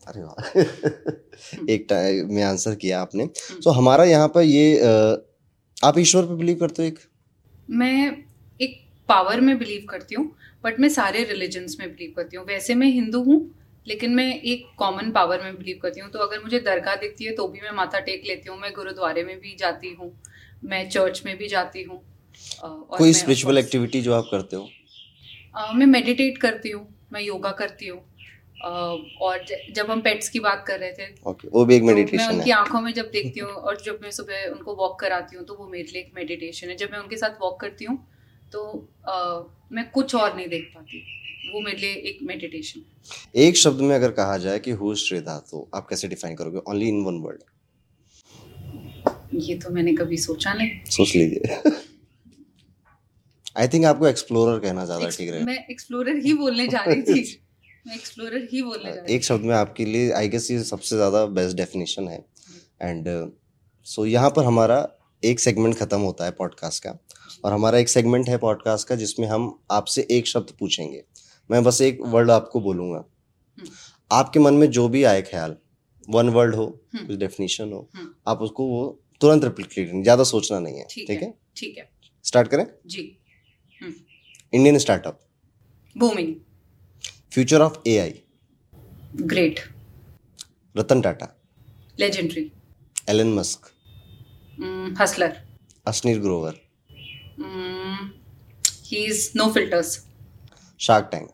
अरे 0.06 0.22
वाह। 0.22 0.60
एक 1.70 1.86
टाइम 1.88 2.34
में 2.34 2.42
आंसर 2.42 2.74
किया 2.74 3.00
आपने। 3.00 3.24
हम्म। 3.24 3.60
तो 3.60 3.70
हमारा 3.70 4.04
यहाँ 4.04 4.28
पर 4.28 4.42
ये 4.42 4.78
आप 5.84 5.98
ईश्वर 5.98 6.22
पे 6.22 6.34
बिलीव 6.34 6.56
करते 6.56 6.82
हो 6.82 6.88
एक? 6.88 6.98
मैं 7.70 8.24
पावर 9.08 9.40
में 9.40 9.56
बिलीव 9.58 9.86
करती 9.90 10.14
हूँ 10.14 10.30
बट 10.64 10.80
मैं 10.80 10.88
सारे 10.90 11.24
रिलीजन्स 11.24 11.78
में 11.80 11.88
बिलीव 11.88 12.12
करती 12.16 12.36
हूँ। 12.36 12.46
वैसे 12.46 12.74
मैं 12.74 12.88
हिंदू 12.90 13.22
हूँ 13.24 13.38
लेकिन 13.86 14.14
मैं 14.14 14.26
एक 14.34 14.66
कॉमन 14.78 15.10
पावर 15.12 15.42
में 15.42 15.56
बिलीव 15.56 15.78
करती 15.82 16.00
हूँ। 16.00 16.10
तो 16.10 16.18
अगर 16.18 16.42
मुझे 16.42 16.60
दरगाह 16.60 16.94
दिखती 16.96 17.24
है 17.24 17.32
तो 17.34 17.46
भी 17.48 17.60
मैं 17.60 17.70
माथा 17.72 17.98
टेक 18.00 18.22
लेती 18.26 18.48
हूँ। 18.48 18.58
मैं 18.60 18.72
गुरुद्वारे 18.76 19.24
में 19.24 19.38
भी 19.40 19.54
जाती 19.58 19.92
हूँ 19.94 20.12
मैं 20.64 20.88
चर्च 20.90 21.22
में 21.26 21.36
भी 21.36 21.48
जाती 21.48 21.82
हूँ 21.82 22.00
कोई 22.64 23.12
स्पिरिचुअल 23.12 23.58
एक्टिविटी 23.58 24.00
जो 24.02 24.14
आप 24.14 24.28
करते 24.30 24.56
हो? 24.56 24.68
मैं 25.74 25.86
मेडिटेट 25.86 26.38
करती 26.38 26.70
हूँ 26.70 26.86
मैं 27.12 27.20
योगा 27.22 27.50
करती 27.52 27.88
हूँ। 27.88 28.00
और 29.20 29.44
जब 29.74 29.90
हम 29.90 30.00
पेट्स 30.00 30.28
की 30.28 30.40
बात 30.40 30.64
कर 30.66 30.78
रहे 30.78 30.92
थे 30.92 31.06
okay, 31.24 31.48
वो 31.52 31.64
भी 31.64 31.76
एक 31.76 31.82
मेडिटेशन 31.82 32.18
तो 32.18 32.24
मैं 32.24 32.38
उनकी 32.38 32.50
आँखों 32.52 32.80
में 32.80 32.92
जब 32.94 33.10
देखती 33.12 33.40
हूँ 33.40 33.50
और 33.50 33.80
जब 33.82 33.98
मैं 34.02 34.10
सुबह 34.12 34.46
उनको 34.48 34.74
वॉक 34.74 34.98
कराती 35.00 35.36
हूँ 35.36 35.44
तो 35.46 35.54
वो 35.54 35.68
मेरे 35.68 35.88
लिए 35.92 36.02
एक 36.02 36.12
मेडिटेशन 36.16 36.68
है। 36.68 36.76
जब 36.76 36.92
मैं 36.92 36.98
उनके 36.98 37.16
साथ 37.16 37.40
वॉक 37.40 37.60
करती 37.60 37.84
हूँ 37.84 37.96
तो 38.54 38.62
आ, 39.08 39.14
मैं 39.72 39.90
कुछ 39.90 40.14
और 40.14 40.36
नहीं 40.36 40.48
देख 40.48 40.70
पाती। 40.74 41.02
वो 41.52 41.60
मेरे 41.60 41.78
लिए 41.78 41.94
एक 42.10 42.18
मेडिटेशन 42.24 42.82
एक 43.40 43.56
शब्द 43.56 43.80
में 43.80 43.94
अगर 43.94 44.10
कहा 44.12 44.36
जाए 44.38 44.58
कि 44.58 44.70
हु 44.72 44.94
श्रेधा 44.96 45.38
तो 45.50 45.68
आप 45.74 45.88
कैसे 45.88 46.08
डिफाइन 46.08 46.36
करोगे? 46.36 46.58
ओनली 46.60 46.88
इन 46.88 47.02
वन 47.04 47.18
वर्ड 47.24 47.42
ये 49.42 49.54
तो 49.58 49.70
मैंने 49.70 49.92
कभी 49.94 50.16
सोचा 50.18 50.52
नहीं। 50.54 50.70
सोच 50.90 51.14
लीजिए। 51.16 51.72
आई 53.56 53.68
थिंक 53.68 53.84
आपको 53.84 54.06
एक्सप्लोरर 54.06 54.58
कहना 54.60 54.84
ज़्यादा 54.84 55.08
ठीक 55.08 55.30
रहेगा। 55.30 55.46
मैं 55.46 55.66
एक्सप्लोरर 55.70 56.16
ही 56.24 56.32
बोलने 56.34 56.66
जा 56.68 56.82
रही 56.84 57.02
थी। 57.02 57.40
मैं 57.86 57.94
एक्सप्लोरर 57.94 58.48
ही 58.52 58.62
बोलने 58.62 58.92
जा 58.92 59.00
रही 59.00 59.14
एक 59.14 59.24
शब्द 59.24 59.44
में 59.44 59.54
आपके 59.54 59.84
लिए 59.84 60.10
आई 60.12 60.28
गेस 60.28 60.50
ये 60.50 60.62
सबसे 60.64 60.96
ज़्यादा 60.96 61.24
बेस्ट 61.38 61.56
डेफिनेशन 61.56 62.08
है। 62.08 62.24
एंड 62.82 63.06
सो 63.06 63.24
uh, 63.24 63.98
so 63.98 64.06
यहाँ 64.06 64.30
पर 64.36 64.44
हमारा 64.44 64.78
एक 65.22 65.40
सेगमेंट 65.40 65.74
ख़त्म 65.78 66.00
होता 66.00 66.24
है 66.24 66.30
पॉडकास्ट 66.38 66.82
का। 66.82 66.98
और 67.44 67.52
हमारा 67.52 67.78
एक 67.78 67.88
सेगमेंट 67.88 68.28
है 68.28 68.36
पॉडकास्ट 68.38 68.88
का 68.88 68.94
जिसमें 68.94 69.26
हम 69.28 69.58
आपसे 69.70 70.06
एक 70.10 70.26
शब्द 70.26 70.52
पूछेंगे। 70.58 71.02
मैं 71.50 71.62
बस 71.64 71.80
एक 71.80 71.98
वर्ड 72.02 72.30
आपको 72.30 72.60
बोलूँगा। 72.60 72.98
हम्म। 73.58 73.68
आपके 74.10 74.40
मन 74.40 74.54
में 74.54 74.70
जो 74.70 74.88
भी 74.88 75.02
आए 75.04 75.22
ख्याल 75.22 75.56
वन 76.08 76.28
वर्ड 76.28 76.54
हो 76.54 76.64
हम्म। 76.94 77.06
कुछ 77.06 77.16
डेफिनेशन 77.16 77.72
हो 77.72 77.88
हम्म। 77.96 78.08
आप 78.28 78.42
उसको 78.42 78.66
वो 78.68 78.80
तुरंत 79.20 79.44
रिप्लीट 79.44 79.72
करें 79.72 80.02
ज़्यादा 80.02 80.24
सोचना 80.24 80.58
नहीं 80.60 80.78
है 80.78 80.86
ठीक 80.90 81.10
है 81.10 81.32
ठीक 81.56 81.78
है। 81.78 81.88
स्टार्ट 82.24 82.48
करें? 82.48 82.66
जी। 82.86 83.02
Indian 84.52 84.78
startup 84.78 85.20
booming 85.96 86.34
future 87.32 87.60
of 87.60 87.78
A 87.88 87.96
I 87.98 88.20
great 89.22 89.60
Ratan 90.74 91.00
Tata 91.00 91.34
legendary 92.00 92.50
Elon 93.08 93.32
Musk 93.34 93.70
hustler 95.00 95.36
Ashneer 95.86 96.20
Grover 96.20 96.60
he 97.40 99.04
is 99.04 99.30
no 99.36 99.50
filters 99.52 99.98
shark 100.80 101.08
tank 101.12 101.28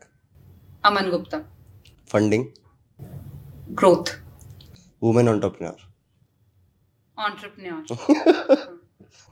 Aman 0.84 1.10
Gupta 1.10 1.38
funding 2.12 2.44
growth 3.80 4.16
women 5.02 5.28
entrepreneur 5.28 5.88
entrepreneur 7.18 7.78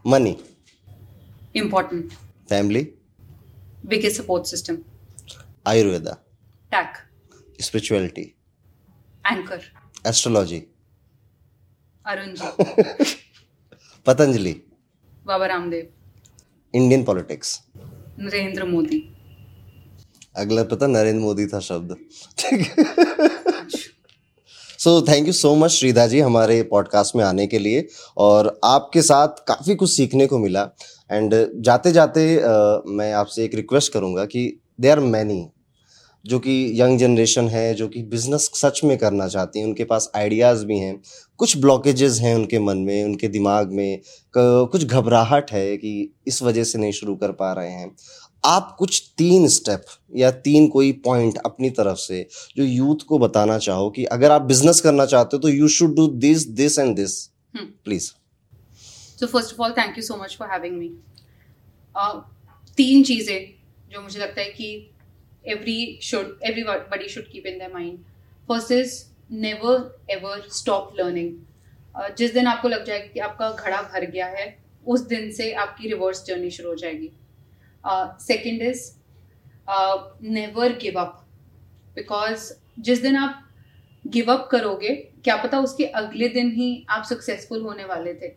money 0.04 0.32
important 1.54 2.16
family 2.50 2.82
biggest 3.92 4.16
support 4.20 4.50
system 4.52 4.76
ayurveda 5.72 6.14
tech 6.72 6.98
spirituality 7.66 8.26
anchor 9.24 9.60
astrology 10.10 10.60
arunji 12.06 12.50
patanjali 14.06 14.54
baba 15.30 15.48
ramdev 15.54 15.86
Indian 16.74 17.04
politics 17.04 17.60
Narendra 18.20 18.64
Modi. 18.64 19.14
अगला 20.36 20.62
पता 20.62 20.86
नरेंद्र 20.86 21.20
मोदी 21.20 21.46
था 21.46 21.60
शब्द। 21.60 21.96
ठीक। 22.38 22.66
So 24.78 25.02
thank 25.02 25.26
you 25.26 25.32
so 25.32 25.54
much 25.54 25.70
Shridha 25.70 26.06
ji 26.06 26.20
हमारे 26.20 26.62
podcast 26.62 27.16
में 27.16 27.24
आने 27.24 27.46
के 27.46 27.58
लिए। 27.58 27.86
और 28.16 28.60
आपके 28.64 29.02
साथ 29.02 29.28
काफ़ी 29.28 29.74
कुछ 29.74 29.90
सीखने 29.90 30.26
को 30.26 30.38
मिला। 30.38 30.68
एंड 31.12 31.34
जाते 31.62 31.92
जाते 31.92 32.36
uh, 32.36 32.82
मैं 32.86 33.12
आपसे 33.12 33.44
एक 33.44 33.54
रिक्वेस्ट 33.54 33.92
करूँगा 33.92 34.24
कि 34.24 34.60
दे 34.80 34.88
आर 34.88 35.00
मैनी 35.00 35.48
जो 36.26 36.38
कि 36.38 36.80
यंग 36.80 36.98
जनरेशन 36.98 37.48
है 37.48 37.74
जो 37.74 37.88
कि 37.88 38.02
बिज़नेस 38.02 38.50
सच 38.54 38.80
में 38.84 38.98
करना 38.98 39.28
चाहती 39.28 39.58
हैं 39.58 39.66
उनके 39.66 39.84
पास 39.84 40.10
आइडियाज़ 40.16 40.66
भी 40.66 40.78
हैं 40.78 41.02
कुछ 41.36 41.56
ब्लॉकेजेस 41.56 42.18
हैं 42.20 42.34
उनके 42.34 42.58
मन 42.58 42.78
में 42.78 43.04
उनके 43.04 43.28
दिमाग 43.28 43.72
में 43.72 44.00
कुछ 44.36 44.84
घबराहट 44.84 45.52
है 45.52 45.76
कि 45.76 46.14
इस 46.26 46.42
वजह 46.42 46.64
से 46.64 46.78
नहीं 46.78 46.92
शुरू 46.92 47.16
कर 47.16 47.32
पा 47.32 47.52
रहे 47.52 47.70
हैं। 47.70 47.96
आप 48.44 48.76
कुछ 48.78 49.12
तीन 49.18 49.48
स्टेप 49.48 49.84
या 50.16 50.30
तीन 50.30 50.66
कोई 50.68 50.92
पॉइंट 50.92 51.38
अपनी 51.38 51.70
तरफ़ 51.70 51.98
से 51.98 52.26
जो 52.56 52.64
यूथ 52.64 52.96
को 52.96 53.18
बताना 53.18 53.58
चाहो 53.58 53.90
कि 53.90 54.04
अगर 54.04 54.30
आप 54.30 54.42
बिज़नेस 54.42 54.80
करना 54.80 55.06
चाहते 55.06 55.36
हो 55.36 55.40
तो 55.40 55.48
you 55.48 55.68
should 55.68 55.94
do 55.96 56.06
this 56.06 56.46
this 56.48 56.78
and 56.78 56.96
this 56.96 57.26
please 57.56 58.10
so 59.20 59.26
first 59.26 59.52
of 59.54 59.62
all 59.62 59.72
thank 59.72 59.96
you 59.96 60.02
so 60.02 60.16
much 60.16 60.36
for 60.38 60.48
having 60.48 60.76
me 60.76 60.88
तीन 62.76 63.02
चीज़ें 63.02 63.54
जो 63.90 64.00
मुझे 64.00 64.18
लगता 64.18 64.40
है 64.40 64.48
कि 64.48 64.90
every 65.48 65.98
should 66.02 66.38
everybody 66.44 67.08
should 67.08 67.28
keep 67.30 67.46
in 67.46 67.58
the 67.58 67.70
mind 67.72 67.98
first 68.48 68.72
is 68.72 69.02
never 69.30 70.06
ever 70.10 70.48
stop 70.52 70.94
learning 71.00 72.14
जिस 72.16 72.32
दिन 72.34 72.46
आपको 72.46 72.68
लग 72.68 72.84
जाएगा 72.84 73.06
कि 73.06 73.20
आपका 73.20 73.50
घड़ा 73.52 73.82
भर 73.82 74.04
गया 74.10 74.26
है 74.26 74.46
उस 74.86 75.00
दिन 75.08 75.30
से 75.32 75.52
आपकी 75.52 75.88
रिवर्स 75.88 76.24
जर्नी 76.26 76.50
शुरू 76.50 76.68
हो 76.68 76.74
जाएगी। 76.74 77.10
Second 78.26 78.62
is 78.62 78.90
never 80.22 80.76
give 80.78 80.98
up 81.00 81.24
because 81.94 82.52
जिस 82.80 83.02
दिन 83.02 83.16
आप 83.16 83.44
गिव 84.06 84.32
अप 84.32 84.48
करोगे 84.52 84.94
क्या 85.24 85.36
पता 85.36 85.58
उसके 85.60 85.84
अगले 86.00 86.28
दिन 86.28 86.50
ही 86.50 86.86
आप 86.90 87.04
सक्सेसफुल 87.04 87.62
होने 87.62 87.84
वाले 87.84 88.14
थे। 88.14 88.28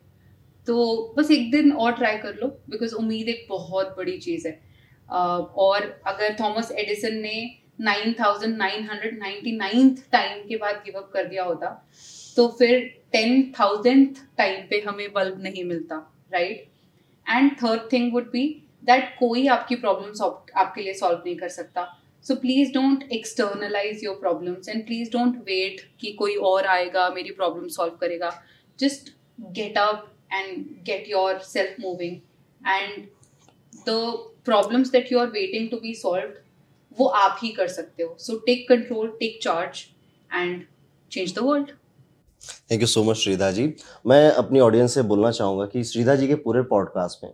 तो 0.67 1.13
बस 1.17 1.31
एक 1.31 1.51
दिन 1.51 1.71
और 1.73 1.93
ट्राई 1.93 2.17
कर 2.17 2.35
लो 2.35 2.47
बिकॉज़ 2.69 2.95
उम्मीद 2.95 3.29
एक 3.29 3.45
बहुत 3.49 3.95
बड़ी 3.97 4.17
चीज़ 4.17 4.47
है। 4.47 4.53
uh, 4.53 4.70
और 5.11 6.01
अगर 6.07 6.35
थॉमस 6.39 6.71
एडिसन 6.71 7.15
ने 7.17 7.35
nine 7.79 8.13
thousand 8.19 8.57
nine 8.57 8.83
hundred 8.89 9.17
ninety 9.19 9.51
ninth 9.51 10.03
time 10.11 10.41
के 10.47 10.57
बाद 10.57 10.81
गिव 10.85 10.99
अप 10.99 11.09
कर 11.13 11.27
दिया 11.27 11.43
होता 11.43 11.69
तो 12.37 12.47
फिर 12.59 12.79
टेन 13.11 13.51
थाउजेंथ 13.59 14.21
टाइम 14.37 14.65
पे 14.69 14.79
हमें 14.79 15.11
बल्ब 15.13 15.41
नहीं 15.43 15.63
मिलता 15.63 15.95
right 16.33 16.67
and 17.25 17.51
third 17.63 17.91
thing 17.91 18.13
would 18.13 18.29
be 18.31 18.45
that 18.83 19.15
कोई 19.19 19.47
आपकी 19.47 19.75
प्रॉब्लम 19.77 20.23
आपके 20.55 20.81
लिए 20.81 20.93
सॉल्व 20.93 21.21
नहीं 21.25 21.35
कर 21.37 21.49
सकता। 21.49 21.87
So 22.25 22.35
please 22.35 22.71
don't 22.73 23.03
externalize 23.11 24.03
your 24.03 24.15
problems 24.15 24.69
and 24.69 24.85
please 24.85 25.11
don't 25.11 25.35
wait 25.45 25.81
कि 26.01 26.11
कोई 26.13 26.35
और 26.35 26.65
आएगा, 26.67 27.09
मेरी 27.09 27.31
प्रॉब्लम 27.31 27.67
सॉल्व 27.67 27.95
करेगा। 28.01 28.31
Just 28.79 29.13
get 29.51 29.77
up 29.77 30.07
and 30.33 30.65
get 30.85 31.09
yourself 31.45 31.79
moving 31.79 32.15
and 32.61 33.05
the 33.89 34.30
problems 34.45 34.91
that 34.91 35.11
you 35.11 35.19
are 35.19 35.27
waiting 35.27 35.69
to 35.69 35.77
be 35.77 35.93
solve 35.93 36.33
वो 36.99 37.05
आप 37.05 37.39
ही 37.43 37.49
कर 37.49 37.67
सकते 37.67 38.03
हो। 38.03 38.15
So 38.19 38.37
take 38.37 38.67
control 38.69 39.07
take 39.19 39.39
charge 39.43 39.85
and 40.35 40.61
change 41.11 41.35
the 41.35 41.39
world 41.39 41.69
thank 42.71 42.81
you 42.81 42.87
so 42.87 43.03
much 43.03 43.15
Shridha 43.15 43.51
ji 43.51 43.73
मैं 44.07 44.31
अपनी 44.31 44.59
audience 44.59 44.93
से 44.93 45.01
बोलना 45.01 45.31
चाहूँगा 45.31 45.65
कि 45.65 45.83
श्रीधा 45.83 46.15
जी 46.15 46.27
के 46.27 46.35
पूरे 46.35 46.61
पॉडकास्ट 46.61 47.23
में 47.23 47.33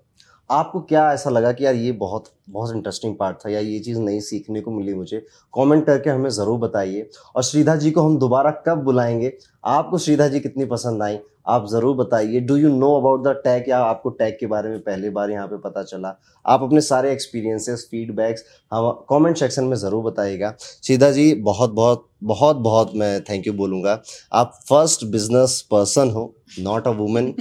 आपको 0.49 0.79
क्या 0.79 1.11
ऐसा 1.13 1.29
लगा 1.29 1.51
कि 1.51 1.65
यार 1.65 1.75
ये 1.75 1.91
बहुत 1.91 2.31
बहुत 2.49 2.75
इंटरेस्टिंग 2.75 3.15
पार्ट 3.17 3.37
था 3.37 3.49
या 3.49 3.59
ये 3.59 3.79
चीज़ 3.79 3.99
नई 3.99 4.19
सीखने 4.21 4.61
को 4.61 4.71
मिली 4.71 4.93
मुझे? 4.93 5.19
कमेंट 5.53 5.85
करके 5.85 6.09
हमें 6.09 6.29
ज़रूर 6.29 6.59
बताइए। 6.59 7.09
और 7.35 7.43
श्रीधा 7.43 7.75
जी 7.75 7.91
को 7.91 8.01
हम 8.01 8.17
दोबारा 8.19 8.51
कब 8.67 8.83
बुलाएँगे? 8.83 9.37
आपको 9.67 9.97
श्रीधा 9.97 10.27
जी 10.27 10.39
कितनी 10.39 10.65
पसंद 10.65 11.03
आई? 11.03 11.17
आप 11.47 11.65
ज़रूर 11.69 11.95
बताइए। 11.95 12.39
Do 12.41 12.55
you 12.55 12.69
know 12.69 12.93
about 12.95 13.23
the 13.23 13.31
tag 13.43 13.67
या 13.69 13.77
आपको 13.79 14.09
टैग 14.11 14.33
के 14.39 14.47
बारे 14.47 14.69
में 14.69 14.79
पहली 14.79 15.09
बार 15.09 15.31
यहाँ 15.31 15.47
पे 15.47 15.57
पता 15.59 15.83
चला? 15.83 16.13
आप 16.45 16.61
अपने 16.63 16.81
सारे 16.81 17.11
एक्सपीरियंसेस 17.11 17.87
फीडबैक्स 17.91 18.43
हम 18.71 18.91
कमेंट 19.09 19.37
सेक्शन 19.37 19.63
में 19.63 19.75
ज़रूर 19.77 20.03
बताइएगा। 20.03 20.53
सीधा 20.59 21.09
जी 21.11 21.33
बहुत 21.41 21.71
बहुत 21.71 22.05
बहुत 22.23 22.57
बहुत 22.57 22.91
मैं 22.95 23.21
थैंक 23.23 23.47
यू 23.47 23.53
बोलूँगा। 23.53 23.99
आप 24.33 24.53
फ़र्स्ट 24.69 25.05
बिज़नेस 25.07 25.59
पर्सन 25.71 26.11
हो 26.11 26.23
not 26.59 26.87
a 26.87 26.91
women 26.91 27.31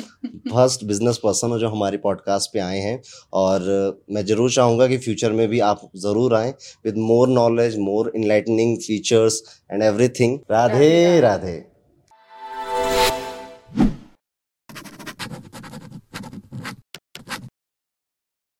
first 0.51 0.85
business 0.85 1.20
person 1.24 1.51
हो 1.51 1.59
जो 1.59 1.68
हमारे 1.68 1.97
पॉडकास्ट 1.99 2.53
पे 2.53 2.61
आए 2.61 2.79
हैं। 2.79 3.01
और 3.35 4.01
मैं 4.12 4.24
ज़रूर 4.27 4.51
चाहूँगा 4.51 4.87
कि 4.87 4.99
फ्यूचर 4.99 5.33
में 5.33 5.47
भी 5.49 5.61
आप 5.70 5.89
ज़रूर 5.99 6.35
आएँ 6.35 6.53
with 6.85 6.99
more 7.05 7.29
knowledge 7.29 7.79
more 7.79 8.12
enlightening 8.16 8.77
features 8.79 9.43
and 9.70 9.83
every 9.83 10.05
everything 10.05 10.39
Radhe. 10.51 11.20
Radhe. 11.20 11.76